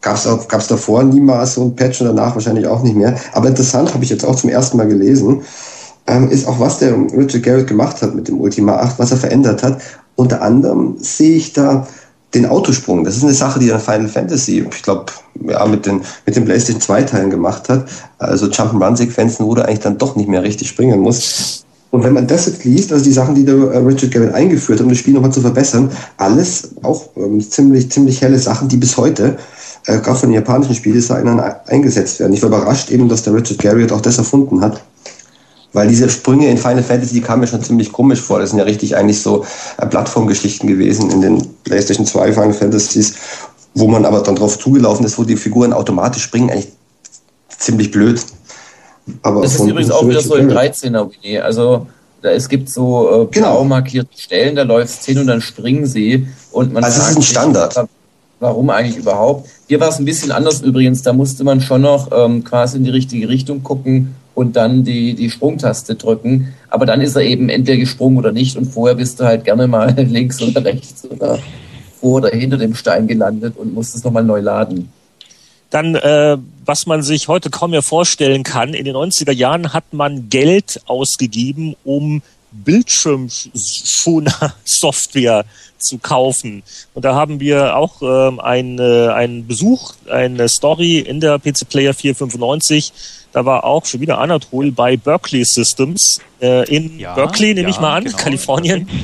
Gab 0.00 0.16
es 0.16 0.48
gab's 0.48 0.68
davor 0.68 1.02
niemals 1.04 1.54
so 1.54 1.62
ein 1.64 1.74
Patch 1.74 2.00
und 2.00 2.08
danach 2.08 2.34
wahrscheinlich 2.34 2.66
auch 2.66 2.82
nicht 2.82 2.96
mehr. 2.96 3.16
Aber 3.32 3.48
interessant 3.48 3.92
habe 3.94 4.04
ich 4.04 4.10
jetzt 4.10 4.24
auch 4.24 4.36
zum 4.36 4.50
ersten 4.50 4.76
Mal 4.76 4.88
gelesen, 4.88 5.42
ähm, 6.06 6.30
ist 6.30 6.46
auch, 6.46 6.60
was 6.60 6.78
der 6.78 6.94
Richard 6.94 7.42
Garrett 7.42 7.66
gemacht 7.66 8.02
hat 8.02 8.14
mit 8.14 8.28
dem 8.28 8.40
Ultima 8.40 8.76
8, 8.76 8.98
was 8.98 9.10
er 9.10 9.16
verändert 9.16 9.62
hat. 9.62 9.80
Unter 10.14 10.42
anderem 10.42 10.96
sehe 11.00 11.36
ich 11.36 11.52
da 11.52 11.86
den 12.34 12.46
Autosprung. 12.46 13.04
Das 13.04 13.16
ist 13.16 13.24
eine 13.24 13.32
Sache, 13.32 13.58
die 13.58 13.68
dann 13.68 13.80
Final 13.80 14.08
Fantasy, 14.08 14.66
ich 14.70 14.82
glaube, 14.82 15.06
ja, 15.48 15.64
mit 15.66 15.86
den, 15.86 16.02
mit 16.24 16.36
den 16.36 16.44
PlayStation 16.44 16.80
2 16.80 17.02
Teilen 17.02 17.30
gemacht 17.30 17.68
hat. 17.68 17.86
Also 18.18 18.46
Jump'n'Run-Sequenzen, 18.46 19.46
wo 19.46 19.54
du 19.54 19.64
eigentlich 19.64 19.80
dann 19.80 19.98
doch 19.98 20.16
nicht 20.16 20.28
mehr 20.28 20.42
richtig 20.42 20.68
springen 20.68 21.00
musst. 21.00 21.65
Und 21.96 22.04
wenn 22.04 22.12
man 22.12 22.26
das 22.26 22.44
jetzt 22.44 22.62
liest, 22.64 22.92
also 22.92 23.02
die 23.02 23.10
Sachen, 23.10 23.34
die 23.34 23.42
der 23.42 23.54
äh, 23.54 23.78
Richard 23.78 24.12
Garrett 24.12 24.34
eingeführt 24.34 24.80
hat, 24.80 24.84
um 24.84 24.90
das 24.90 24.98
Spiel 24.98 25.14
nochmal 25.14 25.32
zu 25.32 25.40
verbessern, 25.40 25.90
alles 26.18 26.72
auch 26.82 27.08
ähm, 27.16 27.40
ziemlich, 27.40 27.90
ziemlich 27.90 28.20
helle 28.20 28.38
Sachen, 28.38 28.68
die 28.68 28.76
bis 28.76 28.98
heute 28.98 29.38
äh, 29.86 29.96
gerade 30.00 30.18
von 30.18 30.28
den 30.28 30.34
japanischen 30.34 30.74
Spieldesignern 30.74 31.40
eingesetzt 31.66 32.20
werden. 32.20 32.34
Ich 32.34 32.42
war 32.42 32.50
überrascht 32.50 32.90
eben, 32.90 33.08
dass 33.08 33.22
der 33.22 33.32
Richard 33.32 33.60
Garriott 33.60 33.92
auch 33.92 34.02
das 34.02 34.18
erfunden 34.18 34.60
hat. 34.60 34.82
Weil 35.72 35.88
diese 35.88 36.10
Sprünge 36.10 36.50
in 36.50 36.58
Final 36.58 36.82
Fantasy, 36.82 37.14
die 37.14 37.22
kamen 37.22 37.40
mir 37.40 37.46
schon 37.46 37.62
ziemlich 37.62 37.90
komisch 37.90 38.20
vor. 38.20 38.40
Das 38.40 38.50
sind 38.50 38.58
ja 38.58 38.66
richtig 38.66 38.94
eigentlich 38.94 39.22
so 39.22 39.46
äh, 39.78 39.86
Plattformgeschichten 39.86 40.68
gewesen 40.68 41.10
in 41.10 41.22
den 41.22 41.46
PlayStation 41.64 42.04
2 42.04 42.34
Final 42.34 42.52
Fantasies, 42.52 43.14
wo 43.72 43.88
man 43.88 44.04
aber 44.04 44.20
dann 44.20 44.36
drauf 44.36 44.58
zugelaufen 44.58 45.06
ist, 45.06 45.16
wo 45.16 45.24
die 45.24 45.36
Figuren 45.38 45.72
automatisch 45.72 46.24
springen, 46.24 46.50
eigentlich 46.50 46.72
ziemlich 47.58 47.90
blöd. 47.90 48.20
Aber 49.22 49.42
das 49.42 49.54
ist 49.54 49.66
übrigens 49.66 49.90
auch 49.90 50.06
wieder 50.06 50.20
so 50.20 50.34
im 50.34 50.48
13er 50.48 51.10
Winnie. 51.10 51.40
Also 51.40 51.86
da, 52.22 52.30
es 52.30 52.48
gibt 52.48 52.68
so 52.68 53.24
äh, 53.24 53.26
genau. 53.30 53.62
markierte 53.64 54.18
Stellen, 54.18 54.56
da 54.56 54.62
läuft 54.62 55.02
10 55.02 55.18
und 55.18 55.26
dann 55.26 55.40
springen 55.40 55.86
sie. 55.86 56.26
Und 56.50 56.72
man 56.72 56.82
also 56.82 56.98
das 56.98 57.10
ist 57.10 57.16
ein 57.16 57.22
Standard 57.22 57.88
warum 58.40 58.70
eigentlich 58.70 58.96
überhaupt. 58.96 59.48
Hier 59.68 59.80
war 59.80 59.88
es 59.88 59.98
ein 59.98 60.04
bisschen 60.04 60.32
anders 60.32 60.60
übrigens, 60.60 61.02
da 61.02 61.12
musste 61.12 61.44
man 61.44 61.60
schon 61.60 61.82
noch 61.82 62.10
ähm, 62.12 62.44
quasi 62.44 62.76
in 62.76 62.84
die 62.84 62.90
richtige 62.90 63.28
Richtung 63.28 63.62
gucken 63.62 64.14
und 64.34 64.56
dann 64.56 64.84
die, 64.84 65.14
die 65.14 65.30
Sprungtaste 65.30 65.94
drücken. 65.94 66.54
Aber 66.68 66.86
dann 66.86 67.00
ist 67.00 67.16
er 67.16 67.22
eben 67.22 67.48
entweder 67.48 67.78
gesprungen 67.78 68.18
oder 68.18 68.32
nicht 68.32 68.56
und 68.56 68.66
vorher 68.66 68.96
bist 68.96 69.18
du 69.20 69.24
halt 69.24 69.44
gerne 69.44 69.66
mal 69.66 69.94
links 69.96 70.40
oder 70.42 70.64
rechts 70.64 71.04
oder 71.08 71.38
vor 72.00 72.18
oder 72.18 72.30
hinter 72.30 72.58
dem 72.58 72.74
Stein 72.74 73.06
gelandet 73.06 73.54
und 73.56 73.72
musstest 73.72 74.04
nochmal 74.04 74.24
neu 74.24 74.40
laden. 74.40 74.90
Dann, 75.76 75.94
äh, 75.94 76.38
was 76.64 76.86
man 76.86 77.02
sich 77.02 77.28
heute 77.28 77.50
kaum 77.50 77.72
mehr 77.72 77.82
vorstellen 77.82 78.44
kann, 78.44 78.72
in 78.72 78.86
den 78.86 78.96
90er 78.96 79.32
Jahren 79.32 79.74
hat 79.74 79.92
man 79.92 80.30
Geld 80.30 80.80
ausgegeben, 80.86 81.76
um 81.84 82.22
Bildschirmschoner-Software 82.50 85.44
zu 85.76 85.98
kaufen. 85.98 86.62
Und 86.94 87.04
da 87.04 87.14
haben 87.14 87.40
wir 87.40 87.76
auch 87.76 88.00
ähm, 88.00 88.40
ein, 88.40 88.78
äh, 88.78 89.08
einen 89.08 89.46
Besuch, 89.46 89.92
eine 90.10 90.48
Story 90.48 91.00
in 91.00 91.20
der 91.20 91.38
PC 91.38 91.68
Player 91.68 91.92
495. 91.92 92.94
Da 93.32 93.44
war 93.44 93.64
auch 93.64 93.84
schon 93.84 94.00
wieder 94.00 94.16
Anatol 94.16 94.72
bei 94.72 94.96
Berkeley 94.96 95.44
Systems 95.44 96.22
äh, 96.40 96.66
in 96.74 96.98
ja, 96.98 97.14
Berkeley, 97.14 97.52
nehme 97.52 97.68
ja, 97.68 97.74
ich 97.74 97.80
mal 97.80 97.98
an, 97.98 98.04
genau, 98.04 98.16
Kalifornien. 98.16 98.88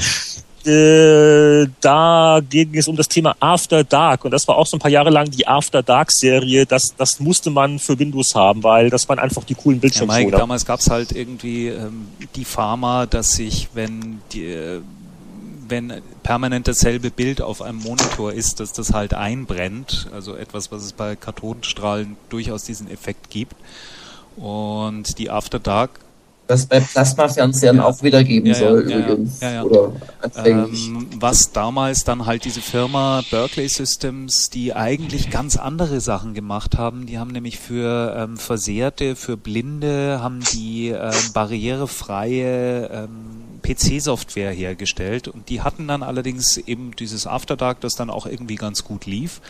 Äh, 0.66 1.66
da 1.80 2.40
ging 2.48 2.74
es 2.74 2.86
um 2.86 2.96
das 2.96 3.08
Thema 3.08 3.34
After 3.40 3.82
Dark 3.82 4.24
und 4.24 4.30
das 4.30 4.46
war 4.46 4.56
auch 4.56 4.66
so 4.66 4.76
ein 4.76 4.80
paar 4.80 4.90
Jahre 4.90 5.10
lang 5.10 5.30
die 5.30 5.46
After 5.46 5.82
Dark 5.82 6.12
Serie. 6.12 6.66
Das, 6.66 6.94
das 6.96 7.18
musste 7.18 7.50
man 7.50 7.80
für 7.80 7.98
Windows 7.98 8.34
haben, 8.34 8.62
weil 8.62 8.88
das 8.88 9.08
waren 9.08 9.18
einfach 9.18 9.42
die 9.44 9.54
coolen 9.54 9.80
Bildschirme. 9.80 10.22
Ja, 10.22 10.30
damals 10.30 10.64
gab 10.64 10.78
es 10.78 10.88
halt 10.88 11.12
irgendwie 11.12 11.68
ähm, 11.68 12.06
die 12.36 12.44
Pharma, 12.44 13.06
dass 13.06 13.32
sich, 13.32 13.68
wenn 13.74 14.20
die, 14.32 14.44
äh, 14.44 14.80
wenn 15.66 16.00
permanent 16.22 16.68
dasselbe 16.68 17.10
Bild 17.10 17.42
auf 17.42 17.60
einem 17.60 17.78
Monitor 17.78 18.32
ist, 18.32 18.60
dass 18.60 18.72
das 18.72 18.92
halt 18.92 19.14
einbrennt. 19.14 20.08
Also 20.14 20.36
etwas, 20.36 20.70
was 20.70 20.84
es 20.84 20.92
bei 20.92 21.16
Kathodenstrahlen 21.16 22.16
durchaus 22.28 22.64
diesen 22.64 22.88
Effekt 22.88 23.30
gibt. 23.30 23.56
Und 24.36 25.18
die 25.18 25.28
After 25.28 25.58
Dark 25.58 25.90
was 26.48 26.66
bei 26.66 26.80
Plasma-Fernsehern 26.80 27.76
ja. 27.76 27.84
auch 27.84 28.02
wieder 28.02 28.24
geben 28.24 28.46
ja, 28.46 28.54
soll, 28.54 28.90
ja, 28.90 28.98
übrigens. 28.98 29.40
Oder 29.42 29.92
ähm, 30.44 31.08
was 31.18 31.52
damals 31.52 32.04
dann 32.04 32.26
halt 32.26 32.44
diese 32.44 32.60
Firma 32.60 33.22
Berkeley 33.30 33.68
Systems, 33.68 34.50
die 34.50 34.74
eigentlich 34.74 35.30
ganz 35.30 35.56
andere 35.56 36.00
Sachen 36.00 36.34
gemacht 36.34 36.76
haben. 36.76 37.06
Die 37.06 37.18
haben 37.18 37.30
nämlich 37.30 37.58
für 37.58 38.14
ähm, 38.16 38.36
Versehrte, 38.36 39.16
für 39.16 39.36
Blinde, 39.36 40.20
haben 40.20 40.40
die 40.52 40.88
ähm, 40.88 41.12
barrierefreie 41.32 42.90
ähm, 42.92 43.42
PC-Software 43.62 44.52
hergestellt 44.52 45.28
und 45.28 45.48
die 45.48 45.62
hatten 45.62 45.86
dann 45.86 46.02
allerdings 46.02 46.56
eben 46.56 46.96
dieses 46.96 47.26
After 47.26 47.56
Dark, 47.56 47.80
das 47.80 47.94
dann 47.94 48.10
auch 48.10 48.26
irgendwie 48.26 48.56
ganz 48.56 48.84
gut 48.84 49.06
lief 49.06 49.40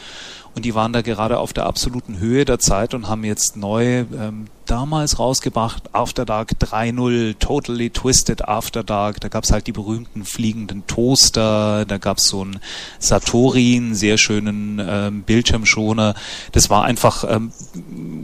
und 0.54 0.64
die 0.64 0.74
waren 0.74 0.92
da 0.92 1.02
gerade 1.02 1.38
auf 1.38 1.52
der 1.52 1.66
absoluten 1.66 2.18
Höhe 2.18 2.44
der 2.44 2.58
Zeit 2.58 2.94
und 2.94 3.08
haben 3.08 3.24
jetzt 3.24 3.56
neu 3.56 4.00
ähm, 4.00 4.46
damals 4.66 5.18
rausgebracht 5.18 5.94
After 5.94 6.24
Dark 6.24 6.52
3.0, 6.60 7.38
Totally 7.38 7.90
Twisted 7.90 8.46
After 8.48 8.84
Dark. 8.84 9.20
Da 9.20 9.28
gab's 9.28 9.50
halt 9.50 9.66
die 9.66 9.72
berühmten 9.72 10.24
fliegenden 10.24 10.86
Toaster, 10.86 11.84
da 11.86 11.98
gab's 11.98 12.28
so 12.28 12.42
einen 12.42 12.60
Satori, 12.98 13.76
einen 13.76 13.94
sehr 13.94 14.18
schönen 14.18 14.78
ähm, 14.78 15.22
Bildschirmschoner. 15.22 16.14
Das 16.52 16.70
war 16.70 16.84
einfach 16.84 17.24
ähm, 17.28 17.52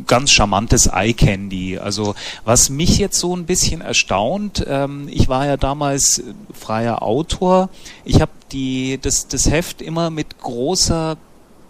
ganz 0.06 0.30
charmantes 0.30 0.86
Eye 0.86 1.14
Candy. 1.14 1.78
Also 1.78 2.14
was 2.44 2.70
mich 2.70 2.98
jetzt 2.98 3.18
so 3.18 3.34
ein 3.34 3.46
bisschen 3.46 3.80
erstaunt, 3.80 4.64
ähm, 4.68 5.08
ich 5.10 5.28
war 5.28 5.46
ja 5.46 5.56
damals 5.56 6.22
freier 6.52 7.02
Autor. 7.02 7.70
Ich 8.04 8.20
habe 8.20 8.32
die 8.52 8.98
das, 9.00 9.28
das 9.28 9.50
Heft 9.50 9.82
immer 9.82 10.10
mit 10.10 10.38
großer 10.38 11.16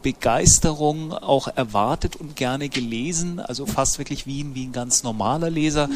Begeisterung 0.02 1.12
auch 1.12 1.48
erwartet 1.48 2.16
und 2.16 2.36
gerne 2.36 2.68
gelesen, 2.68 3.40
also 3.40 3.66
fast 3.66 3.98
wirklich 3.98 4.26
wie, 4.26 4.54
wie 4.54 4.66
ein 4.66 4.72
ganz 4.72 5.02
normaler 5.02 5.50
Leser, 5.50 5.88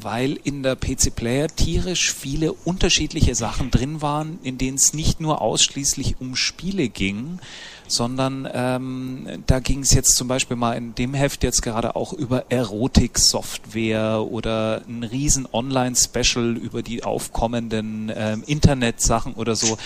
weil 0.00 0.38
in 0.44 0.62
der 0.62 0.76
PC 0.76 1.14
Player 1.14 1.48
tierisch 1.48 2.12
viele 2.12 2.52
unterschiedliche 2.52 3.34
Sachen 3.34 3.70
drin 3.70 4.02
waren, 4.02 4.38
in 4.42 4.58
denen 4.58 4.76
es 4.76 4.92
nicht 4.92 5.20
nur 5.20 5.40
ausschließlich 5.40 6.16
um 6.20 6.36
Spiele 6.36 6.88
ging, 6.88 7.38
sondern 7.88 8.48
ähm, 8.52 9.42
da 9.46 9.60
ging 9.60 9.80
es 9.80 9.92
jetzt 9.92 10.16
zum 10.16 10.28
Beispiel 10.28 10.56
mal 10.56 10.74
in 10.74 10.94
dem 10.94 11.14
Heft 11.14 11.44
jetzt 11.44 11.62
gerade 11.62 11.96
auch 11.96 12.12
über 12.12 12.50
Erotik-Software 12.50 14.26
oder 14.28 14.82
ein 14.88 15.04
riesen 15.04 15.46
Online-Special 15.50 16.56
über 16.56 16.82
die 16.82 17.04
aufkommenden 17.04 18.12
ähm, 18.14 18.42
Internet-Sachen 18.46 19.34
oder 19.34 19.56
so 19.56 19.78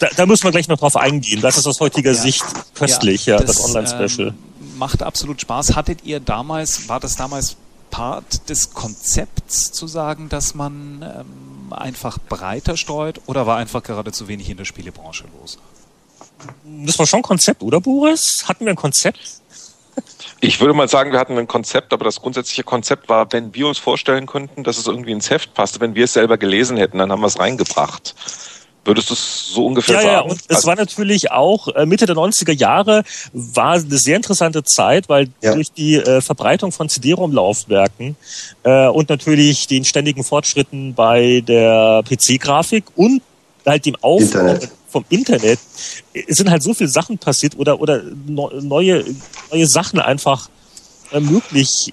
da, 0.00 0.08
da 0.16 0.26
müssen 0.26 0.44
wir 0.44 0.50
gleich 0.50 0.66
noch 0.66 0.78
drauf 0.78 0.96
eingehen. 0.96 1.40
Das 1.40 1.56
ist 1.56 1.66
aus 1.66 1.78
heutiger 1.78 2.12
ja. 2.12 2.20
Sicht 2.20 2.44
köstlich, 2.74 3.26
ja, 3.26 3.36
ja 3.36 3.44
das, 3.44 3.56
das 3.56 3.64
Online-Special. 3.64 4.28
Ähm, 4.28 4.78
macht 4.78 5.02
absolut 5.02 5.40
Spaß. 5.40 5.76
Hattet 5.76 6.04
ihr 6.04 6.18
damals, 6.18 6.88
war 6.88 6.98
das 6.98 7.16
damals 7.16 7.56
Part 7.90 8.48
des 8.48 8.72
Konzepts 8.72 9.72
zu 9.72 9.86
sagen, 9.86 10.28
dass 10.28 10.54
man 10.54 11.02
ähm, 11.02 11.72
einfach 11.72 12.18
breiter 12.18 12.76
streut 12.76 13.20
oder 13.26 13.46
war 13.46 13.58
einfach 13.58 13.82
gerade 13.82 14.12
zu 14.12 14.28
wenig 14.28 14.48
in 14.48 14.56
der 14.56 14.64
Spielebranche 14.64 15.24
los? 15.40 15.58
Das 16.64 16.98
war 16.98 17.06
schon 17.06 17.22
Konzept, 17.22 17.62
oder 17.62 17.80
Boris? 17.80 18.44
Hatten 18.48 18.64
wir 18.64 18.72
ein 18.72 18.76
Konzept? 18.76 19.18
Ich 20.40 20.60
würde 20.60 20.72
mal 20.72 20.88
sagen, 20.88 21.12
wir 21.12 21.18
hatten 21.18 21.36
ein 21.36 21.46
Konzept, 21.48 21.92
aber 21.92 22.04
das 22.04 22.20
grundsätzliche 22.22 22.64
Konzept 22.64 23.10
war, 23.10 23.30
wenn 23.32 23.54
wir 23.54 23.66
uns 23.66 23.78
vorstellen 23.78 24.26
könnten, 24.26 24.64
dass 24.64 24.78
es 24.78 24.86
irgendwie 24.86 25.12
ins 25.12 25.28
Heft 25.28 25.52
passte, 25.52 25.80
wenn 25.80 25.94
wir 25.94 26.04
es 26.04 26.14
selber 26.14 26.38
gelesen 26.38 26.78
hätten, 26.78 26.96
dann 26.96 27.12
haben 27.12 27.20
wir 27.20 27.26
es 27.26 27.38
reingebracht. 27.38 28.14
Würdest 28.90 29.10
du 29.10 29.14
es 29.14 29.50
so 29.54 29.66
ungefähr 29.66 29.94
ja, 29.94 30.02
sagen? 30.02 30.12
Ja, 30.14 30.20
und 30.22 30.40
es 30.48 30.56
also, 30.56 30.66
war 30.66 30.74
natürlich 30.74 31.30
auch 31.30 31.68
äh, 31.68 31.86
Mitte 31.86 32.06
der 32.06 32.16
90er 32.16 32.50
Jahre 32.52 33.04
war 33.32 33.74
eine 33.74 33.98
sehr 33.98 34.16
interessante 34.16 34.64
Zeit, 34.64 35.08
weil 35.08 35.28
ja. 35.42 35.54
durch 35.54 35.70
die 35.70 35.94
äh, 35.94 36.20
Verbreitung 36.20 36.72
von 36.72 36.88
CD-ROM-Laufwerken 36.88 38.16
äh, 38.64 38.88
und 38.88 39.08
natürlich 39.08 39.68
den 39.68 39.84
ständigen 39.84 40.24
Fortschritten 40.24 40.94
bei 40.94 41.40
der 41.46 42.02
PC-Grafik 42.02 42.82
und 42.96 43.22
halt 43.64 43.86
dem 43.86 43.94
Aufbau 44.00 44.54
Internet. 44.54 44.70
vom 44.88 45.04
Internet 45.08 45.60
äh, 46.12 46.24
sind 46.26 46.50
halt 46.50 46.64
so 46.64 46.74
viele 46.74 46.88
Sachen 46.88 47.16
passiert 47.16 47.56
oder 47.56 47.80
oder 47.80 48.02
neue 48.26 49.04
neue 49.52 49.66
Sachen 49.68 50.00
einfach 50.00 50.48
äh, 51.12 51.20
möglich 51.20 51.92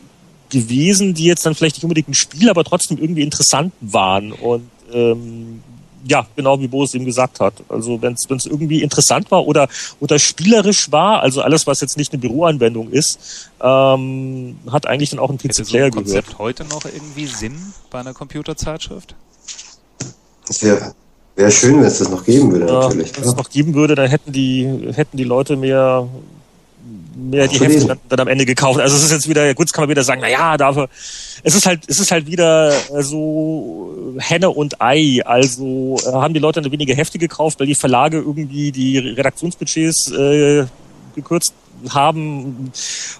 gewesen, 0.49 1.13
die 1.13 1.25
jetzt 1.25 1.45
dann 1.45 1.53
vielleicht 1.53 1.75
nicht 1.75 1.83
unbedingt 1.83 2.07
ein 2.09 2.15
Spiel, 2.15 2.49
aber 2.49 2.63
trotzdem 2.63 2.97
irgendwie 2.97 3.21
interessant 3.21 3.71
waren 3.81 4.31
und 4.31 4.67
ähm, 4.91 5.61
ja, 6.05 6.25
genau 6.35 6.59
wie 6.59 6.67
Boris 6.67 6.93
eben 6.93 7.05
gesagt 7.05 7.39
hat. 7.39 7.53
Also 7.69 8.01
wenn 8.01 8.13
es 8.13 8.45
irgendwie 8.45 8.81
interessant 8.81 9.31
war 9.31 9.45
oder, 9.45 9.67
oder 9.99 10.19
spielerisch 10.19 10.91
war, 10.91 11.21
also 11.21 11.41
alles, 11.41 11.67
was 11.67 11.81
jetzt 11.81 11.97
nicht 11.97 12.13
eine 12.13 12.19
Büroanwendung 12.19 12.91
ist, 12.91 13.49
ähm, 13.61 14.57
hat 14.71 14.87
eigentlich 14.87 15.11
dann 15.11 15.19
auch 15.19 15.29
ein 15.29 15.37
PC-Player 15.37 15.85
so 15.87 15.91
Konzept 15.91 16.27
gehört. 16.27 16.39
heute 16.39 16.65
noch 16.65 16.85
irgendwie 16.85 17.25
Sinn 17.25 17.73
bei 17.89 17.99
einer 17.99 18.13
Computerzeitschrift? 18.13 19.15
Das 20.47 20.63
wäre 20.63 20.93
wär 21.35 21.51
schön, 21.51 21.75
wenn 21.77 21.85
es 21.85 21.99
das 21.99 22.09
noch 22.09 22.23
geben 22.25 22.51
würde, 22.51 22.67
ja, 22.67 22.79
natürlich. 22.81 23.15
Wenn 23.15 23.23
es 23.23 23.35
noch 23.35 23.49
geben 23.49 23.73
würde, 23.73 23.95
dann 23.95 24.09
hätten 24.09 24.31
die, 24.31 24.89
hätten 24.93 25.17
die 25.17 25.23
Leute 25.23 25.55
mehr 25.55 26.07
mehr 27.17 27.47
die 27.47 27.59
Hefte 27.59 27.87
dann, 27.87 27.99
dann, 28.09 28.19
am 28.21 28.27
Ende 28.27 28.45
gekauft. 28.45 28.79
Also 28.79 28.95
es 28.95 29.03
ist 29.03 29.11
jetzt 29.11 29.27
wieder, 29.27 29.53
gut, 29.53 29.71
kann 29.73 29.83
man 29.83 29.89
wieder 29.89 30.03
sagen, 30.03 30.21
na 30.21 30.29
ja, 30.29 30.57
dafür, 30.57 30.89
es 31.43 31.55
ist 31.55 31.65
halt, 31.65 31.81
es 31.87 31.99
ist 31.99 32.11
halt 32.11 32.27
wieder 32.27 32.71
so 33.01 34.15
Henne 34.19 34.49
und 34.49 34.81
Ei. 34.81 35.21
Also 35.25 35.97
äh, 36.05 36.11
haben 36.11 36.33
die 36.33 36.39
Leute 36.39 36.61
dann 36.61 36.71
weniger 36.71 36.95
Hefte 36.95 37.17
gekauft, 37.17 37.59
weil 37.59 37.67
die 37.67 37.75
Verlage 37.75 38.17
irgendwie 38.17 38.71
die 38.71 38.97
Redaktionsbudgets 38.97 40.11
äh, 40.11 40.65
gekürzt 41.15 41.53
haben 41.89 42.71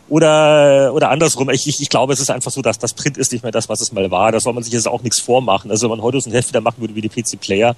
oder 0.10 0.92
oder 0.94 1.10
andersrum. 1.10 1.50
Ich, 1.50 1.68
ich, 1.68 1.82
ich 1.82 1.90
glaube, 1.90 2.14
es 2.14 2.20
ist 2.20 2.30
einfach 2.30 2.52
so, 2.52 2.62
dass 2.62 2.80
das 2.80 2.94
Print 2.94 3.18
ist 3.18 3.32
nicht 3.32 3.44
mehr 3.44 3.52
das, 3.52 3.70
was 3.70 3.82
es 3.82 3.92
mal 3.92 4.10
war. 4.12 4.32
Da 4.32 4.40
soll 4.40 4.54
man 4.54 4.64
sich 4.64 4.74
jetzt 4.74 4.88
auch 4.88 5.02
nichts 5.02 5.20
vormachen. 5.20 5.72
Also 5.72 5.90
wenn 5.90 5.98
man 5.98 6.02
heute 6.02 6.22
so 6.22 6.30
ein 6.30 6.34
Heft 6.34 6.50
wieder 6.50 6.62
machen 6.62 6.80
würde 6.80 6.96
wie 6.96 7.02
die 7.02 7.10
PC 7.10 7.40
Player, 7.40 7.76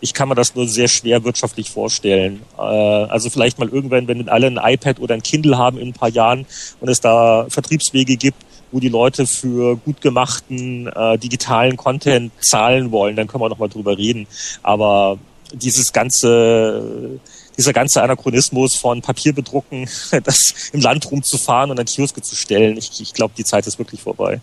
ich 0.00 0.14
kann 0.14 0.28
mir 0.28 0.34
das 0.34 0.54
nur 0.54 0.66
sehr 0.68 0.88
schwer 0.88 1.24
wirtschaftlich 1.24 1.70
vorstellen. 1.70 2.42
Äh, 2.58 2.62
also 2.62 3.30
vielleicht 3.30 3.58
mal 3.58 3.68
irgendwann, 3.68 4.08
wenn 4.08 4.28
alle 4.28 4.46
ein 4.46 4.60
iPad 4.62 5.00
oder 5.00 5.14
ein 5.14 5.22
Kindle 5.22 5.58
haben 5.58 5.78
in 5.78 5.88
ein 5.88 5.92
paar 5.94 6.10
Jahren 6.10 6.46
und 6.80 6.88
es 6.88 7.00
da 7.00 7.46
Vertriebswege 7.48 8.16
gibt, 8.16 8.38
wo 8.72 8.80
die 8.80 8.88
Leute 8.88 9.26
für 9.26 9.76
gut 9.76 10.00
gemachten 10.00 10.86
äh, 10.88 11.18
digitalen 11.18 11.76
Content 11.76 12.32
zahlen 12.40 12.90
wollen, 12.90 13.16
dann 13.16 13.26
können 13.26 13.42
wir 13.42 13.50
noch 13.50 13.58
mal 13.58 13.68
drüber 13.68 13.96
reden. 13.96 14.26
Aber 14.62 15.18
dieses 15.52 15.92
ganze 15.92 17.20
dieser 17.56 17.72
ganze 17.72 18.02
Anachronismus 18.02 18.76
von 18.76 19.02
Papier 19.02 19.34
bedrucken, 19.34 19.88
das 20.24 20.54
im 20.72 20.80
Land 20.80 21.10
rumzufahren 21.10 21.70
und 21.70 21.78
an 21.78 21.86
Kioske 21.86 22.22
zu 22.22 22.36
stellen, 22.36 22.76
ich, 22.76 23.00
ich 23.00 23.12
glaube, 23.12 23.34
die 23.36 23.44
Zeit 23.44 23.66
ist 23.66 23.78
wirklich 23.78 24.02
vorbei. 24.02 24.40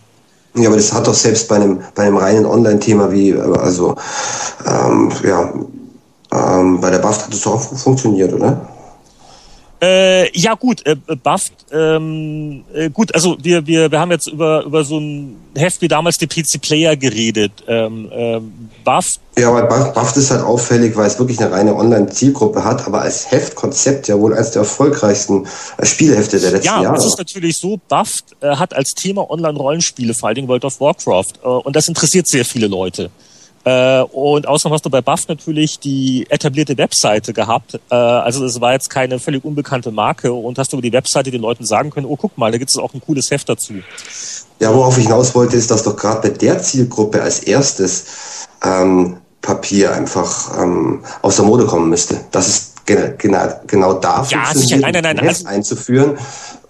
Ja, 0.54 0.66
aber 0.66 0.76
das 0.76 0.92
hat 0.92 1.06
doch 1.06 1.14
selbst 1.14 1.48
bei 1.48 1.56
einem, 1.56 1.80
bei 1.94 2.04
einem 2.04 2.16
reinen 2.16 2.46
Online-Thema 2.46 3.12
wie, 3.12 3.34
also, 3.34 3.94
ähm, 4.66 5.12
ja, 5.22 5.52
ähm, 6.32 6.80
bei 6.80 6.90
der 6.90 6.98
BAFT 6.98 7.26
hat 7.26 7.34
es 7.34 7.42
doch 7.42 7.54
auch 7.54 7.60
funktioniert, 7.60 8.32
oder? 8.32 8.68
Äh, 9.82 10.38
ja 10.38 10.54
gut, 10.54 10.84
äh, 10.84 10.94
Buffed, 10.94 11.52
ähm, 11.72 12.64
äh, 12.74 12.90
gut, 12.90 13.14
also 13.14 13.38
wir, 13.42 13.66
wir, 13.66 13.90
wir 13.90 13.98
haben 13.98 14.10
jetzt 14.10 14.26
über, 14.26 14.62
über 14.64 14.84
so 14.84 14.98
ein 14.98 15.36
Heft 15.56 15.80
wie 15.80 15.88
damals 15.88 16.18
die 16.18 16.26
PC 16.26 16.60
Player 16.60 16.96
geredet. 16.96 17.52
Ähm, 17.66 18.10
ähm, 18.12 18.52
Buffed. 18.84 19.20
Ja, 19.38 19.48
aber 19.50 19.92
Buffed 19.92 20.18
ist 20.18 20.30
halt 20.30 20.42
auffällig, 20.42 20.96
weil 20.96 21.06
es 21.06 21.18
wirklich 21.18 21.40
eine 21.40 21.50
reine 21.50 21.74
Online-Zielgruppe 21.74 22.62
hat, 22.62 22.86
aber 22.86 23.00
als 23.00 23.30
Heftkonzept 23.30 24.08
ja 24.08 24.18
wohl 24.18 24.34
eines 24.34 24.50
der 24.50 24.62
erfolgreichsten 24.62 25.46
äh, 25.78 25.86
Spielhefte 25.86 26.38
der 26.38 26.50
letzten 26.50 26.66
ja, 26.66 26.82
Jahre. 26.82 26.96
Ja, 26.96 27.00
es 27.00 27.06
ist 27.06 27.18
natürlich 27.18 27.56
so, 27.56 27.80
Buffed 27.88 28.36
äh, 28.42 28.56
hat 28.56 28.76
als 28.76 28.90
Thema 28.90 29.30
Online-Rollenspiele, 29.30 30.12
vor 30.12 30.28
allen 30.28 30.36
Dingen 30.36 30.48
World 30.48 30.66
of 30.66 30.78
Warcraft, 30.78 31.32
äh, 31.42 31.46
und 31.46 31.74
das 31.74 31.88
interessiert 31.88 32.28
sehr 32.28 32.44
viele 32.44 32.66
Leute. 32.66 33.10
Äh, 33.64 34.00
und 34.00 34.48
außerdem 34.48 34.72
hast 34.72 34.86
du 34.86 34.90
bei 34.90 35.02
Buff 35.02 35.28
natürlich 35.28 35.78
die 35.78 36.26
etablierte 36.30 36.78
Webseite 36.78 37.32
gehabt. 37.32 37.78
Äh, 37.90 37.94
also 37.94 38.44
es 38.44 38.60
war 38.60 38.72
jetzt 38.72 38.88
keine 38.88 39.18
völlig 39.18 39.44
unbekannte 39.44 39.90
Marke 39.90 40.32
und 40.32 40.58
hast 40.58 40.72
du 40.72 40.78
über 40.78 40.82
die 40.82 40.92
Webseite 40.92 41.30
den 41.30 41.42
Leuten 41.42 41.66
sagen 41.66 41.90
können, 41.90 42.06
oh 42.06 42.16
guck 42.16 42.38
mal, 42.38 42.50
da 42.50 42.58
gibt 42.58 42.70
es 42.70 42.78
auch 42.78 42.94
ein 42.94 43.02
cooles 43.02 43.30
Heft 43.30 43.48
dazu. 43.48 43.74
Ja, 44.60 44.74
worauf 44.74 44.96
ich 44.96 45.04
hinaus 45.04 45.34
wollte, 45.34 45.56
ist, 45.56 45.70
dass 45.70 45.82
doch 45.82 45.96
gerade 45.96 46.28
bei 46.28 46.36
der 46.36 46.58
Zielgruppe 46.62 47.22
als 47.22 47.40
erstes 47.40 48.46
ähm, 48.64 49.18
Papier 49.42 49.92
einfach 49.92 50.62
ähm, 50.62 51.02
aus 51.20 51.36
der 51.36 51.44
Mode 51.44 51.66
kommen 51.66 51.90
müsste. 51.90 52.18
Das 52.30 52.48
ist 52.48 52.86
genau, 52.86 53.48
genau, 53.66 53.94
dafür 53.94 54.38
ja, 54.38 54.54
sicher. 54.54 54.78
Nein, 54.78 54.92
nein, 54.94 55.02
nein, 55.02 55.18
also, 55.18 55.46
einzuführen, 55.46 56.18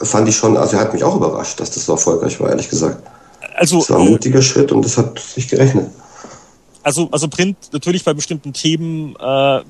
fand 0.00 0.28
ich 0.28 0.36
schon, 0.36 0.56
also 0.56 0.76
hat 0.76 0.92
mich 0.92 1.04
auch 1.04 1.16
überrascht, 1.16 1.60
dass 1.60 1.70
das 1.70 1.86
so 1.86 1.92
erfolgreich 1.92 2.38
war, 2.40 2.50
ehrlich 2.50 2.68
gesagt. 2.68 3.00
Also, 3.56 3.78
das 3.78 3.90
war 3.90 3.98
ein 3.98 4.08
mutiger 4.08 4.42
Schritt 4.42 4.72
und 4.72 4.84
das 4.84 4.96
hat 4.96 5.18
sich 5.18 5.48
gerechnet 5.48 5.86
also, 6.82 7.08
also 7.10 7.28
Print 7.28 7.56
natürlich 7.72 8.04
bei 8.04 8.14
bestimmten 8.14 8.52
Themen. 8.52 9.16
Äh, 9.16 9.60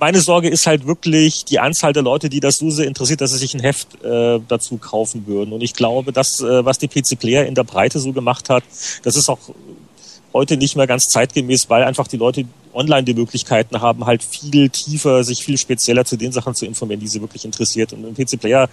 meine 0.00 0.20
Sorge 0.20 0.48
ist 0.48 0.66
halt 0.66 0.86
wirklich 0.86 1.44
die 1.44 1.58
Anzahl 1.58 1.92
der 1.92 2.02
Leute, 2.02 2.28
die 2.28 2.40
das 2.40 2.56
so 2.56 2.70
sehr 2.70 2.86
interessiert, 2.86 3.20
dass 3.20 3.32
sie 3.32 3.38
sich 3.38 3.54
ein 3.54 3.60
Heft 3.60 4.02
äh, 4.02 4.40
dazu 4.48 4.78
kaufen 4.78 5.26
würden. 5.26 5.52
Und 5.52 5.62
ich 5.62 5.74
glaube, 5.74 6.12
das, 6.12 6.40
äh, 6.40 6.64
was 6.64 6.78
die 6.78 6.88
PC 6.88 7.18
Player 7.18 7.46
in 7.46 7.54
der 7.54 7.64
Breite 7.64 7.98
so 8.00 8.12
gemacht 8.12 8.50
hat, 8.50 8.64
das 9.02 9.16
ist 9.16 9.28
auch 9.28 9.38
heute 10.32 10.56
nicht 10.56 10.76
mehr 10.76 10.86
ganz 10.86 11.04
zeitgemäß, 11.08 11.70
weil 11.70 11.84
einfach 11.84 12.06
die 12.06 12.16
Leute 12.16 12.44
online 12.74 13.04
die 13.04 13.14
Möglichkeiten 13.14 13.80
haben, 13.80 14.06
halt 14.06 14.22
viel 14.22 14.68
tiefer, 14.68 15.24
sich 15.24 15.42
viel 15.42 15.56
spezieller 15.56 16.04
zu 16.04 16.16
den 16.16 16.32
Sachen 16.32 16.54
zu 16.54 16.66
informieren, 16.66 17.00
die 17.00 17.08
sie 17.08 17.20
wirklich 17.20 17.44
interessiert. 17.44 17.92
Und 17.92 18.04
im 18.04 18.14
PC 18.14 18.38
Player 18.38 18.68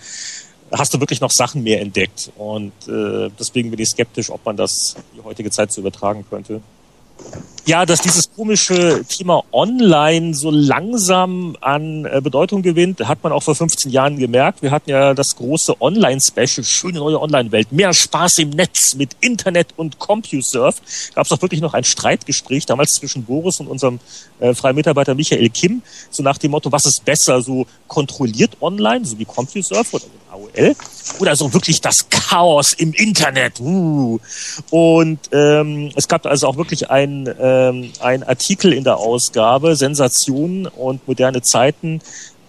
hast 0.71 0.93
du 0.93 0.99
wirklich 0.99 1.21
noch 1.21 1.31
Sachen 1.31 1.63
mehr 1.63 1.81
entdeckt. 1.81 2.31
Und 2.37 2.73
äh, 2.87 3.29
deswegen 3.39 3.71
bin 3.71 3.79
ich 3.79 3.89
skeptisch, 3.89 4.29
ob 4.29 4.45
man 4.45 4.57
das 4.57 4.95
die 5.15 5.23
heutige 5.23 5.49
Zeit 5.49 5.71
so 5.71 5.81
übertragen 5.81 6.25
könnte 6.29 6.61
Yeah. 7.23 7.54
Ja, 7.65 7.85
dass 7.85 8.01
dieses 8.01 8.31
komische 8.31 9.03
Thema 9.07 9.43
Online 9.51 10.35
so 10.35 10.51
langsam 10.51 11.57
an 11.61 12.05
äh, 12.05 12.21
Bedeutung 12.21 12.61
gewinnt, 12.61 13.07
hat 13.07 13.23
man 13.23 13.31
auch 13.31 13.41
vor 13.41 13.55
15 13.55 13.91
Jahren 13.91 14.17
gemerkt. 14.17 14.61
Wir 14.61 14.69
hatten 14.69 14.89
ja 14.89 15.15
das 15.15 15.35
große 15.35 15.81
Online-Special, 15.81 16.63
schöne 16.63 16.99
neue 16.99 17.19
Online-Welt, 17.19 17.71
mehr 17.71 17.91
Spaß 17.91 18.37
im 18.39 18.51
Netz 18.51 18.93
mit 18.95 19.11
Internet 19.19 19.69
und 19.77 19.97
CompuServe. 19.97 20.77
Gab 21.15 21.25
es 21.25 21.31
auch 21.31 21.41
wirklich 21.41 21.61
noch 21.61 21.73
ein 21.73 21.83
Streitgespräch 21.83 22.67
damals 22.67 22.91
zwischen 22.91 23.23
Boris 23.23 23.59
und 23.59 23.67
unserem 23.67 23.99
äh, 24.39 24.53
freien 24.53 24.75
Mitarbeiter 24.75 25.15
Michael 25.15 25.49
Kim, 25.49 25.81
so 26.11 26.21
nach 26.21 26.37
dem 26.37 26.51
Motto, 26.51 26.71
was 26.71 26.85
ist 26.85 27.03
besser, 27.03 27.41
so 27.41 27.65
kontrolliert 27.87 28.57
online, 28.61 29.05
so 29.05 29.17
wie 29.17 29.25
CompuServe 29.25 29.95
oder 29.95 30.05
AOL, 30.35 30.75
oder 31.19 31.35
so 31.35 31.53
wirklich 31.53 31.81
das 31.81 32.09
Chaos 32.09 32.73
im 32.73 32.93
Internet. 32.93 33.59
Uh. 33.59 34.19
Und 34.69 35.19
ähm, 35.31 35.91
es 35.95 36.07
gab 36.07 36.25
also 36.25 36.47
auch 36.47 36.57
wirklich 36.57 36.89
ein 36.89 37.27
äh, 37.27 37.54
ähm, 37.55 37.91
ein 37.99 38.23
Artikel 38.23 38.73
in 38.73 38.83
der 38.83 38.97
Ausgabe, 38.97 39.75
Sensationen 39.75 40.67
und 40.67 41.07
moderne 41.07 41.41
Zeiten, 41.41 42.01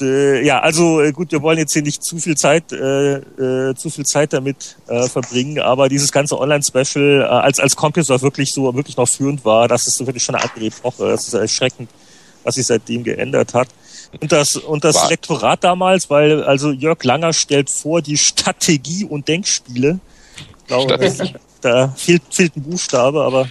Äh, 0.00 0.46
ja, 0.46 0.60
also 0.60 1.00
äh, 1.00 1.12
gut, 1.12 1.32
wir 1.32 1.42
wollen 1.42 1.58
jetzt 1.58 1.72
hier 1.72 1.82
nicht 1.82 2.02
zu 2.02 2.18
viel 2.18 2.36
Zeit, 2.36 2.72
äh, 2.72 3.16
äh, 3.16 3.74
zu 3.74 3.90
viel 3.90 4.06
Zeit 4.06 4.32
damit 4.32 4.76
äh, 4.86 5.08
verbringen, 5.08 5.60
aber 5.60 5.88
dieses 5.88 6.12
ganze 6.12 6.38
Online-Special 6.38 7.22
äh, 7.22 7.24
als 7.24 7.58
als 7.58 7.74
CompuServe 7.74 8.22
wirklich 8.22 8.52
so 8.52 8.72
wirklich 8.74 8.96
noch 8.96 9.08
führend 9.08 9.44
war, 9.44 9.68
das 9.68 9.86
ist 9.86 10.04
wirklich 10.06 10.22
schon 10.22 10.34
eine 10.34 10.44
andere 10.44 10.66
Epoche. 10.66 11.08
Das 11.08 11.26
ist 11.26 11.34
erschreckend, 11.34 11.90
was 12.44 12.54
sich 12.54 12.66
seitdem 12.66 13.02
geändert 13.02 13.54
hat. 13.54 13.68
Und 14.20 14.32
das 14.32 14.56
und 14.56 14.84
das 14.84 14.94
war. 14.94 15.10
Lektorat 15.10 15.64
damals, 15.64 16.08
weil 16.08 16.44
also 16.44 16.70
Jörg 16.70 17.02
Langer 17.02 17.32
stellt 17.32 17.70
vor 17.70 18.00
die 18.00 18.16
Strategie 18.16 19.04
und 19.04 19.28
Denkspiele. 19.28 19.98
Ich 20.60 20.66
glaube, 20.66 20.96
da 21.60 21.88
fehlt 21.96 22.22
fehlt 22.30 22.56
ein 22.56 22.62
Buchstabe, 22.62 23.22
aber 23.22 23.48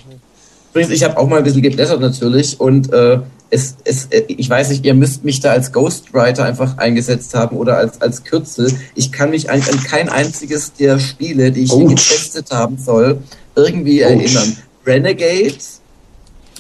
Übrigens, 0.78 0.94
ich 0.94 1.04
habe 1.04 1.18
auch 1.18 1.28
mal 1.28 1.38
ein 1.38 1.44
bisschen 1.44 1.64
geblättert 1.64 2.00
natürlich 2.02 2.60
und 2.60 2.94
äh, 2.94 3.18
es, 3.50 3.78
es, 3.84 4.06
äh, 4.12 4.26
ich 4.28 4.48
weiß 4.48 4.70
nicht, 4.70 4.86
ihr 4.86 4.94
müsst 4.94 5.24
mich 5.24 5.40
da 5.40 5.50
als 5.50 5.72
Ghostwriter 5.72 6.46
einfach 6.46 6.78
eingesetzt 6.78 7.34
haben 7.34 7.58
oder 7.58 7.78
als, 7.78 8.00
als 8.00 8.24
Kürzel. 8.24 8.72
Ich 8.94 9.12
kann 9.12 9.32
mich 9.32 9.50
an, 9.50 9.60
an 9.60 9.84
kein 9.84 10.08
einziges 10.08 10.74
der 10.74 11.00
Spiele, 11.00 11.52
die 11.52 11.64
ich 11.64 11.74
hier 11.74 11.88
getestet 11.88 12.52
haben 12.52 12.78
soll, 12.78 13.18
irgendwie 13.56 14.06
Ouch. 14.06 14.10
erinnern. 14.12 14.58
Renegades? 14.86 15.82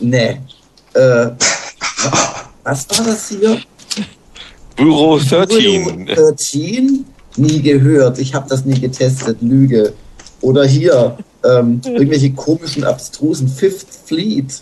Nee. 0.01 0.39
Äh, 0.95 1.27
was 2.63 2.89
war 2.89 3.05
das 3.05 3.29
hier? 3.29 3.59
Büro 4.75 5.19
13. 5.19 6.05
Büro 6.05 6.31
13? 6.31 7.05
Nie 7.35 7.61
gehört. 7.61 8.17
Ich 8.17 8.33
habe 8.33 8.49
das 8.49 8.65
nie 8.65 8.79
getestet. 8.79 9.37
Lüge. 9.41 9.93
Oder 10.41 10.65
hier, 10.65 11.19
ähm, 11.47 11.81
irgendwelche 11.85 12.31
komischen, 12.33 12.83
abstrusen 12.83 13.47
Fifth 13.47 13.87
Fleet 14.05 14.61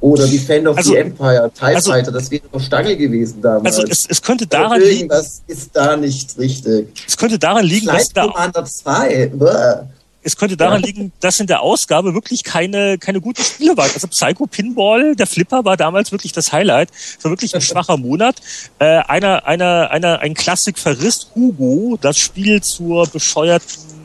oder 0.00 0.26
Defend 0.26 0.66
of 0.66 0.78
also, 0.78 0.92
the 0.92 0.96
Empire, 0.98 1.50
TIE 1.54 1.64
also, 1.74 1.92
Fighter, 1.92 2.10
das 2.10 2.30
wäre 2.30 2.42
doch 2.50 2.60
Stange 2.60 2.96
gewesen 2.96 3.42
damals. 3.42 3.76
Also 3.76 3.86
es, 3.90 4.06
es 4.08 4.22
könnte 4.22 4.46
daran 4.46 4.80
liegen. 4.80 5.08
Das 5.08 5.42
ist 5.46 5.70
da 5.74 5.96
nicht 5.96 6.38
richtig. 6.38 6.88
Es 7.06 7.16
könnte 7.16 7.38
daran 7.38 7.66
liegen, 7.66 7.84
Flight 7.84 8.00
dass 8.00 8.08
da. 8.08 8.26
Commander 8.26 8.64
2. 8.64 9.26
Bäh. 9.34 9.86
es 10.22 10.36
könnte 10.36 10.56
daran 10.56 10.80
ja. 10.80 10.86
liegen, 10.86 11.12
dass 11.20 11.38
in 11.38 11.46
der 11.46 11.60
Ausgabe 11.60 12.14
wirklich 12.14 12.44
keine, 12.44 12.96
keine 12.96 13.20
guten 13.20 13.42
Spiele 13.42 13.76
waren. 13.76 13.90
Also 13.92 14.08
Psycho 14.08 14.46
Pinball, 14.46 15.14
der 15.16 15.26
Flipper 15.26 15.66
war 15.66 15.76
damals 15.76 16.12
wirklich 16.12 16.32
das 16.32 16.50
Highlight. 16.50 16.88
Es 17.18 17.22
war 17.22 17.30
wirklich 17.30 17.54
ein 17.54 17.60
schwacher 17.60 17.98
Monat. 17.98 18.36
Äh, 18.78 18.84
einer, 18.84 19.46
einer, 19.46 19.90
einer, 19.90 20.20
ein 20.20 20.32
Klassik 20.32 20.78
verriss, 20.78 21.28
Hugo, 21.34 21.98
das 22.00 22.16
Spiel 22.16 22.62
zur 22.62 23.06
bescheuerten, 23.06 23.99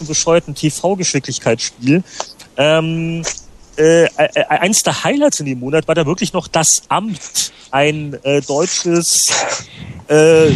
zum 0.00 0.06
bescheuerten 0.06 0.54
TV-Geschicklichkeitsspiel. 0.54 2.02
Ähm, 2.56 3.22
äh, 3.76 4.04
äh, 4.04 4.44
eins 4.48 4.82
der 4.82 5.04
Highlights 5.04 5.40
in 5.40 5.46
dem 5.46 5.60
Monat 5.60 5.86
war 5.86 5.94
da 5.94 6.06
wirklich 6.06 6.32
noch 6.32 6.48
das 6.48 6.82
Amt, 6.88 7.52
ein 7.70 8.18
äh, 8.24 8.40
deutsches 8.40 9.28
äh, 10.08 10.50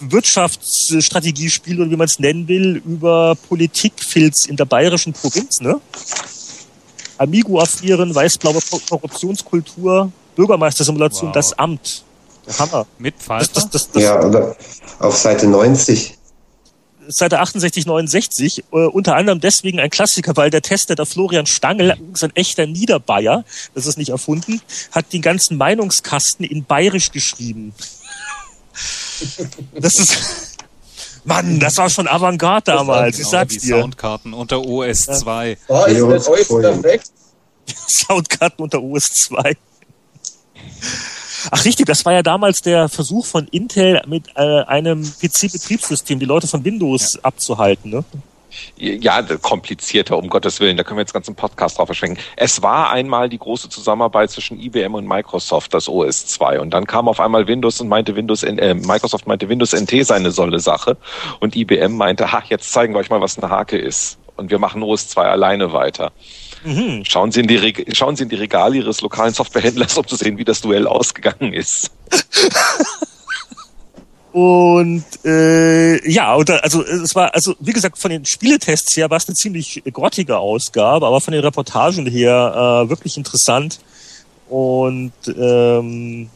Wirtschaftsstrategiespiel 0.00 1.80
oder 1.80 1.90
wie 1.90 1.96
man 1.96 2.06
es 2.06 2.18
nennen 2.20 2.46
will, 2.46 2.80
über 2.84 3.36
Politikfilz 3.48 4.46
in 4.46 4.56
der 4.56 4.64
bayerischen 4.64 5.12
Provinz, 5.12 5.60
ne? 5.60 5.80
Amigo-Affären, 7.18 8.14
weiß-blaue 8.14 8.60
Korruptionskultur, 8.88 10.10
Bürgermeistersimulation, 10.36 11.28
wow. 11.28 11.34
das 11.34 11.52
Amt. 11.52 12.04
Hammer. 12.58 12.86
Mit 12.98 13.16
Pfeiffer? 13.16 13.50
Das, 13.54 13.70
das, 13.70 13.90
das, 13.90 14.02
ja, 14.02 14.20
oder 14.20 14.56
auf 14.98 15.16
Seite 15.16 15.46
90. 15.46 16.18
Seite 17.08 17.40
68, 17.40 17.86
69, 17.86 18.64
äh, 18.72 18.76
unter 18.76 19.16
anderem 19.16 19.40
deswegen 19.40 19.80
ein 19.80 19.90
Klassiker, 19.90 20.36
weil 20.36 20.50
der 20.50 20.62
Tester, 20.62 20.94
der 20.94 21.06
Florian 21.06 21.46
Stangl, 21.46 21.96
ist 22.12 22.24
ein 22.24 22.34
echter 22.34 22.66
Niederbayer, 22.66 23.44
das 23.74 23.86
ist 23.86 23.98
nicht 23.98 24.10
erfunden, 24.10 24.60
hat 24.92 25.12
den 25.12 25.22
ganzen 25.22 25.56
Meinungskasten 25.56 26.44
in 26.44 26.64
Bayerisch 26.64 27.10
geschrieben. 27.10 27.74
Das 29.72 30.00
ist. 30.00 30.56
Mann, 31.22 31.60
das 31.60 31.76
war 31.78 31.88
schon 31.88 32.08
Avantgarde 32.08 32.72
damals, 32.72 33.18
ich 33.18 33.26
sag's 33.26 33.54
die 33.54 33.60
dir. 33.60 33.80
Soundkarten 33.80 34.34
unter 34.34 34.60
OS 34.60 35.02
2. 35.04 35.50
Ja. 35.50 35.56
Oh, 35.68 35.84
ist 35.86 36.26
das 36.28 36.48
perfekt? 36.48 37.12
Soundkarten 37.88 38.64
unter 38.64 38.82
OS 38.82 39.04
2. 39.04 39.56
Ach 41.50 41.64
richtig, 41.64 41.86
das 41.86 42.04
war 42.04 42.12
ja 42.12 42.22
damals 42.22 42.62
der 42.62 42.88
Versuch 42.88 43.26
von 43.26 43.46
Intel 43.48 44.02
mit 44.06 44.28
äh, 44.36 44.62
einem 44.62 45.02
PC-Betriebssystem 45.02 46.18
die 46.18 46.26
Leute 46.26 46.46
von 46.46 46.64
Windows 46.64 47.14
ja. 47.14 47.20
abzuhalten, 47.22 47.90
ne? 47.90 48.04
Ja, 48.76 49.22
komplizierter, 49.22 50.16
um 50.16 50.28
Gottes 50.28 50.60
Willen. 50.60 50.76
Da 50.76 50.84
können 50.84 50.98
wir 50.98 51.02
jetzt 51.02 51.12
ganz 51.12 51.28
einen 51.28 51.36
Podcast 51.36 51.78
drauf 51.78 51.86
verschwenken. 51.86 52.22
Es 52.36 52.62
war 52.62 52.90
einmal 52.90 53.28
die 53.28 53.38
große 53.38 53.68
Zusammenarbeit 53.68 54.30
zwischen 54.30 54.60
IBM 54.60 54.94
und 54.94 55.06
Microsoft, 55.06 55.74
das 55.74 55.88
OS 55.88 56.26
2. 56.26 56.60
Und 56.60 56.70
dann 56.70 56.86
kam 56.86 57.08
auf 57.08 57.20
einmal 57.20 57.46
Windows 57.46 57.80
und 57.80 57.88
meinte 57.88 58.14
Windows, 58.16 58.42
äh, 58.42 58.74
Microsoft 58.74 59.26
meinte 59.26 59.48
Windows 59.48 59.72
NT 59.72 60.06
seine 60.06 60.30
solle 60.30 60.60
Sache. 60.60 60.96
Und 61.40 61.56
IBM 61.56 61.96
meinte, 61.96 62.32
ha, 62.32 62.42
jetzt 62.48 62.72
zeigen 62.72 62.94
wir 62.94 62.98
euch 62.98 63.10
mal, 63.10 63.20
was 63.20 63.38
eine 63.38 63.50
Hake 63.50 63.78
ist. 63.78 64.18
Und 64.36 64.50
wir 64.50 64.58
machen 64.58 64.82
OS 64.82 65.08
2 65.08 65.24
alleine 65.24 65.72
weiter. 65.72 66.12
Mhm. 66.64 67.04
Schauen, 67.04 67.30
Sie 67.30 67.40
in 67.40 67.46
die 67.46 67.86
schauen 67.92 68.16
Sie 68.16 68.22
in 68.22 68.28
die 68.30 68.36
Regale 68.36 68.76
Ihres 68.76 69.00
lokalen 69.02 69.34
Softwarehändlers, 69.34 69.96
um 69.98 70.06
zu 70.06 70.16
sehen, 70.16 70.38
wie 70.38 70.44
das 70.44 70.60
Duell 70.60 70.86
ausgegangen 70.86 71.52
ist. 71.52 71.90
Und 74.34 75.04
äh, 75.24 76.10
ja, 76.10 76.34
und 76.34 76.48
da, 76.48 76.56
also 76.56 76.82
es 76.82 77.14
war, 77.14 77.32
also 77.32 77.54
wie 77.60 77.72
gesagt, 77.72 77.96
von 77.96 78.10
den 78.10 78.24
Spieletests 78.24 78.96
her 78.96 79.08
war 79.08 79.18
es 79.18 79.28
eine 79.28 79.36
ziemlich 79.36 79.80
grottige 79.92 80.38
Ausgabe, 80.38 81.06
aber 81.06 81.20
von 81.20 81.30
den 81.30 81.44
Reportagen 81.44 82.04
her 82.06 82.82
äh, 82.84 82.88
wirklich 82.88 83.16
interessant. 83.16 83.78
Und 84.48 85.12
ähm, 85.28 86.30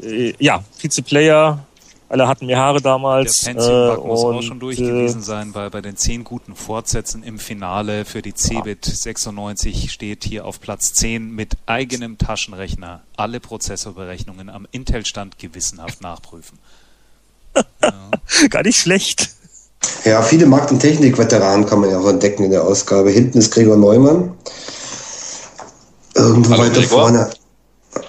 äh, 0.00 0.32
ja, 0.38 0.62
Vize-Player 0.78 1.66
alle 2.08 2.28
hatten 2.28 2.46
mehr 2.46 2.58
Haare 2.58 2.80
damals. 2.80 3.38
Der 3.38 3.54
Pentium-Bug 3.54 4.04
äh, 4.04 4.06
muss 4.08 4.24
auch 4.24 4.42
schon 4.42 4.60
durch 4.60 4.76
gewesen 4.76 5.22
sein, 5.22 5.54
weil 5.54 5.70
bei 5.70 5.80
den 5.80 5.96
zehn 5.96 6.22
guten 6.24 6.54
Fortsätzen 6.54 7.22
im 7.22 7.38
Finale 7.38 8.04
für 8.04 8.22
die 8.22 8.34
Cebit 8.34 8.84
96 8.84 9.90
steht 9.90 10.24
hier 10.24 10.44
auf 10.44 10.60
Platz 10.60 10.92
10 10.94 11.30
mit 11.34 11.56
eigenem 11.66 12.18
Taschenrechner 12.18 13.02
alle 13.16 13.40
Prozessorberechnungen 13.40 14.48
am 14.50 14.66
Intel-Stand 14.70 15.38
gewissenhaft 15.38 16.00
nachprüfen. 16.00 16.58
Ja. 17.82 18.10
Gar 18.48 18.64
nicht 18.64 18.78
schlecht. 18.78 19.30
Ja, 20.04 20.20
viele 20.20 20.44
Markt- 20.44 20.72
und 20.72 20.80
Technik-Veteranen 20.80 21.64
kann 21.64 21.80
man 21.80 21.90
ja 21.90 21.98
auch 21.98 22.08
entdecken 22.08 22.44
in 22.44 22.50
der 22.50 22.64
Ausgabe. 22.64 23.10
Hinten 23.10 23.38
ist 23.38 23.50
Gregor 23.52 23.76
Neumann. 23.76 24.34
Irgendwo 26.14 26.50
Hallo, 26.50 26.62
weiter 26.64 26.80
Gregor. 26.80 27.00
vorne 27.00 27.30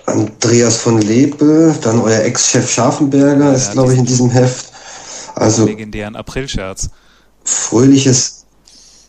Andreas 0.05 0.77
von 0.77 1.01
Lepel, 1.01 1.75
dann 1.81 1.99
euer 1.99 2.21
Ex-Chef 2.21 2.69
Scharfenberger 2.69 3.45
ja, 3.45 3.53
ist, 3.53 3.71
glaube 3.73 3.93
ich, 3.93 3.99
in 3.99 4.05
diesem 4.05 4.29
Heft. 4.29 4.71
Also 5.35 5.65
legendären 5.65 6.15
Aprilscherz. 6.15 6.89
Fröhliches, 7.43 8.45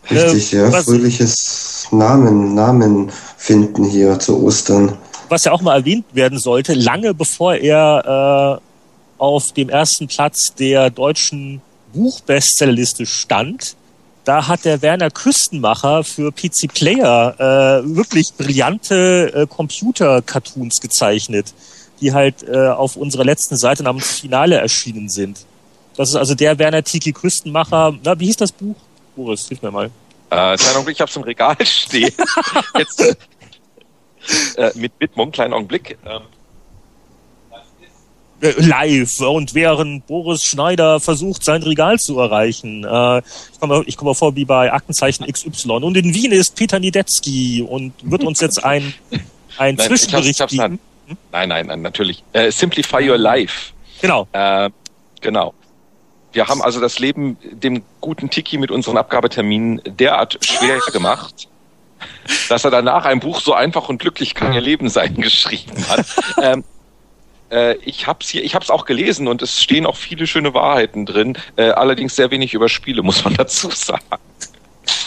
richtig, 0.09 0.53
äh, 0.53 0.57
ja, 0.57 0.71
fröhliches 0.71 1.87
Namen, 1.91 2.53
Namen 2.53 3.11
finden 3.37 3.83
hier 3.83 4.19
zu 4.19 4.43
Ostern. 4.43 4.97
Was 5.29 5.45
ja 5.45 5.51
auch 5.51 5.61
mal 5.61 5.75
erwähnt 5.75 6.05
werden 6.13 6.39
sollte, 6.39 6.73
lange 6.73 7.13
bevor 7.13 7.55
er 7.55 8.59
äh, 8.59 9.21
auf 9.21 9.51
dem 9.53 9.69
ersten 9.69 10.07
Platz 10.07 10.53
der 10.57 10.89
deutschen 10.89 11.61
Buchbestsellerliste 11.93 13.05
stand, 13.05 13.75
da 14.29 14.47
hat 14.47 14.63
der 14.63 14.83
Werner 14.83 15.09
Küstenmacher 15.09 16.03
für 16.03 16.31
PC 16.31 16.71
Player 16.71 17.33
äh, 17.39 17.95
wirklich 17.95 18.31
brillante 18.35 19.33
äh, 19.33 19.47
Computer-Cartoons 19.47 20.81
gezeichnet, 20.81 21.51
die 21.99 22.13
halt 22.13 22.47
äh, 22.47 22.67
auf 22.67 22.95
unserer 22.95 23.23
letzten 23.23 23.57
Seite 23.57 23.81
namens 23.81 24.19
Finale 24.19 24.57
erschienen 24.57 25.09
sind. 25.09 25.47
Das 25.97 26.09
ist 26.09 26.15
also 26.15 26.35
der 26.35 26.59
Werner 26.59 26.83
Tiki 26.83 27.11
Küstenmacher. 27.11 27.97
Na, 28.03 28.19
wie 28.19 28.27
hieß 28.27 28.37
das 28.37 28.51
Buch? 28.51 28.75
Boris, 29.15 29.47
hilf 29.47 29.63
mir 29.63 29.71
mal. 29.71 29.85
Äh, 30.29 30.57
kleinen 30.57 30.75
Augenblick, 30.75 30.97
ich 30.97 31.01
hab's 31.01 31.15
im 31.15 31.23
Regal 31.23 31.57
stehen. 31.65 32.13
Jetzt 32.77 33.17
äh, 34.57 34.71
mit 34.75 34.91
Widmung, 34.99 35.31
kleinen 35.31 35.53
Augenblick. 35.55 35.97
Ähm, 36.05 36.21
äh, 36.21 36.38
live 38.41 39.19
und 39.19 39.53
während 39.53 40.07
Boris 40.07 40.43
Schneider 40.43 40.99
versucht, 40.99 41.43
sein 41.43 41.63
Regal 41.63 41.99
zu 41.99 42.19
erreichen. 42.19 42.83
Äh, 42.83 43.19
ich 43.19 43.59
komme 43.59 43.83
ich 43.85 43.97
komm 43.97 44.13
vor 44.15 44.35
wie 44.35 44.45
bei 44.45 44.71
Aktenzeichen 44.71 45.25
XY. 45.25 45.71
Und 45.71 45.97
in 45.97 46.13
Wien 46.13 46.31
ist 46.31 46.55
Peter 46.55 46.79
Niedetzky 46.79 47.61
und 47.67 47.93
wird 48.01 48.23
uns 48.23 48.39
jetzt 48.39 48.63
ein, 48.63 48.93
ein 49.57 49.75
nein, 49.75 49.87
Zwischenbericht 49.87 50.39
ich 50.39 50.47
geben. 50.47 50.79
Hm? 51.07 51.17
Nein, 51.31 51.49
nein, 51.49 51.67
nein, 51.67 51.81
natürlich. 51.81 52.23
Äh, 52.33 52.51
Simplify 52.51 53.09
Your 53.09 53.17
Life. 53.17 53.73
Genau. 54.01 54.27
Äh, 54.31 54.69
genau. 55.21 55.53
Wir 56.31 56.47
haben 56.47 56.61
also 56.61 56.79
das 56.79 56.99
Leben 56.99 57.37
dem 57.41 57.81
guten 58.01 58.29
Tiki 58.29 58.57
mit 58.57 58.71
unseren 58.71 58.97
Abgabeterminen 58.97 59.81
derart 59.85 60.37
schwer 60.45 60.79
gemacht, 60.93 61.47
dass 62.47 62.63
er 62.63 62.71
danach 62.71 63.05
ein 63.05 63.19
Buch 63.19 63.41
so 63.41 63.53
einfach 63.53 63.89
und 63.89 63.97
glücklich 63.97 64.35
kann 64.35 64.53
ihr 64.53 64.61
Leben 64.61 64.89
sein 64.89 65.15
geschrieben 65.21 65.85
hat. 65.89 66.05
ähm, 66.41 66.63
äh, 67.51 67.75
ich 67.77 68.07
habe 68.07 68.19
es 68.21 68.29
hier, 68.29 68.43
ich 68.43 68.55
habe 68.55 68.63
es 68.63 68.69
auch 68.69 68.85
gelesen 68.85 69.27
und 69.27 69.41
es 69.41 69.61
stehen 69.61 69.85
auch 69.85 69.95
viele 69.95 70.27
schöne 70.27 70.53
Wahrheiten 70.53 71.05
drin. 71.05 71.37
Äh, 71.55 71.69
allerdings 71.69 72.15
sehr 72.15 72.31
wenig 72.31 72.53
über 72.53 72.69
Spiele, 72.69 73.03
muss 73.03 73.23
man 73.23 73.33
dazu 73.33 73.69
sagen. 73.71 74.03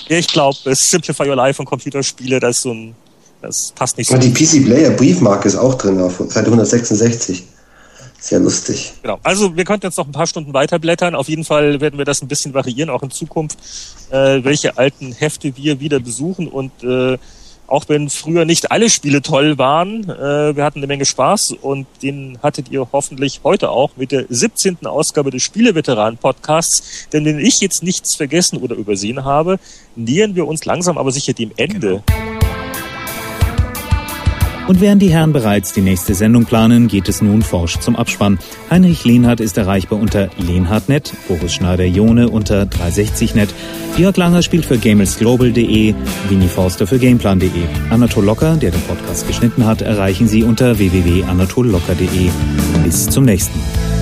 Ja, 0.08 0.18
ich 0.18 0.28
glaube, 0.28 0.56
Simplify 0.74 1.28
Your 1.28 1.36
Life 1.36 1.60
und 1.60 1.66
Computerspiele, 1.66 2.40
das 2.40 2.56
ist 2.56 2.62
so 2.62 2.72
ein, 2.72 2.94
das 3.40 3.72
passt 3.72 3.98
nicht 3.98 4.08
so. 4.08 4.14
Und 4.14 4.22
die 4.22 4.32
PC 4.32 4.64
Player 4.64 4.90
Briefmarke 4.90 5.48
ist 5.48 5.56
auch 5.56 5.74
drin 5.74 6.00
auf 6.00 6.18
Seite 6.28 6.46
166. 6.46 7.44
Sehr 8.22 8.38
lustig. 8.38 8.92
Genau. 9.02 9.18
Also 9.24 9.56
wir 9.56 9.64
könnten 9.64 9.86
jetzt 9.86 9.98
noch 9.98 10.06
ein 10.06 10.12
paar 10.12 10.28
Stunden 10.28 10.54
weiterblättern. 10.54 11.16
Auf 11.16 11.28
jeden 11.28 11.44
Fall 11.44 11.80
werden 11.80 11.98
wir 11.98 12.04
das 12.04 12.22
ein 12.22 12.28
bisschen 12.28 12.54
variieren, 12.54 12.88
auch 12.88 13.02
in 13.02 13.10
Zukunft, 13.10 13.58
äh, 14.10 14.44
welche 14.44 14.78
alten 14.78 15.10
Hefte 15.10 15.56
wir 15.56 15.80
wieder 15.80 15.98
besuchen 15.98 16.46
und 16.46 16.70
äh, 16.84 17.18
auch 17.72 17.88
wenn 17.88 18.10
früher 18.10 18.44
nicht 18.44 18.70
alle 18.70 18.90
Spiele 18.90 19.22
toll 19.22 19.56
waren, 19.56 20.04
äh, 20.04 20.54
wir 20.54 20.62
hatten 20.62 20.80
eine 20.80 20.86
Menge 20.86 21.06
Spaß 21.06 21.56
und 21.62 21.86
den 22.02 22.38
hattet 22.42 22.70
ihr 22.70 22.86
hoffentlich 22.92 23.40
heute 23.44 23.70
auch 23.70 23.96
mit 23.96 24.12
der 24.12 24.26
17. 24.28 24.84
Ausgabe 24.84 25.30
des 25.30 25.42
Spieleveteranen-Podcasts. 25.42 27.08
Denn 27.14 27.24
wenn 27.24 27.38
ich 27.38 27.60
jetzt 27.60 27.82
nichts 27.82 28.14
vergessen 28.14 28.58
oder 28.58 28.76
übersehen 28.76 29.24
habe, 29.24 29.58
nähern 29.96 30.34
wir 30.34 30.46
uns 30.46 30.66
langsam 30.66 30.98
aber 30.98 31.12
sicher 31.12 31.32
dem 31.32 31.50
Ende. 31.56 32.02
Genau. 32.06 32.31
Und 34.72 34.80
während 34.80 35.02
die 35.02 35.10
Herren 35.10 35.34
bereits 35.34 35.74
die 35.74 35.82
nächste 35.82 36.14
Sendung 36.14 36.46
planen, 36.46 36.88
geht 36.88 37.06
es 37.06 37.20
nun 37.20 37.42
forsch 37.42 37.78
zum 37.80 37.94
Abspann. 37.94 38.38
Heinrich 38.70 39.04
Lehnhardt 39.04 39.40
ist 39.40 39.58
erreichbar 39.58 40.00
unter 40.00 40.30
Lehnhardt.net, 40.38 41.12
Boris 41.28 41.52
Schneider-Jone 41.52 42.30
unter 42.30 42.62
360.net, 42.62 43.50
Jörg 43.98 44.16
Langer 44.16 44.40
spielt 44.40 44.64
für 44.64 44.78
GamelsGlobal.de, 44.78 45.94
Winnie 46.30 46.48
Forster 46.48 46.86
für 46.86 46.98
Gameplan.de. 46.98 47.50
Anatol 47.90 48.24
Locker, 48.24 48.56
der 48.56 48.70
den 48.70 48.80
Podcast 48.80 49.26
geschnitten 49.26 49.66
hat, 49.66 49.82
erreichen 49.82 50.26
Sie 50.26 50.42
unter 50.42 50.78
www.anatollocker.de. 50.78 52.30
Bis 52.82 53.10
zum 53.10 53.26
nächsten 53.26 53.58
Mal. 53.58 54.01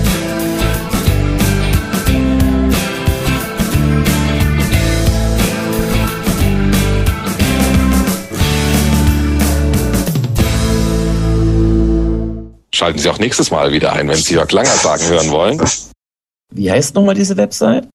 Schalten 12.81 12.97
Sie 12.97 13.09
auch 13.11 13.19
nächstes 13.19 13.51
Mal 13.51 13.71
wieder 13.73 13.93
ein, 13.93 14.09
wenn 14.09 14.15
Sie 14.15 14.33
Jörg 14.33 14.51
Langer 14.51 14.71
sagen 14.71 15.03
hören 15.03 15.29
wollen. 15.29 15.61
Wie 16.51 16.71
heißt 16.71 16.95
nochmal 16.95 17.13
diese 17.13 17.37
Website? 17.37 17.87